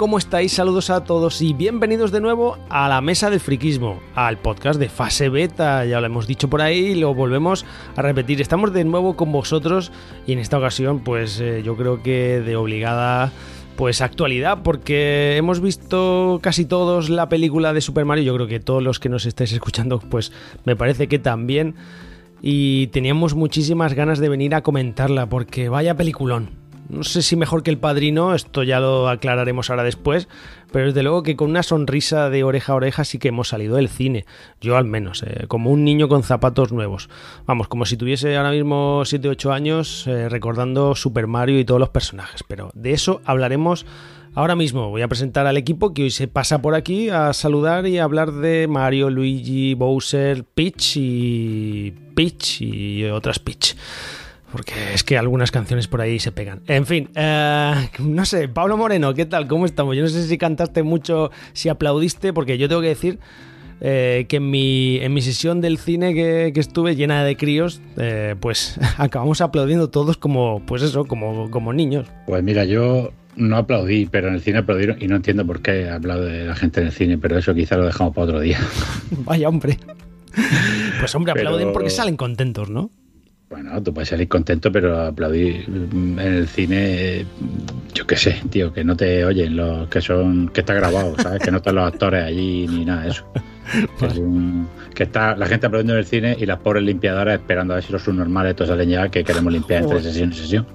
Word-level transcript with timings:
¿Cómo 0.00 0.16
estáis? 0.16 0.52
Saludos 0.52 0.88
a 0.88 1.04
todos 1.04 1.42
y 1.42 1.52
bienvenidos 1.52 2.10
de 2.10 2.22
nuevo 2.22 2.56
a 2.70 2.88
la 2.88 3.02
Mesa 3.02 3.28
del 3.28 3.38
Friquismo, 3.38 4.00
al 4.14 4.38
podcast 4.38 4.80
de 4.80 4.88
Fase 4.88 5.28
Beta, 5.28 5.84
ya 5.84 6.00
lo 6.00 6.06
hemos 6.06 6.26
dicho 6.26 6.48
por 6.48 6.62
ahí 6.62 6.78
y 6.78 6.94
lo 6.94 7.12
volvemos 7.12 7.66
a 7.96 8.00
repetir. 8.00 8.40
Estamos 8.40 8.72
de 8.72 8.84
nuevo 8.84 9.14
con 9.14 9.30
vosotros 9.30 9.92
y 10.26 10.32
en 10.32 10.38
esta 10.38 10.56
ocasión 10.56 11.00
pues 11.00 11.38
eh, 11.38 11.62
yo 11.62 11.76
creo 11.76 12.02
que 12.02 12.40
de 12.40 12.56
obligada 12.56 13.30
pues 13.76 14.00
actualidad 14.00 14.62
porque 14.62 15.36
hemos 15.36 15.60
visto 15.60 16.40
casi 16.42 16.64
todos 16.64 17.10
la 17.10 17.28
película 17.28 17.74
de 17.74 17.82
Super 17.82 18.06
Mario, 18.06 18.24
yo 18.24 18.34
creo 18.36 18.46
que 18.46 18.58
todos 18.58 18.82
los 18.82 19.00
que 19.00 19.10
nos 19.10 19.26
estáis 19.26 19.52
escuchando 19.52 19.98
pues 19.98 20.32
me 20.64 20.76
parece 20.76 21.08
que 21.08 21.18
también 21.18 21.74
y 22.40 22.86
teníamos 22.86 23.34
muchísimas 23.34 23.92
ganas 23.92 24.18
de 24.18 24.30
venir 24.30 24.54
a 24.54 24.62
comentarla 24.62 25.28
porque 25.28 25.68
vaya 25.68 25.94
peliculón. 25.94 26.69
No 26.90 27.04
sé 27.04 27.22
si 27.22 27.36
mejor 27.36 27.62
que 27.62 27.70
el 27.70 27.78
padrino, 27.78 28.34
esto 28.34 28.62
ya 28.62 28.80
lo 28.80 29.08
aclararemos 29.08 29.70
ahora 29.70 29.84
después, 29.84 30.28
pero 30.72 30.86
desde 30.86 31.02
luego 31.02 31.22
que 31.22 31.36
con 31.36 31.50
una 31.50 31.62
sonrisa 31.62 32.30
de 32.30 32.42
oreja 32.44 32.72
a 32.72 32.76
oreja 32.76 33.04
sí 33.04 33.18
que 33.18 33.28
hemos 33.28 33.48
salido 33.48 33.76
del 33.76 33.88
cine, 33.88 34.26
yo 34.60 34.76
al 34.76 34.84
menos, 34.84 35.22
eh, 35.22 35.46
como 35.48 35.70
un 35.70 35.84
niño 35.84 36.08
con 36.08 36.22
zapatos 36.22 36.72
nuevos. 36.72 37.08
Vamos, 37.46 37.68
como 37.68 37.86
si 37.86 37.96
tuviese 37.96 38.36
ahora 38.36 38.50
mismo 38.50 39.04
7 39.04 39.28
o 39.28 39.30
8 39.32 39.52
años 39.52 40.06
eh, 40.06 40.28
recordando 40.28 40.94
Super 40.94 41.26
Mario 41.26 41.58
y 41.58 41.64
todos 41.64 41.80
los 41.80 41.90
personajes, 41.90 42.42
pero 42.46 42.70
de 42.74 42.92
eso 42.92 43.20
hablaremos 43.24 43.86
ahora 44.34 44.56
mismo. 44.56 44.90
Voy 44.90 45.02
a 45.02 45.08
presentar 45.08 45.46
al 45.46 45.56
equipo 45.56 45.94
que 45.94 46.04
hoy 46.04 46.10
se 46.10 46.28
pasa 46.28 46.62
por 46.62 46.74
aquí 46.74 47.08
a 47.08 47.32
saludar 47.32 47.86
y 47.86 47.98
a 47.98 48.04
hablar 48.04 48.32
de 48.32 48.66
Mario, 48.68 49.10
Luigi, 49.10 49.74
Bowser, 49.74 50.44
Peach 50.44 50.96
y 50.96 51.92
Peach 52.14 52.60
y 52.60 53.04
otras 53.04 53.38
Peach. 53.38 53.76
Porque 54.52 54.72
es 54.94 55.04
que 55.04 55.16
algunas 55.16 55.50
canciones 55.50 55.86
por 55.86 56.00
ahí 56.00 56.18
se 56.18 56.32
pegan. 56.32 56.62
En 56.66 56.84
fin, 56.86 57.08
eh, 57.14 57.88
no 58.00 58.24
sé, 58.24 58.48
Pablo 58.48 58.76
Moreno, 58.76 59.14
¿qué 59.14 59.24
tal? 59.26 59.46
¿Cómo 59.46 59.64
estamos? 59.64 59.94
Yo 59.96 60.02
no 60.02 60.08
sé 60.08 60.26
si 60.26 60.38
cantaste 60.38 60.82
mucho, 60.82 61.30
si 61.52 61.68
aplaudiste, 61.68 62.32
porque 62.32 62.58
yo 62.58 62.68
tengo 62.68 62.80
que 62.82 62.88
decir 62.88 63.18
eh, 63.80 64.26
que 64.28 64.36
en 64.38 64.50
mi, 64.50 64.96
en 64.98 65.14
mi 65.14 65.22
sesión 65.22 65.60
del 65.60 65.78
cine 65.78 66.14
que, 66.14 66.50
que 66.52 66.60
estuve 66.60 66.96
llena 66.96 67.22
de 67.24 67.36
críos, 67.36 67.80
eh, 67.96 68.34
pues 68.40 68.76
acabamos 68.98 69.40
aplaudiendo 69.40 69.88
todos 69.88 70.16
como, 70.16 70.62
pues 70.66 70.82
eso, 70.82 71.04
como, 71.04 71.50
como 71.50 71.72
niños. 71.72 72.08
Pues 72.26 72.42
mira, 72.42 72.64
yo 72.64 73.12
no 73.36 73.56
aplaudí, 73.56 74.06
pero 74.10 74.28
en 74.28 74.34
el 74.34 74.40
cine 74.40 74.58
aplaudieron 74.58 74.96
y 75.00 75.06
no 75.06 75.14
entiendo 75.16 75.46
por 75.46 75.62
qué 75.62 75.88
aplaude 75.88 76.44
la 76.46 76.56
gente 76.56 76.80
en 76.80 76.86
el 76.88 76.92
cine, 76.92 77.16
pero 77.18 77.38
eso 77.38 77.54
quizá 77.54 77.76
lo 77.76 77.86
dejamos 77.86 78.14
para 78.14 78.24
otro 78.26 78.40
día. 78.40 78.58
Vaya 79.24 79.48
hombre. 79.48 79.78
Pues 81.00 81.14
hombre, 81.14 81.32
Pero- 81.34 81.48
aplauden 81.48 81.72
porque 81.72 81.88
salen 81.90 82.16
contentos, 82.16 82.68
¿no? 82.68 82.90
Bueno, 83.50 83.82
tú 83.82 83.92
puedes 83.92 84.08
salir 84.08 84.28
contento, 84.28 84.70
pero 84.70 85.00
aplaudir 85.00 85.68
mm, 85.68 86.18
en 86.20 86.34
el 86.34 86.46
cine, 86.46 87.26
yo 87.92 88.06
qué 88.06 88.14
sé, 88.14 88.40
tío, 88.48 88.72
que 88.72 88.84
no 88.84 88.96
te 88.96 89.24
oyen 89.24 89.56
los 89.56 89.88
que 89.88 90.00
son, 90.00 90.48
que 90.50 90.60
está 90.60 90.72
grabado, 90.74 91.16
¿sabes? 91.20 91.42
Que 91.42 91.50
no 91.50 91.56
están 91.56 91.74
los 91.74 91.92
actores 91.92 92.22
allí 92.22 92.68
ni 92.68 92.84
nada 92.84 93.02
de 93.02 93.10
eso. 93.10 93.24
Que, 94.00 94.06
es 94.06 94.18
un- 94.18 94.66
que 94.96 95.04
está 95.04 95.36
la 95.36 95.46
gente 95.46 95.66
aplaudiendo 95.66 95.92
en 95.92 96.00
el 96.00 96.04
cine 96.04 96.36
y 96.36 96.44
las 96.44 96.58
pobres 96.58 96.82
limpiadoras 96.82 97.38
esperando 97.38 97.72
a 97.72 97.76
ver 97.76 97.84
si 97.84 97.92
los 97.92 98.02
subnormales 98.02 98.56
todos 98.56 98.68
salen 98.70 98.88
ya 98.88 99.08
que 99.08 99.22
queremos 99.22 99.52
limpiar 99.52 99.82
entre 99.84 100.02
sesión 100.02 100.32
y 100.32 100.34
sesión. 100.34 100.66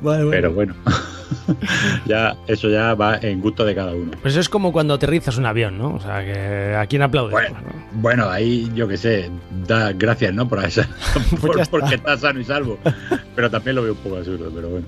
Vale, 0.00 0.28
Pero 0.28 0.52
bueno, 0.52 0.74
ya 2.06 2.36
eso 2.46 2.68
ya 2.68 2.94
va 2.94 3.16
en 3.20 3.40
gusto 3.40 3.64
de 3.64 3.74
cada 3.74 3.92
uno. 3.92 4.10
Pues 4.22 4.34
eso 4.34 4.40
es 4.40 4.48
como 4.48 4.72
cuando 4.72 4.94
aterrizas 4.94 5.36
un 5.38 5.46
avión, 5.46 5.78
¿no? 5.78 5.94
O 5.94 6.00
sea, 6.00 6.24
que 6.24 6.74
¿a 6.76 6.86
quién 6.86 7.02
aplaudes? 7.02 7.32
Bueno, 7.32 7.56
bueno, 7.92 8.30
ahí 8.30 8.70
yo 8.74 8.86
qué 8.88 8.96
sé, 8.96 9.30
da 9.66 9.92
gracias, 9.92 10.32
¿no? 10.34 10.48
Por 10.48 10.64
esa, 10.64 10.88
por- 11.40 11.40
Pues 11.40 11.56
ya 11.56 11.62
está. 11.62 11.70
porque 11.78 11.94
está 11.96 12.16
sano 12.16 12.40
y 12.40 12.44
salvo. 12.44 12.78
Pero 13.34 13.50
también 13.50 13.76
lo 13.76 13.82
veo 13.82 13.92
un 13.92 13.98
poco 13.98 14.16
absurdo, 14.16 14.50
pero 14.54 14.68
bueno. 14.68 14.86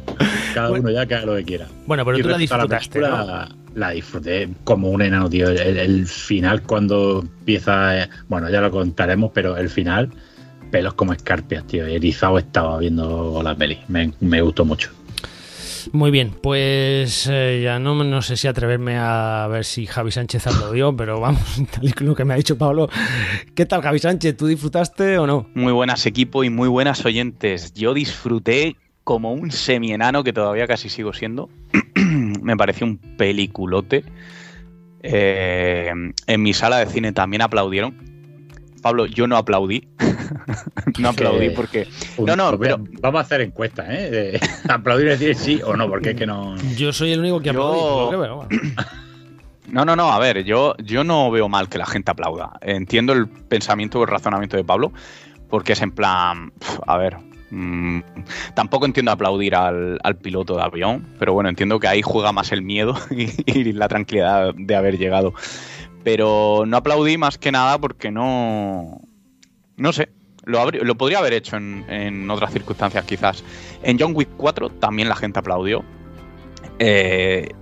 Cada 0.54 0.68
Bueno. 0.68 0.82
uno 0.84 0.90
ya 0.92 1.06
que 1.06 1.14
haga 1.14 1.26
lo 1.26 1.36
que 1.36 1.44
quiera. 1.44 1.66
Bueno, 1.86 2.04
pero 2.04 2.18
Y 2.18 2.22
tú 2.22 2.28
la 2.28 2.36
disfrutaste, 2.38 3.00
¿no? 3.00 3.06
película, 3.08 3.48
La 3.74 3.90
disfruté 3.90 4.48
como 4.64 4.90
un 4.90 5.00
enano, 5.02 5.30
tío. 5.30 5.48
El, 5.48 5.78
el 5.78 6.06
final 6.06 6.62
cuando 6.62 7.20
empieza, 7.22 8.02
eh, 8.02 8.08
bueno, 8.28 8.50
ya 8.50 8.60
lo 8.60 8.70
contaremos, 8.70 9.30
pero 9.32 9.56
el 9.56 9.70
final, 9.70 10.10
pelos 10.70 10.92
como 10.94 11.12
escarpias, 11.14 11.66
tío. 11.66 11.86
Erizado 11.86 12.38
estaba 12.38 12.78
viendo 12.78 13.40
la 13.42 13.54
peli. 13.54 13.78
Me, 13.88 14.12
me 14.20 14.42
gustó 14.42 14.64
mucho. 14.66 14.90
Muy 15.92 16.10
bien, 16.10 16.30
pues 16.40 17.28
eh, 17.30 17.60
ya 17.64 17.78
no, 17.78 18.04
no 18.04 18.22
sé 18.22 18.36
si 18.36 18.46
atreverme 18.46 18.96
a 18.98 19.48
ver 19.50 19.64
si 19.64 19.86
Javi 19.86 20.12
Sánchez 20.12 20.46
aplaudió, 20.46 20.96
pero 20.96 21.20
vamos, 21.20 21.42
tal 21.70 21.88
y 21.88 21.92
como 21.92 22.14
que 22.14 22.24
me 22.24 22.34
ha 22.34 22.36
dicho 22.36 22.56
Pablo. 22.56 22.88
¿Qué 23.54 23.66
tal, 23.66 23.82
Javi 23.82 23.98
Sánchez? 23.98 24.36
¿Tú 24.36 24.46
disfrutaste 24.46 25.18
o 25.18 25.26
no? 25.26 25.48
Muy 25.54 25.72
buenas 25.72 26.06
equipo 26.06 26.44
y 26.44 26.50
muy 26.50 26.68
buenas 26.68 27.04
oyentes. 27.04 27.74
Yo 27.74 27.94
disfruté 27.94 28.76
como 29.04 29.32
un 29.32 29.50
semienano 29.50 30.22
que 30.22 30.32
todavía 30.32 30.66
casi 30.66 30.88
sigo 30.88 31.12
siendo. 31.12 31.48
Me 32.42 32.56
pareció 32.56 32.86
un 32.86 32.98
peliculote. 32.98 34.04
Eh, 35.02 35.92
en 36.26 36.42
mi 36.42 36.54
sala 36.54 36.78
de 36.78 36.86
cine 36.86 37.12
también 37.12 37.42
aplaudieron. 37.42 37.96
Pablo, 38.82 39.06
yo 39.06 39.26
no 39.26 39.36
aplaudí. 39.36 39.88
no 40.98 41.08
aplaudí 41.08 41.48
Que- 41.48 41.54
porque... 41.54 41.88
No, 42.18 42.36
no, 42.36 42.58
pero- 42.58 42.78
Vamos 43.00 43.18
a 43.18 43.22
hacer 43.22 43.40
encuestas, 43.42 43.86
¿eh? 43.90 44.10
De 44.10 44.40
aplaudir 44.72 45.06
y 45.06 45.10
decir 45.10 45.34
sí 45.36 45.60
o 45.64 45.76
no, 45.76 45.88
porque 45.88 46.10
es 46.10 46.16
que 46.16 46.26
no. 46.26 46.56
Yo 46.76 46.92
soy 46.92 47.12
el 47.12 47.20
único 47.20 47.40
que 47.40 47.52
Yo- 47.52 48.06
aplaudí, 48.10 48.16
bueno. 48.16 48.48
No, 49.68 49.84
no, 49.84 49.96
no, 49.96 50.12
a 50.12 50.18
ver, 50.18 50.44
yo, 50.44 50.74
yo 50.78 51.04
no 51.04 51.30
veo 51.30 51.48
mal 51.48 51.68
que 51.68 51.78
la 51.78 51.86
gente 51.86 52.10
aplauda. 52.10 52.52
Entiendo 52.60 53.12
el 53.12 53.28
pensamiento 53.28 54.00
o 54.00 54.02
el 54.02 54.08
razonamiento 54.08 54.56
de 54.56 54.64
Pablo, 54.64 54.92
porque 55.48 55.72
es 55.72 55.80
en 55.80 55.92
plan, 55.92 56.52
a 56.86 56.96
ver, 56.98 57.16
mm, 57.50 58.00
tampoco 58.54 58.84
entiendo 58.86 59.12
aplaudir 59.12 59.54
al, 59.54 59.98
al 60.02 60.16
piloto 60.16 60.56
de 60.56 60.62
avión, 60.62 61.06
pero 61.18 61.32
bueno, 61.32 61.48
entiendo 61.48 61.78
que 61.80 61.86
ahí 61.88 62.02
juega 62.02 62.32
más 62.32 62.52
el 62.52 62.62
miedo 62.62 62.94
y, 63.10 63.30
y 63.46 63.72
la 63.72 63.88
tranquilidad 63.88 64.52
de 64.54 64.74
haber 64.76 64.98
llegado. 64.98 65.32
Pero 66.04 66.64
no 66.66 66.76
aplaudí 66.78 67.16
más 67.16 67.38
que 67.38 67.52
nada 67.52 67.78
porque 67.78 68.10
no, 68.10 69.00
no 69.76 69.92
sé, 69.92 70.08
lo, 70.44 70.60
habría- 70.60 70.82
lo 70.82 70.94
podría 70.96 71.18
haber 71.18 71.32
hecho 71.34 71.56
en, 71.56 71.84
en 71.88 72.28
otras 72.30 72.52
circunstancias 72.52 73.04
quizás. 73.04 73.44
En 73.82 73.98
John 73.98 74.12
Wick 74.14 74.30
4 74.36 74.70
también 74.70 75.08
la 75.08 75.16
gente 75.16 75.38
aplaudió. 75.38 75.84
Eh, 76.78 77.48
No, 77.52 77.58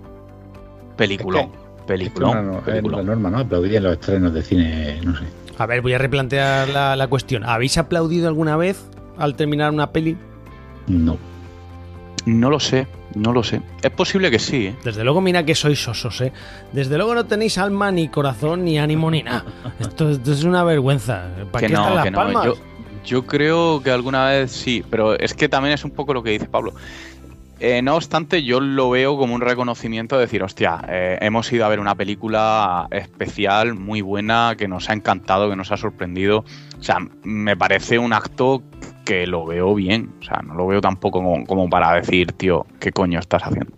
no, 2.42 2.58
es 2.58 2.64
peliculón. 2.64 2.96
la 2.96 3.02
norma, 3.02 3.30
¿no? 3.30 3.38
Aplaudir 3.38 3.76
en 3.76 3.84
los 3.84 3.92
estrenos 3.94 4.32
de 4.34 4.42
cine, 4.42 5.00
no 5.04 5.16
sé. 5.16 5.24
A 5.58 5.66
ver, 5.66 5.82
voy 5.82 5.92
a 5.92 5.98
replantear 5.98 6.68
la, 6.68 6.96
la 6.96 7.06
cuestión. 7.08 7.44
¿Habéis 7.44 7.76
aplaudido 7.78 8.28
alguna 8.28 8.56
vez 8.56 8.82
al 9.18 9.34
terminar 9.34 9.72
una 9.72 9.90
peli? 9.92 10.16
No. 10.86 11.18
No 12.26 12.50
lo 12.50 12.60
sé, 12.60 12.86
no 13.14 13.32
lo 13.32 13.42
sé. 13.42 13.60
Es 13.82 13.90
posible 13.90 14.30
que 14.30 14.38
sí, 14.38 14.66
¿eh? 14.68 14.76
Desde 14.84 15.04
luego, 15.04 15.20
mira 15.20 15.44
que 15.44 15.54
sois 15.54 15.82
sosos, 15.82 16.20
¿eh? 16.20 16.32
Desde 16.72 16.96
luego 16.96 17.14
no 17.14 17.24
tenéis 17.26 17.58
alma, 17.58 17.90
ni 17.90 18.08
corazón, 18.08 18.64
ni 18.64 18.78
ánimo, 18.78 19.10
ni 19.10 19.22
nada. 19.22 19.44
Esto, 19.80 20.10
esto 20.10 20.32
es 20.32 20.44
una 20.44 20.62
vergüenza. 20.64 21.24
¿Para 21.50 21.66
que 21.66 21.72
qué 21.72 21.74
están 21.74 21.88
no, 21.90 21.94
las 21.94 22.04
que 22.04 22.10
no. 22.10 22.18
palmas? 22.18 22.46
Yo, 22.46 22.54
yo 23.04 23.26
creo 23.26 23.82
que 23.82 23.90
alguna 23.90 24.26
vez 24.26 24.52
sí, 24.52 24.84
pero 24.90 25.18
es 25.18 25.34
que 25.34 25.48
también 25.48 25.74
es 25.74 25.84
un 25.84 25.90
poco 25.90 26.14
lo 26.14 26.22
que 26.22 26.30
dice 26.30 26.46
Pablo. 26.46 26.74
Eh, 27.62 27.82
no 27.82 27.94
obstante, 27.94 28.42
yo 28.42 28.58
lo 28.58 28.88
veo 28.88 29.18
como 29.18 29.34
un 29.34 29.42
reconocimiento 29.42 30.16
de 30.16 30.22
decir, 30.22 30.42
hostia, 30.42 30.80
eh, 30.88 31.18
hemos 31.20 31.52
ido 31.52 31.66
a 31.66 31.68
ver 31.68 31.78
una 31.78 31.94
película 31.94 32.88
especial, 32.90 33.74
muy 33.74 34.00
buena, 34.00 34.54
que 34.56 34.66
nos 34.66 34.88
ha 34.88 34.94
encantado, 34.94 35.50
que 35.50 35.56
nos 35.56 35.70
ha 35.70 35.76
sorprendido. 35.76 36.44
O 36.78 36.82
sea, 36.82 36.96
me 37.22 37.58
parece 37.58 37.98
un 37.98 38.14
acto 38.14 38.62
que 39.04 39.26
lo 39.26 39.44
veo 39.44 39.74
bien. 39.74 40.10
O 40.20 40.24
sea, 40.24 40.40
no 40.42 40.54
lo 40.54 40.66
veo 40.66 40.80
tampoco 40.80 41.22
como, 41.22 41.44
como 41.44 41.68
para 41.68 41.92
decir, 41.94 42.32
tío, 42.32 42.66
¿qué 42.78 42.92
coño 42.92 43.18
estás 43.18 43.42
haciendo? 43.42 43.76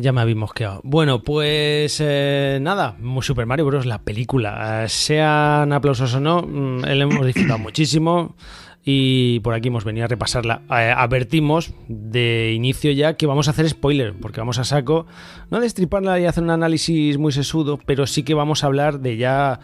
Ya 0.00 0.12
me 0.12 0.20
habéis 0.20 0.36
mosqueado. 0.36 0.80
Bueno, 0.84 1.22
pues 1.22 1.98
eh, 2.00 2.58
nada, 2.60 2.96
Super 3.20 3.46
Mario 3.46 3.66
Bros. 3.66 3.86
la 3.86 4.02
película. 4.02 4.84
Eh, 4.84 4.88
sean 4.88 5.72
aplausos 5.72 6.14
o 6.14 6.20
no, 6.20 6.42
mm, 6.42 6.84
le 6.84 7.02
hemos 7.02 7.26
disfrutado 7.26 7.58
muchísimo 7.58 8.34
y 8.84 9.40
por 9.40 9.54
aquí 9.54 9.68
hemos 9.68 9.84
venido 9.84 10.04
a 10.04 10.08
repasarla. 10.08 10.62
Eh, 10.70 10.94
advertimos 10.96 11.74
de 11.88 12.52
inicio 12.54 12.90
ya 12.92 13.18
que 13.18 13.26
vamos 13.26 13.48
a 13.48 13.50
hacer 13.50 13.68
spoiler, 13.68 14.14
porque 14.14 14.40
vamos 14.40 14.58
a 14.58 14.64
saco, 14.64 15.06
no 15.50 15.60
destriparla 15.60 16.18
y 16.20 16.26
hacer 16.26 16.42
un 16.42 16.50
análisis 16.50 17.18
muy 17.18 17.32
sesudo, 17.32 17.78
pero 17.84 18.06
sí 18.06 18.22
que 18.22 18.34
vamos 18.34 18.64
a 18.64 18.68
hablar 18.68 19.00
de 19.00 19.16
ya 19.16 19.60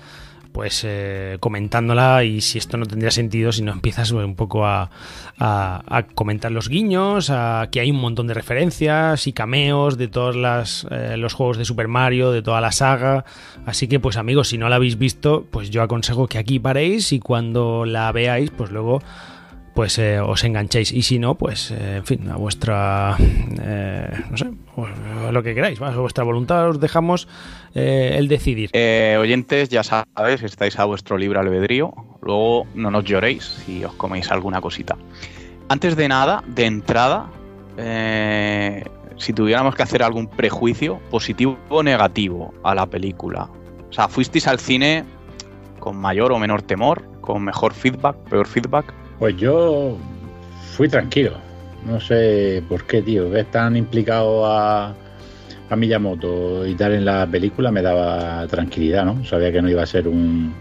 pues 0.55 0.83
eh, 0.87 1.37
comentándola 1.41 2.23
y 2.23 2.41
si 2.41 2.59
esto 2.59 2.77
no 2.77 2.87
tendría 2.87 3.11
sentido 3.11 3.51
si 3.51 3.63
no 3.63 3.73
empiezas 3.73 4.13
un 4.13 4.37
poco 4.37 4.65
a, 4.65 4.89
comentar 6.15 6.53
los 6.53 6.69
guiños, 6.69 7.29
a 7.29 7.67
que 7.73 7.81
hay 7.81 7.91
un 7.91 8.01
montón 8.01 8.29
de 8.29 8.35
referencias 8.35 9.27
y 9.27 9.33
cameos 9.33 9.99
de 9.99 10.07
todos 10.07 10.37
las, 10.37 10.87
eh, 10.93 11.17
los 11.17 11.35
juegos 11.35 11.59
de 11.59 11.65
Super 11.65 11.89
Mario, 11.89 12.31
de 12.31 12.41
toda 12.41 12.61
la 12.61 12.71
saga. 12.71 13.25
Así 13.67 13.89
que 13.89 13.99
pues 13.99 14.17
amigos, 14.17 14.47
si 14.47 14.57
no 14.57 14.69
la 14.69 14.77
habéis 14.77 14.97
visto, 14.97 15.45
pues 15.51 15.71
yo 15.71 15.83
aconsejo 15.83 16.29
que 16.29 16.39
aquí 16.39 16.61
paréis 16.61 17.11
y 17.11 17.19
cuando 17.19 17.85
la 17.85 18.13
veáis, 18.13 18.53
pues 18.53 18.71
luego 18.71 19.03
pues 19.75 19.99
eh, 19.99 20.21
os 20.21 20.45
enganchéis. 20.45 20.93
Y 20.93 21.03
si 21.03 21.19
no, 21.19 21.35
pues, 21.35 21.73
eh, 21.73 21.97
en 21.97 22.07
fin, 22.07 22.31
a 22.31 22.37
vuestra, 22.37 23.17
eh, 23.61 24.09
no 24.31 24.37
sé, 24.37 24.51
lo 25.33 25.43
que 25.43 25.55
queráis, 25.55 25.81
a 25.83 25.91
vuestra 25.97 26.25
voluntad 26.25 26.69
os 26.71 26.81
dejamos 26.81 27.29
el 27.75 28.29
decidir. 28.29 28.71
oyentes, 29.19 29.69
ya 29.69 29.83
sabéis, 29.83 30.43
estáis 30.45 30.79
a 30.79 30.85
vuestro 30.85 31.19
libre 31.19 31.41
albedrío. 31.41 31.93
Luego 32.23 32.67
no 32.75 32.91
nos 32.91 33.05
lloréis 33.05 33.45
si 33.45 33.85
os 33.85 33.93
coméis 33.95 34.31
alguna 34.31 34.61
cosita. 34.61 34.97
Antes 35.69 35.97
de 35.97 36.09
nada, 36.09 36.45
de 36.47 36.67
entrada, 36.67 37.31
si 39.17 39.33
tuviéramos 39.33 39.75
que 39.75 39.83
hacer 39.83 40.05
algún 40.05 40.29
prejuicio, 40.29 41.01
positivo 41.11 41.59
o 41.69 41.83
negativo, 41.83 42.55
a 42.63 42.77
la 42.77 42.87
película. 42.87 43.49
O 43.91 43.93
sea, 43.93 44.09
fuisteis 44.09 44.47
al 44.47 44.61
cine 44.61 45.05
con 45.81 45.97
mayor 45.97 46.33
o 46.33 46.39
menor 46.39 46.63
temor, 46.63 47.05
con 47.21 47.43
mejor 47.43 47.75
feedback, 47.75 48.17
peor 48.31 48.47
feedback. 48.47 48.95
Pues 49.19 49.37
yo 49.37 49.97
fui 50.73 50.89
tranquilo. 50.89 51.33
No 51.87 52.01
sé 52.01 52.63
por 52.69 52.85
qué, 52.85 53.03
tío. 53.03 53.29
Ves 53.31 53.51
tan 53.51 53.77
implicado 53.77 54.47
a, 54.47 54.95
a 55.71 55.77
Miyamoto 55.77 56.67
y 56.67 56.75
tal 56.75 56.93
en 56.95 57.05
la 57.05 57.27
película 57.27 57.71
me 57.71 57.83
daba 57.83 58.47
tranquilidad, 58.47 59.05
¿no? 59.05 59.25
Sabía 59.25 59.53
que 59.53 59.63
no 59.63 59.69
iba 59.69 59.83
a 59.83 59.87
ser 59.87 60.09
un, 60.09 60.55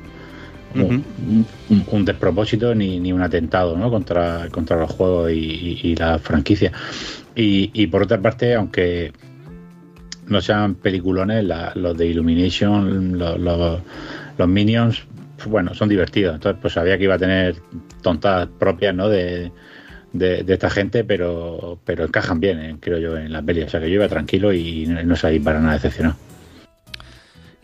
un, 0.76 2.06
despropósito 2.06 2.74
ni, 2.76 3.12
un 3.12 3.22
atentado, 3.22 3.78
¿no? 3.78 3.90
Contra, 3.90 4.50
contra 4.50 4.78
los 4.78 4.92
juegos 4.92 5.32
y, 5.32 5.96
la 5.96 6.20
franquicia. 6.20 6.72
Y, 7.36 7.88
por 7.88 8.04
otra 8.04 8.22
parte, 8.22 8.56
aunque 8.56 9.12
no 10.28 10.42
sean 10.42 10.76
peliculones, 10.76 11.46
los 11.76 11.98
de 11.98 12.08
Illumination, 12.08 13.18
los, 13.18 13.40
los 14.38 14.48
Minions, 14.48 15.04
bueno, 15.48 15.74
son 15.74 15.90
divertidos. 15.90 16.36
Entonces, 16.36 16.60
pues 16.62 16.74
sabía 16.74 16.98
que 16.98 17.06
iba 17.06 17.16
a 17.16 17.20
tener 17.20 17.56
tontadas 18.02 18.50
propias, 18.60 18.96
¿no? 18.96 19.10
De, 19.10 19.52
de, 20.14 20.46
esta 20.48 20.70
gente, 20.70 21.04
pero, 21.04 21.80
pero 21.84 22.06
encajan 22.06 22.40
bien, 22.40 22.60
eh, 22.60 22.76
creo 22.80 23.00
yo, 23.00 23.18
en 23.18 23.32
la 23.34 23.42
peli. 23.42 23.64
O 23.64 23.70
sea 23.70 23.80
que 23.80 23.90
yo 23.90 23.96
iba 23.96 24.08
tranquilo 24.08 24.54
y 24.54 24.86
no, 24.86 25.16
salí 25.16 25.40
para 25.40 25.60
nada 25.60 25.74
decepcionado. 25.74 26.16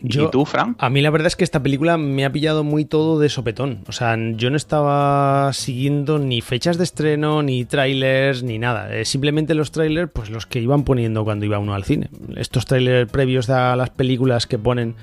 Yo, 0.02 0.24
¿Y 0.24 0.30
tú, 0.30 0.46
Fran? 0.46 0.76
A 0.78 0.88
mí 0.88 1.02
la 1.02 1.10
verdad 1.10 1.26
es 1.26 1.36
que 1.36 1.44
esta 1.44 1.62
película 1.62 1.98
me 1.98 2.24
ha 2.24 2.32
pillado 2.32 2.64
muy 2.64 2.86
todo 2.86 3.18
de 3.18 3.28
sopetón. 3.28 3.84
O 3.86 3.92
sea, 3.92 4.16
yo 4.16 4.48
no 4.48 4.56
estaba 4.56 5.52
siguiendo 5.52 6.18
ni 6.18 6.40
fechas 6.40 6.78
de 6.78 6.84
estreno, 6.84 7.42
ni 7.42 7.66
trailers, 7.66 8.42
ni 8.42 8.58
nada. 8.58 8.94
Eh, 8.96 9.04
simplemente 9.04 9.54
los 9.54 9.72
trailers, 9.72 10.10
pues 10.10 10.30
los 10.30 10.46
que 10.46 10.58
iban 10.58 10.84
poniendo 10.84 11.22
cuando 11.22 11.44
iba 11.44 11.58
uno 11.58 11.74
al 11.74 11.84
cine. 11.84 12.08
Estos 12.36 12.64
trailers 12.64 13.10
previos 13.12 13.50
a 13.50 13.76
las 13.76 13.90
películas 13.90 14.46
que 14.46 14.58
ponen 14.58 14.96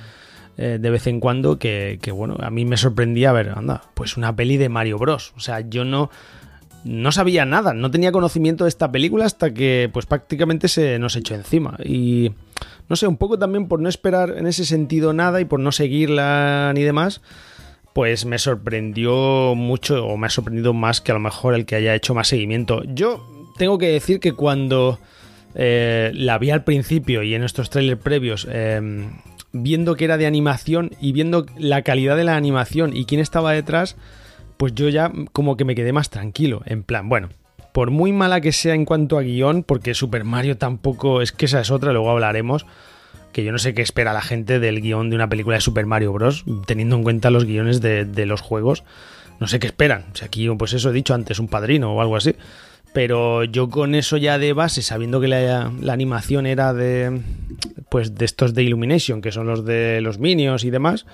eh, 0.57 0.79
de 0.81 0.89
vez 0.89 1.05
en 1.07 1.19
cuando 1.19 1.59
que, 1.59 1.99
bueno, 2.13 2.35
a 2.39 2.49
mí 2.49 2.65
me 2.65 2.77
sorprendía 2.77 3.31
ver, 3.31 3.49
anda, 3.55 3.83
pues 3.93 4.17
una 4.17 4.35
peli 4.35 4.57
de 4.57 4.69
Mario 4.69 4.97
Bros. 4.97 5.33
O 5.37 5.39
sea, 5.39 5.61
yo 5.61 5.85
no, 5.85 6.09
no 6.83 7.11
sabía 7.11 7.45
nada, 7.45 7.73
no 7.73 7.91
tenía 7.91 8.11
conocimiento 8.11 8.63
de 8.63 8.69
esta 8.69 8.91
película 8.91 9.25
hasta 9.25 9.53
que 9.53 9.89
pues 9.93 10.05
prácticamente 10.07 10.67
se 10.67 10.97
nos 10.97 11.15
echó 11.15 11.35
encima. 11.35 11.77
Y 11.83 12.31
no 12.89 12.95
sé, 12.95 13.05
un 13.05 13.17
poco 13.17 13.37
también 13.37 13.67
por 13.67 13.79
no 13.79 13.89
esperar 13.89 14.35
en 14.37 14.47
ese 14.47 14.65
sentido 14.65 15.13
nada 15.13 15.39
y 15.41 15.45
por 15.45 15.59
no 15.59 15.71
seguirla 15.71 16.71
ni 16.73 16.83
demás, 16.83 17.21
pues 17.93 18.25
me 18.25 18.39
sorprendió 18.39 19.53
mucho 19.55 20.05
o 20.05 20.17
me 20.17 20.27
ha 20.27 20.29
sorprendido 20.31 20.73
más 20.73 21.01
que 21.01 21.11
a 21.11 21.15
lo 21.15 21.19
mejor 21.19 21.53
el 21.53 21.65
que 21.65 21.75
haya 21.75 21.93
hecho 21.93 22.15
más 22.15 22.29
seguimiento. 22.29 22.83
Yo 22.85 23.23
tengo 23.57 23.77
que 23.77 23.89
decir 23.89 24.19
que 24.19 24.33
cuando 24.33 24.99
eh, 25.55 26.11
la 26.13 26.37
vi 26.37 26.51
al 26.51 26.63
principio 26.63 27.21
y 27.23 27.35
en 27.35 27.43
estos 27.43 27.69
trailers 27.69 28.01
previos 28.01 28.47
eh, 28.49 29.07
viendo 29.63 29.95
que 29.95 30.05
era 30.05 30.17
de 30.17 30.25
animación 30.25 30.91
y 30.99 31.11
viendo 31.11 31.45
la 31.57 31.81
calidad 31.81 32.17
de 32.17 32.23
la 32.23 32.35
animación 32.35 32.95
y 32.95 33.05
quién 33.05 33.21
estaba 33.21 33.51
detrás, 33.51 33.95
pues 34.57 34.73
yo 34.73 34.89
ya 34.89 35.11
como 35.33 35.57
que 35.57 35.65
me 35.65 35.75
quedé 35.75 35.93
más 35.93 36.09
tranquilo. 36.09 36.61
En 36.65 36.83
plan, 36.83 37.09
bueno, 37.09 37.29
por 37.71 37.91
muy 37.91 38.11
mala 38.11 38.41
que 38.41 38.51
sea 38.51 38.73
en 38.73 38.85
cuanto 38.85 39.17
a 39.17 39.21
guion, 39.21 39.63
porque 39.63 39.93
Super 39.93 40.23
Mario 40.23 40.57
tampoco, 40.57 41.21
es 41.21 41.31
que 41.31 41.45
esa 41.45 41.61
es 41.61 41.69
otra, 41.69 41.91
luego 41.91 42.09
hablaremos, 42.09 42.65
que 43.31 43.43
yo 43.43 43.51
no 43.51 43.59
sé 43.59 43.75
qué 43.75 43.83
espera 43.83 44.13
la 44.13 44.21
gente 44.21 44.59
del 44.59 44.81
guion 44.81 45.11
de 45.11 45.15
una 45.15 45.29
película 45.29 45.57
de 45.57 45.61
Super 45.61 45.85
Mario 45.85 46.11
Bros., 46.11 46.43
teniendo 46.65 46.95
en 46.95 47.03
cuenta 47.03 47.29
los 47.29 47.45
guiones 47.45 47.79
de, 47.81 48.25
los 48.25 48.41
juegos. 48.41 48.83
No 49.39 49.45
sé 49.45 49.59
qué 49.59 49.67
esperan. 49.67 50.05
Si 50.13 50.25
aquí, 50.25 50.49
pues 50.57 50.73
eso 50.73 50.89
he 50.89 50.93
dicho 50.93 51.13
antes, 51.13 51.37
un 51.37 51.47
padrino 51.47 51.93
o 51.93 52.01
algo 52.01 52.15
así. 52.15 52.35
Pero 52.97 53.43
yo 53.43 53.69
con 53.69 53.93
eso 53.93 54.17
ya 54.17 54.39
de 54.39 54.53
base, 54.53 54.81
sabiendo 54.81 55.21
que 55.21 55.27
la, 55.27 55.71
animación 55.87 56.47
era 56.47 56.73
de 56.73 57.21
pues 57.89 58.15
de 58.15 58.25
estos 58.25 58.55
de 58.55 58.63
Illumination, 58.63 59.21
que 59.21 59.31
son 59.31 59.45
los 59.45 59.63
de 59.65 60.01
los 60.01 60.17
Minions 60.17 60.63
y 60.63 60.71
demás, 60.71 61.05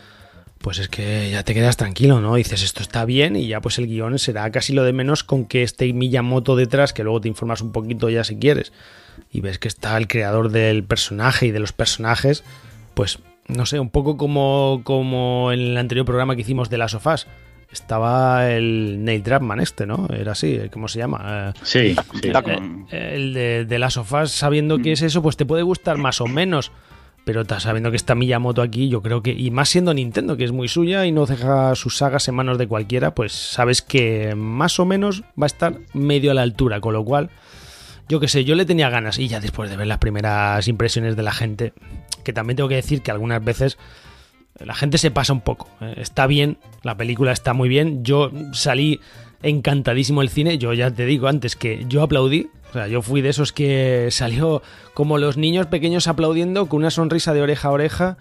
pues 0.59 0.79
es 0.79 0.87
que 0.87 1.29
ya 1.29 1.43
te 1.43 1.53
quedas 1.53 1.75
tranquilo, 1.75 2.21
¿no? 2.21 2.35
Dices, 2.35 2.63
esto 2.63 2.81
está 2.81 3.03
bien 3.03 3.35
y 3.35 3.47
ya 3.47 3.59
pues 3.59 3.79
el 3.79 3.87
guion 3.87 4.17
será 4.17 4.49
casi 4.49 4.71
lo 4.71 4.85
de 4.85 4.93
menos 4.93 5.25
con 5.25 5.43
que 5.43 5.61
esté 5.61 5.91
Miyamoto 5.91 6.55
detrás, 6.55 6.93
que 6.93 7.03
luego 7.03 7.19
te 7.19 7.27
informas 7.27 7.59
un 7.59 7.73
poquito 7.73 8.09
ya 8.09 8.23
si 8.23 8.37
quieres, 8.37 8.71
y 9.29 9.41
ves 9.41 9.59
que 9.59 9.67
está 9.67 9.97
el 9.97 10.07
creador 10.07 10.51
del 10.51 10.85
personaje 10.85 11.47
y 11.47 11.51
de 11.51 11.59
los 11.59 11.73
personajes, 11.73 12.45
pues 12.93 13.19
no 13.49 13.65
sé, 13.65 13.81
un 13.81 13.89
poco 13.89 14.15
como, 14.15 14.83
como 14.85 15.51
en 15.51 15.59
el 15.59 15.77
anterior 15.77 16.05
programa 16.05 16.35
que 16.35 16.43
hicimos 16.43 16.69
de 16.69 16.77
las 16.77 16.91
sofás 16.91 17.27
estaba 17.73 18.49
el 18.49 19.03
Neil 19.03 19.23
Druckmann 19.23 19.59
este, 19.59 19.85
¿no? 19.85 20.07
Era 20.07 20.33
así, 20.33 20.59
¿cómo 20.71 20.87
se 20.87 20.99
llama? 20.99 21.53
Eh, 21.55 21.59
sí, 21.63 21.95
sí. 22.21 22.31
El 22.91 23.33
de, 23.33 23.65
de 23.65 23.79
las 23.79 23.93
sofás, 23.93 24.31
sabiendo 24.31 24.77
que 24.79 24.93
es 24.93 25.01
eso, 25.01 25.21
pues 25.21 25.35
te 25.35 25.45
puede 25.45 25.63
gustar 25.63 25.97
más 25.97 26.21
o 26.21 26.27
menos. 26.27 26.71
Pero 27.25 27.45
sabiendo 27.59 27.89
que 27.89 27.95
está 27.95 28.15
Miyamoto 28.15 28.61
aquí, 28.61 28.89
yo 28.89 29.01
creo 29.01 29.23
que, 29.23 29.31
y 29.31 29.49
más 29.49 29.69
siendo 29.69 29.93
Nintendo, 29.93 30.35
que 30.35 30.43
es 30.43 30.51
muy 30.51 30.67
suya 30.67 31.05
y 31.05 31.13
no 31.13 31.25
deja 31.25 31.73
sus 31.75 31.97
sagas 31.97 32.27
en 32.27 32.35
manos 32.35 32.57
de 32.57 32.67
cualquiera, 32.67 33.15
pues 33.15 33.31
sabes 33.31 33.81
que 33.81 34.35
más 34.35 34.77
o 34.79 34.85
menos 34.85 35.21
va 35.41 35.45
a 35.45 35.47
estar 35.47 35.79
medio 35.93 36.31
a 36.31 36.33
la 36.33 36.41
altura, 36.41 36.81
con 36.81 36.93
lo 36.93 37.05
cual, 37.05 37.29
yo 38.09 38.19
qué 38.19 38.27
sé, 38.27 38.43
yo 38.43 38.55
le 38.55 38.65
tenía 38.65 38.89
ganas, 38.89 39.19
y 39.19 39.29
ya 39.29 39.39
después 39.39 39.69
de 39.69 39.77
ver 39.77 39.87
las 39.87 39.99
primeras 39.99 40.67
impresiones 40.67 41.15
de 41.15 41.23
la 41.23 41.31
gente, 41.31 41.73
que 42.25 42.33
también 42.33 42.57
tengo 42.57 42.67
que 42.67 42.75
decir 42.75 43.01
que 43.01 43.11
algunas 43.11 43.41
veces 43.41 43.77
la 44.65 44.75
gente 44.75 44.97
se 44.97 45.11
pasa 45.11 45.33
un 45.33 45.41
poco. 45.41 45.67
Eh, 45.81 45.95
está 45.97 46.27
bien, 46.27 46.57
la 46.81 46.97
película 46.97 47.31
está 47.31 47.53
muy 47.53 47.69
bien. 47.69 48.03
Yo 48.03 48.31
salí 48.53 48.99
encantadísimo 49.41 50.21
del 50.21 50.29
cine. 50.29 50.57
Yo 50.57 50.73
ya 50.73 50.91
te 50.91 51.05
digo 51.05 51.27
antes 51.27 51.55
que 51.55 51.85
yo 51.87 52.03
aplaudí. 52.03 52.49
O 52.69 52.73
sea, 52.73 52.87
yo 52.87 53.01
fui 53.01 53.21
de 53.21 53.29
esos 53.29 53.53
que 53.53 54.07
salió 54.09 54.63
como 54.93 55.17
los 55.17 55.37
niños 55.37 55.67
pequeños 55.67 56.07
aplaudiendo 56.07 56.67
con 56.67 56.79
una 56.79 56.91
sonrisa 56.91 57.33
de 57.33 57.41
oreja 57.41 57.67
a 57.67 57.71
oreja. 57.71 58.17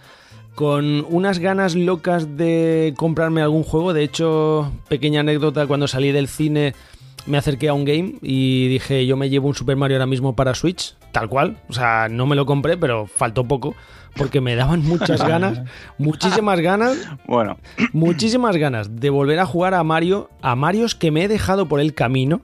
Con 0.55 1.07
unas 1.09 1.39
ganas 1.39 1.75
locas 1.75 2.37
de 2.37 2.93
comprarme 2.97 3.41
algún 3.41 3.63
juego. 3.63 3.95
De 3.95 4.03
hecho, 4.03 4.71
pequeña 4.89 5.21
anécdota, 5.21 5.67
cuando 5.67 5.89
salí 5.89 6.13
del 6.13 6.29
cine 6.29 6.75
me 7.25 7.39
acerqué 7.39 7.69
a 7.69 7.75
un 7.75 7.85
game 7.85 8.15
y 8.21 8.67
dije 8.69 9.07
yo 9.07 9.17
me 9.17 9.31
llevo 9.31 9.47
un 9.49 9.55
Super 9.55 9.77
Mario 9.77 9.97
ahora 9.97 10.07
mismo 10.07 10.35
para 10.35 10.55
Switch, 10.55 10.97
tal 11.13 11.29
cual. 11.29 11.57
O 11.69 11.73
sea, 11.73 12.09
no 12.11 12.27
me 12.27 12.37
lo 12.37 12.47
compré, 12.47 12.77
pero 12.77 13.07
faltó 13.07 13.45
poco 13.45 13.75
porque 14.16 14.40
me 14.40 14.54
daban 14.54 14.83
muchas 14.85 15.23
ganas, 15.26 15.62
muchísimas 15.99 16.61
ganas, 16.61 16.97
bueno, 17.26 17.59
muchísimas 17.92 18.57
ganas 18.57 18.97
de 18.97 19.11
volver 19.11 19.38
a 19.38 19.47
jugar 19.47 19.75
a 19.75 19.83
Mario, 19.85 20.31
a 20.42 20.54
Marios 20.57 20.95
que 20.95 21.11
me 21.11 21.25
he 21.25 21.28
dejado 21.28 21.66
por 21.66 21.81
el 21.81 21.95
camino, 21.95 22.42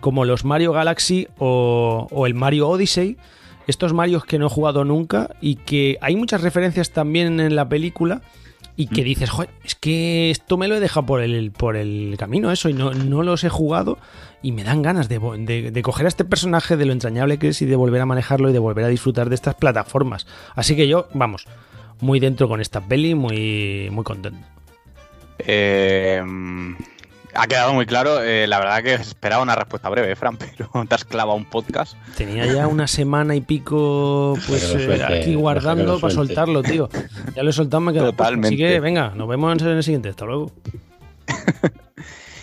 como 0.00 0.24
los 0.24 0.44
Mario 0.44 0.72
Galaxy 0.72 1.28
o, 1.38 2.24
el 2.26 2.34
Mario 2.34 2.68
Odyssey, 2.68 3.16
estos 3.66 3.92
Marios 3.92 4.24
que 4.24 4.38
no 4.38 4.46
he 4.46 4.50
jugado 4.50 4.84
nunca 4.84 5.30
y 5.40 5.56
que 5.56 5.98
hay 6.00 6.16
muchas 6.16 6.42
referencias 6.42 6.90
también 6.90 7.40
en 7.40 7.54
la 7.56 7.68
película 7.68 8.22
y 8.78 8.86
que 8.86 9.02
dices, 9.02 9.28
joder, 9.28 9.50
es 9.64 9.74
que 9.74 10.30
esto 10.30 10.56
me 10.56 10.68
lo 10.68 10.76
he 10.76 10.80
dejado 10.80 11.04
por 11.04 11.20
el, 11.20 11.50
por 11.50 11.76
el 11.76 12.14
camino, 12.16 12.52
eso, 12.52 12.68
y 12.68 12.74
no, 12.74 12.94
no 12.94 13.24
los 13.24 13.42
he 13.42 13.48
jugado, 13.48 13.98
y 14.40 14.52
me 14.52 14.62
dan 14.62 14.82
ganas 14.82 15.08
de, 15.08 15.18
de, 15.18 15.72
de, 15.72 15.82
coger 15.82 16.06
a 16.06 16.08
este 16.08 16.24
personaje, 16.24 16.76
de 16.76 16.86
lo 16.86 16.92
entrañable 16.92 17.40
que 17.40 17.48
es, 17.48 17.60
y 17.60 17.66
de 17.66 17.74
volver 17.74 18.00
a 18.00 18.06
manejarlo 18.06 18.48
y 18.50 18.52
de 18.52 18.60
volver 18.60 18.84
a 18.84 18.88
disfrutar 18.88 19.30
de 19.30 19.34
estas 19.34 19.56
plataformas. 19.56 20.28
Así 20.54 20.76
que 20.76 20.86
yo, 20.86 21.08
vamos, 21.12 21.48
muy 22.00 22.20
dentro 22.20 22.46
con 22.48 22.60
esta 22.60 22.80
peli, 22.80 23.16
muy, 23.16 23.88
muy 23.90 24.04
contento. 24.04 24.46
Eh, 25.40 26.22
ha 27.38 27.46
quedado 27.46 27.72
muy 27.72 27.86
claro. 27.86 28.22
Eh, 28.22 28.46
la 28.46 28.58
verdad 28.58 28.82
que 28.82 28.94
esperaba 28.94 29.42
una 29.42 29.54
respuesta 29.54 29.88
breve, 29.88 30.14
Fran, 30.16 30.36
pero 30.56 30.70
te 30.86 30.94
has 30.94 31.04
clavado 31.04 31.36
un 31.36 31.44
podcast. 31.44 31.94
Tenía 32.16 32.46
ya 32.46 32.66
una 32.66 32.86
semana 32.86 33.34
y 33.36 33.40
pico 33.40 34.36
pues 34.46 34.74
eh, 34.74 35.04
aquí 35.04 35.34
guardando 35.34 36.00
para 36.00 36.12
soltarlo, 36.12 36.62
tío. 36.62 36.88
Ya 37.34 37.42
lo 37.42 37.50
he 37.50 37.52
soltado, 37.52 37.80
me 37.80 37.92
quedo 37.92 38.10
Totalmente. 38.10 38.48
Así 38.48 38.56
que 38.56 38.80
venga, 38.80 39.12
nos 39.14 39.28
vemos 39.28 39.60
en 39.62 39.68
el 39.68 39.82
siguiente. 39.82 40.08
Hasta 40.08 40.24
luego. 40.24 40.52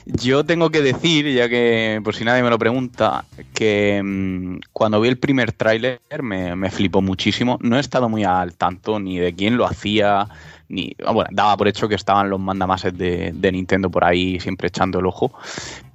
Yo 0.08 0.46
tengo 0.46 0.70
que 0.70 0.84
decir, 0.84 1.28
ya 1.34 1.50
que 1.50 2.00
por 2.04 2.14
si 2.14 2.24
nadie 2.24 2.44
me 2.44 2.52
lo 2.52 2.60
pregunta, 2.60 3.26
que 3.56 4.02
mmm, 4.04 4.60
cuando 4.72 5.02
vi 5.02 5.10
el 5.10 5.18
primer 5.18 5.52
tráiler 5.52 6.00
me, 6.22 6.56
me, 6.56 6.70
flipó 6.70 7.02
muchísimo. 7.02 7.58
No 7.62 7.78
he 7.78 7.80
estado 7.80 8.08
muy 8.08 8.24
al 8.24 8.54
tanto 8.54 9.00
ni 9.00 9.18
de 9.18 9.34
quién 9.34 9.58
lo 9.58 9.66
hacía, 9.66 10.28
ni 10.70 10.96
bueno, 10.98 11.30
daba 11.32 11.58
por 11.58 11.68
hecho 11.68 11.88
que 11.88 11.96
estaban 11.96 12.30
los 12.30 12.40
mandamases 12.40 12.98
de, 12.98 13.52
Nintendo 13.52 13.90
por 13.90 14.04
ahí 14.04 14.40
siempre 14.40 14.68
echando 14.68 15.00
el 15.00 15.06
ojo, 15.06 15.32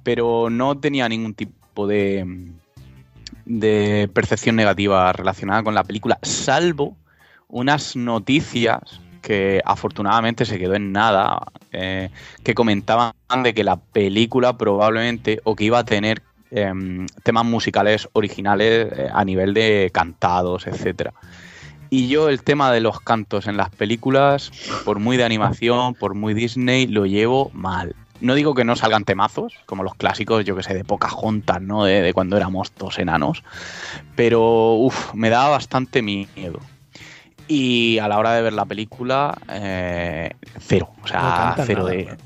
pero 0.03 0.49
no 0.49 0.77
tenía 0.77 1.07
ningún 1.09 1.33
tipo 1.33 1.87
de, 1.87 2.49
percepción 4.13 4.55
negativa 4.55 5.11
relacionada 5.13 5.63
con 5.63 5.75
la 5.75 5.83
película, 5.83 6.17
salvo 6.21 6.95
unas 7.49 7.95
noticias 7.95 8.79
que 9.21 9.61
afortunadamente 9.65 10.45
se 10.45 10.57
quedó 10.57 10.73
en 10.73 10.91
nada, 10.91 11.39
eh, 11.71 12.09
que 12.43 12.55
comentaban 12.55 13.13
de 13.43 13.53
que 13.53 13.63
la 13.63 13.77
película 13.77 14.57
probablemente 14.57 15.41
o 15.43 15.55
que 15.55 15.65
iba 15.65 15.79
a 15.79 15.85
tener 15.85 16.23
eh, 16.49 16.73
temas 17.23 17.45
musicales 17.45 18.09
originales 18.13 18.91
eh, 18.91 19.09
a 19.13 19.23
nivel 19.23 19.53
de 19.53 19.89
cantados, 19.93 20.67
etcétera. 20.67 21.13
Y 21.93 22.07
yo 22.07 22.29
el 22.29 22.41
tema 22.41 22.71
de 22.71 22.79
los 22.79 23.01
cantos 23.01 23.47
en 23.47 23.57
las 23.57 23.69
películas, 23.69 24.49
por 24.85 24.99
muy 24.99 25.17
de 25.17 25.25
animación, 25.25 25.93
por 25.93 26.15
muy 26.15 26.33
Disney, 26.33 26.87
lo 26.87 27.05
llevo 27.05 27.51
mal. 27.53 27.97
No 28.21 28.33
digo 28.33 28.55
que 28.55 28.63
no 28.63 28.77
salgan 28.77 29.03
temazos, 29.03 29.53
como 29.65 29.83
los 29.83 29.95
clásicos, 29.95 30.45
yo 30.45 30.55
que 30.55 30.63
sé, 30.63 30.73
de 30.73 30.85
Pocahontas, 30.85 31.61
¿no? 31.61 31.83
De, 31.83 32.01
de 32.01 32.13
cuando 32.13 32.37
éramos 32.37 32.71
todos 32.71 32.97
enanos. 32.97 33.43
Pero, 34.15 34.75
uff, 34.75 35.13
me 35.13 35.29
da 35.29 35.49
bastante 35.49 36.01
miedo. 36.01 36.61
Y 37.49 37.99
a 37.99 38.07
la 38.07 38.19
hora 38.19 38.35
de 38.35 38.41
ver 38.41 38.53
la 38.53 38.63
película, 38.63 39.37
eh, 39.49 40.29
cero. 40.59 40.91
O 41.03 41.07
sea, 41.07 41.55
no 41.57 41.63
cero 41.65 41.83
nada, 41.83 41.91
de. 41.91 42.17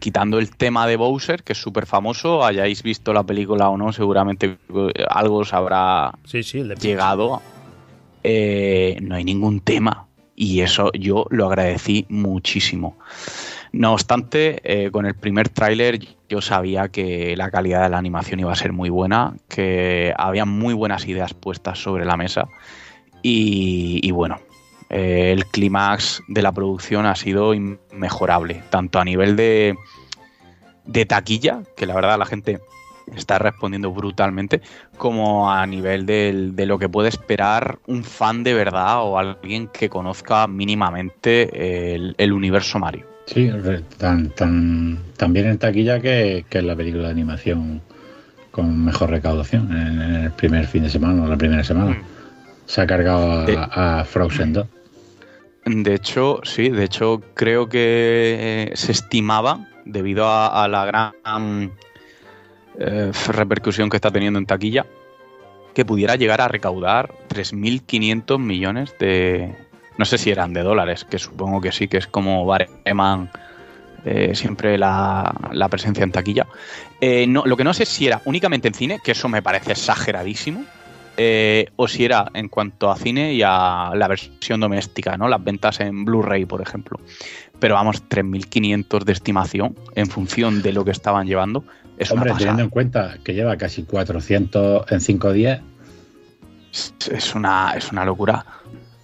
Quitando 0.00 0.40
el 0.40 0.50
tema 0.56 0.88
de 0.88 0.96
Bowser, 0.96 1.44
que 1.44 1.52
es 1.52 1.58
súper 1.60 1.86
famoso, 1.86 2.44
hayáis 2.44 2.82
visto 2.82 3.12
la 3.12 3.22
película 3.22 3.68
o 3.68 3.76
no, 3.76 3.92
seguramente 3.92 4.58
algo 5.08 5.36
os 5.36 5.54
habrá 5.54 6.12
sí, 6.24 6.42
sí, 6.42 6.58
el 6.58 6.68
de 6.70 6.74
llegado. 6.74 7.40
Eh, 8.28 8.98
no 9.02 9.14
hay 9.14 9.22
ningún 9.22 9.60
tema. 9.60 10.08
Y 10.34 10.60
eso 10.60 10.90
yo 10.92 11.26
lo 11.30 11.46
agradecí 11.46 12.06
muchísimo. 12.08 12.98
No 13.70 13.92
obstante, 13.92 14.60
eh, 14.64 14.90
con 14.90 15.06
el 15.06 15.14
primer 15.14 15.48
tráiler 15.48 16.00
yo 16.28 16.40
sabía 16.40 16.88
que 16.88 17.36
la 17.36 17.52
calidad 17.52 17.84
de 17.84 17.88
la 17.88 17.98
animación 17.98 18.40
iba 18.40 18.52
a 18.52 18.56
ser 18.56 18.72
muy 18.72 18.90
buena, 18.90 19.34
que 19.48 20.12
había 20.16 20.44
muy 20.44 20.74
buenas 20.74 21.06
ideas 21.06 21.34
puestas 21.34 21.78
sobre 21.78 22.04
la 22.04 22.16
mesa 22.16 22.48
y, 23.22 24.10
bueno, 24.10 24.40
eh, 24.90 25.32
el 25.32 25.46
clímax 25.46 26.22
de 26.26 26.42
la 26.42 26.52
producción 26.52 27.06
ha 27.06 27.14
sido 27.14 27.54
inmejorable, 27.54 28.62
tanto 28.70 28.98
a 28.98 29.04
nivel 29.04 29.36
de 29.36 29.76
taquilla, 31.06 31.62
que 31.76 31.86
la 31.86 31.94
verdad 31.94 32.18
la 32.18 32.26
gente 32.26 32.60
está 33.14 33.38
respondiendo 33.38 33.92
brutalmente, 33.92 34.60
como 34.96 35.50
a 35.50 35.66
nivel 35.66 36.06
de, 36.06 36.50
de, 36.52 36.66
lo 36.66 36.78
que 36.78 36.88
puede 36.88 37.08
esperar 37.08 37.78
un 37.86 38.04
fan 38.04 38.42
de 38.42 38.54
verdad 38.54 39.02
o 39.02 39.18
alguien 39.18 39.68
que 39.68 39.88
conozca 39.88 40.46
mínimamente 40.46 41.94
el, 41.94 42.14
el 42.18 42.32
universo 42.32 42.78
Mario. 42.78 43.06
Sí, 43.26 43.50
tan, 43.98 44.30
tan, 44.30 44.98
tan 45.16 45.32
bien 45.32 45.46
en 45.46 45.58
taquilla 45.58 46.00
que, 46.00 46.44
que, 46.48 46.58
es 46.58 46.64
la 46.64 46.76
película 46.76 47.04
de 47.04 47.10
animación 47.10 47.82
con 48.50 48.84
mejor 48.84 49.10
recaudación 49.10 49.70
en, 49.72 50.00
en 50.00 50.14
el 50.24 50.30
primer 50.32 50.66
fin 50.66 50.84
de 50.84 50.90
semana 50.90 51.24
o 51.24 51.26
la 51.26 51.36
primera 51.36 51.64
semana. 51.64 51.90
Mm. 51.90 52.02
Se 52.66 52.80
ha 52.80 52.86
cargado 52.86 53.32
a, 53.32 53.44
de, 53.44 53.56
a 53.58 54.04
Frozen 54.04 54.52
2. 54.52 54.66
De 55.66 55.94
hecho, 55.94 56.40
sí, 56.44 56.68
de 56.68 56.84
hecho 56.84 57.20
creo 57.34 57.68
que 57.68 58.70
se 58.74 58.92
estimaba, 58.92 59.66
debido 59.84 60.26
a, 60.26 60.62
a 60.62 60.68
la 60.68 60.84
gran 60.84 61.72
eh, 62.78 63.10
repercusión 63.28 63.88
que 63.88 63.96
está 63.96 64.10
teniendo 64.10 64.38
en 64.38 64.46
taquilla, 64.46 64.86
que 65.74 65.84
pudiera 65.84 66.16
llegar 66.16 66.40
a 66.40 66.48
recaudar 66.48 67.12
3.500 67.28 68.38
millones 68.38 68.94
de... 68.98 69.54
No 69.98 70.04
sé 70.04 70.18
si 70.18 70.30
eran 70.30 70.52
de 70.52 70.62
dólares, 70.62 71.04
que 71.04 71.18
supongo 71.18 71.60
que 71.60 71.72
sí, 71.72 71.88
que 71.88 71.96
es 71.96 72.06
como 72.06 72.44
bareman 72.44 73.30
eh, 74.04 74.34
siempre 74.34 74.76
la, 74.76 75.34
la, 75.52 75.68
presencia 75.68 76.04
en 76.04 76.12
taquilla. 76.12 76.46
Eh, 77.00 77.26
no, 77.26 77.44
lo 77.46 77.56
que 77.56 77.64
no 77.64 77.72
sé 77.72 77.86
si 77.86 78.06
era 78.06 78.20
únicamente 78.26 78.68
en 78.68 78.74
cine, 78.74 79.00
que 79.02 79.12
eso 79.12 79.28
me 79.30 79.40
parece 79.40 79.72
exageradísimo, 79.72 80.64
o 81.76 81.88
si 81.88 82.04
era 82.04 82.30
en 82.34 82.48
cuanto 82.48 82.90
a 82.90 82.96
cine 82.96 83.32
y 83.32 83.40
a 83.42 83.92
la 83.94 84.06
versión 84.06 84.60
doméstica, 84.60 85.16
¿no? 85.16 85.28
Las 85.28 85.42
ventas 85.42 85.80
en 85.80 86.04
Blu-ray, 86.04 86.44
por 86.44 86.60
ejemplo. 86.60 87.00
Pero 87.58 87.74
vamos, 87.74 88.02
3.500 88.06 89.02
de 89.02 89.12
estimación 89.12 89.76
en 89.94 90.08
función 90.08 90.60
de 90.60 90.72
lo 90.72 90.84
que 90.84 90.90
estaban 90.90 91.26
llevando. 91.26 91.64
Es 91.98 92.10
Hombre, 92.10 92.30
una 92.30 92.38
teniendo 92.38 92.62
en 92.62 92.70
cuenta 92.70 93.18
que 93.24 93.34
lleva 93.34 93.56
casi 93.56 93.82
400 93.84 94.90
en 94.90 95.00
5 95.00 95.32
días. 95.32 95.60
Es 97.10 97.34
una, 97.34 97.72
es 97.76 97.90
una 97.90 98.04
locura. 98.04 98.44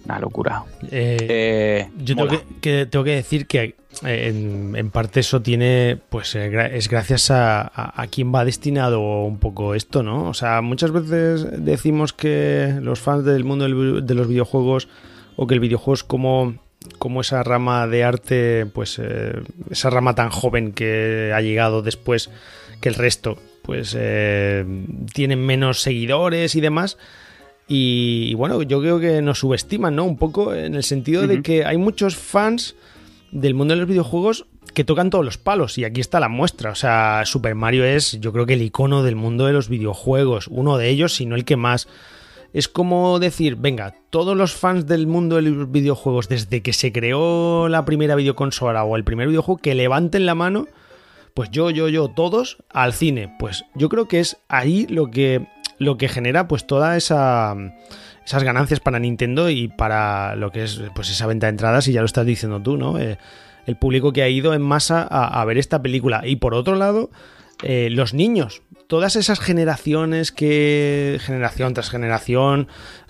Una 0.05 0.19
locura. 0.19 0.63
Eh, 0.91 1.17
eh, 1.21 1.89
yo 1.97 2.15
tengo 2.15 2.27
que, 2.27 2.43
que, 2.61 2.85
tengo 2.85 3.05
que, 3.05 3.15
decir 3.15 3.47
que 3.47 3.75
eh, 4.05 4.27
en, 4.27 4.75
en, 4.75 4.91
parte 4.91 5.21
eso 5.21 5.41
tiene, 5.41 5.97
pues 6.09 6.35
es 6.35 6.89
gracias 6.89 7.31
a, 7.31 7.61
a, 7.61 8.01
a, 8.01 8.07
quien 8.07 8.33
va 8.35 8.43
destinado 8.43 9.23
un 9.23 9.39
poco 9.39 9.75
esto, 9.75 10.03
¿no? 10.03 10.29
O 10.29 10.33
sea, 10.33 10.61
muchas 10.61 10.91
veces 10.91 11.47
decimos 11.63 12.11
que 12.11 12.77
los 12.81 12.99
fans 12.99 13.23
del 13.23 13.45
mundo 13.45 13.63
del, 13.63 14.05
de 14.05 14.13
los 14.13 14.27
videojuegos 14.27 14.89
o 15.35 15.47
que 15.47 15.53
el 15.53 15.59
videojuego 15.59 15.93
es 15.93 16.03
como, 16.03 16.55
como 16.99 17.21
esa 17.21 17.43
rama 17.43 17.87
de 17.87 18.03
arte, 18.03 18.65
pues 18.65 18.99
eh, 19.01 19.41
esa 19.69 19.89
rama 19.89 20.15
tan 20.15 20.29
joven 20.29 20.73
que 20.73 21.31
ha 21.33 21.41
llegado 21.41 21.81
después 21.81 22.29
que 22.81 22.89
el 22.89 22.95
resto, 22.95 23.37
pues 23.61 23.95
eh, 23.97 24.65
tienen 25.13 25.45
menos 25.45 25.81
seguidores 25.81 26.55
y 26.55 26.61
demás. 26.61 26.97
Y, 27.67 28.27
y, 28.29 28.33
bueno, 28.33 28.61
yo 28.63 28.81
creo 28.81 28.99
que 28.99 29.21
nos 29.21 29.39
subestiman, 29.39 29.95
¿no? 29.95 30.03
Un 30.03 30.17
poco 30.17 30.53
en 30.53 30.75
el 30.75 30.83
sentido 30.83 31.21
uh 31.21 31.25
-huh. 31.25 31.27
de 31.27 31.41
que 31.41 31.65
hay 31.65 31.77
muchos 31.77 32.15
fans 32.17 32.75
del 33.31 33.55
mundo 33.55 33.73
de 33.73 33.79
los 33.79 33.89
videojuegos 33.89 34.45
que 34.73 34.83
tocan 34.83 35.09
todos 35.09 35.25
los 35.25 35.37
palos 35.37 35.77
y 35.77 35.85
aquí 35.85 36.01
está 36.01 36.19
la 36.19 36.29
muestra. 36.29 36.71
O 36.71 36.75
sea, 36.75 37.23
Super 37.25 37.55
Mario 37.55 37.83
es 37.85 38.19
yo 38.19 38.31
creo 38.31 38.45
que 38.45 38.53
el 38.53 38.61
icono 38.61 39.03
del 39.03 39.15
mundo 39.15 39.45
de 39.45 39.53
los 39.53 39.69
videojuegos, 39.69 40.47
uno 40.47 40.77
de 40.77 40.89
ellos, 40.89 41.15
si 41.15 41.25
no 41.25 41.35
el 41.35 41.45
que 41.45 41.57
más. 41.57 41.87
Es 42.53 42.67
como 42.67 43.17
decir, 43.17 43.55
venga, 43.55 43.95
todos 44.11 44.37
los 44.37 44.53
fans 44.53 44.85
del 44.85 45.07
mundo 45.07 45.37
de 45.37 45.41
los 45.43 45.71
videojuegos 45.71 46.29
desde 46.29 46.61
que 46.61 46.71
se 46.73 46.91
creó 46.91 47.67
la 47.67 47.83
primera 47.83 48.15
videoconsola 48.15 48.83
o 48.83 48.95
el 48.95 49.03
primer 49.03 49.27
videojuego 49.27 49.59
que 49.59 49.73
levanten 49.73 50.27
la 50.27 50.35
mano, 50.35 50.67
pues 51.33 51.49
yo, 51.51 51.69
yo, 51.69 51.89
yo, 51.89 52.09
todos 52.09 52.57
al 52.69 52.93
cine. 52.93 53.35
Pues 53.39 53.65
yo 53.75 53.89
creo 53.89 54.07
que 54.07 54.19
es 54.19 54.37
ahí 54.47 54.85
lo 54.87 55.09
que 55.11 55.47
lo 55.79 55.97
que 55.97 56.07
genera 56.07 56.47
pues 56.47 56.67
toda 56.67 56.95
esa 56.95 57.55
esas 58.25 58.43
ganancias 58.43 58.79
para 58.79 58.99
Nintendo 58.99 59.49
y 59.49 59.67
para 59.67 60.35
lo 60.35 60.51
que 60.51 60.63
es 60.63 60.81
pues 60.95 61.09
esa 61.09 61.27
venta 61.27 61.47
de 61.47 61.51
entradas 61.51 61.87
y 61.87 61.93
ya 61.93 62.01
lo 62.01 62.05
estás 62.05 62.25
diciendo 62.25 62.61
tú, 62.61 62.77
¿no? 62.77 62.99
Eh, 62.99 63.17
el 63.65 63.75
público 63.75 64.13
que 64.13 64.23
ha 64.23 64.29
ido 64.29 64.53
en 64.53 64.61
masa 64.61 65.03
a, 65.03 65.43
ver 65.45 65.57
esta 65.57 65.81
película 65.81 66.21
y 66.25 66.35
por 66.35 66.53
otro 66.53 66.75
lado 66.75 67.09
eh, 67.63 67.89
los 67.89 68.13
niños, 68.13 68.61
todas 68.87 69.15
esas 69.15 69.39
generaciones 69.39 70.31
que 70.31 71.17
generación 71.21 71.73
tras 71.73 71.89
generación 71.89 72.67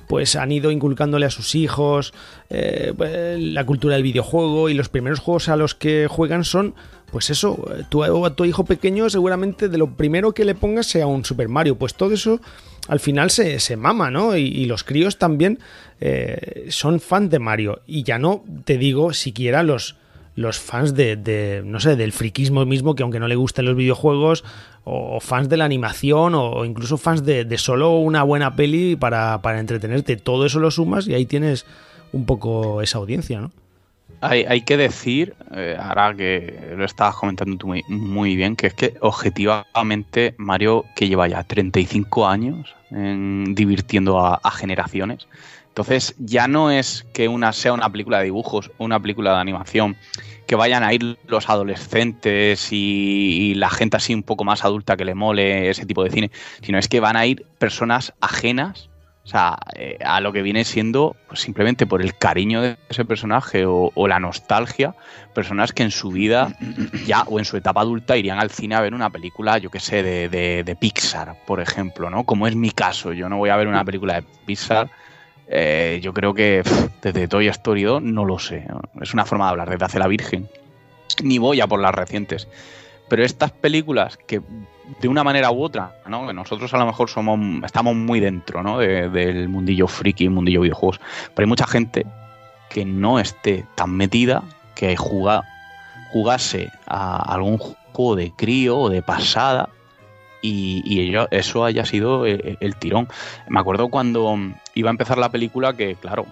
pues 0.08 0.36
han 0.36 0.52
ido 0.52 0.70
inculcándole 0.70 1.26
a 1.26 1.32
sus 1.32 1.56
hijos 1.56 2.14
eh, 2.50 2.94
la 3.40 3.66
cultura 3.66 3.96
del 3.96 4.04
videojuego 4.04 4.70
y 4.70 4.76
los 4.76 4.90
primeros 4.90 5.20
juegos 5.20 5.50
a 5.50 5.56
los 5.56 5.74
que 5.74 6.08
juegan 6.08 6.44
son 6.44 6.76
pues 7.14 7.30
eso, 7.30 7.64
tu, 7.90 8.04
a 8.04 8.36
tu 8.36 8.44
hijo 8.44 8.66
pequeño 8.66 9.08
seguramente 9.08 9.70
de 9.70 9.78
lo 9.78 9.96
primero 9.96 10.34
que 10.34 10.46
le 10.46 10.56
pongas 10.56 10.88
sea 10.88 11.06
un 11.06 11.24
Super 11.24 11.48
Mario, 11.48 11.78
pues 11.78 11.94
todo 11.94 12.12
eso 12.12 12.42
al 12.88 13.00
final 13.00 13.30
se, 13.30 13.60
se 13.60 13.78
mama, 13.78 14.10
¿no? 14.10 14.36
Y, 14.36 14.66
los 14.66 14.84
críos 14.84 15.20
también 15.20 15.60
eh, 16.02 16.66
son 16.70 17.00
fans 17.00 17.30
de 17.30 17.38
Mario. 17.38 17.82
Y 17.86 18.02
ya 18.02 18.18
no 18.18 18.44
te 18.66 18.80
digo 18.80 19.14
siquiera 19.14 19.62
los, 19.62 19.96
los 20.36 20.58
fans 20.58 20.96
de, 20.96 21.16
de, 21.16 21.62
no 21.64 21.80
sé, 21.80 21.96
del 21.96 22.14
friquismo 22.14 22.66
mismo, 22.66 22.96
que 22.96 23.04
aunque 23.04 23.20
no 23.20 23.28
le 23.28 23.36
gusten 23.36 23.66
los 23.66 23.76
videojuegos, 23.76 24.44
o, 24.84 25.20
fans 25.20 25.50
de 25.50 25.58
la 25.58 25.66
animación, 25.66 26.34
o, 26.34 26.50
o 26.50 26.66
incluso 26.66 26.98
fans 26.98 27.24
de, 27.24 27.46
de, 27.46 27.58
solo 27.60 27.92
una 28.00 28.24
buena 28.24 28.56
peli 28.56 28.96
para, 28.96 29.40
para 29.44 29.60
entretenerte, 29.60 30.18
todo 30.18 30.48
eso 30.48 30.60
lo 30.60 30.72
sumas 30.72 31.08
y 31.08 31.14
ahí 31.14 31.28
tienes 31.28 31.68
un 32.12 32.26
poco 32.26 32.82
esa 32.82 32.98
audiencia, 32.98 33.40
¿no? 33.40 33.52
Hay, 34.24 34.62
que 34.62 34.78
decir, 34.78 35.36
eh, 35.52 35.78
ahora 35.80 36.16
que 36.16 36.74
lo 36.78 36.86
estabas 36.86 37.16
comentando 37.16 37.58
tú 37.58 37.74
muy, 37.88 38.36
bien, 38.36 38.56
que 38.56 38.68
es 38.68 38.74
que 38.74 38.96
objetivamente 39.02 40.34
Mario, 40.38 40.86
que 40.96 41.08
lleva 41.08 41.28
ya 41.28 41.44
35 41.44 42.28
años 42.28 42.74
en, 42.92 43.54
divirtiendo 43.54 44.20
a, 44.20 44.52
generaciones, 44.52 45.28
entonces 45.68 46.16
ya 46.20 46.48
no 46.48 46.72
es 46.72 47.06
que 47.14 47.28
una 47.28 47.52
sea 47.52 47.74
una 47.74 47.92
película 47.92 48.20
de 48.20 48.26
dibujos 48.26 48.72
o 48.78 48.86
una 48.86 49.00
película 49.00 49.34
de 49.34 49.40
animación, 49.40 49.98
que 50.48 50.56
vayan 50.56 50.84
a 50.84 50.94
ir 50.94 51.18
los 51.28 51.50
adolescentes 51.50 52.70
y, 52.72 53.54
la 53.56 53.70
gente 53.70 53.98
así 53.98 54.14
un 54.14 54.24
poco 54.24 54.44
más 54.44 54.64
adulta 54.64 54.98
que 54.98 55.06
le 55.06 55.16
mole 55.16 55.70
ese 55.70 55.86
tipo 55.86 56.04
de 56.04 56.12
cine, 56.12 56.32
sino 56.62 56.78
es 56.78 56.88
que 56.88 57.00
van 57.00 57.16
a 57.16 57.26
ir 57.26 57.46
personas 57.58 58.14
ajenas 58.22 58.90
o 59.26 59.28
sea, 59.28 59.58
eh, 59.76 59.98
a 60.04 60.20
lo 60.20 60.34
que 60.34 60.42
viene 60.42 60.66
siendo 60.66 61.16
pues, 61.28 61.40
simplemente 61.40 61.88
por 61.88 62.02
el 62.02 62.18
cariño 62.18 62.62
de 62.62 62.76
ese 62.90 63.06
personaje 63.06 63.64
o, 63.66 63.92
la 64.08 64.20
nostalgia, 64.20 64.96
personas 65.34 65.72
que 65.72 65.84
en 65.84 65.92
su 65.92 66.10
vida 66.10 66.58
ya 67.06 67.24
o 67.24 67.40
en 67.40 67.46
su 67.46 67.56
etapa 67.56 67.82
adulta 67.82 68.18
irían 68.18 68.40
al 68.40 68.52
cine 68.52 68.76
a 68.76 68.82
ver 68.82 68.94
una 68.94 69.10
película, 69.10 69.58
yo 69.60 69.70
qué 69.70 69.80
sé, 69.80 70.04
de, 70.04 70.78
Pixar, 70.80 71.38
por 71.46 71.62
ejemplo, 71.62 72.10
¿no? 72.10 72.26
Como 72.26 72.48
es 72.48 72.56
mi 72.56 72.72
caso, 72.72 73.14
yo 73.14 73.30
no 73.30 73.38
voy 73.38 73.50
a 73.50 73.56
ver 73.56 73.68
una 73.68 73.86
película 73.86 74.16
de 74.16 74.26
Pixar. 74.46 74.90
Eh, 75.48 76.00
yo 76.02 76.14
creo 76.14 76.34
que 76.34 76.64
desde 77.02 77.28
Toy 77.28 77.48
Story 77.48 77.84
2 77.84 78.02
no 78.04 78.26
lo 78.26 78.40
sé. 78.40 78.66
Es 79.02 79.14
una 79.14 79.26
forma 79.26 79.46
de 79.46 79.52
hablar 79.52 79.70
desde 79.70 79.86
hace 79.86 80.00
la 80.00 80.08
Virgen. 80.08 80.50
Ni 81.22 81.38
voy 81.38 81.62
a 81.62 81.68
por 81.68 81.80
las 81.80 81.96
recientes. 81.96 82.48
Pero 83.14 83.26
estas 83.26 83.52
películas 83.52 84.18
que 84.26 84.42
de 85.00 85.08
una 85.08 85.24
manera 85.24 85.52
u 85.52 85.62
otra, 85.62 85.98
¿no? 86.08 86.34
Nosotros 86.34 86.74
a 86.74 86.80
lo 86.80 86.88
mejor 86.88 87.12
somos, 87.12 87.64
estamos 87.64 87.96
muy 87.96 88.20
dentro, 88.20 88.64
¿no? 88.64 88.80
del 88.80 89.50
mundillo 89.50 89.88
friki, 89.88 90.30
mundillo 90.30 90.62
videojuegos. 90.62 91.00
Pero 91.36 91.46
hay 91.46 91.48
mucha 91.48 91.68
gente 91.68 92.08
que 92.72 92.86
no 92.86 93.20
esté 93.20 93.68
tan 93.76 93.92
metida 93.92 94.42
que 94.74 94.98
juega, 94.98 95.44
jugase 96.12 96.72
a 96.88 97.32
algún 97.32 97.60
juego 97.60 98.16
de 98.16 98.32
crío 98.32 98.80
o 98.80 98.90
de 98.90 99.04
pasada 99.04 99.70
y, 100.42 101.16
eso 101.30 101.66
haya 101.66 101.86
sido 101.86 102.26
el, 102.26 102.58
el, 102.60 102.76
tirón. 102.78 103.10
Me 103.48 103.60
acuerdo 103.60 103.90
cuando 103.90 104.36
iba 104.74 104.90
a 104.90 104.98
empezar 104.98 105.20
la 105.20 105.30
película 105.30 105.74
que, 105.74 105.94
claro, 105.94 106.26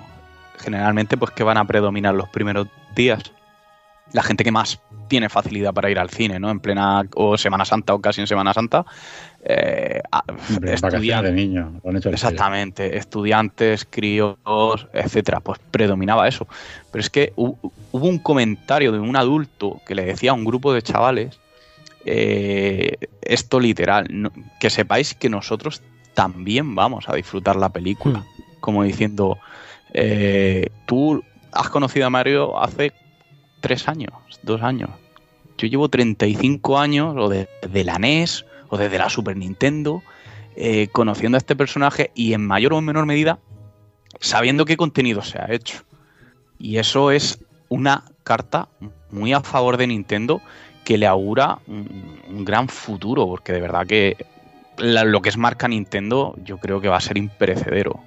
generalmente 0.58 1.16
pues 1.16 1.30
que 1.30 1.44
van 1.44 1.60
a 1.60 1.66
predominar 1.66 2.16
los 2.16 2.30
primeros 2.30 2.70
días 2.96 3.34
la 4.14 4.24
gente 4.24 4.44
que 4.44 4.52
más 4.52 4.80
tiene 5.08 5.30
facilidad 5.30 5.74
para 5.74 5.90
ir 5.90 6.00
al 6.00 6.10
cine, 6.10 6.40
¿no? 6.40 6.50
En 6.50 6.60
plena 6.60 7.04
o 7.16 7.38
Semana 7.38 7.66
Santa 7.66 7.94
o 7.94 8.00
casi 8.00 8.22
en 8.22 8.28
Semana 8.28 8.54
Santa. 8.54 8.86
Eh, 9.44 10.02
estudiantes 10.64 11.24
de 11.24 11.32
niños. 11.34 11.72
Exactamente, 12.06 12.98
estudiantes, 12.98 13.86
críos, 13.90 14.38
etcétera. 14.94 15.40
Pues 15.40 15.60
predominaba 15.72 16.28
eso. 16.28 16.48
Pero 16.92 17.02
es 17.02 17.10
que 17.10 17.34
hubo 17.36 17.60
un 17.92 18.20
comentario 18.20 18.92
de 18.92 19.00
un 19.00 19.16
adulto 19.16 19.82
que 19.86 19.96
le 19.96 20.06
decía 20.06 20.32
a 20.32 20.34
un 20.34 20.46
grupo 20.46 20.74
de 20.74 20.82
chavales 20.82 21.40
eh, 22.06 22.98
esto 23.22 23.60
literal, 23.60 24.32
que 24.60 24.70
sepáis 24.70 25.14
que 25.14 25.30
nosotros 25.30 25.82
también 26.14 26.74
vamos 26.76 27.10
a 27.10 27.16
disfrutar 27.16 27.56
la 27.56 27.70
película. 27.70 28.20
Hmm. 28.20 28.60
Como 28.60 28.84
diciendo, 28.84 29.40
eh, 29.94 30.70
tú 30.86 31.24
has 31.52 31.70
conocido 31.70 32.06
a 32.08 32.10
Mario 32.10 32.62
hace 32.62 32.94
tres 33.62 33.88
años, 33.88 34.12
dos 34.44 34.62
años. 34.62 34.90
Yo 35.58 35.68
llevo 35.68 35.90
35 35.90 36.80
años, 36.80 37.16
o 37.18 37.30
desde 37.30 37.84
la 37.84 37.98
NES, 38.00 38.46
o 38.70 38.78
desde 38.78 38.98
la 38.98 39.10
Super 39.10 39.38
Nintendo, 39.38 40.04
eh, 40.56 40.90
conociendo 40.92 41.38
a 41.38 41.40
este 41.40 41.56
personaje 41.56 42.12
y 42.16 42.34
en 42.34 42.46
mayor 42.46 42.74
o 42.74 42.82
menor 42.82 43.06
medida 43.06 43.40
sabiendo 44.20 44.66
qué 44.66 44.78
contenido 44.78 45.22
se 45.22 45.40
ha 45.40 45.52
hecho. 45.52 45.84
Y 46.60 46.78
eso 46.78 47.12
es 47.12 47.44
una 47.70 48.06
carta 48.24 48.70
muy 49.10 49.34
a 49.34 49.42
favor 49.42 49.78
de 49.78 49.88
Nintendo 49.88 50.42
que 50.84 50.98
le 50.98 51.08
augura 51.08 51.60
un, 51.68 52.46
gran 52.46 52.68
futuro, 52.70 53.28
porque 53.28 53.54
de 53.54 53.62
verdad 53.62 53.86
que 53.86 54.18
lo 54.78 55.22
que 55.22 55.30
es 55.30 55.38
marca 55.38 55.68
Nintendo 55.68 56.36
yo 56.44 56.58
creo 56.58 56.82
que 56.82 56.88
va 56.88 56.98
a 56.98 57.02
ser 57.02 57.18
imperecedero. 57.18 58.00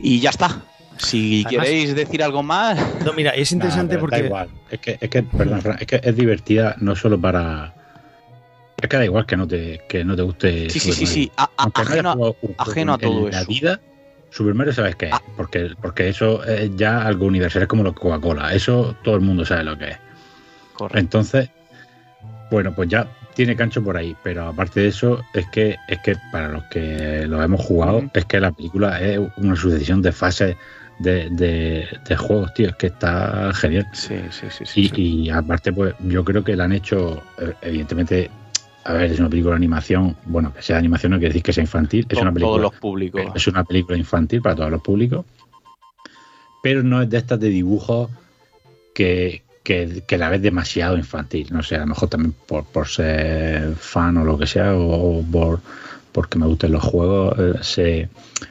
Y 0.00 0.20
ya 0.20 0.30
está, 0.30 0.62
si 0.98 1.44
queréis 1.44 1.94
decir 1.94 2.22
algo 2.22 2.42
más. 2.42 2.78
No, 3.04 3.12
mira, 3.12 3.30
es 3.30 3.52
interesante 3.52 3.98
porque. 3.98 4.20
Da 4.20 4.26
igual. 4.26 4.48
Es 4.70 4.80
que, 4.80 4.98
es 5.00 5.08
que, 5.10 5.22
perdón, 5.22 5.62
es 5.78 5.86
que 5.86 6.00
es 6.02 6.16
divertida 6.16 6.76
no 6.78 6.94
solo 6.94 7.20
para. 7.20 7.74
Es 8.80 8.88
que 8.88 8.96
da 8.96 9.04
igual 9.04 9.26
que 9.26 9.36
no 9.36 9.46
te, 9.46 9.82
que 9.88 10.04
no 10.04 10.14
te 10.14 10.22
guste. 10.22 10.70
Sí, 10.70 10.78
sí, 10.78 10.92
sí, 10.92 11.06
sí. 11.06 11.32
ajeno, 11.36 12.12
a 12.12 12.98
todo 12.98 13.26
en 13.26 13.32
La 13.32 13.44
vida, 13.44 13.80
Super 14.30 14.54
Mario 14.54 14.72
sabes 14.72 14.96
qué 14.96 15.06
es. 15.06 15.12
Ah. 15.12 15.22
Porque, 15.36 15.70
porque 15.80 16.08
eso 16.08 16.44
es 16.44 16.70
ya 16.76 17.02
algo 17.02 17.26
universal, 17.26 17.62
es 17.62 17.68
como 17.68 17.82
lo 17.82 17.94
Coca-Cola. 17.94 18.54
Eso 18.54 18.96
todo 19.02 19.16
el 19.16 19.22
mundo 19.22 19.44
sabe 19.44 19.64
lo 19.64 19.76
que 19.76 19.90
es. 19.90 19.98
Correcto. 20.74 20.98
Entonces, 20.98 21.50
bueno, 22.50 22.72
pues 22.74 22.88
ya 22.88 23.08
tiene 23.34 23.56
cancho 23.56 23.82
por 23.82 23.96
ahí, 23.96 24.16
pero 24.22 24.48
aparte 24.48 24.80
de 24.80 24.88
eso, 24.88 25.24
es 25.32 25.46
que, 25.50 25.76
es 25.88 25.98
que 26.00 26.16
para 26.32 26.48
los 26.48 26.64
que 26.64 27.24
lo 27.26 27.42
hemos 27.42 27.64
jugado, 27.64 28.02
es 28.14 28.24
que 28.24 28.40
la 28.40 28.52
película 28.52 29.00
es 29.00 29.20
una 29.36 29.54
sucesión 29.54 30.02
de 30.02 30.12
fases 30.12 30.56
de, 30.98 32.16
juegos, 32.16 32.52
tío. 32.54 32.68
Es 32.68 32.76
que 32.76 32.88
está 32.88 33.52
genial. 33.54 33.86
Sí, 33.92 34.16
sí, 34.30 34.46
sí. 34.64 34.90
y, 34.94 35.30
aparte, 35.30 35.72
pues 35.72 35.94
yo 36.00 36.24
creo 36.24 36.44
que 36.44 36.56
la 36.56 36.64
han 36.64 36.72
hecho, 36.72 37.22
eh, 37.38 37.54
evidentemente, 37.62 38.30
a 38.84 38.92
ver, 38.92 39.10
es 39.12 39.20
una 39.20 39.28
película 39.28 39.52
de 39.52 39.58
animación. 39.58 40.16
Bueno, 40.24 40.52
que 40.52 40.62
sea 40.62 40.78
animación 40.78 41.12
no 41.12 41.18
quiere 41.18 41.30
decir 41.30 41.42
que 41.42 41.52
sea 41.52 41.62
infantil. 41.62 42.06
Es 42.08 42.18
una 42.18 42.32
película, 42.32 42.56
todos 42.56 42.72
los 42.72 42.80
públicos. 42.80 43.22
Es 43.34 43.46
una 43.46 43.64
película 43.64 43.96
infantil 43.96 44.42
para 44.42 44.56
todos 44.56 44.70
los 44.70 44.82
públicos. 44.82 45.24
Pero 46.62 46.82
no 46.82 47.02
es 47.02 47.10
de 47.10 47.18
estas 47.18 47.38
de 47.38 47.48
dibujos 47.48 48.10
que, 48.94 49.42
que, 49.62 50.18
la 50.18 50.28
ves 50.28 50.42
demasiado 50.42 50.96
infantil. 50.96 51.48
No 51.50 51.62
sé, 51.62 51.76
a 51.76 51.80
lo 51.80 51.86
mejor 51.88 52.08
también 52.08 52.34
por, 52.46 52.64
por 52.64 52.88
ser 52.88 53.74
fan 53.76 54.16
o 54.16 54.24
lo 54.24 54.36
que 54.38 54.46
sea, 54.46 54.74
o, 54.74 55.22
por 55.22 55.60
porque 56.10 56.38
me 56.38 56.46
gusten 56.46 56.72
los 56.72 56.82
juegos, 56.82 57.38
eh, 57.38 57.54
se, 57.60 58.08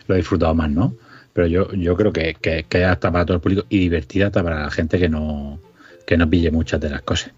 lo 0.07 0.15
he 0.15 0.19
disfrutado 0.19 0.55
más, 0.55 0.69
¿no? 0.69 0.93
Pero 1.37 1.45
yo, 1.45 1.71
yo 1.73 1.95
creo 1.95 2.11
que, 2.11 2.33
que, 2.33 2.65
que 2.67 2.83
hasta 2.83 3.11
para 3.11 3.23
todo 3.23 3.35
el 3.35 3.41
público 3.41 3.63
y 3.69 3.77
divertida 3.77 4.25
hasta 4.25 4.43
para 4.43 4.63
la 4.63 4.71
gente 4.71 4.97
que 4.97 5.07
no, 5.07 5.59
que 6.03 6.17
no 6.17 6.27
pille 6.27 6.49
muchas 6.49 6.81
de 6.81 6.89
las 6.89 7.03
cosas. 7.03 7.31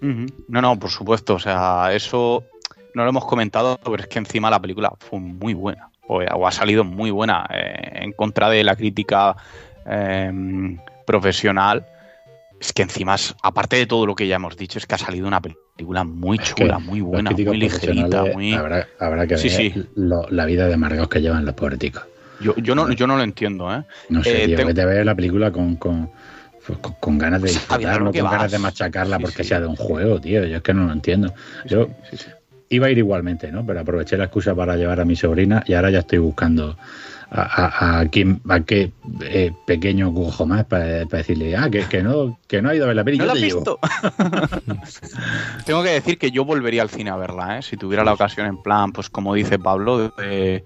No, 0.00 0.62
no, 0.62 0.78
por 0.78 0.88
supuesto. 0.88 1.34
O 1.34 1.40
sea, 1.40 1.92
eso 1.92 2.44
no 2.94 3.02
lo 3.02 3.10
hemos 3.10 3.24
comentado, 3.24 3.76
pero 3.82 3.96
es 3.96 4.06
que 4.06 4.20
encima 4.20 4.50
la 4.50 4.60
película 4.60 4.92
fue 5.00 5.18
muy 5.18 5.54
buena. 5.54 5.90
O, 6.06 6.46
ha 6.46 6.52
salido 6.52 6.84
muy 6.84 7.10
buena. 7.10 7.44
Eh, 7.52 8.04
en 8.04 8.12
contra 8.12 8.48
de 8.50 8.62
la 8.62 8.76
crítica 8.76 9.34
em, 9.84 10.78
profesional. 11.04 11.84
Es 12.60 12.72
que 12.72 12.82
encima, 12.82 13.16
aparte 13.42 13.74
de 13.74 13.86
todo 13.86 14.06
lo 14.06 14.14
que 14.14 14.28
ya 14.28 14.36
hemos 14.36 14.56
dicho, 14.56 14.78
es 14.78 14.86
que 14.86 14.94
ha 14.94 14.98
salido 14.98 15.26
una 15.26 15.40
película 15.40 16.04
muy 16.04 16.38
chula, 16.38 16.78
muy 16.78 17.00
buena, 17.00 17.32
muy 17.32 17.56
ligerita. 17.56 18.26
Muy... 18.26 18.52
Habrá, 18.52 18.86
habrá 19.00 19.26
que 19.26 19.34
ver 19.34 19.88
la 19.96 20.44
vida 20.44 20.68
de 20.68 20.74
amargos 20.74 21.08
que 21.08 21.20
llevan 21.20 21.44
los 21.44 21.54
políticos. 21.54 22.04
Yo, 22.40 22.56
yo, 22.56 22.74
no, 22.74 22.90
yo 22.92 23.06
no 23.06 23.16
lo 23.16 23.22
entiendo, 23.22 23.72
¿eh? 23.72 23.84
No 24.08 24.24
sé, 24.24 24.44
eh, 24.44 24.46
tío, 24.46 24.66
que 24.66 24.74
te 24.74 24.84
ver 24.84 25.04
la 25.04 25.14
película 25.14 25.50
con, 25.50 25.76
con, 25.76 26.10
pues, 26.66 26.78
con, 26.78 27.18
ganas 27.18 27.42
de 27.42 27.48
disfrutar, 27.48 28.00
no 28.00 28.12
con 28.12 28.30
ganas 28.30 28.50
de 28.50 28.58
machacarla 28.58 29.18
porque 29.18 29.44
sea 29.44 29.60
de 29.60 29.66
un 29.66 29.76
juego, 29.76 30.20
tío. 30.20 30.44
Yo 30.46 30.56
es 30.56 30.62
que 30.62 30.74
no 30.74 30.86
lo 30.86 30.92
entiendo. 30.92 31.32
Yo 31.66 31.88
iba 32.70 32.86
a 32.86 32.90
ir 32.90 32.98
igualmente, 32.98 33.50
¿no? 33.50 33.66
Pero 33.66 33.80
aproveché 33.80 34.16
la 34.16 34.24
excusa 34.24 34.54
para 34.54 34.76
llevar 34.76 35.00
a 35.00 35.04
mi 35.04 35.16
sobrina 35.16 35.62
y 35.66 35.74
ahora 35.74 35.90
ya 35.90 35.98
estoy 36.00 36.18
buscando 36.18 36.76
a, 37.30 37.42
a, 37.42 37.98
a, 37.98 38.00
a 38.00 38.08
qué 38.08 38.90
eh, 39.22 39.52
pequeño 39.66 40.12
cujo 40.12 40.46
más 40.46 40.64
para, 40.64 41.04
decirle, 41.04 41.56
ah, 41.56 41.68
que, 41.70 41.84
que, 41.86 42.02
no, 42.02 42.38
que 42.46 42.62
no 42.62 42.70
ha 42.70 42.74
ido 42.74 42.84
a 42.84 42.88
ver 42.88 42.96
la 42.96 43.04
película. 43.04 43.34
¿No 43.34 43.34
la 43.34 43.40
visto? 43.40 43.78
Tengo 45.66 45.82
que 45.82 45.90
decir 45.90 46.18
que 46.18 46.30
yo 46.30 46.44
volvería 46.44 46.82
al 46.82 46.90
cine 46.90 47.10
a 47.10 47.16
verla, 47.16 47.58
¿eh? 47.58 47.62
Si 47.62 47.76
tuviera 47.76 48.04
la 48.04 48.12
ocasión 48.12 48.46
en 48.46 48.62
plan, 48.62 48.92
pues 48.92 49.10
como 49.10 49.34
dice 49.34 49.58
Pablo, 49.58 50.12
de, 50.16 50.64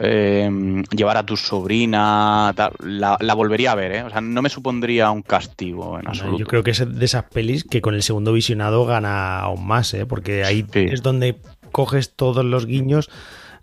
Em, 0.00 0.82
llevar 0.84 1.18
a 1.18 1.26
tu 1.26 1.36
sobrina, 1.36 2.54
la, 2.80 3.34
volvería 3.34 3.72
a 3.72 3.74
ver, 3.74 3.92
¿eh? 3.92 4.02
O 4.02 4.10
sea, 4.10 4.20
no 4.20 4.40
me 4.40 4.48
supondría 4.48 5.10
un 5.10 5.22
castigo 5.22 5.98
en 5.98 6.08
absoluto. 6.08 6.38
Yo 6.38 6.46
creo 6.46 6.62
que 6.62 6.70
es 6.70 6.98
de 6.98 7.04
esas 7.04 7.24
pelis 7.24 7.64
que 7.64 7.82
con 7.82 7.94
el 7.94 8.02
segundo 8.02 8.32
visionado 8.32 8.86
gana 8.86 9.40
aún 9.40 9.66
más, 9.66 9.92
¿eh? 9.92 10.06
Porque 10.06 10.44
ahí 10.44 10.64
es 10.74 11.02
donde 11.02 11.36
coges 11.72 12.12
todos 12.14 12.44
los 12.44 12.64
guiños 12.64 13.10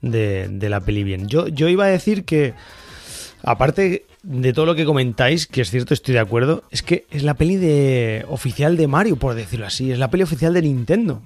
de, 0.02 0.50
la 0.62 0.82
peli 0.82 1.04
bien. 1.04 1.28
Yo, 1.28 1.48
yo 1.48 1.68
iba 1.68 1.86
a 1.86 1.90
decir 1.90 2.26
que, 2.26 2.54
aparte 3.44 4.06
de 4.22 4.54
todo 4.54 4.68
lo 4.68 4.76
que 4.76 4.86
comentáis, 4.86 5.48
que 5.48 5.62
es 5.62 5.72
cierto, 5.72 5.94
estoy 5.94 6.14
de 6.14 6.20
acuerdo, 6.20 6.64
es 6.70 6.84
que 6.84 7.06
es 7.10 7.24
la 7.24 7.34
peli 7.34 7.56
de 7.56 8.26
oficial 8.30 8.78
de 8.78 8.88
Mario, 8.88 9.16
por 9.16 9.34
decirlo 9.34 9.66
así, 9.66 9.92
es 9.92 9.98
la 9.98 10.10
peli 10.12 10.24
oficial 10.24 10.54
de 10.54 10.62
Nintendo. 10.62 11.22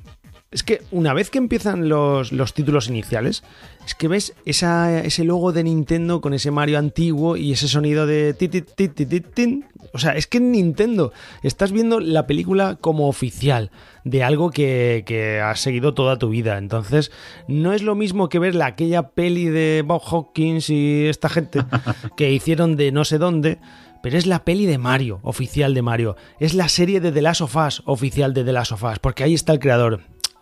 Es 0.54 0.62
que 0.62 0.82
una 0.92 1.14
vez 1.14 1.32
que 1.32 1.40
empiezan 1.40 1.90
los, 1.90 2.32
los 2.32 2.54
títulos 2.54 2.88
iniciales, 2.88 3.44
es 3.86 3.96
que 3.96 4.08
ves 4.08 4.36
esa, 4.46 5.00
ese 5.04 5.24
logo 5.24 5.52
de 5.52 5.64
Nintendo 5.64 6.22
con 6.22 6.36
ese 6.36 6.52
Mario 6.52 6.78
antiguo 6.78 7.36
y 7.38 7.52
ese 7.52 7.68
sonido 7.68 8.06
de 8.06 8.34
tin. 8.36 9.66
O 9.94 9.98
sea, 9.98 10.12
es 10.12 10.28
que 10.28 10.38
en 10.38 10.52
Nintendo 10.52 11.12
estás 11.42 11.72
viendo 11.72 12.00
la 12.00 12.28
película 12.28 12.78
como 12.80 13.08
oficial 13.08 13.72
de 14.04 14.24
algo 14.24 14.52
que, 14.52 15.04
que, 15.08 15.42
has 15.42 15.60
seguido 15.60 15.96
toda 15.96 16.20
tu 16.20 16.30
vida. 16.30 16.60
Entonces, 16.60 17.12
no 17.48 17.74
es 17.74 17.82
lo 17.82 17.96
mismo 17.96 18.30
que 18.30 18.40
ver 18.40 18.54
la, 18.54 18.68
aquella 18.68 19.10
peli 19.10 19.46
de 19.46 19.84
Bob 19.86 20.04
Hawkins 20.06 20.70
y 20.70 21.08
esta 21.08 21.30
gente 21.30 21.66
que 22.16 22.32
hicieron 22.32 22.76
de 22.76 22.92
no 22.92 23.06
sé 23.06 23.18
dónde 23.18 23.60
pero 24.04 24.18
es 24.18 24.28
la 24.28 24.44
peli 24.44 24.66
de 24.66 24.78
Mario, 24.78 25.22
oficial 25.24 25.74
de 25.74 25.82
Mario. 25.82 26.18
Es 26.38 26.54
la 26.54 26.68
serie 26.68 27.00
de 27.00 27.14
The 27.14 27.22
Last 27.22 27.40
of 27.40 27.56
Us, 27.56 27.82
oficial 27.86 28.34
de 28.34 28.44
The 28.44 28.52
Last 28.52 28.74
of 28.74 28.84
Us, 28.84 29.00
porque 29.00 29.24
ahí 29.24 29.34
está 29.34 29.54
el 29.54 29.60
creador. 29.60 30.02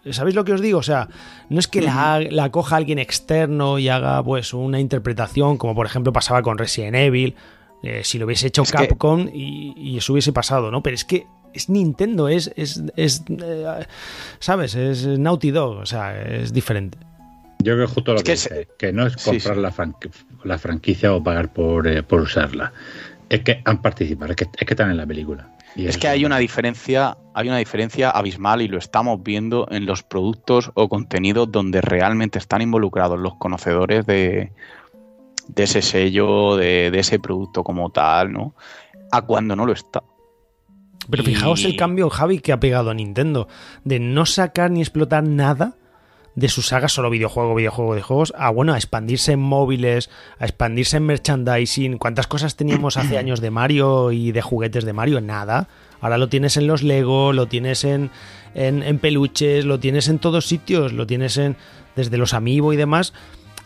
¿Sabéis 0.09 0.35
lo 0.35 0.43
que 0.43 0.53
os 0.53 0.61
digo? 0.61 0.79
O 0.79 0.83
sea, 0.83 1.07
no 1.49 1.59
es 1.59 1.67
que 1.67 1.81
la, 1.81 2.19
la 2.29 2.49
coja 2.51 2.75
alguien 2.77 2.97
externo 2.97 3.77
y 3.77 3.87
haga 3.89 4.23
pues 4.23 4.53
una 4.53 4.79
interpretación, 4.79 5.57
como 5.57 5.75
por 5.75 5.85
ejemplo 5.85 6.11
pasaba 6.11 6.41
con 6.41 6.57
Resident 6.57 6.95
Evil, 6.95 7.35
eh, 7.83 8.01
si 8.03 8.17
lo 8.17 8.25
hubiese 8.25 8.47
hecho 8.47 8.63
Es 8.63 8.71
que- 8.71 8.87
Capcom 8.87 9.27
y, 9.33 9.73
y 9.75 9.97
eso 9.97 10.13
hubiese 10.13 10.33
pasado, 10.33 10.71
¿no? 10.71 10.81
Pero 10.81 10.95
es 10.95 11.05
que 11.05 11.25
es 11.53 11.69
Nintendo, 11.69 12.29
es, 12.29 12.51
es, 12.55 12.81
es, 12.95 13.23
eh, 13.29 13.65
¿sabes? 14.39 14.73
Es 14.75 15.05
Naughty 15.05 15.51
Dog, 15.51 15.77
o 15.77 15.85
sea, 15.85 16.19
es 16.19 16.51
diferente. 16.53 16.97
Yo 17.59 17.73
creo 17.75 17.85
que 17.87 17.93
justo 17.93 18.13
lo 18.13 18.17
Es 18.17 18.23
que, 18.23 18.27
que 18.27 18.31
dice, 18.31 18.49
se- 18.49 18.67
que 18.79 18.91
no 18.93 19.05
es 19.05 19.17
comprar 19.17 19.55
sí. 19.55 19.61
La, 19.61 19.71
franqui- 19.71 20.11
la 20.43 20.57
franquicia 20.57 21.13
o 21.13 21.23
pagar 21.23 21.53
por, 21.53 21.87
eh, 21.87 22.01
por 22.01 22.21
usarla. 22.21 22.73
Es 23.29 23.41
que 23.41 23.61
han 23.65 23.81
participado, 23.81 24.31
es 24.31 24.35
que, 24.37 24.45
es 24.45 24.65
que 24.67 24.73
están 24.73 24.89
en 24.89 24.97
la 24.97 25.05
película. 25.05 25.49
Y 25.75 25.83
Es 25.83 25.91
eso- 25.91 25.99
que 25.99 26.07
hay 26.09 26.25
una 26.25 26.37
diferencia, 26.37 27.17
hay 27.33 27.47
una 27.47 27.57
diferencia 27.57 28.09
abismal 28.09 28.61
y 28.61 28.67
lo 28.67 28.77
estamos 28.77 29.23
viendo 29.23 29.67
en 29.71 29.85
los 29.85 30.03
productos 30.03 30.71
o 30.73 30.89
contenidos 30.89 31.51
donde 31.51 31.81
realmente 31.81 32.39
están 32.39 32.61
involucrados 32.61 33.17
los 33.19 33.35
conocedores 33.35 34.05
de, 34.05 34.51
de 35.47 35.63
ese 35.63 35.81
sello, 35.81 36.55
de, 36.57 36.91
de 36.91 36.99
ese 36.99 37.19
producto 37.19 37.63
como 37.63 37.89
tal, 37.89 38.31
¿no? 38.33 38.53
A 39.11 39.21
cuando 39.21 39.55
no 39.55 39.65
lo 39.65 39.73
está. 39.73 40.03
Pero 41.09 41.23
Y- 41.23 41.27
fijaos 41.27 41.63
el 41.65 41.75
cambio, 41.75 42.09
Javi, 42.09 42.39
que 42.39 42.51
ha 42.53 42.59
pegado 42.59 42.89
a 42.91 42.93
Nintendo, 42.93 43.47
de 43.83 43.99
no 43.99 44.25
sacar 44.25 44.71
ni 44.71 44.81
explotar 44.81 45.23
nada 45.23 45.75
de 46.35 46.49
su 46.49 46.61
saga 46.61 46.87
solo 46.87 47.09
videojuego, 47.09 47.55
videojuego 47.55 47.95
de 47.95 48.01
juegos, 48.01 48.33
a 48.37 48.49
bueno, 48.49 48.73
a 48.73 48.77
expandirse 48.77 49.33
en 49.33 49.39
móviles, 49.39 50.09
a 50.39 50.45
expandirse 50.45 50.97
en 50.97 51.05
merchandising. 51.05 51.97
¿Cuántas 51.97 52.27
cosas 52.27 52.55
teníamos 52.55 52.97
hace 52.97 53.17
años 53.19 53.41
de 53.41 53.51
Mario 53.51 54.11
y 54.11 54.31
de 54.31 54.41
juguetes 54.41 54.85
de 54.85 54.93
Mario? 54.93 55.21
Nada. 55.21 55.67
Ahora 55.99 56.17
lo 56.17 56.29
tienes 56.29 56.57
en 56.57 56.67
los 56.67 56.83
Lego, 56.83 57.33
lo 57.33 57.47
tienes 57.47 57.83
en, 57.83 58.09
en, 58.55 58.81
en 58.81 58.97
peluches, 58.97 59.65
lo 59.65 59.79
tienes 59.79 60.07
en 60.07 60.19
todos 60.19 60.47
sitios, 60.47 60.93
lo 60.93 61.05
tienes 61.05 61.37
en 61.37 61.57
desde 61.95 62.17
los 62.17 62.33
Amiibo 62.33 62.73
y 62.73 62.77
demás. 62.77 63.13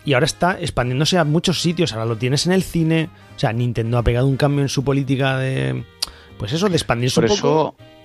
Y 0.03 0.13
ahora 0.13 0.25
está 0.25 0.59
expandiéndose 0.59 1.17
a 1.17 1.23
muchos 1.23 1.61
sitios. 1.61 1.93
Ahora 1.93 2.05
lo 2.05 2.17
tienes 2.17 2.45
en 2.45 2.51
el 2.51 2.63
cine. 2.63 3.09
O 3.35 3.39
sea, 3.39 3.53
Nintendo 3.53 3.97
ha 3.97 4.03
pegado 4.03 4.27
un 4.27 4.37
cambio 4.37 4.61
en 4.61 4.69
su 4.69 4.83
política 4.83 5.37
de. 5.37 5.83
Pues 6.37 6.53
eso, 6.53 6.69
de 6.69 6.75
expandirse 6.75 7.21
Por 7.21 7.31
un 7.31 7.37
poco. 7.37 7.75
eso, 7.77 7.95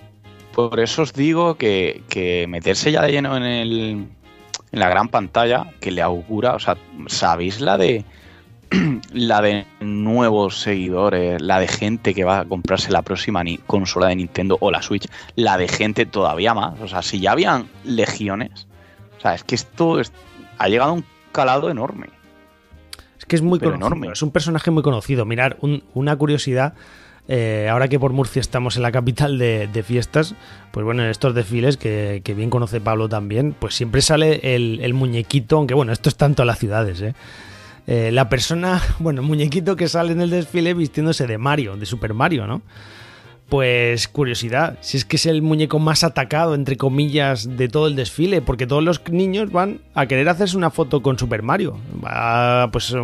por 0.52 0.80
eso 0.80 1.02
os 1.02 1.12
digo 1.12 1.56
que, 1.56 2.02
que 2.08 2.46
meterse 2.48 2.90
ya 2.92 3.02
de 3.02 3.12
lleno 3.12 3.36
en, 3.36 3.42
el, 3.42 4.06
en 4.72 4.80
la 4.80 4.88
gran 4.88 5.08
pantalla, 5.08 5.72
que 5.80 5.90
le 5.90 6.02
augura, 6.02 6.54
o 6.54 6.58
sea, 6.58 6.76
¿sabéis 7.06 7.60
la 7.60 7.76
de 7.78 8.04
la 9.12 9.42
de 9.42 9.66
nuevos 9.80 10.60
seguidores, 10.60 11.42
la 11.42 11.58
de 11.58 11.66
gente 11.66 12.14
que 12.14 12.22
va 12.24 12.40
a 12.40 12.44
comprarse 12.44 12.92
la 12.92 13.02
próxima 13.02 13.42
ni- 13.42 13.58
consola 13.58 14.06
de 14.08 14.16
Nintendo 14.16 14.56
o 14.60 14.70
la 14.70 14.80
Switch, 14.82 15.08
la 15.34 15.56
de 15.58 15.66
gente 15.66 16.06
todavía 16.06 16.54
más? 16.54 16.80
O 16.80 16.86
sea, 16.86 17.02
si 17.02 17.18
ya 17.20 17.32
habían 17.32 17.68
legiones, 17.84 18.68
o 19.18 19.20
sea, 19.20 19.34
es 19.34 19.42
que 19.44 19.56
esto 19.56 19.98
es- 19.98 20.12
ha 20.58 20.68
llegado 20.68 20.90
a 20.90 20.94
un 20.94 21.04
calado 21.32 21.68
enorme. 21.68 22.06
Es 23.18 23.24
que 23.24 23.34
es 23.36 23.42
muy 23.42 23.58
conocido. 23.58 23.86
enorme. 23.86 24.08
Es 24.12 24.22
un 24.22 24.30
personaje 24.30 24.70
muy 24.70 24.82
conocido. 24.84 25.24
Mirar, 25.24 25.56
un- 25.60 25.82
una 25.94 26.16
curiosidad. 26.16 26.74
Eh, 27.32 27.68
ahora 27.70 27.86
que 27.86 28.00
por 28.00 28.12
Murcia 28.12 28.40
estamos 28.40 28.76
en 28.76 28.82
la 28.82 28.90
capital 28.90 29.38
de, 29.38 29.84
fiestas, 29.86 30.34
pues 30.72 30.84
bueno, 30.84 31.04
en 31.04 31.10
estos 31.10 31.32
desfiles 31.32 31.76
que, 31.76 32.20
bien 32.36 32.50
conoce 32.50 32.80
Pablo 32.80 33.08
también, 33.08 33.54
pues 33.56 33.74
siempre 33.74 34.02
sale 34.02 34.56
el, 34.56 34.80
el 34.82 34.94
muñequito, 34.94 35.56
aunque 35.56 35.74
bueno, 35.74 35.92
esto 35.92 36.08
es 36.08 36.16
tanto 36.16 36.42
a 36.42 36.44
las 36.44 36.58
ciudades, 36.58 37.00
¿eh? 37.00 37.14
Eh, 37.86 38.10
la 38.12 38.28
persona, 38.28 38.82
bueno, 38.98 39.20
el 39.20 39.26
muñequito 39.26 39.76
que 39.76 39.88
sale 39.88 40.12
en 40.12 40.20
el 40.20 40.30
desfile 40.30 40.74
vistiéndose 40.74 41.26
de 41.26 41.38
Mario, 41.38 41.76
de 41.76 41.86
Super 41.86 42.14
Mario, 42.14 42.46
¿no? 42.46 42.62
Pues 43.50 44.06
curiosidad, 44.06 44.78
si 44.80 44.96
es 44.96 45.04
que 45.04 45.16
es 45.16 45.26
el 45.26 45.42
muñeco 45.42 45.80
más 45.80 46.04
atacado, 46.04 46.54
entre 46.54 46.76
comillas, 46.76 47.56
de 47.56 47.68
todo 47.68 47.88
el 47.88 47.96
desfile, 47.96 48.42
porque 48.42 48.64
todos 48.64 48.84
los 48.84 49.02
niños 49.10 49.50
van 49.50 49.80
a 49.92 50.06
querer 50.06 50.28
hacerse 50.28 50.56
una 50.56 50.70
foto 50.70 51.02
con 51.02 51.18
Super 51.18 51.42
Mario. 51.42 51.76
Va, 52.02 52.70
pues, 52.70 52.94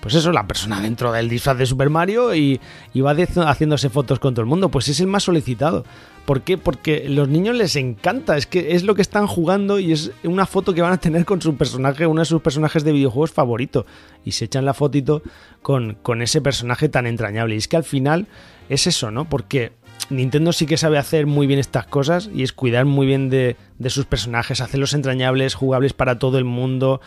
pues 0.00 0.14
eso, 0.16 0.32
la 0.32 0.48
persona 0.48 0.80
dentro 0.80 1.12
del 1.12 1.28
disfraz 1.28 1.56
de 1.56 1.66
Super 1.66 1.88
Mario 1.88 2.34
y, 2.34 2.60
va 2.96 3.14
haciéndose 3.48 3.88
fotos 3.88 4.18
con 4.18 4.34
todo 4.34 4.40
el 4.40 4.48
mundo. 4.48 4.70
Pues 4.70 4.88
es 4.88 4.98
el 4.98 5.06
más 5.06 5.22
solicitado. 5.22 5.84
¿Por 6.24 6.40
qué? 6.40 6.58
Porque 6.58 7.08
los 7.08 7.28
niños 7.28 7.54
les 7.54 7.76
encanta, 7.76 8.36
es 8.36 8.48
que 8.48 8.74
es 8.74 8.82
lo 8.82 8.96
que 8.96 9.02
están 9.02 9.28
jugando 9.28 9.78
y 9.78 9.92
es 9.92 10.10
una 10.24 10.46
foto 10.46 10.74
que 10.74 10.82
van 10.82 10.94
a 10.94 10.98
tener 10.98 11.24
con 11.24 11.40
su 11.40 11.56
personaje, 11.56 12.08
uno 12.08 12.22
de 12.22 12.24
sus 12.24 12.42
personajes 12.42 12.82
de 12.82 12.90
videojuegos 12.90 13.30
favorito. 13.30 13.86
Y 14.24 14.32
se 14.32 14.46
echan 14.46 14.64
la 14.64 14.74
fotito 14.74 15.22
con, 15.62 15.96
con 16.02 16.22
ese 16.22 16.40
personaje 16.40 16.88
tan 16.88 17.06
entrañable. 17.06 17.54
Y 17.54 17.58
es 17.58 17.68
que 17.68 17.76
al 17.76 17.84
final 17.84 18.26
es 18.68 18.86
eso, 18.86 19.10
¿no? 19.10 19.28
Porque 19.28 19.72
Nintendo 20.10 20.52
sí 20.52 20.66
que 20.66 20.76
sabe 20.76 20.98
hacer 20.98 21.26
muy 21.26 21.46
bien 21.46 21.58
estas 21.58 21.86
cosas 21.86 22.30
y 22.32 22.42
es 22.42 22.52
cuidar 22.52 22.84
muy 22.84 23.06
bien 23.06 23.28
de, 23.28 23.56
de 23.78 23.90
sus 23.90 24.06
personajes, 24.06 24.60
hacerlos 24.60 24.94
entrañables, 24.94 25.54
jugables 25.54 25.92
para 25.92 26.18
todo 26.18 26.38
el 26.38 26.44
mundo. 26.44 27.00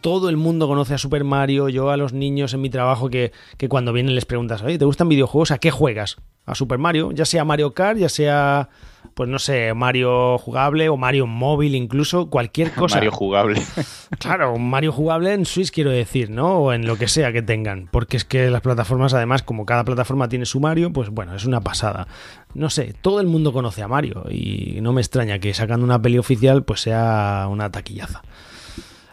Todo 0.00 0.28
el 0.28 0.36
mundo 0.36 0.66
conoce 0.66 0.94
a 0.94 0.98
Super 0.98 1.24
Mario. 1.24 1.68
Yo 1.68 1.90
a 1.90 1.96
los 1.96 2.12
niños 2.12 2.54
en 2.54 2.60
mi 2.60 2.70
trabajo 2.70 3.10
que, 3.10 3.32
que 3.56 3.68
cuando 3.68 3.92
vienen 3.92 4.14
les 4.14 4.24
preguntas, 4.24 4.62
oye, 4.62 4.78
¿te 4.78 4.84
gustan 4.84 5.08
videojuegos? 5.08 5.50
¿A 5.50 5.58
qué 5.58 5.70
juegas? 5.70 6.16
A 6.46 6.54
Super 6.54 6.78
Mario, 6.78 7.12
ya 7.12 7.24
sea 7.24 7.44
Mario 7.44 7.72
Kart, 7.72 7.98
ya 7.98 8.08
sea, 8.08 8.68
pues 9.14 9.28
no 9.28 9.38
sé, 9.38 9.72
Mario 9.74 10.38
jugable 10.38 10.88
o 10.88 10.96
Mario 10.96 11.26
móvil 11.26 11.74
incluso, 11.74 12.28
cualquier 12.28 12.72
cosa. 12.74 12.96
Mario 12.96 13.12
jugable. 13.12 13.62
Claro, 14.18 14.54
un 14.54 14.70
Mario 14.70 14.92
jugable 14.92 15.32
en 15.32 15.44
Switch 15.44 15.70
quiero 15.70 15.90
decir, 15.90 16.30
¿no? 16.30 16.58
O 16.58 16.72
en 16.72 16.86
lo 16.86 16.96
que 16.96 17.08
sea 17.08 17.32
que 17.32 17.42
tengan. 17.42 17.88
Porque 17.90 18.16
es 18.16 18.24
que 18.24 18.48
las 18.48 18.60
plataformas, 18.60 19.12
además, 19.12 19.42
como 19.42 19.66
cada 19.66 19.84
plataforma 19.84 20.28
tiene 20.28 20.46
su 20.46 20.60
Mario, 20.60 20.92
pues 20.92 21.10
bueno, 21.10 21.34
es 21.34 21.44
una 21.44 21.60
pasada. 21.60 22.06
No 22.54 22.70
sé, 22.70 22.94
todo 23.00 23.20
el 23.20 23.26
mundo 23.26 23.52
conoce 23.52 23.82
a 23.82 23.88
Mario 23.88 24.24
y 24.30 24.78
no 24.80 24.92
me 24.92 25.00
extraña 25.00 25.38
que 25.40 25.52
sacando 25.52 25.84
una 25.84 26.00
peli 26.00 26.18
oficial 26.18 26.62
pues 26.64 26.82
sea 26.82 27.48
una 27.50 27.70
taquillaza. 27.70 28.22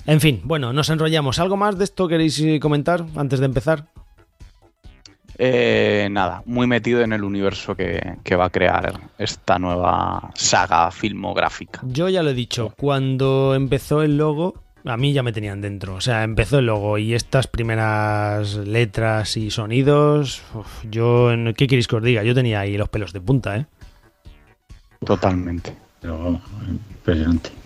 En 0.06 0.20
fin, 0.20 0.42
bueno, 0.44 0.74
nos 0.74 0.90
enrollamos. 0.90 1.40
¿Algo 1.40 1.58
más 1.58 1.78
de 1.78 1.84
esto 1.84 2.08
queréis 2.08 2.40
eh, 2.40 2.60
comentar 2.60 3.06
antes 3.16 3.40
de 3.40 3.46
empezar? 3.46 3.86
Eh, 5.38 6.08
nada, 6.12 6.44
muy 6.46 6.68
metido 6.68 7.02
en 7.02 7.14
el 7.14 7.24
universo 7.24 7.76
que, 7.76 8.18
que 8.24 8.36
va 8.36 8.46
a 8.46 8.50
crear 8.50 9.00
esta 9.18 9.58
nueva 9.60 10.32
saga 10.36 10.92
filmográfica. 10.92 11.82
Yo 11.84 12.10
ya 12.10 12.24
lo 12.24 12.32
he 12.32 12.34
dicho, 12.34 12.74
cuando 12.78 13.56
empezó 13.56 14.02
el 14.02 14.18
logo, 14.18 14.56
a 14.86 14.98
mí 14.98 15.14
ya 15.14 15.24
me 15.24 15.34
tenían 15.34 15.62
dentro. 15.62 15.96
O 15.96 16.02
sea, 16.02 16.24
empezó 16.24 16.60
el 16.60 16.66
logo 16.66 16.98
y 16.98 17.14
estas 17.14 17.48
primeras 17.48 18.56
letras 18.56 19.38
y 19.38 19.52
sonidos, 19.52 20.44
uf, 20.54 20.86
yo, 20.90 21.30
¿qué 21.56 21.68
queréis 21.68 21.88
que 21.88 21.96
os 21.96 22.04
diga? 22.04 22.24
Yo 22.24 22.34
tenía 22.34 22.62
ahí 22.62 22.78
los 22.78 22.90
pelos 22.90 23.14
de 23.14 23.22
punta, 23.22 23.58
¿eh? 23.58 23.66
Totalmente. 25.06 25.76
Pero, 26.00 26.18
vamos, 26.18 26.42
impresionante. 26.68 27.61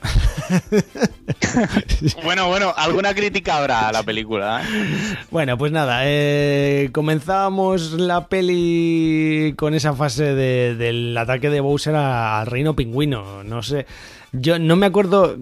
Bueno, 2.22 2.48
bueno, 2.48 2.72
alguna 2.76 3.14
crítica 3.14 3.58
habrá 3.58 3.88
a 3.88 3.92
la 3.92 4.02
película. 4.02 4.62
¿eh? 4.62 5.16
Bueno, 5.30 5.58
pues 5.58 5.72
nada, 5.72 6.00
eh, 6.04 6.90
comenzábamos 6.92 7.92
la 7.94 8.26
peli 8.28 9.54
con 9.56 9.74
esa 9.74 9.94
fase 9.94 10.34
de- 10.34 10.74
del 10.76 11.16
ataque 11.16 11.50
de 11.50 11.60
Bowser 11.60 11.96
al 11.96 12.46
reino 12.46 12.74
pingüino. 12.74 13.42
No 13.44 13.62
sé, 13.62 13.86
yo 14.32 14.58
no 14.58 14.76
me 14.76 14.86
acuerdo 14.86 15.36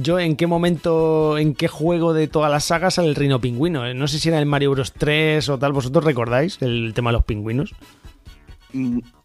yo 0.00 0.18
en 0.18 0.36
qué 0.36 0.46
momento, 0.46 1.38
en 1.38 1.54
qué 1.54 1.68
juego 1.68 2.12
de 2.14 2.28
todas 2.28 2.50
las 2.50 2.64
sagas 2.64 2.94
sale 2.94 3.08
el 3.08 3.14
reino 3.16 3.40
pingüino. 3.40 3.86
Eh, 3.86 3.94
No 3.94 4.08
sé 4.08 4.18
si 4.18 4.28
era 4.28 4.38
el 4.38 4.46
Mario 4.46 4.70
Bros 4.72 4.92
3 4.92 5.48
o 5.48 5.58
tal, 5.58 5.72
¿vosotros 5.72 6.04
recordáis 6.04 6.58
el 6.62 6.92
tema 6.94 7.10
de 7.10 7.14
los 7.14 7.24
pingüinos? 7.24 7.74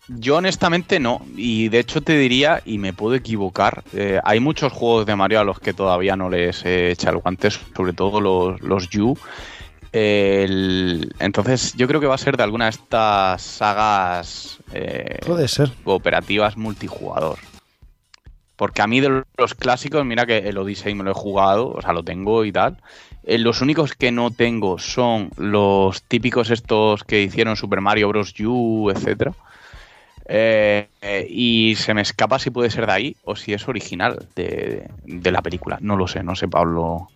Yo 0.09 0.35
honestamente 0.37 0.99
no, 0.99 1.21
y 1.35 1.69
de 1.69 1.79
hecho 1.79 2.01
te 2.01 2.17
diría, 2.17 2.61
y 2.65 2.77
me 2.77 2.91
puedo 2.91 3.15
equivocar, 3.15 3.83
eh, 3.93 4.19
hay 4.23 4.39
muchos 4.41 4.73
juegos 4.73 5.05
de 5.05 5.15
Mario 5.15 5.39
a 5.39 5.43
los 5.45 5.59
que 5.59 5.73
todavía 5.73 6.15
no 6.17 6.29
les 6.29 6.65
he 6.65 6.91
echado 6.91 7.15
el 7.17 7.21
guante, 7.23 7.49
sobre 7.51 7.93
todo 7.93 8.19
los, 8.19 8.61
los 8.61 8.89
Yu. 8.89 9.17
El- 9.93 11.13
entonces 11.19 11.73
yo 11.75 11.87
creo 11.87 12.01
que 12.01 12.07
va 12.07 12.15
a 12.15 12.17
ser 12.17 12.35
de 12.35 12.43
alguna 12.43 12.65
de 12.65 12.71
estas 12.71 13.41
sagas 13.41 14.59
eh, 14.73 15.19
Puede 15.25 15.47
ser. 15.47 15.71
cooperativas 15.83 16.57
multijugador. 16.57 17.37
Porque 18.55 18.81
a 18.81 18.87
mí 18.87 18.99
de 18.99 19.23
los 19.37 19.53
clásicos, 19.55 20.05
mira 20.05 20.25
que 20.25 20.37
el 20.39 20.57
Odyssey 20.57 20.93
me 20.95 21.03
lo 21.03 21.11
he 21.11 21.15
jugado, 21.15 21.71
o 21.71 21.81
sea, 21.81 21.93
lo 21.93 22.03
tengo 22.03 22.43
y 22.43 22.51
tal. 22.51 22.77
Eh, 23.23 23.37
los 23.37 23.61
únicos 23.61 23.93
que 23.93 24.11
no 24.11 24.31
tengo 24.31 24.79
son 24.79 25.29
los 25.37 26.03
típicos 26.03 26.49
estos 26.49 27.03
que 27.03 27.21
hicieron 27.21 27.55
Super 27.55 27.79
Mario 27.81 28.09
Bros. 28.09 28.33
U, 28.41 28.91
etcétera. 28.93 29.31
Eh, 30.25 30.87
eh, 31.01 31.27
y 31.29 31.75
se 31.75 31.93
me 31.93 32.01
escapa 32.01 32.39
si 32.39 32.49
puede 32.49 32.69
ser 32.69 32.85
de 32.85 32.91
ahí 32.93 33.15
o 33.25 33.35
si 33.35 33.53
es 33.53 33.67
original 33.67 34.25
de, 34.35 34.87
de 35.05 35.31
la 35.31 35.41
película. 35.41 35.77
No 35.81 35.95
lo 35.97 36.07
sé, 36.07 36.23
no 36.23 36.35
sé, 36.35 36.47
Pablo. 36.47 37.09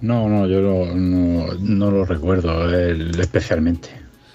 No, 0.00 0.28
no, 0.28 0.46
yo 0.48 0.60
no, 0.60 0.94
no, 0.94 1.54
no 1.60 1.90
lo 1.90 2.04
recuerdo 2.04 2.68
especialmente. 3.20 3.88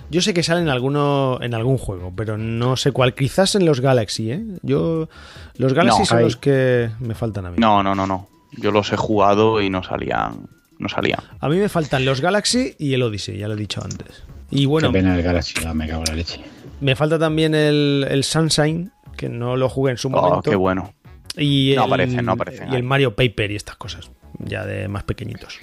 Yo 0.09 0.21
sé 0.21 0.33
que 0.33 0.41
sale 0.41 0.61
en, 0.61 0.69
alguno, 0.69 1.39
en 1.41 1.53
algún 1.53 1.77
juego, 1.77 2.13
pero 2.15 2.37
no 2.37 2.77
sé 2.77 2.93
cuál. 2.93 3.13
Quizás 3.13 3.55
en 3.55 3.65
los 3.65 3.81
Galaxy, 3.81 4.31
¿eh? 4.31 4.41
Yo, 4.61 5.09
los 5.57 5.73
Galaxy 5.73 5.99
No, 5.99 6.05
son 6.05 6.17
hay- 6.19 6.23
los 6.23 6.37
que 6.37 6.89
me 7.01 7.13
faltan 7.13 7.45
a 7.47 7.51
mí. 7.51 7.57
No, 7.59 7.83
no, 7.83 7.93
no, 7.93 8.07
no. 8.07 8.29
Yo 8.53 8.71
los 8.71 8.93
he 8.93 8.97
jugado 8.97 9.61
y 9.61 9.69
no 9.69 9.83
salían. 9.83 10.47
No 10.79 10.87
salían. 10.87 11.19
A 11.41 11.49
mí 11.49 11.57
me 11.57 11.67
faltan 11.67 12.05
los 12.05 12.21
Galaxy 12.21 12.75
y 12.79 12.93
el 12.93 13.01
Odyssey, 13.03 13.37
ya 13.37 13.47
lo 13.49 13.55
he 13.55 13.57
dicho 13.57 13.83
antes. 13.83 14.23
Y 14.49 14.65
bueno, 14.67 14.89
Qué 14.89 14.99
pena 14.99 15.15
el 15.17 15.23
Galaxy, 15.23 15.55
me 15.73 15.87
cago 15.87 16.03
en 16.03 16.07
la 16.09 16.15
leche. 16.15 16.39
Me 16.79 16.95
falta 16.95 17.17
también 17.19 17.53
el, 17.55 18.05
el 18.09 18.23
Sunshine, 18.23 18.91
que 19.15 19.29
no 19.29 19.55
lo 19.57 19.69
jugué 19.69 19.91
en 19.91 19.97
su 19.97 20.07
Oh, 20.09 20.11
momento. 20.11 20.49
qué 20.49 20.55
bueno. 20.55 20.93
Y 21.35 21.73
No 21.75 21.83
el, 21.83 21.87
aparece, 21.87 22.21
no 22.21 22.31
aparece 22.31 22.65
Y 22.71 22.75
el 22.75 22.83
Mario 22.83 23.15
Paper 23.15 23.51
y 23.51 23.55
estas 23.55 23.75
cosas, 23.77 24.09
ya 24.39 24.65
de 24.65 24.87
más 24.87 25.03
pequeñitos. 25.03 25.59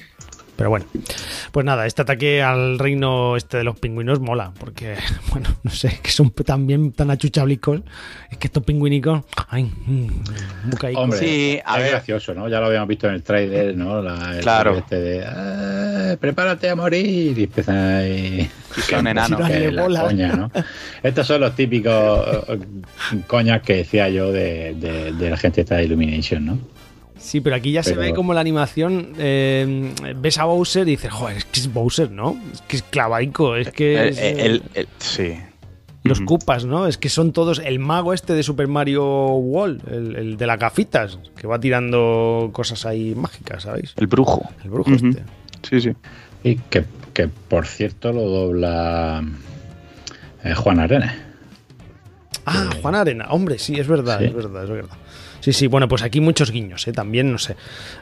Pero 0.56 0.70
bueno, 0.70 0.86
pues 1.50 1.66
nada, 1.66 1.84
este 1.84 2.02
ataque 2.02 2.40
al 2.40 2.78
reino 2.78 3.36
este 3.36 3.56
de 3.56 3.64
los 3.64 3.76
pingüinos 3.78 4.20
mola, 4.20 4.52
porque, 4.58 4.94
bueno, 5.32 5.48
no 5.64 5.70
sé, 5.72 5.98
que 6.00 6.10
son 6.12 6.30
también 6.30 6.92
tan 6.92 7.10
achuchablicos. 7.10 7.80
Es 8.30 8.38
que 8.38 8.46
estos 8.46 8.62
pingüinicos, 8.62 9.24
ay, 9.48 9.64
mm, 9.64 10.06
bucaicos. 10.70 11.02
Hombre, 11.02 11.18
Sí, 11.18 11.60
a 11.64 11.76
es 11.78 11.82
ver. 11.82 11.90
gracioso, 11.92 12.34
¿no? 12.34 12.48
Ya 12.48 12.60
lo 12.60 12.66
habíamos 12.66 12.88
visto 12.88 13.08
en 13.08 13.14
el 13.14 13.22
trailer, 13.24 13.76
¿no? 13.76 14.00
La, 14.00 14.32
el 14.36 14.40
Claro. 14.42 14.76
Este 14.78 15.00
de, 15.00 15.24
"Ah, 15.26 16.16
prepárate 16.20 16.70
a 16.70 16.76
morir. 16.76 17.36
Y 17.36 17.42
empiezan 17.44 17.76
ahí. 17.76 18.48
Y 18.76 18.80
son 18.80 19.06
enanos. 19.08 19.40
coña, 19.40 20.32
¿no? 20.34 20.50
Estos 21.02 21.26
son 21.26 21.40
los 21.40 21.54
típicos 21.56 22.26
eh, 22.48 22.58
coñas 23.26 23.60
que 23.62 23.74
decía 23.78 24.08
yo 24.08 24.30
de, 24.30 24.74
de- 24.74 25.12
de 25.12 25.30
la 25.30 25.36
gente 25.36 25.62
esta 25.62 25.76
de 25.76 25.84
Illumination, 25.84 26.44
¿no? 26.46 26.58
Sí, 27.24 27.40
pero 27.40 27.56
aquí 27.56 27.72
ya 27.72 27.82
se 27.82 27.94
ve 27.96 28.12
como 28.12 28.34
la 28.34 28.40
animación. 28.40 29.14
eh, 29.18 29.94
ves 30.16 30.36
a 30.38 30.44
Bowser 30.44 30.86
y 30.86 30.90
dices, 30.92 31.10
joder, 31.10 31.38
es 31.38 31.44
que 31.46 31.60
es 31.60 31.72
Bowser, 31.72 32.10
¿no? 32.10 32.36
Es 32.52 32.60
que 32.62 32.76
es 32.76 32.82
clavaico, 32.82 33.56
es 33.56 33.70
que. 33.70 34.08
Es, 34.08 34.18
el- 34.18 34.24
eh, 34.24 34.44
el- 34.46 34.62
el- 34.74 34.88
sí. 34.98 35.34
los 36.02 36.18
Ujú. 36.18 36.26
Koopas, 36.26 36.66
¿no? 36.66 36.86
Es 36.86 36.98
que 36.98 37.08
son 37.08 37.32
todos. 37.32 37.60
El 37.64 37.78
mago 37.78 38.12
este 38.12 38.34
de 38.34 38.42
Super 38.42 38.68
Mario 38.68 39.04
Wall, 39.36 39.80
el, 39.90 40.16
el 40.16 40.36
de 40.36 40.46
las 40.46 40.58
gafitas, 40.58 41.18
que 41.34 41.46
va 41.46 41.58
tirando 41.58 42.50
cosas 42.52 42.84
ahí 42.84 43.14
mágicas, 43.14 43.62
¿sabéis? 43.62 43.94
El 43.96 44.06
brujo. 44.06 44.46
El 44.62 44.70
brujo 44.70 44.90
este. 44.92 45.22
Sí, 45.62 45.80
sí. 45.80 45.92
Y 46.42 46.56
que, 46.56 46.84
que, 47.14 47.28
por 47.28 47.66
cierto 47.66 48.12
lo 48.12 48.24
dobla 48.28 49.24
eh, 50.44 50.52
Juan 50.54 50.78
Arena. 50.78 51.16
Ah, 52.44 52.68
Juan 52.82 52.94
Arena, 52.94 53.28
hombre, 53.30 53.58
sí, 53.58 53.80
es 53.80 53.88
verdad, 53.88 54.18
Sí. 54.18 54.26
es 54.26 54.34
verdad, 54.34 54.64
es 54.64 54.70
verdad. 54.70 54.96
Sí, 55.44 55.52
sí, 55.52 55.66
bueno, 55.66 55.88
pues 55.88 56.00
aquí 56.02 56.22
muchos 56.22 56.50
guiños, 56.50 56.88
¿eh? 56.88 56.92
También, 56.92 57.30
no 57.30 57.36
sé. 57.36 57.54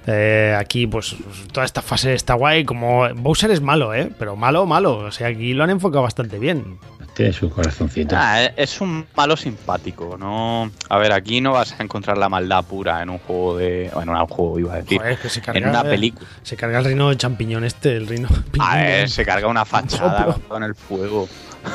Eh, 0.07 0.57
aquí, 0.57 0.87
pues, 0.87 1.17
toda 1.51 1.67
esta 1.67 1.83
fase 1.83 2.15
está 2.15 2.35
guay. 2.35 2.65
Como 2.65 3.13
Bowser 3.17 3.51
es 3.51 3.61
malo, 3.61 3.93
¿eh? 3.93 4.13
Pero 4.17 4.37
malo, 4.37 4.65
malo. 4.65 4.99
O 4.99 5.11
sea, 5.11 5.27
aquí 5.27 5.53
lo 5.53 5.65
han 5.65 5.71
enfocado 5.71 6.05
bastante 6.05 6.39
bien. 6.39 6.79
Tiene 7.15 7.33
su 7.33 7.51
corazoncito. 7.51 8.15
Ah, 8.17 8.45
eh, 8.45 8.55
es 8.57 8.81
un 8.81 9.05
malo 9.17 9.37
simpático, 9.37 10.17
¿no? 10.17 10.71
A 10.89 10.99
ver, 10.99 11.13
aquí 11.13 11.41
no 11.41 11.51
vas 11.51 11.75
a 11.81 11.83
encontrar 11.83 12.17
la 12.17 12.29
maldad 12.29 12.65
pura 12.65 13.03
en 13.03 13.11
un 13.11 13.19
juego 13.19 13.57
de. 13.57 13.91
Bueno, 13.93 14.15
en 14.15 14.21
un 14.21 14.29
juego 14.29 14.61
iba 14.61 14.75
a 14.75 14.77
decir. 14.77 14.99
Joder, 14.99 15.19
que 15.19 15.29
se 15.29 15.41
carga, 15.41 15.59
en 15.59 15.69
una 15.69 15.81
eh, 15.81 15.91
película. 15.91 16.29
Se 16.45 16.57
carga 16.57 16.79
el 16.79 16.85
reino 16.85 17.11
de 17.11 17.17
champiñón 17.17 17.65
este, 17.65 17.97
el 17.97 18.07
reino. 18.07 18.29
A 18.61 18.77
ver, 18.77 19.11
se 19.11 19.25
carga 19.25 19.49
una 19.49 19.65
fachada 19.65 20.39
con 20.47 20.63
el 20.63 20.77
fuego. 20.77 21.29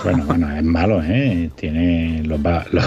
Bueno, 0.03 0.25
bueno, 0.25 0.55
es 0.55 0.63
malo, 0.63 1.01
¿eh? 1.03 1.49
Tiene. 1.55 2.21
Los, 2.23 2.39
va, 2.39 2.65
los, 2.71 2.85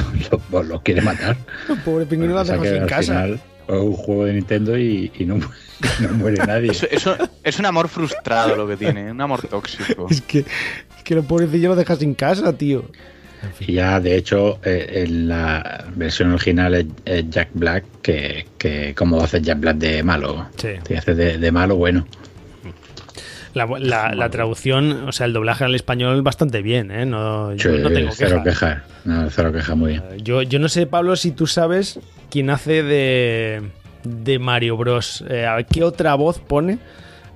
los- 0.53 0.67
los 0.67 0.83
quiere 0.83 1.01
matar. 1.03 1.37
El 1.69 1.79
pobre 1.85 2.07
pingüino 2.07 2.35
lo 2.35 2.41
ha 2.41 2.45
dejado 2.45 2.65
sin 2.65 2.87
casa. 2.87 3.03
final 3.23 3.41
es 3.69 3.75
un 3.77 3.93
juego 3.93 4.25
de 4.25 4.33
Nintendo 4.35 4.77
y, 4.77 5.13
y 5.19 5.25
no, 5.25 5.37
no 6.01 6.09
muere 6.15 6.45
nadie. 6.47 6.71
Eso, 6.73 6.87
eso- 6.91 7.17
es 7.45 7.59
un 7.59 7.67
amor 7.67 7.89
frustrado 7.89 8.57
lo 8.57 8.67
que 8.67 8.77
tiene, 8.77 9.11
un 9.11 9.21
amor 9.21 9.41
tóxico. 9.47 10.07
Es 10.11 10.21
que, 10.23 10.41
es 10.41 11.03
que 11.05 11.15
lo 11.15 11.23
pobrecillo 11.23 11.69
lo 11.71 11.77
deja 11.77 11.97
sin 11.97 12.15
casa, 12.15 12.53
tío. 12.57 12.85
En 13.43 13.53
fin. 13.55 13.71
Y 13.71 13.73
ya, 13.75 13.99
de 14.01 14.17
hecho, 14.17 14.59
eh, 14.65 15.05
en 15.07 15.29
la 15.29 15.87
versión 15.97 16.31
original 16.33 16.75
es, 16.75 16.87
es 17.07 17.31
Jack 17.31 17.49
Black, 17.55 17.85
que, 18.03 18.47
que 18.59 18.95
como 18.95 19.23
hace 19.23 19.41
Jack 19.41 19.61
Black 19.61 19.77
de 19.79 20.03
malo. 20.03 20.47
Sí. 20.57 20.69
Te 20.83 20.99
hace 20.99 21.15
de, 21.15 21.39
de 21.39 21.51
malo 21.53 21.77
bueno. 21.77 22.07
La, 23.55 23.67
la- 23.67 24.15
la 24.15 24.31
traducción, 24.31 25.09
o 25.09 25.13
sea, 25.13 25.27
el 25.27 25.33
doblaje 25.33 25.65
al 25.65 25.75
español 25.75 26.23
bastante 26.23 26.63
bien, 26.63 26.91
¿eh? 26.93 27.05
No, 27.05 27.53
yo 27.55 27.75
Sí, 27.75 27.79
no 27.83 27.91
tengo 27.91 28.11
cero 28.13 28.43
quejas. 28.45 28.79
quejas. 28.79 28.83
No, 29.05 29.29
cero 29.31 29.53
quejas, 29.53 29.77
muy 29.77 29.91
bien. 29.93 30.03
Yo, 30.23 30.43
yo 30.43 30.59
no 30.61 30.69
sé, 30.69 30.87
Pablo, 30.87 31.17
si 31.17 31.33
tú 31.33 31.47
sabes 31.49 31.99
quién 32.31 32.51
hace 32.51 32.83
de, 32.85 33.63
de 34.05 34.39
Mario 34.39 34.77
Bros. 34.77 35.25
Eh, 35.29 35.47
a 35.47 35.57
ver, 35.57 35.67
¿Qué 35.67 35.83
otra 35.83 36.15
voz 36.15 36.39
pone 36.39 36.79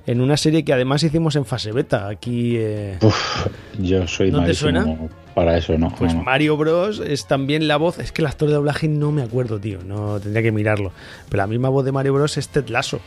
en 0.07 0.21
una 0.21 0.37
serie 0.37 0.63
que 0.63 0.71
además 0.71 1.03
hicimos 1.03 1.35
en 1.35 1.45
fase 1.45 1.73
beta? 1.73 2.07
Aquí, 2.07 2.55
eh, 2.57 2.97
Uf, 3.01 3.47
yo 3.79 4.07
soy 4.07 4.31
¿No 4.31 4.43
te 4.45 4.53
suena? 4.53 4.85
para 5.33 5.57
eso, 5.57 5.77
¿no? 5.77 5.93
pues 5.93 6.13
no, 6.13 6.19
no. 6.19 6.23
Mario 6.25 6.55
Bros. 6.55 7.01
es 7.05 7.27
también 7.27 7.67
la 7.67 7.75
voz. 7.75 7.99
Es 7.99 8.13
que 8.13 8.21
el 8.21 8.27
actor 8.27 8.47
de 8.47 8.55
doblaje 8.55 8.87
no 8.87 9.11
me 9.11 9.21
acuerdo, 9.21 9.59
tío. 9.59 9.79
No 9.85 10.17
tendría 10.21 10.43
que 10.43 10.53
mirarlo. 10.53 10.93
Pero 11.29 11.43
la 11.43 11.47
misma 11.47 11.67
voz 11.67 11.83
de 11.83 11.91
Mario 11.91 12.13
Bros. 12.13 12.37
es 12.37 12.47
Ted 12.47 12.69
Lasso. 12.69 13.01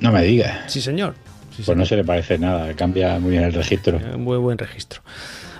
No 0.00 0.12
me 0.12 0.22
digas. 0.24 0.70
Sí, 0.70 0.82
señor. 0.82 1.14
Sí, 1.56 1.62
Pues 1.64 1.76
no 1.76 1.84
se 1.84 1.96
le 1.96 2.04
parece 2.04 2.38
nada, 2.38 2.74
cambia 2.74 3.18
muy 3.18 3.32
bien 3.32 3.44
el 3.44 3.52
registro. 3.52 3.98
Eh, 3.98 4.16
Muy 4.16 4.38
buen 4.38 4.58
registro. 4.58 5.02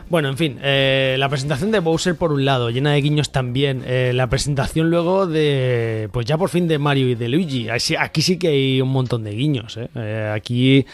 Bueno, 0.08 0.28
en 0.28 0.36
fin, 0.36 0.58
eh, 0.62 1.16
la 1.18 1.28
presentación 1.30 1.70
de 1.70 1.78
Bowser 1.78 2.16
por 2.16 2.32
un 2.32 2.44
lado, 2.44 2.68
llena 2.68 2.92
de 2.92 3.00
guiños 3.00 3.32
también. 3.32 3.82
Eh, 3.86 4.12
la 4.14 4.26
presentación 4.26 4.90
luego 4.90 5.26
de, 5.26 6.10
pues 6.12 6.26
ya 6.26 6.36
por 6.36 6.50
fin 6.50 6.68
de 6.68 6.78
Mario 6.78 7.08
y 7.08 7.14
de 7.14 7.28
Luigi. 7.30 7.68
Aquí 7.70 8.20
sí 8.20 8.36
que 8.36 8.48
hay 8.48 8.80
un 8.82 8.90
montón 8.90 9.24
de 9.24 9.30
guiños. 9.30 9.78
eh. 9.94 10.32
Aquí 10.34 10.84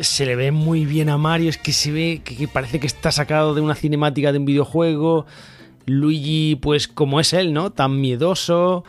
se 0.00 0.26
le 0.26 0.36
ve 0.36 0.52
muy 0.52 0.84
bien 0.86 1.08
a 1.08 1.18
Mario, 1.18 1.50
es 1.50 1.58
que 1.58 1.72
se 1.72 1.90
ve 1.90 2.20
que, 2.24 2.36
que 2.36 2.46
parece 2.46 2.78
que 2.78 2.86
está 2.86 3.10
sacado 3.10 3.52
de 3.54 3.60
una 3.60 3.74
cinemática 3.74 4.30
de 4.32 4.38
un 4.38 4.44
videojuego. 4.44 5.26
Luigi, 5.86 6.56
pues 6.56 6.88
como 6.88 7.18
es 7.20 7.32
él, 7.32 7.52
¿no? 7.52 7.70
Tan 7.72 8.00
miedoso, 8.00 8.84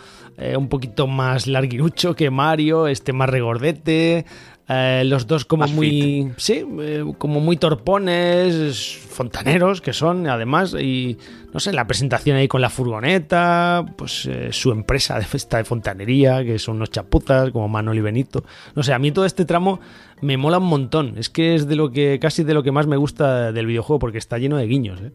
un 0.56 0.70
poquito 0.70 1.08
más 1.08 1.46
larguirucho 1.48 2.16
que 2.16 2.30
Mario, 2.30 2.88
este 2.88 3.12
más 3.12 3.30
regordete. 3.30 4.26
Eh, 4.68 5.04
los 5.06 5.28
dos 5.28 5.46
como 5.46 5.68
muy 5.68 6.32
sí 6.38 6.66
eh, 6.80 7.04
como 7.18 7.40
muy 7.40 7.58
torpones 7.58 8.98
fontaneros 9.10 9.80
que 9.82 9.94
son 9.94 10.28
además 10.28 10.74
y 10.80 11.18
no 11.54 11.60
sé 11.60 11.72
la 11.72 11.86
presentación 11.88 12.38
ahí 12.38 12.48
con 12.48 12.62
la 12.62 12.70
furgoneta 12.70 13.86
pues 13.96 14.26
eh, 14.26 14.50
su 14.52 14.72
empresa 14.72 15.20
de 15.20 15.26
festa 15.26 15.58
de 15.58 15.64
fontanería 15.66 16.44
que 16.44 16.58
son 16.60 16.78
unos 16.78 16.90
chapuzas 16.92 17.52
como 17.52 17.68
Manol 17.68 17.98
y 17.98 18.02
Benito 18.02 18.44
no 18.76 18.84
sé 18.84 18.94
a 18.94 19.00
mí 19.00 19.12
todo 19.12 19.26
este 19.26 19.46
tramo 19.46 19.80
me 20.22 20.38
mola 20.38 20.58
un 20.58 20.66
montón 20.68 21.16
es 21.18 21.30
que 21.30 21.56
es 21.56 21.68
de 21.68 21.76
lo 21.76 21.92
que 21.92 22.20
casi 22.20 22.44
de 22.44 22.54
lo 22.54 22.64
que 22.64 22.72
más 22.72 22.88
me 22.88 22.98
gusta 22.98 23.52
del 23.52 23.68
videojuego 23.68 24.00
porque 24.00 24.18
está 24.18 24.38
lleno 24.38 24.58
de 24.58 24.66
guiños 24.68 25.00
¿eh? 25.02 25.12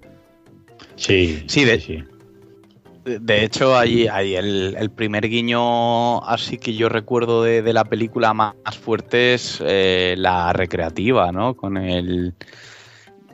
Sí, 0.96 1.44
Sí, 1.46 1.64
de- 1.64 1.80
sí. 1.80 2.04
De- 3.04 3.44
hecho, 3.44 3.76
ahí, 3.78 4.06
ahí 4.08 4.34
el, 4.36 4.76
el 4.78 4.90
primer 4.90 5.28
guiño 5.28 6.22
así 6.24 6.58
que 6.58 6.74
yo 6.74 6.88
recuerdo 6.88 7.42
de, 7.42 7.62
de 7.62 7.72
la 7.72 7.84
película 7.84 8.34
más, 8.34 8.54
más 8.64 8.76
fuerte 8.78 9.34
es 9.34 9.62
eh, 9.64 10.14
la 10.18 10.52
recreativa, 10.52 11.32
¿no? 11.32 11.54
Con 11.54 11.76
el 11.76 12.34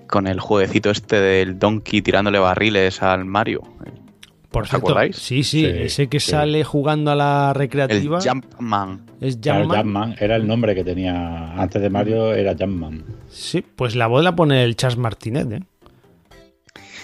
con 0.08 0.28
el 0.28 0.38
jueguecito 0.38 0.90
este 0.90 1.20
del 1.20 1.58
Donkey 1.58 2.00
tirándole 2.00 2.38
barriles 2.38 3.02
al 3.02 3.24
Mario. 3.24 3.62
por 4.52 4.62
¿Os 4.62 4.70
cierto 4.70 4.86
acordáis? 4.86 5.16
sí, 5.16 5.42
sí 5.42 5.62
Sí, 5.62 5.66
ese 5.66 6.06
que 6.08 6.20
sí. 6.20 6.30
sale 6.30 6.62
jugando 6.62 7.10
a 7.10 7.16
la 7.16 7.48
El 7.52 7.56
recreativa 7.56 8.20
Jumpman. 8.20 9.04
es 9.20 9.36
Claro, 9.38 9.68
Jumpman. 9.68 10.14
Era 10.20 10.36
el 10.36 10.46
nombre 10.46 10.76
que 10.76 10.84
tenía 10.84 11.60
antes 11.60 11.82
de 11.82 11.90
Mario, 11.90 12.32
era 12.34 12.54
Jumpman. 12.56 13.04
sí 13.28 13.62
pues 13.74 13.96
la 13.96 14.06
voz 14.06 14.22
la 14.22 14.36
pone 14.36 14.62
el 14.62 14.76
Chas 14.76 14.96
Martínez 14.96 15.46
¿eh? 15.50 15.60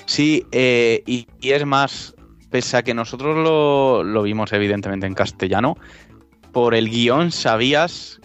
Sí, 0.06 0.44
eh, 0.52 1.02
y, 1.06 1.26
y 1.40 1.50
es 1.50 1.64
más, 1.66 2.14
pese 2.52 2.76
a 2.76 2.82
que 2.84 2.94
nosotros 2.94 3.36
lo, 3.36 4.04
lo 4.04 4.22
vimos 4.22 4.52
evidentemente 4.52 5.06
en 5.08 5.14
castellano, 5.14 5.76
por 6.52 6.74
el 6.76 6.88
guion 6.88 7.32
sabías 7.32 8.20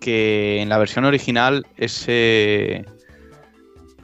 que 0.00 0.62
en 0.62 0.68
la 0.70 0.78
versión 0.78 1.04
original 1.04 1.66
ese, 1.76 2.84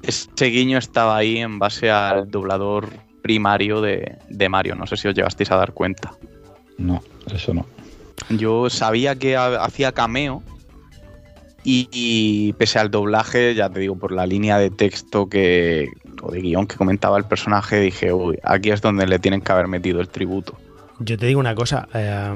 ese 0.02 0.44
guiño 0.46 0.76
estaba 0.76 1.16
ahí 1.16 1.38
en 1.38 1.58
base 1.58 1.90
al 1.90 2.28
doblador 2.30 2.88
primario 3.22 3.80
de, 3.80 4.18
de 4.28 4.48
Mario. 4.48 4.74
No 4.74 4.86
sé 4.86 4.96
si 4.96 5.08
os 5.08 5.14
llegasteis 5.14 5.50
a 5.50 5.56
dar 5.56 5.72
cuenta. 5.72 6.12
No, 6.76 7.02
eso 7.32 7.54
no. 7.54 7.64
Yo 8.30 8.68
sabía 8.68 9.14
que 9.16 9.36
ha- 9.36 9.64
hacía 9.64 9.92
cameo 9.92 10.42
y, 11.62 11.88
y 11.92 12.52
pese 12.54 12.78
al 12.80 12.90
doblaje, 12.90 13.54
ya 13.54 13.70
te 13.70 13.80
digo, 13.80 13.96
por 13.96 14.12
la 14.12 14.26
línea 14.26 14.58
de 14.58 14.70
texto 14.70 15.28
que 15.28 15.88
o 16.24 16.30
de 16.30 16.40
guion 16.40 16.66
que 16.66 16.76
comentaba 16.76 17.18
el 17.18 17.24
personaje, 17.24 17.80
dije, 17.80 18.12
uy, 18.12 18.38
aquí 18.42 18.70
es 18.70 18.80
donde 18.80 19.06
le 19.06 19.18
tienen 19.18 19.40
que 19.40 19.52
haber 19.52 19.68
metido 19.68 20.00
el 20.00 20.08
tributo. 20.08 20.54
Yo 21.00 21.18
te 21.18 21.26
digo 21.26 21.40
una 21.40 21.54
cosa, 21.54 21.88
eh, 21.92 22.32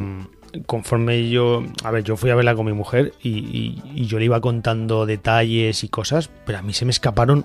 conforme 0.67 1.29
yo, 1.29 1.63
a 1.85 1.91
ver, 1.91 2.05
yo 2.05 2.17
fui 2.17 2.31
a 2.31 2.35
verla 2.35 2.55
con 2.55 2.67
mi 2.67 2.73
mujer 2.73 3.13
y, 3.23 3.31
y- 3.39 3.83
y 3.95 4.07
yo 4.07 4.19
le 4.19 4.25
iba 4.25 4.41
contando 4.41 5.07
detalles 5.07 5.85
y 5.85 5.89
cosas, 5.89 6.31
pero 6.47 6.59
a 6.59 6.63
mí 6.63 6.73
se 6.73 6.85
me 6.85 6.91
escaparon, 6.91 7.45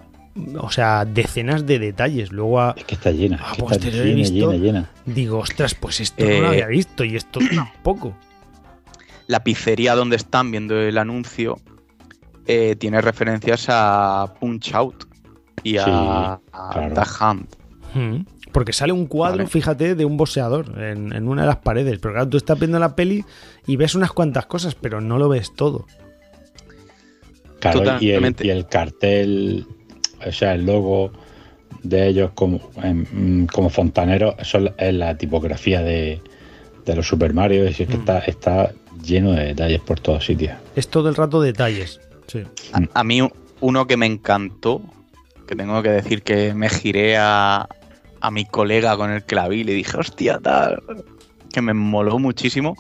o 0.59 0.71
sea, 0.71 1.05
decenas 1.05 1.65
de 1.65 1.77
detalles. 1.79 2.31
Luego 2.31 2.59
a- 2.61 2.73
Es 2.77 2.85
que 2.85 2.95
está 2.95 3.11
llena. 3.11 3.35
Es 3.51 3.57
que 3.57 3.63
está 3.75 3.77
te 3.79 3.91
lo 3.91 4.03
he 4.03 4.05
llena, 4.05 4.15
visto. 4.15 4.51
llena, 4.51 4.63
llena. 4.63 4.89
digo, 5.05 5.37
ostras, 5.39 5.75
pues 5.75 5.99
esto 5.99 6.23
no 6.25 6.31
Eh, 6.31 6.41
lo 6.41 6.47
había 6.49 6.67
visto 6.67 7.03
y 7.03 7.15
esto 7.15 7.39
tampoco. 7.55 8.15
La 9.27 9.43
pizzería 9.43 9.95
donde 9.95 10.15
están 10.15 10.51
viendo 10.51 10.75
el 10.79 10.97
anuncio 10.97 11.59
eh, 12.45 12.75
tiene 12.77 12.99
referencias 13.01 13.67
a 13.69 14.33
Punch 14.39 14.73
Out 14.73 15.05
y 15.63 15.77
a, 15.77 15.85
Sí, 15.85 15.91
a. 15.93 16.39
The 16.93 17.23
Hunt. 17.23 17.55
Mm, 17.95 18.25
Porque 18.51 18.73
sale 18.73 18.91
un 18.93 19.05
cuadro, 19.07 19.37
Vale. 19.39 19.49
fíjate, 19.49 19.95
de 19.95 20.05
un 20.05 20.17
boxeador 20.17 20.79
en, 20.79 21.13
en 21.13 21.27
una 21.27 21.41
de 21.43 21.47
las 21.47 21.57
paredes. 21.57 21.99
Pero 21.99 22.13
claro, 22.15 22.29
tú 22.29 22.37
estás 22.37 22.59
viendo 22.59 22.77
la 22.79 22.95
peli 22.95 23.23
y 23.67 23.75
ves 23.77 23.95
unas 23.95 24.11
cuantas 24.11 24.45
cosas, 24.45 24.75
pero 24.75 25.01
no 25.01 25.17
lo 25.17 25.29
ves 25.29 25.53
todo. 25.55 25.85
Claro, 27.59 27.79
y 27.79 27.81
el, 28.09 28.15
Totalmente. 28.15 28.45
y 28.47 28.49
el 28.49 28.67
cartel 28.67 29.65
o 30.25 30.31
sea, 30.31 30.53
el 30.53 30.65
logo 30.65 31.11
de 31.81 32.07
ellos 32.07 32.31
como, 32.33 32.59
em, 32.81 33.45
como 33.47 33.69
fontaneros, 33.69 34.35
eso 34.39 34.59
es 34.77 34.93
la 34.93 35.17
tipografía 35.17 35.81
de, 35.81 36.21
de 36.85 36.95
los 36.95 37.07
Super 37.07 37.33
Mario. 37.33 37.63
Y 37.65 37.67
es 37.67 37.77
que 37.77 37.87
Mm. 37.87 37.91
está, 37.99 38.19
está 38.19 38.71
lleno 39.03 39.31
de 39.33 39.45
detalles 39.47 39.81
por 39.81 39.99
todos 39.99 40.25
sitios. 40.25 40.53
Es 40.75 40.87
todo 40.87 41.09
el 41.09 41.15
rato 41.15 41.41
detalles. 41.41 41.99
Sí. 42.27 42.43
A, 42.73 42.99
a 42.99 43.03
mí 43.03 43.19
uno 43.59 43.87
que 43.87 43.97
me 43.97 44.05
encantó, 44.05 44.81
que 45.47 45.55
tengo 45.55 45.81
que 45.83 45.89
decir 45.89 46.21
que 46.23 46.53
me 46.53 46.69
giré 46.69 47.17
a, 47.17 47.67
a 48.21 48.31
mi 48.31 48.45
colega 48.45 48.95
con 48.97 49.11
el 49.11 49.23
que 49.23 49.35
la 49.35 49.47
vi 49.47 49.61
y 49.61 49.63
le 49.63 49.73
dije, 49.73 49.97
hostia, 49.97 50.39
tal, 50.39 50.81
que 51.51 51.61
me 51.61 51.73
moló 51.73 52.17
muchísimo, 52.19 52.75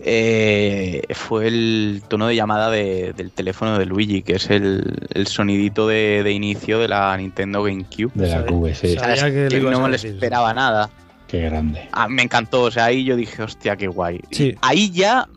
eh, 0.00 1.02
fue 1.14 1.46
el 1.48 2.02
tono 2.08 2.26
de 2.26 2.34
llamada 2.36 2.70
de- 2.70 3.12
del 3.16 3.30
teléfono 3.30 3.78
de 3.78 3.86
Luigi, 3.86 4.22
que 4.22 4.34
es 4.34 4.50
el, 4.50 5.06
el 5.14 5.26
sonidito 5.26 5.86
de, 5.86 6.22
de 6.22 6.32
inicio 6.32 6.78
de 6.78 6.88
la 6.88 7.16
Nintendo 7.16 7.62
GameCube. 7.62 8.10
De 8.14 8.28
la 8.28 8.44
QV, 8.44 8.74
sí. 8.74 8.94
Sabía 8.96 9.30
que 9.32 9.60
no 9.60 9.80
me 9.80 9.88
lo 9.88 9.94
esperaba 9.94 10.52
nada. 10.52 10.90
Qué 11.28 11.40
grande. 11.42 11.88
Ah, 11.92 12.08
me 12.08 12.22
encantó, 12.22 12.62
o 12.64 12.70
sea, 12.70 12.86
ahí 12.86 13.04
yo 13.04 13.16
dije, 13.16 13.42
hostia, 13.42 13.76
qué 13.76 13.86
guay. 13.86 14.20
Sí. 14.32 14.54
Ahí 14.60 14.90
ya, 14.90 15.28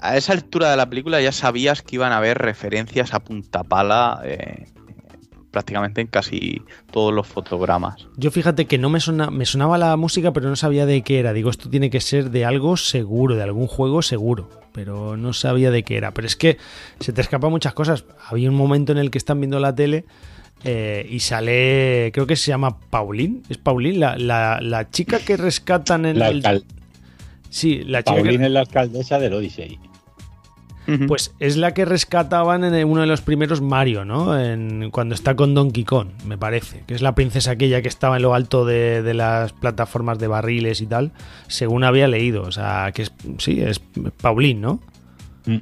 a 0.00 0.16
esa 0.16 0.32
altura 0.32 0.70
de 0.72 0.76
la 0.76 0.88
película, 0.88 1.20
ya 1.20 1.30
sabías 1.30 1.82
que 1.82 1.94
iban 1.96 2.10
a 2.12 2.16
haber 2.16 2.38
referencias 2.38 3.14
a 3.14 3.20
punta 3.20 3.62
pala 3.62 4.20
eh, 4.24 4.66
prácticamente 5.54 6.00
en 6.00 6.08
casi 6.08 6.62
todos 6.90 7.14
los 7.14 7.26
fotogramas. 7.28 8.08
Yo 8.16 8.30
fíjate 8.32 8.66
que 8.66 8.76
no 8.76 8.90
me, 8.90 8.98
sona- 8.98 9.30
me 9.30 9.46
sonaba 9.46 9.78
la 9.78 9.96
música, 9.96 10.32
pero 10.32 10.48
no 10.48 10.56
sabía 10.56 10.84
de 10.84 11.02
qué 11.02 11.20
era. 11.20 11.32
Digo, 11.32 11.48
esto 11.48 11.70
tiene 11.70 11.90
que 11.90 12.00
ser 12.00 12.30
de 12.30 12.44
algo 12.44 12.76
seguro, 12.76 13.36
de 13.36 13.44
algún 13.44 13.68
juego 13.68 14.02
seguro. 14.02 14.50
Pero 14.72 15.16
no 15.16 15.32
sabía 15.32 15.70
de 15.70 15.84
qué 15.84 15.96
era. 15.96 16.10
Pero 16.10 16.26
es 16.26 16.34
que 16.34 16.58
se 16.98 17.12
te 17.12 17.20
escapan 17.20 17.50
muchas 17.52 17.72
cosas. 17.72 18.04
Había 18.28 18.50
un 18.50 18.56
momento 18.56 18.90
en 18.90 18.98
el 18.98 19.12
que 19.12 19.18
están 19.18 19.40
viendo 19.40 19.60
la 19.60 19.72
tele 19.72 20.04
eh, 20.64 21.06
y 21.08 21.20
sale, 21.20 22.10
creo 22.12 22.26
que 22.26 22.34
se 22.34 22.48
llama 22.50 22.80
Pauline. 22.90 23.42
¿Es 23.48 23.58
Pauline? 23.58 23.98
La, 23.98 24.16
la- 24.18 24.60
la 24.60 24.90
chica 24.90 25.20
que 25.20 25.36
rescatan 25.36 26.04
en 26.04 26.18
La 26.18 26.28
el... 26.30 26.64
Sí, 27.48 27.82
la 27.84 28.02
chica 28.02 28.16
que- 28.16 28.22
Paulina 28.22 28.46
es 28.46 28.52
la 28.52 28.60
alcaldesa 28.60 29.20
del 29.20 29.34
Odyssey. 29.34 29.78
Pues 31.06 31.34
es 31.38 31.56
la 31.56 31.72
que 31.72 31.84
rescataban 31.84 32.62
en 32.64 32.88
uno 32.88 33.00
de 33.00 33.06
los 33.06 33.22
primeros 33.22 33.60
Mario, 33.60 34.04
¿no? 34.04 34.38
En, 34.38 34.90
cuando 34.90 35.14
está 35.14 35.34
con 35.34 35.54
Donkey 35.54 35.84
Kong, 35.84 36.08
me 36.26 36.36
parece. 36.36 36.84
Que 36.86 36.94
es 36.94 37.02
la 37.02 37.14
princesa 37.14 37.52
aquella 37.52 37.80
que 37.80 37.88
estaba 37.88 38.16
en 38.16 38.22
lo 38.22 38.34
alto 38.34 38.64
de, 38.64 39.02
de 39.02 39.14
las 39.14 39.52
plataformas 39.52 40.18
de 40.18 40.26
barriles 40.26 40.80
y 40.80 40.86
tal. 40.86 41.12
Según 41.48 41.84
había 41.84 42.08
leído. 42.08 42.42
O 42.42 42.52
sea, 42.52 42.92
que 42.92 43.02
es. 43.02 43.12
Sí, 43.38 43.60
es 43.62 43.80
Pauline, 44.20 44.60
¿no? 44.60 44.80
Mm. 45.46 45.58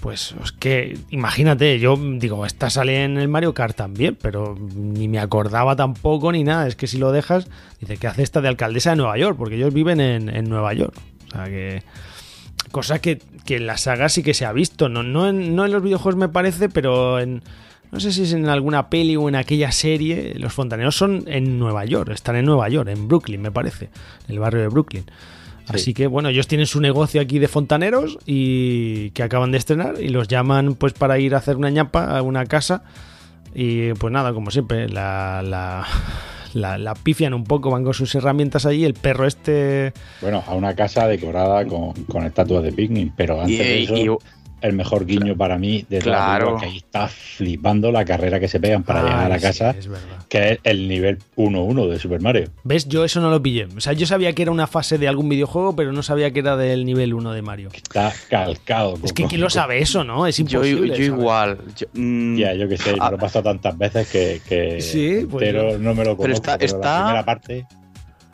Pues 0.00 0.34
es 0.42 0.52
que, 0.52 0.98
imagínate, 1.10 1.78
yo 1.78 1.94
digo, 1.96 2.46
esta 2.46 2.70
sale 2.70 3.04
en 3.04 3.18
el 3.18 3.28
Mario 3.28 3.52
Kart 3.52 3.76
también, 3.76 4.16
pero 4.20 4.56
ni 4.74 5.08
me 5.08 5.18
acordaba 5.18 5.76
tampoco 5.76 6.32
ni 6.32 6.42
nada. 6.42 6.66
Es 6.66 6.74
que 6.74 6.86
si 6.86 6.96
lo 6.96 7.12
dejas, 7.12 7.48
dice 7.80 7.98
que 7.98 8.06
hace 8.06 8.22
esta 8.22 8.40
de 8.40 8.48
alcaldesa 8.48 8.90
de 8.90 8.96
Nueva 8.96 9.18
York, 9.18 9.36
porque 9.36 9.56
ellos 9.56 9.74
viven 9.74 10.00
en, 10.00 10.34
en 10.34 10.48
Nueva 10.48 10.72
York. 10.72 10.94
O 11.28 11.30
sea 11.30 11.44
que. 11.44 11.82
Cosa 12.70 13.00
que, 13.00 13.20
que 13.50 13.56
en 13.56 13.66
la 13.66 13.76
saga 13.78 14.08
sí 14.08 14.22
que 14.22 14.32
se 14.32 14.46
ha 14.46 14.52
visto. 14.52 14.88
No, 14.88 15.02
no, 15.02 15.28
en, 15.28 15.56
no 15.56 15.64
en 15.64 15.72
los 15.72 15.82
videojuegos 15.82 16.14
me 16.16 16.28
parece, 16.28 16.68
pero 16.68 17.18
en. 17.18 17.42
No 17.90 17.98
sé 17.98 18.12
si 18.12 18.22
es 18.22 18.32
en 18.32 18.48
alguna 18.48 18.88
peli 18.88 19.16
o 19.16 19.28
en 19.28 19.34
aquella 19.34 19.72
serie. 19.72 20.34
Los 20.36 20.52
fontaneros 20.52 20.94
son 20.94 21.24
en 21.26 21.58
Nueva 21.58 21.84
York. 21.84 22.12
Están 22.12 22.36
en 22.36 22.44
Nueva 22.44 22.68
York, 22.68 22.88
en 22.88 23.08
Brooklyn, 23.08 23.42
me 23.42 23.50
parece. 23.50 23.86
En 24.28 24.34
el 24.34 24.38
barrio 24.38 24.60
de 24.60 24.68
Brooklyn. 24.68 25.04
Así 25.66 25.94
que 25.94 26.06
bueno, 26.06 26.28
ellos 26.28 26.46
tienen 26.46 26.68
su 26.68 26.80
negocio 26.80 27.20
aquí 27.20 27.40
de 27.40 27.48
fontaneros 27.48 28.18
y 28.24 29.10
que 29.10 29.24
acaban 29.24 29.50
de 29.50 29.58
estrenar 29.58 30.00
y 30.00 30.10
los 30.10 30.28
llaman 30.28 30.76
pues 30.76 30.92
para 30.92 31.18
ir 31.18 31.34
a 31.34 31.38
hacer 31.38 31.56
una 31.56 31.70
ñapa 31.70 32.16
a 32.16 32.22
una 32.22 32.46
casa 32.46 32.84
y 33.52 33.92
pues 33.94 34.12
nada, 34.12 34.32
como 34.32 34.52
siempre, 34.52 34.88
la, 34.88 35.42
la, 35.44 35.86
la, 36.54 36.78
la 36.78 36.94
pifian 36.94 37.34
un 37.34 37.44
poco, 37.44 37.70
van 37.70 37.84
con 37.84 37.94
sus 37.94 38.14
herramientas 38.14 38.66
allí, 38.66 38.84
el 38.84 38.94
perro 38.94 39.26
este... 39.26 39.92
Bueno, 40.20 40.42
a 40.46 40.54
una 40.54 40.74
casa 40.74 41.06
decorada 41.06 41.64
con, 41.66 41.92
con 42.04 42.24
estatuas 42.24 42.62
de 42.62 42.72
picnic, 42.72 43.12
pero 43.16 43.40
antes 43.40 43.54
Y, 43.54 43.58
de 43.58 43.82
eso, 43.82 43.96
y- 43.96 44.08
el 44.60 44.72
mejor 44.74 45.06
guiño 45.06 45.36
para 45.36 45.58
mí 45.58 45.84
de 45.88 46.00
toda 46.00 46.10
la 46.12 46.18
Claro. 46.18 46.44
película, 46.46 46.60
que 46.60 46.66
ahí 46.66 46.76
está 46.78 47.08
flipando 47.08 47.90
la 47.92 48.04
carrera 48.04 48.38
que 48.40 48.48
se 48.48 48.60
pegan 48.60 48.82
para 48.82 49.00
Ay, 49.00 49.06
llegar 49.06 49.24
a 49.24 49.28
la 49.28 49.38
sí, 49.38 49.42
casa, 49.42 49.70
es 49.70 49.88
verdad. 49.88 50.06
que 50.28 50.52
es 50.52 50.58
el 50.64 50.88
nivel 50.88 51.18
1-1 51.36 51.88
de 51.88 51.98
Super 51.98 52.20
Mario. 52.20 52.50
¿Ves? 52.64 52.86
Yo 52.88 53.04
eso 53.04 53.20
no 53.20 53.30
lo 53.30 53.42
pillé. 53.42 53.66
O 53.76 53.80
sea, 53.80 53.92
yo 53.92 54.06
sabía 54.06 54.32
que 54.34 54.42
era 54.42 54.50
una 54.50 54.66
fase 54.66 54.98
de 54.98 55.08
algún 55.08 55.28
videojuego, 55.28 55.74
pero 55.74 55.92
no 55.92 56.02
sabía 56.02 56.30
que 56.30 56.40
era 56.40 56.56
del 56.56 56.84
nivel 56.84 57.14
1 57.14 57.32
de 57.32 57.42
Mario. 57.42 57.68
Está 57.72 58.12
calcado. 58.28 58.98
Es 59.02 59.12
que 59.12 59.24
¿quién 59.24 59.40
lo 59.40 59.50
sabe 59.50 59.78
eso, 59.80 60.04
no? 60.04 60.26
Es 60.26 60.38
imposible. 60.38 60.96
yo 60.96 61.04
igual. 61.04 61.58
yo- 61.76 61.86
mm, 61.94 62.36
Ya, 62.36 62.54
yo 62.54 62.68
que 62.68 62.76
sé, 62.76 62.92
me 62.92 62.98
Ah. 63.00 63.10
lo 63.10 63.16
he 63.16 63.20
pasado 63.20 63.44
tantas 63.44 63.76
veces 63.78 64.08
que, 64.08 64.40
que 64.48 64.80
Sí, 64.80 65.26
pues 65.30 65.46
entero 65.46 65.72
yo- 65.72 65.78
no 65.78 65.94
me 65.94 66.04
lo 66.04 66.16
conozco, 66.16 66.22
Pero 66.22 66.34
está- 66.34 66.58
pero 66.58 66.66
está- 66.76 66.98
la 66.98 67.04
primera 67.04 67.24
parte... 67.24 67.66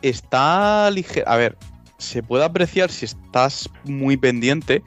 está 0.02 0.90
ligero. 0.90 1.28
A 1.28 1.36
ver, 1.36 1.56
se 1.98 2.22
puede 2.22 2.44
apreciar 2.44 2.90
si 2.90 3.04
estás 3.06 3.68
muy 3.84 4.16
pendiente, 4.16 4.82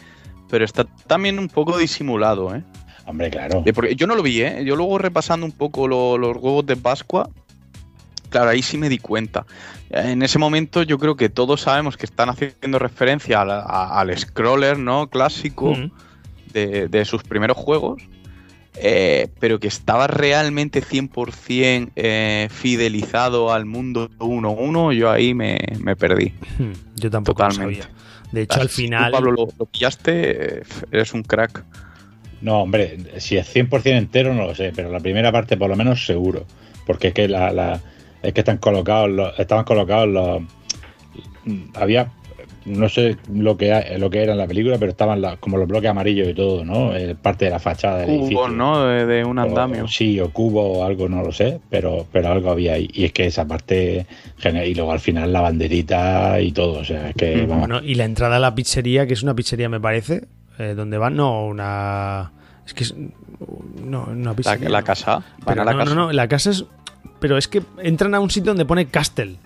pero 0.50 0.66
está 0.66 0.84
también 1.08 1.40
un 1.40 1.48
poco 1.48 1.78
disimulado, 1.78 2.56
¿eh? 2.56 2.64
Hombre, 3.06 3.30
claro. 3.30 3.64
Porque 3.74 3.96
yo 3.96 4.06
no 4.08 4.16
lo 4.16 4.22
vi, 4.24 4.42
¿eh? 4.42 4.64
Yo 4.66 4.76
luego 4.76 4.98
repasando 4.98 5.46
un 5.46 5.52
poco 5.52 5.88
lo- 5.88 6.18
los 6.18 6.38
huevos 6.38 6.66
de 6.66 6.76
Pascua, 6.76 7.30
claro, 8.30 8.50
ahí 8.52 8.62
sí 8.62 8.78
me 8.78 8.88
di 8.90 9.00
cuenta. 9.00 9.46
En 9.90 10.22
ese 10.22 10.38
momento 10.38 10.84
yo 10.84 11.00
creo 11.00 11.16
que 11.16 11.30
todos 11.30 11.62
sabemos 11.62 11.98
que 11.98 12.06
están 12.06 12.30
haciendo 12.30 12.78
referencia 12.78 13.42
al, 13.42 13.50
a- 13.52 14.00
al 14.00 14.16
scroller, 14.18 14.78
¿no? 14.78 15.10
Clásico 15.10 15.74
Mm. 15.74 15.92
de, 16.54 16.88
de 16.88 17.06
sus 17.06 17.24
primeros 17.24 17.58
juegos, 17.58 18.02
eh, 18.76 19.28
pero 19.40 19.60
que 19.60 19.68
estaba 19.68 20.06
realmente 20.06 20.82
100% 20.84 21.92
eh, 21.96 22.48
fidelizado 22.52 23.52
al 23.52 23.66
mundo 23.66 24.10
1-1, 24.20 24.94
yo 24.94 25.10
ahí 25.10 25.34
me, 25.34 25.58
me 25.80 25.96
perdí. 25.96 26.34
Hmm, 26.60 26.74
Yo 26.96 27.10
tampoco 27.10 27.42
lo 27.44 27.50
Totalmente. 27.50 27.82
sabía. 27.82 27.96
De 28.32 28.42
hecho, 28.44 28.62
al 28.62 28.70
Si 28.70 28.76
tú, 28.76 28.82
final... 28.84 29.12
Pablo, 29.12 29.32
lo, 29.32 29.48
lo 29.58 29.65
pillaste, 29.65 30.60
eh, 30.60 30.63
eres 30.92 31.13
un 31.13 31.24
crack. 31.24 31.63
No, 32.42 32.62
hombre, 32.62 32.98
si 33.20 33.38
es 33.38 33.54
100% 33.54 33.98
entero 33.98 34.34
no 34.34 34.46
lo 34.46 34.56
sé, 34.56 34.72
pero 34.76 34.89
la 34.92 35.00
primera 35.00 35.32
parte 35.32 35.58
por 35.58 35.70
lo 35.70 35.76
menos 35.76 36.06
seguro. 36.06 36.46
Porque 36.86 37.10
es 37.10 37.13
que 37.13 37.28
la, 37.28 37.52
la- 37.52 37.82
es 38.22 38.34
que 38.34 38.42
están 38.42 38.58
colocados 38.58 39.10
los, 39.10 39.39
estaban 39.39 39.65
colocados 39.65 40.08
los 40.10 40.42
había 41.76 42.12
no 42.69 42.88
sé 42.88 43.17
lo 43.34 43.58
que 43.58 43.95
lo 43.97 44.10
que 44.10 44.21
era 44.23 44.32
en 44.34 44.38
la 44.38 44.47
película, 44.47 44.77
pero 44.77 44.91
estaban 44.91 45.21
la- 45.21 45.38
como 45.38 45.58
los 45.58 45.67
bloques 45.67 45.89
amarillos 45.89 46.27
y 46.29 46.34
todo, 46.34 46.63
¿no? 46.63 46.95
Eh, 46.95 47.15
parte 47.21 47.45
de 47.45 47.51
la 47.51 47.60
fachada 47.60 47.99
del 47.99 48.10
edificio. 48.12 48.38
Cubos, 48.38 48.51
¿no? 48.51 48.86
De, 48.86 49.05
de 49.05 49.25
un 49.25 49.38
O- 49.39 49.41
andamio. 49.41 49.88
sí, 49.88 50.19
o 50.19 50.29
cubo 50.32 50.79
o 50.79 50.84
algo, 50.86 51.10
no 51.10 51.21
lo 51.23 51.32
sé, 51.32 51.60
pero, 51.69 52.05
pero 52.12 52.29
algo 52.32 52.51
había 52.51 52.73
ahí. 52.73 52.89
Y 52.93 53.05
es 53.05 53.12
que 53.12 53.25
esa 53.25 53.45
parte, 53.45 54.05
y 54.65 54.73
luego 54.75 54.91
al 54.91 54.99
final 54.99 55.34
la 55.34 55.41
banderita 55.41 56.39
y 56.39 56.51
todo, 56.51 56.79
o 56.79 56.86
sea, 56.86 57.10
es 57.10 57.15
que 57.15 57.43
Mm, 57.45 57.49
vamos. 57.49 57.67
Bueno, 57.67 57.82
y 57.86 57.95
la 57.95 58.05
entrada 58.05 58.38
a 58.38 58.39
la 58.39 58.55
pizzería, 58.55 59.05
que 59.08 59.13
es 59.13 59.23
una 59.23 59.34
pizzería, 59.36 59.67
me 59.69 59.79
parece, 59.79 60.27
eh, 60.58 60.73
donde 60.75 60.97
van, 60.97 61.15
no, 61.15 61.45
una... 61.47 62.32
Es 62.65 62.73
que 62.73 62.84
es... 62.84 62.93
No, 63.84 64.08
una 64.12 64.34
pizzería. 64.36 64.69
la 64.69 64.84
casa. 64.84 65.15
Van 65.15 65.23
Pero 65.45 65.62
a 65.62 65.65
la 65.65 65.71
no, 65.71 65.77
casa. 65.79 65.95
no, 65.95 66.05
no, 66.08 66.12
la 66.12 66.27
casa 66.27 66.51
es... 66.51 66.65
Pero 67.19 67.38
es 67.38 67.47
que 67.47 67.62
entran 67.82 68.13
a 68.15 68.19
un 68.19 68.29
sitio 68.29 68.51
donde 68.51 68.65
pone 68.65 68.86
Castle. 68.88 69.38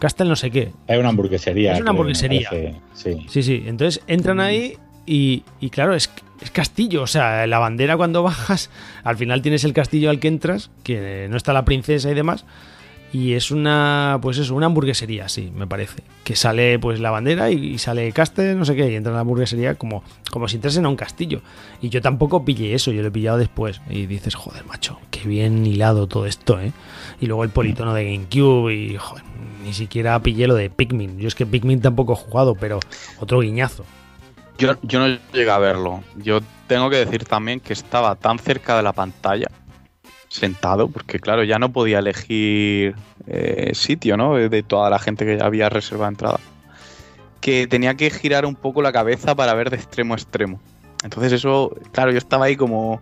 Castle 0.00 0.28
no 0.28 0.34
sé 0.36 0.50
qué. 0.50 0.72
Es 0.88 0.98
una 0.98 1.10
hamburguesería. 1.10 1.74
Es 1.74 1.80
una 1.80 1.90
hamburguesería. 1.90 2.48
parece, 2.50 2.74
Sí. 2.94 3.26
Sí, 3.28 3.42
sí. 3.44 3.64
Entonces 3.66 4.02
entran 4.08 4.40
ahí 4.40 4.76
y, 5.06 5.44
y 5.60 5.70
claro, 5.70 5.94
es, 5.94 6.10
es 6.40 6.50
castillo. 6.50 7.02
O 7.02 7.06
sea, 7.06 7.46
la 7.46 7.58
bandera 7.58 7.96
cuando 7.96 8.22
bajas, 8.24 8.70
al 9.04 9.16
final 9.16 9.42
tienes 9.42 9.62
el 9.64 9.72
castillo 9.72 10.10
al 10.10 10.18
que 10.18 10.28
entras, 10.28 10.70
que 10.82 11.28
no 11.30 11.36
está 11.36 11.52
la 11.52 11.64
princesa 11.64 12.10
y 12.10 12.14
demás. 12.14 12.44
Y 13.12 13.32
es 13.32 13.50
una, 13.50 14.18
pues 14.22 14.38
eso, 14.38 14.54
una 14.54 14.66
hamburguesería, 14.66 15.28
sí, 15.28 15.52
me 15.54 15.66
parece. 15.66 16.02
Que 16.22 16.36
sale 16.36 16.78
pues 16.78 17.00
la 17.00 17.10
bandera 17.10 17.50
y, 17.50 17.74
y 17.74 17.78
sale 17.78 18.12
Castle, 18.12 18.54
no 18.54 18.64
sé 18.64 18.76
qué, 18.76 18.90
y 18.90 18.94
entra 18.94 19.10
en 19.10 19.16
la 19.16 19.22
hamburguesería 19.22 19.74
como, 19.74 20.04
como 20.30 20.46
si 20.46 20.56
entrasen 20.56 20.86
a 20.86 20.88
un 20.88 20.96
castillo. 20.96 21.40
Y 21.82 21.88
yo 21.88 22.00
tampoco 22.00 22.44
pillé 22.44 22.74
eso, 22.74 22.92
yo 22.92 23.02
lo 23.02 23.08
he 23.08 23.10
pillado 23.10 23.38
después. 23.38 23.80
Y 23.90 24.06
dices, 24.06 24.36
joder, 24.36 24.64
macho, 24.64 25.00
qué 25.10 25.26
bien 25.26 25.66
hilado 25.66 26.06
todo 26.06 26.26
esto, 26.26 26.60
¿eh? 26.60 26.72
Y 27.20 27.26
luego 27.26 27.42
el 27.42 27.50
politono 27.50 27.94
de 27.94 28.04
GameCube 28.04 28.72
y, 28.72 28.96
joder, 28.96 29.24
ni 29.64 29.72
siquiera 29.72 30.20
pillé 30.22 30.46
lo 30.46 30.54
de 30.54 30.70
Pikmin. 30.70 31.18
Yo 31.18 31.26
es 31.26 31.34
que 31.34 31.46
Pikmin 31.46 31.80
tampoco 31.80 32.12
he 32.12 32.16
jugado, 32.16 32.54
pero 32.54 32.78
otro 33.18 33.40
guiñazo. 33.40 33.84
Yo, 34.58 34.76
yo 34.82 35.00
no 35.00 35.18
llegué 35.32 35.50
a 35.50 35.58
verlo. 35.58 36.04
Yo 36.16 36.40
tengo 36.68 36.90
que 36.90 37.04
decir 37.04 37.24
también 37.24 37.58
que 37.58 37.72
estaba 37.72 38.14
tan 38.14 38.38
cerca 38.38 38.76
de 38.76 38.82
la 38.82 38.92
pantalla, 38.92 39.48
sentado, 40.30 40.88
porque 40.88 41.18
claro, 41.18 41.42
ya 41.42 41.58
no 41.58 41.72
podía 41.72 41.98
elegir 41.98 42.94
eh, 43.26 43.72
sitio, 43.74 44.16
¿no? 44.16 44.36
De, 44.36 44.62
toda 44.62 44.88
la 44.88 44.98
gente 44.98 45.26
que 45.26 45.36
ya 45.36 45.44
había 45.44 45.68
reservado 45.68 46.08
entrada. 46.08 46.40
Que 47.40 47.66
tenía 47.66 47.94
que 47.94 48.10
girar 48.10 48.46
un 48.46 48.54
poco 48.54 48.80
la 48.80 48.92
cabeza 48.92 49.34
para 49.34 49.52
ver 49.54 49.70
de 49.70 49.76
extremo 49.76 50.14
a 50.14 50.16
extremo. 50.16 50.60
Entonces 51.02 51.32
eso, 51.32 51.76
claro, 51.92 52.12
yo 52.12 52.18
estaba 52.18 52.44
ahí 52.44 52.56
como 52.56 53.00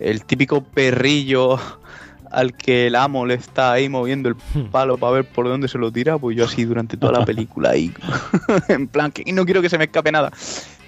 el 0.00 0.24
típico 0.24 0.64
perrillo 0.64 1.58
al 2.30 2.56
que 2.56 2.86
el 2.86 2.96
amo 2.96 3.26
le 3.26 3.34
está 3.34 3.72
ahí 3.72 3.90
moviendo 3.90 4.30
el 4.30 4.36
palo 4.70 4.96
para 4.96 5.12
ver 5.12 5.28
por 5.28 5.46
dónde 5.46 5.68
se 5.68 5.76
lo 5.76 5.92
tira, 5.92 6.16
pues 6.16 6.36
yo 6.36 6.46
así 6.46 6.64
durante 6.64 6.96
toda 6.96 7.12
la 7.12 7.24
película 7.26 7.70
ahí, 7.70 7.92
en 8.68 8.88
plan, 8.88 9.12
que 9.12 9.30
no 9.30 9.44
quiero 9.44 9.60
que 9.60 9.68
se 9.68 9.76
me 9.76 9.84
escape 9.84 10.10
nada. 10.10 10.32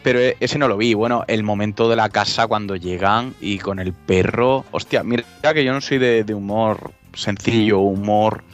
Pero 0.04 0.20
e- 0.20 0.36
ese 0.38 0.58
no 0.58 0.68
lo 0.68 0.76
vi. 0.76 0.94
Bueno, 0.94 1.24
el 1.26 1.42
momento 1.42 1.88
de 1.88 1.96
la 1.96 2.10
casa 2.10 2.46
cuando 2.46 2.76
llegan 2.76 3.34
y 3.40 3.58
con 3.58 3.80
el 3.80 3.92
perro. 3.92 4.64
Hostia, 4.70 5.02
mira 5.02 5.24
que 5.52 5.64
yo 5.64 5.72
no 5.72 5.80
soy 5.80 5.98
de, 5.98 6.22
de 6.22 6.34
humor 6.34 6.92
sencillo, 7.14 7.80
humor 7.80 8.44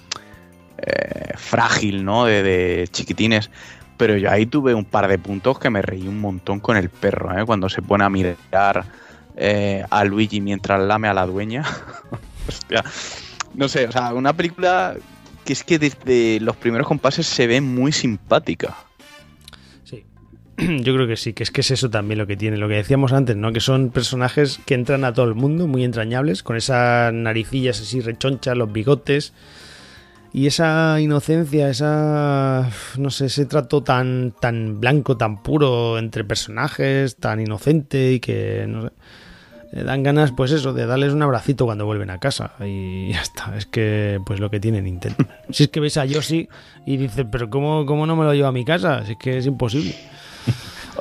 eh, 0.78 1.32
frágil, 1.36 2.04
¿no? 2.04 2.24
De, 2.24 2.42
de 2.44 2.88
chiquitines. 2.88 3.50
Pero 3.96 4.16
yo 4.16 4.30
ahí 4.30 4.46
tuve 4.46 4.74
un 4.74 4.84
par 4.84 5.08
de 5.08 5.18
puntos 5.18 5.58
que 5.58 5.68
me 5.68 5.82
reí 5.82 6.06
un 6.06 6.20
montón 6.20 6.60
con 6.60 6.76
el 6.76 6.88
perro, 6.88 7.36
¿eh? 7.36 7.44
Cuando 7.44 7.68
se 7.68 7.82
pone 7.82 8.04
a 8.04 8.08
mirar 8.08 8.84
eh, 9.36 9.84
a 9.90 10.04
Luigi 10.04 10.40
mientras 10.40 10.80
lame 10.80 11.08
a 11.08 11.14
la 11.14 11.26
dueña. 11.26 11.64
Hostia. 12.48 12.84
No 13.54 13.68
sé, 13.68 13.88
o 13.88 13.92
sea, 13.92 14.14
una 14.14 14.32
película 14.32 14.94
que 15.44 15.52
es 15.52 15.64
que 15.64 15.80
desde 15.80 16.38
los 16.40 16.56
primeros 16.56 16.86
compases 16.86 17.26
se 17.26 17.48
ve 17.48 17.60
muy 17.60 17.90
simpática. 17.90 18.76
Yo 20.82 20.94
creo 20.94 21.06
que 21.06 21.16
sí, 21.16 21.32
que 21.32 21.42
es 21.42 21.50
que 21.50 21.62
es 21.62 21.70
eso 21.70 21.90
también 21.90 22.18
lo 22.18 22.26
que 22.26 22.36
tiene, 22.36 22.56
lo 22.56 22.68
que 22.68 22.74
decíamos 22.74 23.12
antes, 23.12 23.36
¿no? 23.36 23.52
Que 23.52 23.60
son 23.60 23.90
personajes 23.90 24.60
que 24.66 24.74
entran 24.74 25.04
a 25.04 25.12
todo 25.12 25.26
el 25.26 25.34
mundo, 25.34 25.66
muy 25.66 25.84
entrañables, 25.84 26.42
con 26.42 26.56
esas 26.56 27.12
naricillas 27.12 27.80
así 27.80 28.00
rechonchas, 28.00 28.56
los 28.56 28.70
bigotes. 28.72 29.32
Y 30.32 30.46
esa 30.46 31.00
inocencia, 31.00 31.70
esa. 31.70 32.70
no 32.98 33.10
sé, 33.10 33.26
ese 33.26 33.46
trato 33.46 33.82
tan, 33.82 34.32
tan 34.38 34.80
blanco, 34.80 35.16
tan 35.16 35.42
puro 35.42 35.98
entre 35.98 36.24
personajes, 36.24 37.16
tan 37.16 37.40
inocente 37.40 38.12
y 38.12 38.20
que. 38.20 38.66
no 38.68 38.82
sé. 38.82 39.84
dan 39.84 40.04
ganas, 40.04 40.30
pues 40.30 40.52
eso, 40.52 40.72
de 40.72 40.86
darles 40.86 41.14
un 41.14 41.22
abracito 41.22 41.64
cuando 41.64 41.84
vuelven 41.84 42.10
a 42.10 42.18
casa. 42.18 42.52
Y 42.60 43.12
ya 43.12 43.22
está. 43.22 43.56
Es 43.56 43.66
que, 43.66 44.20
pues 44.24 44.38
lo 44.38 44.50
que 44.50 44.60
tiene 44.60 44.82
Nintendo. 44.82 45.24
Si 45.50 45.64
es 45.64 45.68
que 45.70 45.80
ves 45.80 45.96
a 45.96 46.04
Yoshi 46.04 46.48
y 46.86 46.96
dices, 46.96 47.26
pero 47.32 47.50
¿cómo, 47.50 47.84
cómo 47.84 48.06
no 48.06 48.14
me 48.14 48.24
lo 48.24 48.32
llevo 48.32 48.48
a 48.48 48.52
mi 48.52 48.64
casa? 48.64 49.04
Si 49.06 49.12
es 49.12 49.18
que 49.18 49.38
es 49.38 49.46
imposible. 49.46 49.96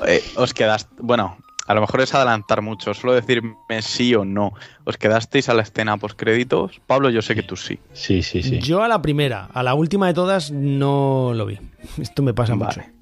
Eh, 0.08 0.24
os 0.36 0.54
quedaste. 0.54 0.90
Bueno, 1.00 1.38
a 1.68 1.74
lo 1.74 1.82
mejor 1.82 2.02
es 2.02 2.14
adelantar 2.16 2.62
mucho, 2.62 2.94
solo 2.94 3.14
decirme 3.14 3.56
sí 3.82 4.16
o 4.16 4.26
no. 4.26 4.54
¿Os 4.86 4.98
quedasteis 4.98 5.50
a 5.50 5.54
la 5.54 5.62
escena 5.62 5.98
post 5.98 6.18
créditos? 6.18 6.82
Pablo, 6.88 7.10
yo 7.10 7.22
sé 7.22 7.36
que 7.36 7.44
tú 7.44 7.56
sí. 7.56 7.80
Sí, 7.94 8.24
sí, 8.24 8.42
sí. 8.42 8.60
Yo 8.60 8.82
a 8.82 8.88
la 8.88 9.02
primera, 9.02 9.50
a 9.54 9.62
la 9.64 9.74
última 9.76 10.08
de 10.08 10.14
todas 10.14 10.52
no 10.52 11.32
lo 11.36 11.46
vi. 11.46 11.60
Esto 12.00 12.24
me 12.24 12.34
pasa 12.34 12.56
mucho. 12.56 12.80
Vale. 12.80 12.94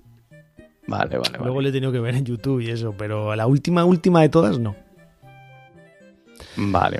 Vale, 0.87 1.17
vale, 1.17 1.37
Luego 1.39 1.55
vale. 1.55 1.63
le 1.63 1.69
he 1.69 1.71
tenido 1.73 1.91
que 1.91 1.99
ver 1.99 2.15
en 2.15 2.25
YouTube 2.25 2.61
y 2.61 2.69
eso, 2.69 2.93
pero 2.97 3.31
a 3.31 3.35
la 3.35 3.45
última, 3.47 3.83
última 3.83 4.21
de 4.21 4.29
todas 4.29 4.57
no. 4.57 4.75
Vale. 6.55 6.99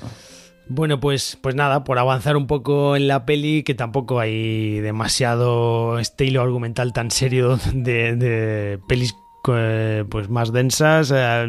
Bueno, 0.70 1.00
pues, 1.00 1.38
pues 1.42 1.56
nada, 1.56 1.86
por 1.86 1.98
avanzar 1.98 2.36
un 2.36 2.48
poco 2.48 2.98
en 2.98 3.08
la 3.08 3.26
peli, 3.26 3.64
que 3.64 3.74
tampoco 3.74 4.20
hay 4.20 4.80
demasiado 4.82 6.00
estilo 6.00 6.42
argumental 6.42 6.92
tan 6.92 7.12
serio 7.12 7.58
de, 7.74 8.16
de 8.18 8.80
pelis 8.88 9.16
eh, 9.48 10.04
pues 10.10 10.30
más 10.30 10.52
densas. 10.52 11.12
eh, 11.16 11.46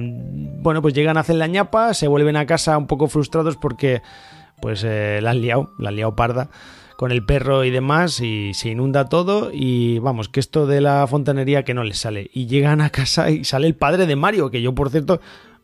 bueno, 0.62 0.82
pues 0.82 0.94
llegan 0.94 1.16
a 1.16 1.20
hacer 1.20 1.36
la 1.36 1.46
ñapa, 1.46 1.94
se 1.94 2.08
vuelven 2.08 2.36
a 2.36 2.46
casa 2.46 2.76
un 2.78 2.86
poco 2.86 3.08
frustrados 3.08 3.56
porque 3.56 4.02
pues 4.60 4.84
eh, 4.84 5.20
la 5.22 5.30
han 5.30 5.40
liado, 5.40 5.70
la 5.78 5.90
han 5.90 5.96
liado 5.96 6.16
parda 6.16 6.50
con 6.96 7.12
el 7.12 7.24
perro 7.24 7.64
y 7.64 7.70
demás 7.70 8.20
y 8.20 8.54
se 8.54 8.70
inunda 8.70 9.08
todo 9.08 9.50
y 9.52 10.00
vamos, 10.00 10.28
que 10.28 10.40
esto 10.40 10.66
de 10.66 10.80
la 10.80 11.06
fontanería 11.06 11.64
que 11.64 11.74
no 11.74 11.84
les 11.84 11.98
sale. 11.98 12.28
Y 12.34 12.46
llegan 12.46 12.80
a 12.80 12.90
casa 12.90 13.30
y 13.30 13.44
sale 13.44 13.68
el 13.68 13.76
padre 13.76 14.06
de 14.06 14.16
Mario, 14.16 14.50
que 14.50 14.60
yo 14.62 14.74
por 14.74 14.90
cierto... 14.90 15.20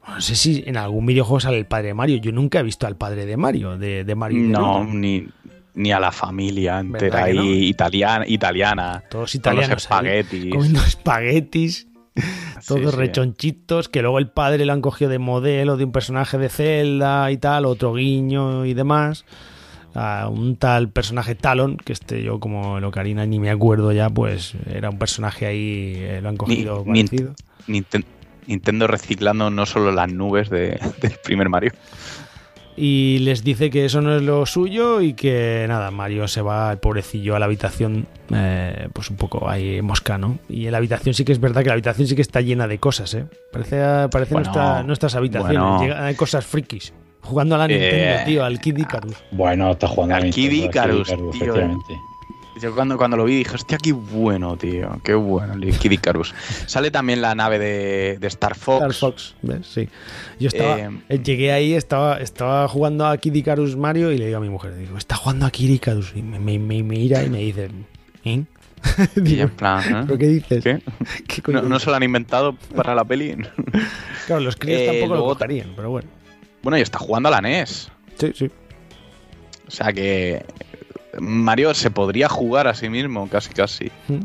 No 0.07 0.21
sé 0.21 0.37
si 0.37 0.63
en 0.67 0.77
algún 0.77 1.07
videojuego 1.07 1.41
sale 1.41 1.57
el 1.57 1.65
padre 1.65 1.89
de 1.89 1.95
Mario. 1.95 2.19
Yo 2.19 2.31
nunca 2.31 2.61
he 2.61 2.63
visto 2.63 2.87
al 2.87 2.95
padre 2.95 3.25
de 3.25 3.39
Mario, 3.39 3.79
de, 3.79 4.05
de 4.05 4.15
Mario. 4.15 4.39
No, 4.51 4.85
ni, 4.85 5.27
ni 5.75 5.93
a 5.93 5.99
la 5.99 6.13
familia 6.13 6.79
entera 6.81 7.25
ahí, 7.25 7.69
italiana, 7.69 8.25
italiana. 8.27 9.03
Todos 9.11 9.33
con 9.33 9.39
italianos. 9.41 9.71
Los 9.71 9.91
ahí, 9.91 10.07
espaguetis. 10.07 10.53
comiendo 10.53 10.81
espaguetis. 10.87 11.89
Todos 12.67 12.93
sí. 12.93 12.97
rechonchitos. 12.97 13.89
Que 13.89 14.03
luego 14.03 14.19
el 14.19 14.29
padre 14.31 14.65
lo 14.65 14.73
han 14.73 14.81
cogido 14.81 15.11
de 15.11 15.19
modelo 15.19 15.77
de 15.77 15.85
un 15.85 15.93
personaje 15.93 16.39
de 16.39 16.49
Zelda 16.49 17.31
y 17.31 17.37
tal. 17.39 17.65
Otro 17.67 17.95
guiño 17.95 18.65
y 18.67 18.75
demás. 18.75 19.25
A 19.95 20.29
un 20.29 20.57
tal 20.57 20.89
personaje 20.91 21.35
Talon. 21.35 21.77
Que 21.77 21.93
este 21.93 22.23
yo, 22.23 22.41
como 22.41 22.81
lo 22.81 22.91
Karina 22.91 23.27
ni 23.27 23.39
me 23.39 23.51
acuerdo 23.51 23.93
ya. 23.93 24.09
Pues 24.11 24.55
era 24.73 24.91
un 24.91 24.99
personaje 24.99 25.47
ahí. 25.47 25.95
eh, 25.97 26.21
lo 26.23 26.29
han 26.29 26.37
cogido 26.37 26.85
ni- 26.87 27.05
parecido. 27.05 27.35
Nintendo 28.47 28.87
reciclando 28.87 29.49
no 29.51 29.65
solo 29.67 29.91
las 29.93 30.13
nubes 30.13 30.51
de- 30.51 30.79
del 31.01 31.13
primer 31.25 31.49
Mario. 31.49 31.73
Y 32.77 33.19
les 33.21 33.45
dice 33.45 33.71
que 33.71 33.85
eso 33.85 34.01
no 34.01 34.17
es 34.17 34.23
lo 34.23 34.47
suyo 34.47 35.01
y 35.01 35.15
que 35.15 35.65
nada, 35.69 35.91
Mario 35.91 36.27
se 36.29 36.43
va, 36.43 36.73
el 36.73 36.79
pobrecillo, 36.79 37.37
a 37.37 37.39
la 37.39 37.45
habitación, 37.47 38.07
eh, 38.35 38.89
pues 38.93 39.11
un 39.11 39.17
poco 39.17 39.49
ahí 39.49 39.81
mosca, 39.83 40.19
¿no? 40.19 40.39
Y 40.49 40.67
en 40.67 40.73
la 40.73 40.79
habitación 40.79 41.15
sí 41.15 41.25
que 41.25 41.33
es 41.33 41.41
verdad 41.41 41.63
que 41.63 41.69
la 41.69 41.75
habitación 41.75 42.09
sí 42.09 42.17
que 42.17 42.23
está 42.23 42.41
llena 42.41 42.67
de 42.67 42.79
cosas, 42.79 43.15
¿eh? 43.15 43.27
Parece, 43.53 43.77
parece 44.11 44.35
Bueno, 44.35 44.47
nuestra- 44.51 44.83
nuestras 44.83 45.15
habitaciones, 45.15 45.59
bueno. 45.59 45.81
Llega- 45.83 46.05
hay 46.07 46.15
cosas 46.15 46.45
frikis. 46.45 46.93
Jugando 47.21 47.55
a 47.55 47.59
la 47.59 47.65
Eh, 47.67 47.69
Nintendo, 47.79 48.25
tío, 48.27 48.45
al 48.45 48.61
Kid 48.61 48.77
Icarus. 48.77 49.17
Bueno, 49.31 49.71
está 49.71 49.89
jugando 49.89 50.15
a 50.15 50.19
Al 50.19 50.25
Nintendo, 50.25 50.51
Kid 50.51 50.63
Icarus, 50.65 51.09
tío. 51.33 51.55
Yo 52.61 52.75
cuando, 52.75 52.97
cuando 52.97 53.17
lo 53.17 53.25
vi 53.25 53.37
dije, 53.39 53.55
hostia, 53.57 53.79
qué 53.79 53.93
bueno, 53.93 54.57
tío. 54.57 55.01
Qué 55.03 55.15
bueno, 55.15 55.55
el 55.55 55.77
Kid 55.79 55.91
Icarus. 55.91 56.35
Sale 56.67 56.91
también 56.91 57.21
la 57.21 57.35
nave 57.35 57.59
de, 57.59 58.19
de 58.19 58.27
Star 58.29 58.55
Fox. 58.55 58.79
Star 58.83 58.95
Fox, 58.95 59.35
¿ves? 59.43 59.67
Sí. 59.67 59.89
Yo 60.39 60.49
estaba, 60.49 60.79
Eh, 61.09 61.19
llegué 61.23 61.53
ahí, 61.53 61.75
estaba, 61.75 62.19
estaba 62.19 62.69
jugando 62.69 63.07
a 63.07 63.17
Kid 63.19 63.35
Icarus 63.35 63.77
Mario 63.77 64.13
y 64.13 64.19
le 64.19 64.27
digo 64.27 64.39
a 64.39 64.41
mi 64.41 64.51
mujer, 64.51 64.77
digo, 64.77 64.97
está 64.97 65.17
jugando 65.17 65.47
a 65.47 65.51
Kid 65.51 65.71
Icarus. 65.71 66.13
Y 66.15 66.23
me, 66.23 66.39
me, 66.39 66.59
me 66.59 66.83
mira 66.83 67.25
y 67.25 67.31
me 67.31 67.39
dice, 67.39 67.71
¿eh? 68.25 68.45
Y 69.25 69.41
en 69.41 69.51
plan, 69.51 69.83
¿eh? 69.83 70.05
¿pero 70.07 70.19
qué 70.19 70.29
dices? 70.29 70.63
¿Qué? 70.65 70.81
¿Qué 71.27 71.43
coño 71.43 71.63
¿No, 71.63 71.79
se 71.81 71.91
lo 71.91 71.97
han 71.97 72.03
inventado 72.03 72.55
para 72.77 72.95
la 72.95 73.05
peli? 73.05 73.37
Claro, 74.27 74.43
los 74.43 74.57
críos 74.57 74.81
Eh, 74.81 74.87
tampoco 75.01 75.15
lo 75.17 75.25
cogerían, 75.35 75.73
pero 75.75 75.91
bueno. 75.91 76.09
bueno, 76.63 76.79
y 76.79 76.83
está 76.83 76.99
jugando 76.99 77.29
a 77.31 77.33
la 77.33 77.41
NES. 77.41 77.91
Sí, 78.19 78.33
sí. 78.35 78.51
O 79.67 79.71
sea 79.71 79.93
que 79.93 80.45
Mario 81.21 81.75
se 81.75 81.91
podría 81.91 82.29
jugar 82.29 82.67
a 82.67 82.75
sí 82.75 82.89
mismo, 82.89 83.29
casi 83.29 83.53
casi. 83.53 83.91
Mm. 84.09 84.21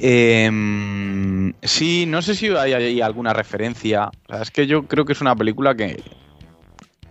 Eh, 0.00 1.52
sí, 1.62 2.06
no 2.06 2.22
sé 2.22 2.34
si 2.34 2.48
hay, 2.48 2.72
hay 2.72 3.00
alguna 3.00 3.32
referencia. 3.32 4.10
O 4.28 4.32
sea, 4.32 4.42
es 4.42 4.50
que 4.50 4.66
yo 4.66 4.86
creo 4.86 5.04
que 5.04 5.12
es 5.12 5.20
una 5.20 5.34
película 5.34 5.74
que 5.74 6.02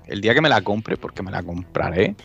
el 0.07 0.21
día 0.21 0.33
que 0.33 0.41
me 0.41 0.49
la 0.49 0.61
compre, 0.61 0.97
porque 0.97 1.23
me 1.23 1.31
la 1.31 1.43
compraré 1.43 2.15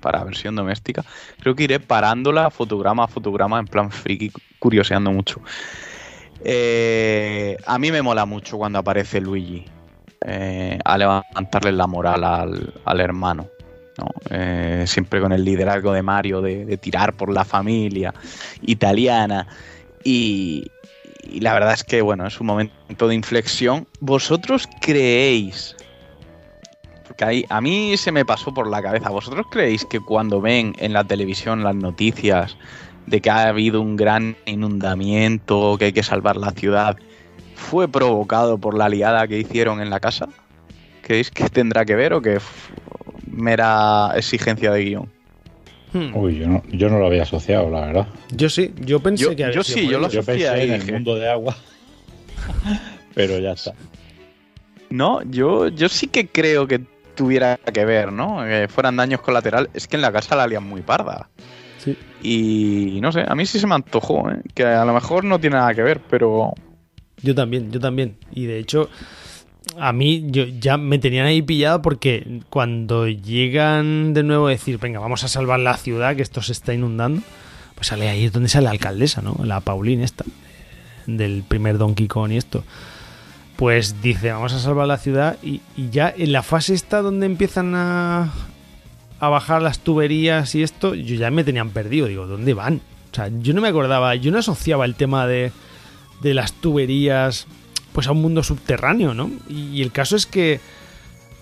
para 0.00 0.24
versión 0.24 0.56
doméstica, 0.56 1.04
creo 1.40 1.54
que 1.54 1.64
iré 1.64 1.78
parándola 1.78 2.50
fotograma 2.50 3.04
a 3.04 3.08
fotograma 3.08 3.58
en 3.58 3.66
plan 3.66 3.90
friki, 3.90 4.32
curioseando 4.58 5.12
mucho. 5.12 5.40
Eh, 6.42 7.58
a 7.66 7.78
mí 7.78 7.92
me 7.92 8.00
mola 8.00 8.24
mucho 8.24 8.56
cuando 8.56 8.78
aparece 8.78 9.20
Luigi 9.20 9.66
eh, 10.24 10.78
a 10.82 10.96
levantarle 10.96 11.72
la 11.72 11.86
moral 11.86 12.24
al, 12.24 12.74
al 12.84 13.00
hermano. 13.00 13.46
Eh, 14.30 14.84
siempre 14.86 15.20
con 15.20 15.32
el 15.32 15.44
liderazgo 15.44 15.92
de 15.92 16.02
Mario 16.02 16.40
de, 16.40 16.76
tirar 16.76 17.14
por 17.14 17.32
la 17.32 17.44
familia 17.44 18.14
italiana. 18.62 19.46
Y, 20.04 20.70
la 21.40 21.52
verdad 21.52 21.74
es 21.74 21.84
que, 21.84 22.00
bueno, 22.02 22.26
es 22.26 22.40
un 22.40 22.46
momento 22.46 23.08
de 23.08 23.14
inflexión. 23.14 23.86
¿Vosotros 24.00 24.68
creéis? 24.80 25.76
Porque 27.06 27.24
ahí, 27.24 27.44
a 27.48 27.60
mí 27.60 27.96
se 27.96 28.12
me 28.12 28.24
pasó 28.24 28.54
por 28.54 28.68
la 28.68 28.82
cabeza. 28.82 29.10
¿Vosotros 29.10 29.46
creéis 29.50 29.84
que 29.84 30.00
cuando 30.00 30.40
ven 30.40 30.74
en 30.78 30.92
la 30.92 31.04
televisión 31.04 31.62
las 31.62 31.74
noticias 31.74 32.56
de 33.06 33.20
que 33.20 33.30
ha 33.30 33.48
habido 33.48 33.80
un 33.80 33.96
gran 33.96 34.36
inundamiento, 34.46 35.76
que 35.78 35.86
hay 35.86 35.92
que 35.92 36.02
salvar 36.02 36.36
la 36.36 36.52
ciudad, 36.52 36.96
fue 37.54 37.88
provocado 37.88 38.58
por 38.58 38.76
la 38.76 38.88
liada 38.88 39.28
que 39.28 39.38
hicieron 39.38 39.80
en 39.80 39.90
la 39.90 40.00
casa? 40.00 40.28
¿Creéis 41.02 41.30
que 41.30 41.48
tendrá 41.48 41.84
que 41.84 41.96
ver 41.96 42.12
o 42.14 42.22
que 42.22 42.38
mera 43.30 44.12
exigencia 44.16 44.70
de 44.72 44.84
guion? 44.84 45.08
Hmm. 45.92 46.14
Uy, 46.16 46.38
yo 46.38 46.46
no, 46.48 46.62
yo 46.70 46.88
no 46.88 46.98
lo 46.98 47.06
había 47.06 47.22
asociado, 47.24 47.68
la 47.70 47.80
verdad. 47.86 48.06
Yo 48.30 48.48
sí, 48.48 48.72
yo 48.80 49.00
pensé 49.00 49.24
Yo- 49.24 49.34
que 49.36 49.44
había 49.44 49.56
yo 49.56 49.62
sí, 49.64 49.86
yo 49.88 49.98
lo 49.98 50.08
Yo 50.08 50.20
asocié 50.20 50.22
pensé 50.34 50.48
ahí, 50.48 50.68
en 50.68 50.74
el 50.74 50.80
dije. 50.80 50.92
mundo 50.92 51.16
de 51.16 51.28
agua, 51.30 51.56
pero 53.14 53.38
ya 53.38 53.52
está. 53.52 53.72
No, 54.90 55.22
yo, 55.22 55.68
yo 55.68 55.88
sí 55.88 56.06
que 56.08 56.26
creo 56.28 56.66
que 56.66 56.80
tuviera 57.14 57.56
que 57.56 57.84
ver, 57.84 58.12
¿no? 58.12 58.42
Que 58.44 58.66
fueran 58.68 58.96
daños 58.96 59.20
colaterales. 59.20 59.70
Es 59.74 59.86
que 59.86 59.96
en 59.96 60.02
la 60.02 60.12
casa 60.12 60.36
la 60.36 60.46
lían 60.46 60.64
muy 60.64 60.82
parda. 60.82 61.28
Sí. 61.78 61.96
Y 62.22 63.00
no 63.00 63.10
sé, 63.12 63.24
a 63.26 63.34
mí 63.34 63.46
sí 63.46 63.58
se 63.58 63.66
me 63.66 63.74
antojó, 63.74 64.30
¿eh? 64.30 64.40
Que 64.54 64.64
a 64.64 64.84
lo 64.84 64.92
mejor 64.92 65.24
no 65.24 65.38
tiene 65.38 65.56
nada 65.56 65.74
que 65.74 65.82
ver, 65.82 66.00
pero 66.10 66.52
Yo 67.22 67.34
también, 67.34 67.70
yo 67.70 67.78
también. 67.80 68.16
Y 68.32 68.46
de 68.46 68.58
hecho, 68.58 68.88
a 69.78 69.92
mí 69.92 70.26
yo 70.28 70.44
ya 70.44 70.76
me 70.76 70.98
tenían 70.98 71.26
ahí 71.26 71.42
pillado 71.42 71.82
porque 71.82 72.40
cuando 72.50 73.08
llegan 73.08 74.14
de 74.14 74.22
nuevo 74.22 74.46
a 74.46 74.50
decir, 74.50 74.78
venga, 74.78 75.00
vamos 75.00 75.24
a 75.24 75.28
salvar 75.28 75.60
la 75.60 75.76
ciudad, 75.76 76.16
que 76.16 76.22
esto 76.22 76.42
se 76.42 76.52
está 76.52 76.74
inundando, 76.74 77.22
pues 77.74 77.88
sale 77.88 78.08
ahí 78.08 78.28
donde 78.28 78.48
sale 78.48 78.64
la 78.64 78.70
alcaldesa, 78.70 79.22
¿no? 79.22 79.36
La 79.44 79.60
Pauline 79.60 80.04
esta, 80.04 80.24
del 81.06 81.42
primer 81.46 81.78
Donkey 81.78 82.08
Kong 82.08 82.32
y 82.32 82.36
esto. 82.36 82.64
Pues 83.56 84.00
dice, 84.00 84.32
vamos 84.32 84.54
a 84.54 84.58
salvar 84.58 84.86
la 84.86 84.96
ciudad 84.96 85.36
y, 85.42 85.60
y 85.76 85.90
ya 85.90 86.12
en 86.16 86.32
la 86.32 86.42
fase 86.42 86.74
esta 86.74 87.02
donde 87.02 87.26
empiezan 87.26 87.74
a, 87.74 88.32
a 89.20 89.28
bajar 89.28 89.60
las 89.60 89.80
tuberías 89.80 90.54
y 90.54 90.62
esto, 90.62 90.94
yo 90.94 91.14
ya 91.14 91.30
me 91.30 91.44
tenían 91.44 91.70
perdido. 91.70 92.06
Digo, 92.06 92.26
¿dónde 92.26 92.54
van? 92.54 92.80
O 93.12 93.14
sea, 93.14 93.28
yo 93.40 93.52
no 93.52 93.60
me 93.60 93.68
acordaba, 93.68 94.14
yo 94.14 94.30
no 94.30 94.38
asociaba 94.38 94.86
el 94.86 94.94
tema 94.94 95.26
de, 95.26 95.52
de 96.22 96.34
las 96.34 96.54
tuberías 96.54 97.46
pues 98.00 98.08
a 98.08 98.12
un 98.12 98.22
mundo 98.22 98.42
subterráneo, 98.42 99.12
¿no? 99.12 99.30
Y 99.46 99.82
el 99.82 99.92
caso 99.92 100.16
es 100.16 100.24
que 100.24 100.58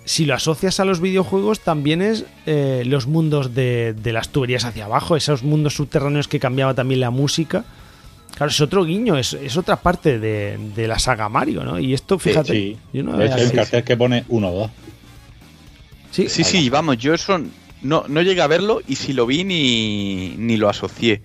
si 0.03 0.25
lo 0.25 0.35
asocias 0.35 0.81
a 0.81 0.83
los 0.83 0.99
videojuegos, 0.99 1.61
también 1.61 2.01
es 2.01 2.25
eh, 2.45 2.83
los 2.85 3.07
mundos 3.07 3.55
de, 3.55 3.93
de, 3.93 4.11
las 4.11 4.27
tuberías 4.27 4.65
hacia 4.65 4.83
abajo, 4.83 5.15
esos 5.15 5.41
mundos 5.41 5.75
subterráneos 5.75 6.27
que 6.27 6.37
cambiaba 6.37 6.73
también 6.73 6.99
la 6.99 7.11
música. 7.11 7.63
Claro, 8.35 8.51
es 8.51 8.59
otro 8.59 8.83
guiño, 8.83 9.17
es, 9.17 9.31
es 9.35 9.55
otra 9.55 9.77
parte 9.77 10.19
de, 10.19 10.59
de, 10.75 10.85
la 10.85 10.99
saga 10.99 11.29
Mario, 11.29 11.63
¿no? 11.63 11.79
Y 11.79 11.93
esto, 11.93 12.19
fíjate. 12.19 12.51
Sí, 12.51 12.73
sí. 12.73 12.77
Yo 12.91 13.03
no 13.03 13.15
de 13.15 13.27
hecho, 13.27 13.35
hay 13.35 13.45
un 13.45 13.51
cartel 13.51 13.83
que 13.85 13.95
pone 13.95 14.25
1 14.27 14.49
o 14.49 14.51
2. 14.51 14.71
Sí, 16.11 16.27
sí, 16.27 16.43
sí, 16.43 16.69
vamos, 16.69 16.97
yo 16.97 17.13
eso 17.13 17.39
no, 17.81 18.03
no 18.09 18.21
llegué 18.21 18.41
a 18.41 18.47
verlo 18.47 18.81
y 18.85 18.97
si 18.97 19.13
lo 19.13 19.25
vi 19.25 19.45
ni, 19.45 20.35
ni 20.37 20.57
lo 20.57 20.67
asocié. 20.67 21.21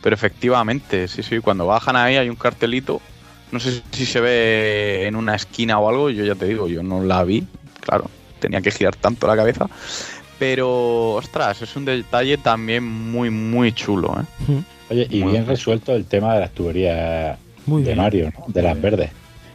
Pero 0.00 0.14
efectivamente, 0.14 1.08
sí, 1.08 1.24
sí, 1.24 1.40
cuando 1.40 1.66
bajan 1.66 1.96
ahí 1.96 2.14
hay 2.14 2.28
un 2.28 2.36
cartelito. 2.36 3.02
No 3.52 3.60
sé 3.60 3.82
si 3.92 4.06
se 4.06 4.20
ve 4.20 5.06
en 5.06 5.16
una 5.16 5.34
esquina 5.36 5.78
o 5.78 5.88
algo, 5.88 6.10
yo 6.10 6.24
ya 6.24 6.34
te 6.34 6.46
digo, 6.46 6.68
yo 6.68 6.82
no 6.82 7.02
la 7.02 7.22
vi, 7.24 7.46
claro, 7.80 8.10
tenía 8.40 8.60
que 8.60 8.70
girar 8.70 8.96
tanto 8.96 9.26
la 9.26 9.36
cabeza. 9.36 9.68
Pero, 10.38 11.14
ostras, 11.14 11.62
es 11.62 11.76
un 11.76 11.84
detalle 11.84 12.36
también 12.38 12.84
muy, 12.84 13.30
muy 13.30 13.72
chulo. 13.72 14.14
¿eh? 14.20 14.62
Oye, 14.90 15.06
y 15.10 15.22
Muy 15.22 15.32
bien 15.32 15.46
resuelto 15.46 15.94
el 15.94 16.04
tema 16.04 16.34
de 16.34 16.40
las 16.40 16.50
tuberías 16.52 17.38
Muy 17.64 17.82
de 17.82 17.88
bien. 17.88 17.98
Mario, 17.98 18.32
¿no? 18.38 18.44
de 18.48 18.62
las 18.62 18.80
verdes. 18.80 19.10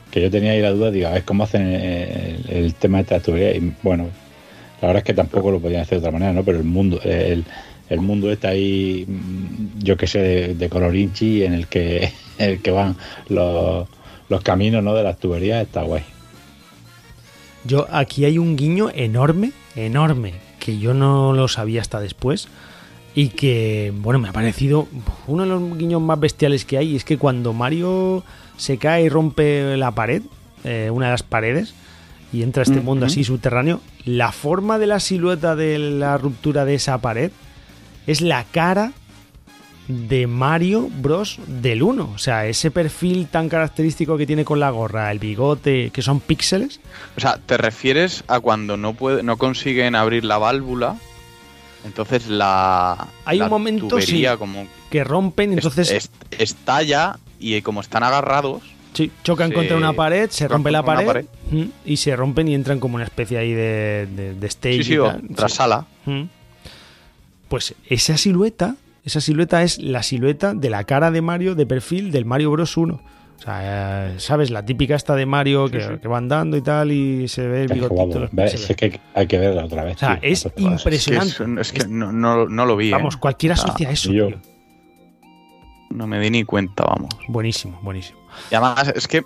Que 0.10 0.22
yo 0.22 0.32
tenía 0.32 0.52
ahí 0.52 0.62
la 0.62 0.72
duda, 0.72 0.89
digo, 0.92 1.08
a 1.08 1.12
ver 1.12 1.24
cómo 1.24 1.44
hacen 1.44 1.68
el, 1.68 2.46
el 2.50 2.74
tema 2.74 3.04
de 3.04 3.16
las 3.16 3.24
tuberías. 3.24 3.56
Y 3.56 3.74
bueno, 3.84 4.10
la 4.82 4.88
verdad 4.88 5.02
es 5.02 5.04
que 5.06 5.14
tampoco 5.14 5.52
lo 5.52 5.60
podían 5.60 5.82
hacer 5.82 6.00
de 6.02 6.08
otra 6.08 6.12
manera, 6.12 6.34
¿no? 6.34 6.44
Pero 6.44 6.58
el 6.58 6.64
mundo, 6.64 7.00
el, 7.04 7.46
el 7.92 8.00
mundo 8.00 8.32
está 8.32 8.50
ahí, 8.50 9.06
mm, 9.06 9.80
yo 9.84 9.98
que 9.98 10.08
sé, 10.08 10.20
de, 10.20 10.56
de 10.56 10.70
color 10.70 10.96
inchi, 10.96 11.44
en 11.44 11.54
el 11.54 11.68
que, 11.68 12.14
en 12.38 12.50
el 12.52 12.62
que 12.62 12.72
van 12.72 12.96
los, 13.28 13.88
los 14.30 14.42
caminos 14.42 14.82
¿no? 14.82 14.96
de 14.96 15.04
las 15.04 15.20
tuberías, 15.20 15.62
está 15.62 15.82
guay. 15.82 16.04
Yo 17.66 17.86
aquí 17.92 18.24
hay 18.24 18.38
un 18.38 18.56
guiño 18.56 18.89
enorme, 18.94 19.52
enorme, 19.76 20.36
que 20.60 20.80
yo 20.80 20.94
no 20.94 21.34
lo 21.34 21.50
sabía 21.50 21.82
hasta 21.82 22.00
después 22.00 22.48
y 23.14 23.28
que, 23.28 23.94
bueno, 23.94 24.20
me 24.20 24.30
ha 24.30 24.32
parecido 24.32 24.88
uno 25.28 25.44
de 25.44 25.50
los 25.50 25.78
guiños 25.78 26.02
más 26.02 26.20
bestiales 26.20 26.64
que 26.64 26.78
hay. 26.78 26.96
Es 26.96 27.04
que 27.04 27.18
cuando 27.18 27.52
Mario 27.52 28.24
se 28.56 28.78
cae 28.78 29.04
y 29.04 29.10
rompe 29.10 29.76
la 29.76 29.92
pared, 29.92 30.24
eh, 30.64 30.89
una 30.92 31.08
de 31.08 31.12
las 31.12 31.24
paredes, 31.24 31.74
y 32.32 32.44
entra 32.44 32.62
a 32.62 32.64
este 32.64 32.80
mundo 32.80 33.06
así 33.06 33.26
subterráneo, 33.26 33.82
la 34.06 34.32
forma 34.32 34.80
de 34.80 34.88
la 34.88 35.02
silueta 35.02 35.58
de 35.58 35.78
la 35.78 36.18
ruptura 36.18 36.64
de 36.64 36.76
esa 36.76 37.00
pared 37.02 37.32
es 38.08 38.22
la 38.22 38.43
cara 38.45 38.91
de 39.88 40.26
Mario 40.28 40.89
Bros 41.02 41.39
del 41.47 41.84
1. 41.84 42.12
O 42.16 42.18
sea, 42.18 42.45
ese 42.47 42.72
perfil 42.72 43.28
tan 43.28 43.49
característico 43.49 44.18
que 44.18 44.26
tiene 44.26 44.45
con 44.45 44.60
la 44.60 44.70
gorra, 44.70 45.12
el 45.12 45.20
bigote, 45.20 45.89
que 45.91 46.02
son 46.02 46.20
píxeles. 46.20 46.80
O 47.18 47.20
sea, 47.20 47.38
¿te 47.45 47.58
refieres 47.58 48.24
a 48.28 48.39
cuando 48.39 48.78
no 48.78 48.93
puede, 48.93 49.24
no 49.24 49.38
consiguen 49.38 49.95
abrir 49.95 50.24
la 50.24 50.38
válvula? 50.38 50.95
Entonces 51.84 52.28
la, 52.28 53.08
Hay 53.26 53.39
la 53.39 53.45
un 53.45 53.49
momento, 53.49 53.88
tubería 53.88 54.34
sí, 54.34 54.38
como 54.38 54.68
que 54.91 55.04
rompen, 55.04 55.54
entonces 55.54 55.89
es- 55.91 56.12
estalla 56.38 57.18
y 57.39 57.60
como 57.64 57.82
están 57.82 58.04
agarrados, 58.04 58.62
sí, 58.93 59.12
chocan 59.24 59.49
se- 59.49 59.56
contra 59.56 59.78
una 59.78 59.91
pared, 59.93 60.30
se 60.30 60.47
rompe 60.47 60.70
la 60.70 60.84
pared, 60.84 61.26
mm, 61.49 61.64
y 61.86 61.97
se 61.97 62.16
rompen 62.16 62.47
y 62.49 62.54
entran 62.54 62.80
como 62.80 62.95
una 62.95 63.04
especie 63.06 63.39
ahí 63.39 63.52
de, 63.54 64.08
de, 64.16 64.36
de 64.36 64.47
stage. 64.47 64.78
sí, 64.78 64.84
sí, 64.84 64.93
y 64.93 64.97
tal. 64.97 65.22
tras 65.36 65.52
Sí. 65.52 65.58
sala. 65.58 65.86
Mm. 66.06 66.22
Pues 67.52 67.76
esa 67.88 68.18
silueta, 68.18 68.78
esa 69.04 69.20
silueta 69.22 69.62
es 69.62 69.78
la 69.78 70.02
silueta 70.04 70.54
de 70.54 70.70
la 70.70 70.86
cara 70.86 71.12
de 71.12 71.22
Mario 71.22 71.54
de 71.54 71.66
perfil 71.68 72.10
del 72.12 72.24
Mario 72.26 72.49
Bros 72.52 72.78
1. 72.78 72.93
O 72.95 73.43
sea, 73.43 74.12
eh, 74.14 74.20
¿sabes? 74.20 74.52
La 74.52 74.64
típica 74.66 74.95
esta 74.95 75.16
de 75.16 75.26
Mario 75.26 75.70
que, 75.70 75.82
sí. 75.82 75.88
que 76.02 76.08
va 76.08 76.18
andando 76.20 76.56
y 76.56 76.62
tal 76.62 76.91
y 76.91 77.28
se 77.28 77.45
ve 77.47 77.64
el 77.64 77.68
bigotito. 77.74 78.30
Es 78.43 78.74
que 78.78 79.02
hay 79.14 79.28
que 79.28 79.38
verla 79.38 79.66
otra 79.66 79.84
vez. 79.84 79.97
O 79.97 79.99
sea, 79.99 80.20
tío. 80.20 80.30
es 80.30 80.47
que, 80.56 80.62
impresionante. 80.64 81.62
es, 81.62 81.68
es 81.68 81.74
que 81.74 81.88
no, 81.89 82.12
no- 82.14 82.47
no 82.47 82.66
lo 82.66 82.78
vi. 82.78 82.88
¿eh? 82.89 82.91
Vamos, 82.91 83.18
cualquiera 83.18 83.54
O 83.56 83.58
sea, 83.58 83.66
asocia 83.70 83.89
eso. 83.91 84.14
yo. 84.14 84.28
tío. 84.28 84.39
No 85.89 86.08
me 86.08 86.20
di 86.20 86.30
ni 86.30 86.43
cuenta, 86.45 86.86
vamos. 86.86 87.10
Buenísimo, 87.28 87.78
buenísimo. 87.82 88.20
Y 88.49 88.56
además 88.56 88.93
es 88.95 89.08
que 89.08 89.24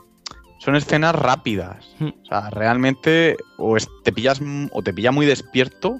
son 0.60 0.76
escenas 0.76 1.14
rápidas. 1.14 1.86
Hmm. 2.00 2.08
O 2.24 2.26
sea, 2.26 2.50
realmente 2.50 3.36
o 3.58 3.78
es- 3.78 3.88
te 4.04 4.12
pillas 4.12 4.42
o 4.72 4.82
te 4.82 4.94
pilla 4.94 5.12
muy 5.12 5.26
despierto, 5.28 6.00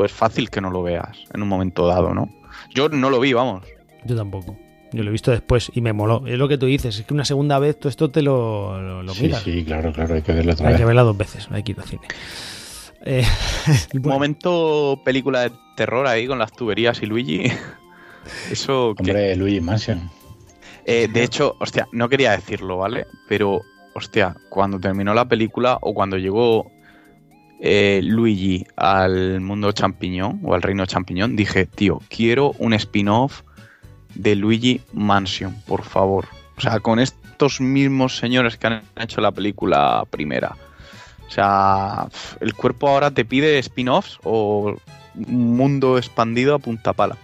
pues 0.00 0.12
fácil 0.12 0.48
que 0.48 0.62
no 0.62 0.70
lo 0.70 0.82
veas 0.82 1.18
en 1.34 1.42
un 1.42 1.48
momento 1.48 1.86
dado, 1.86 2.14
¿no? 2.14 2.30
Yo 2.74 2.88
no 2.88 3.10
lo 3.10 3.20
vi, 3.20 3.34
vamos. 3.34 3.62
Yo 4.06 4.16
tampoco. 4.16 4.56
Yo 4.92 5.02
lo 5.02 5.10
he 5.10 5.12
visto 5.12 5.30
después 5.30 5.70
y 5.74 5.82
me 5.82 5.92
moló. 5.92 6.26
Es 6.26 6.38
lo 6.38 6.48
que 6.48 6.56
tú 6.56 6.64
dices, 6.64 6.98
es 6.98 7.04
que 7.04 7.12
una 7.12 7.26
segunda 7.26 7.58
vez 7.58 7.78
tú 7.78 7.88
esto 7.90 8.10
te 8.10 8.22
lo, 8.22 8.80
lo, 8.80 9.02
lo 9.02 9.12
Sí, 9.12 9.24
miras. 9.24 9.42
sí, 9.42 9.62
claro, 9.62 9.92
claro, 9.92 10.14
hay 10.14 10.22
que 10.22 10.32
verla 10.32 10.54
otra 10.54 10.68
Hay 10.68 10.72
vez. 10.72 10.80
que 10.80 10.86
verla 10.86 11.02
dos 11.02 11.18
veces, 11.18 11.48
hay 11.50 11.62
que 11.62 11.72
ir 11.72 11.80
al 11.80 11.86
cine. 11.86 12.02
Eh, 13.04 13.24
bueno, 13.92 14.08
Momento 14.14 15.02
película 15.04 15.42
de 15.42 15.52
terror 15.76 16.06
ahí 16.06 16.26
con 16.26 16.38
las 16.38 16.50
tuberías 16.52 17.02
y 17.02 17.06
Luigi. 17.06 17.42
Eso 18.50 18.94
que 18.96 19.02
Hombre, 19.10 19.36
Luigi 19.36 19.60
Mansion. 19.60 20.10
Eh, 20.86 21.08
de 21.12 21.22
hecho, 21.24 21.56
hostia, 21.60 21.86
no 21.92 22.08
quería 22.08 22.30
decirlo, 22.32 22.78
¿vale? 22.78 23.06
Pero, 23.28 23.60
hostia, 23.94 24.34
cuando 24.48 24.80
terminó 24.80 25.12
la 25.12 25.26
película 25.26 25.76
o 25.82 25.92
cuando 25.92 26.16
llegó 26.16 26.70
eh, 27.60 28.00
Luigi 28.02 28.66
al 28.76 29.40
mundo 29.40 29.72
champiñón 29.72 30.40
o 30.42 30.54
al 30.54 30.62
reino 30.62 30.86
champiñón, 30.86 31.36
dije, 31.36 31.66
tío, 31.66 32.00
quiero 32.08 32.52
un 32.58 32.72
spin-off 32.72 33.42
de 34.14 34.34
Luigi 34.34 34.80
Mansion, 34.92 35.54
por 35.66 35.84
favor. 35.84 36.26
O 36.56 36.60
sea, 36.60 36.80
con 36.80 36.98
estos 36.98 37.60
mismos 37.60 38.16
señores 38.16 38.56
que 38.56 38.66
han 38.66 38.82
hecho 38.98 39.20
la 39.20 39.30
película 39.30 40.04
primera. 40.10 40.56
O 41.28 41.30
sea, 41.30 42.08
el 42.40 42.54
cuerpo 42.54 42.88
ahora 42.88 43.10
te 43.12 43.24
pide 43.24 43.58
spin-offs 43.58 44.18
o 44.24 44.76
un 45.14 45.56
mundo 45.56 45.98
expandido 45.98 46.54
a 46.54 46.58
punta 46.58 46.92
pala. 46.92 47.16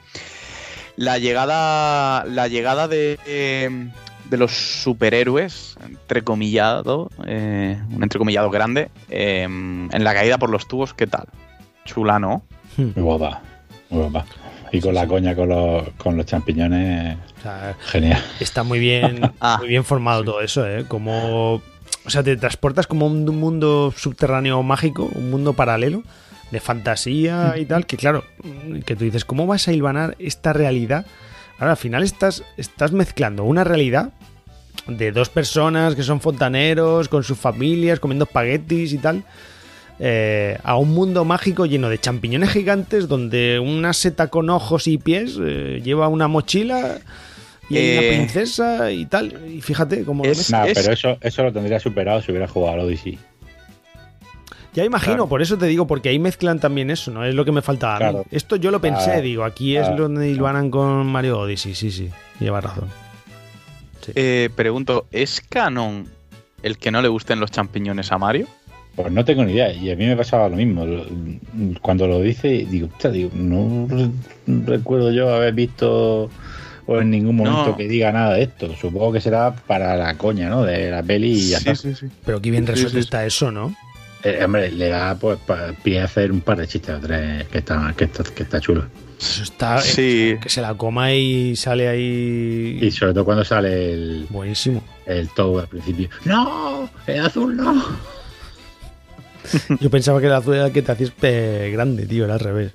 La 0.96 1.18
llegada, 1.18 2.24
la 2.24 2.48
llegada 2.48 2.88
de, 2.88 3.18
eh, 3.26 3.90
de 4.30 4.36
los 4.36 4.52
superhéroes, 4.52 5.76
entrecomillado, 5.84 7.10
eh, 7.26 7.78
un 7.94 8.02
entrecomillado 8.02 8.50
grande, 8.50 8.90
eh, 9.08 9.42
en 9.42 10.04
la 10.04 10.14
caída 10.14 10.38
por 10.38 10.50
los 10.50 10.66
tubos, 10.66 10.94
¿qué 10.94 11.06
tal? 11.06 11.26
Chula, 11.84 12.18
¿no? 12.18 12.42
Muy 12.76 12.92
guapa, 12.94 13.42
muy 13.90 14.00
guapa. 14.02 14.26
Y 14.72 14.80
con 14.80 14.94
la 14.94 15.06
coña 15.06 15.34
con 15.34 15.48
los, 15.48 15.88
con 15.96 16.16
los 16.16 16.26
champiñones, 16.26 17.16
o 17.38 17.42
sea, 17.42 17.76
genial. 17.78 18.22
está 18.40 18.62
muy 18.64 18.78
bien, 18.78 19.20
Ah, 19.40 19.56
muy 19.58 19.68
bien 19.68 19.84
formado 19.84 20.24
todo 20.24 20.40
eso, 20.40 20.66
¿eh? 20.66 20.84
Como, 20.86 21.54
o 21.54 22.10
sea, 22.10 22.22
te 22.22 22.36
transportas 22.36 22.86
como 22.86 23.06
un, 23.06 23.28
un 23.28 23.38
mundo 23.38 23.94
subterráneo 23.96 24.62
mágico, 24.62 25.08
un 25.14 25.30
mundo 25.30 25.52
paralelo 25.52 26.02
de 26.50 26.60
fantasía 26.60 27.54
y 27.58 27.64
tal, 27.64 27.86
que 27.86 27.96
claro, 27.96 28.24
que 28.84 28.96
tú 28.96 29.04
dices, 29.04 29.24
¿cómo 29.24 29.46
vas 29.46 29.68
a 29.68 29.72
hilvanar 29.72 30.16
esta 30.18 30.52
realidad? 30.52 31.06
Ahora, 31.58 31.72
al 31.72 31.76
final 31.76 32.02
estás, 32.02 32.42
estás 32.56 32.92
mezclando 32.92 33.44
una 33.44 33.64
realidad 33.64 34.10
de 34.86 35.10
dos 35.10 35.28
personas 35.30 35.94
que 35.94 36.02
son 36.02 36.20
fontaneros, 36.20 37.08
con 37.08 37.24
sus 37.24 37.38
familias, 37.38 37.98
comiendo 37.98 38.24
espaguetis 38.24 38.92
y 38.92 38.98
tal, 38.98 39.24
eh, 39.98 40.58
a 40.62 40.76
un 40.76 40.90
mundo 40.92 41.24
mágico 41.24 41.64
lleno 41.66 41.88
de 41.88 41.98
champiñones 41.98 42.50
gigantes 42.50 43.08
donde 43.08 43.58
una 43.58 43.92
seta 43.94 44.28
con 44.28 44.50
ojos 44.50 44.86
y 44.86 44.98
pies 44.98 45.38
eh, 45.42 45.80
lleva 45.82 46.08
una 46.08 46.28
mochila 46.28 46.98
y 47.70 47.78
hay 47.78 47.92
una 47.98 48.06
Eh, 48.06 48.16
princesa 48.16 48.92
y 48.92 49.06
tal. 49.06 49.34
Y 49.48 49.60
fíjate 49.62 50.04
cómo 50.04 50.24
lo 50.24 50.30
es-. 50.30 50.50
Nah, 50.50 50.66
pero 50.72 50.92
eso, 50.92 51.16
eso 51.20 51.42
lo 51.42 51.52
tendría 51.52 51.80
superado 51.80 52.20
si 52.20 52.30
hubiera 52.30 52.46
jugado 52.46 52.74
al 52.74 52.80
Odyssey. 52.80 53.18
Ya 54.76 54.84
imagino, 54.84 55.14
claro. 55.14 55.28
por 55.28 55.42
eso 55.42 55.56
te 55.58 55.66
digo, 55.66 55.86
porque 55.86 56.10
ahí 56.10 56.18
mezclan 56.18 56.60
también 56.60 56.90
eso, 56.90 57.10
¿no? 57.10 57.24
Es 57.24 57.34
lo 57.34 57.44
que 57.44 57.50
me 57.52 57.62
faltaba 57.62 57.96
a 57.96 57.98
mí. 57.98 58.04
Claro. 58.04 58.24
Esto 58.30 58.56
yo 58.56 58.70
lo 58.70 58.80
pensé, 58.80 59.04
Claro. 59.06 59.22
digo, 59.22 59.44
aquí 59.44 59.74
es 59.76 59.86
donde 59.96 60.28
hilvanan 60.30 60.70
con 60.70 61.06
Mario 61.06 61.40
Odyssey, 61.40 61.74
sí, 61.74 61.90
sí, 61.90 62.10
lleva 62.38 62.60
razón. 62.60 62.88
Eh, 64.14 64.50
pregunto, 64.54 65.06
¿es 65.10 65.40
canon 65.48 66.06
el 66.62 66.78
que 66.78 66.90
no 66.90 67.02
le 67.02 67.08
gusten 67.08 67.40
los 67.40 67.50
champiñones 67.50 68.12
a 68.12 68.18
Mario? 68.18 68.46
Pues 68.94 69.10
no 69.12 69.24
tengo 69.24 69.44
ni 69.44 69.52
idea. 69.52 69.72
Y 69.72 69.90
a 69.90 69.96
mí 69.96 70.06
me 70.06 70.16
pasaba 70.16 70.48
lo 70.48 70.56
mismo. 70.56 70.86
Cuando 71.82 72.06
lo 72.06 72.20
dice, 72.20 72.66
digo, 72.70 72.88
no 73.34 73.86
re- 73.88 74.10
recuerdo 74.46 75.10
yo 75.12 75.34
haber 75.34 75.52
visto 75.54 76.30
o 76.86 77.00
en 77.00 77.10
ningún 77.10 77.36
momento 77.36 77.66
No. 77.70 77.76
que 77.76 77.88
diga 77.88 78.12
nada 78.12 78.34
de 78.34 78.44
esto. 78.44 78.74
Supongo 78.76 79.12
que 79.12 79.20
será 79.20 79.54
para 79.54 79.96
la 79.96 80.16
coña, 80.16 80.48
¿no? 80.48 80.62
De 80.62 80.90
la 80.90 81.02
peli 81.02 81.32
y 81.32 81.48
ya 81.50 81.58
está. 81.58 81.74
sí, 81.74 81.94
sí. 81.94 82.06
Pero 82.24 82.40
qué 82.40 82.50
bien 82.52 82.64
Sí, 82.64 82.70
resuelto 82.72 82.92
sí. 82.98 83.00
está 83.00 83.26
eso, 83.26 83.50
¿no? 83.50 83.74
Eh, 84.28 84.44
hombre, 84.44 84.72
le 84.72 84.88
da 84.88 85.14
pues 85.14 85.38
pa- 85.46 85.72
pie 85.84 86.00
a 86.00 86.04
hacer 86.04 86.32
un 86.32 86.40
par 86.40 86.58
de 86.58 86.66
chistes 86.66 86.96
o 86.96 86.98
tres 86.98 87.46
que 87.48 87.58
está, 87.58 87.94
que 87.96 88.04
está, 88.04 88.24
que 88.24 88.42
está 88.42 88.60
chulo. 88.60 88.84
Eso 89.20 89.42
está. 89.44 89.80
Sí. 89.80 90.30
eh, 90.32 90.38
que 90.42 90.48
se 90.48 90.60
la 90.60 90.74
coma 90.74 91.12
y 91.12 91.54
sale 91.56 91.86
ahí. 91.88 92.78
Y 92.82 92.90
sobre 92.90 93.12
todo 93.14 93.24
cuando 93.24 93.44
sale 93.44 93.92
el, 93.92 94.26
Buenísimo. 94.28 94.82
el 95.06 95.28
Toad 95.30 95.60
al 95.62 95.68
principio. 95.68 96.08
¡No! 96.24 96.90
¡El 97.06 97.20
azul 97.20 97.56
no! 97.56 97.84
Yo 99.80 99.90
pensaba 99.90 100.20
que 100.20 100.26
el 100.26 100.32
azul 100.32 100.54
era 100.56 100.66
el 100.66 100.72
que 100.72 100.82
te 100.82 100.92
hacías 100.92 101.10
pe- 101.12 101.70
grande, 101.70 102.04
tío, 102.06 102.24
era 102.24 102.34
al 102.34 102.40
revés. 102.40 102.72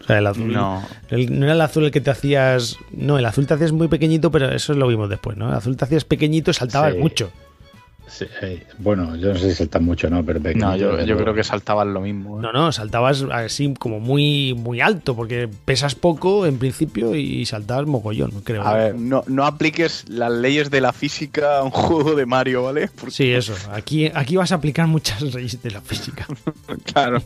O 0.00 0.04
sea, 0.04 0.18
el 0.18 0.26
azul. 0.26 0.52
No. 0.52 0.84
el- 1.10 1.38
no 1.38 1.44
era 1.46 1.54
el 1.54 1.60
azul 1.60 1.84
el 1.84 1.92
que 1.92 2.00
te 2.00 2.10
hacías. 2.10 2.76
No, 2.90 3.16
el 3.18 3.24
azul 3.24 3.46
te 3.46 3.54
hacías 3.54 3.70
muy 3.70 3.86
pequeñito, 3.86 4.32
pero 4.32 4.50
eso 4.52 4.74
lo 4.74 4.88
vimos 4.88 5.08
después, 5.08 5.36
¿no? 5.36 5.48
El 5.48 5.54
azul 5.54 5.76
te 5.76 5.84
hacías 5.84 6.04
pequeñito 6.04 6.50
y 6.50 6.54
saltabas 6.54 6.94
Sí. 6.94 6.98
mucho. 6.98 7.30
Sí, 8.12 8.26
eh, 8.42 8.66
bueno, 8.76 9.16
yo 9.16 9.32
no 9.32 9.38
sé 9.38 9.48
si 9.48 9.54
saltan 9.56 9.84
mucho, 9.86 10.10
¿no? 10.10 10.22
Pero 10.22 10.38
No, 10.54 10.76
yo, 10.76 11.16
creo 11.16 11.32
que 11.32 11.42
saltaban 11.42 11.94
lo 11.94 12.02
mismo. 12.02 12.38
¿eh? 12.38 12.42
No, 12.42 12.52
no, 12.52 12.70
saltabas 12.70 13.22
así 13.32 13.72
como 13.78 14.00
muy, 14.00 14.52
muy 14.52 14.82
alto, 14.82 15.16
porque 15.16 15.48
pesas 15.64 15.94
poco 15.94 16.44
en 16.44 16.58
principio 16.58 17.14
y 17.14 17.46
saltabas 17.46 17.86
mogollón, 17.86 18.42
creo. 18.44 18.62
A 18.62 18.74
ver, 18.74 18.94
no, 18.96 19.24
no 19.28 19.46
apliques 19.46 20.06
las 20.10 20.30
leyes 20.30 20.70
de 20.70 20.82
la 20.82 20.92
física 20.92 21.58
a 21.60 21.62
un 21.62 21.70
juego 21.70 22.14
de 22.14 22.26
Mario, 22.26 22.64
¿vale? 22.64 22.88
Porque, 22.88 23.14
Sí, 23.14 23.32
eso. 23.32 23.54
Aquí, 23.72 24.10
aquí 24.14 24.36
vas 24.36 24.52
a 24.52 24.56
aplicar 24.56 24.86
muchas 24.88 25.22
leyes 25.34 25.62
de 25.62 25.70
la 25.70 25.80
física. 25.80 26.26
claro. 26.92 27.22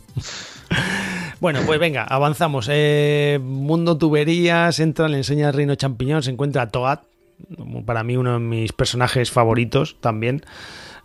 Bueno, 1.41 1.61
pues 1.67 1.81
venga, 1.81 2.05
avanzamos. 2.05 2.69
Eh, 2.71 3.41
mundo 3.43 3.99
tuberías, 3.99 4.79
entra, 4.79 5.09
le 5.09 5.17
enseña 5.17 5.49
al 5.49 5.55
reino 5.55 5.75
champiñón, 5.75 6.23
se 6.23 6.31
encuentra 6.31 6.63
a 6.63 6.71
Toad, 6.71 7.01
para 7.85 8.03
mí 8.05 8.17
uno 8.17 8.35
de 8.35 8.39
mis 8.41 8.73
personajes 8.73 9.31
favoritos 9.31 9.97
también. 10.01 10.43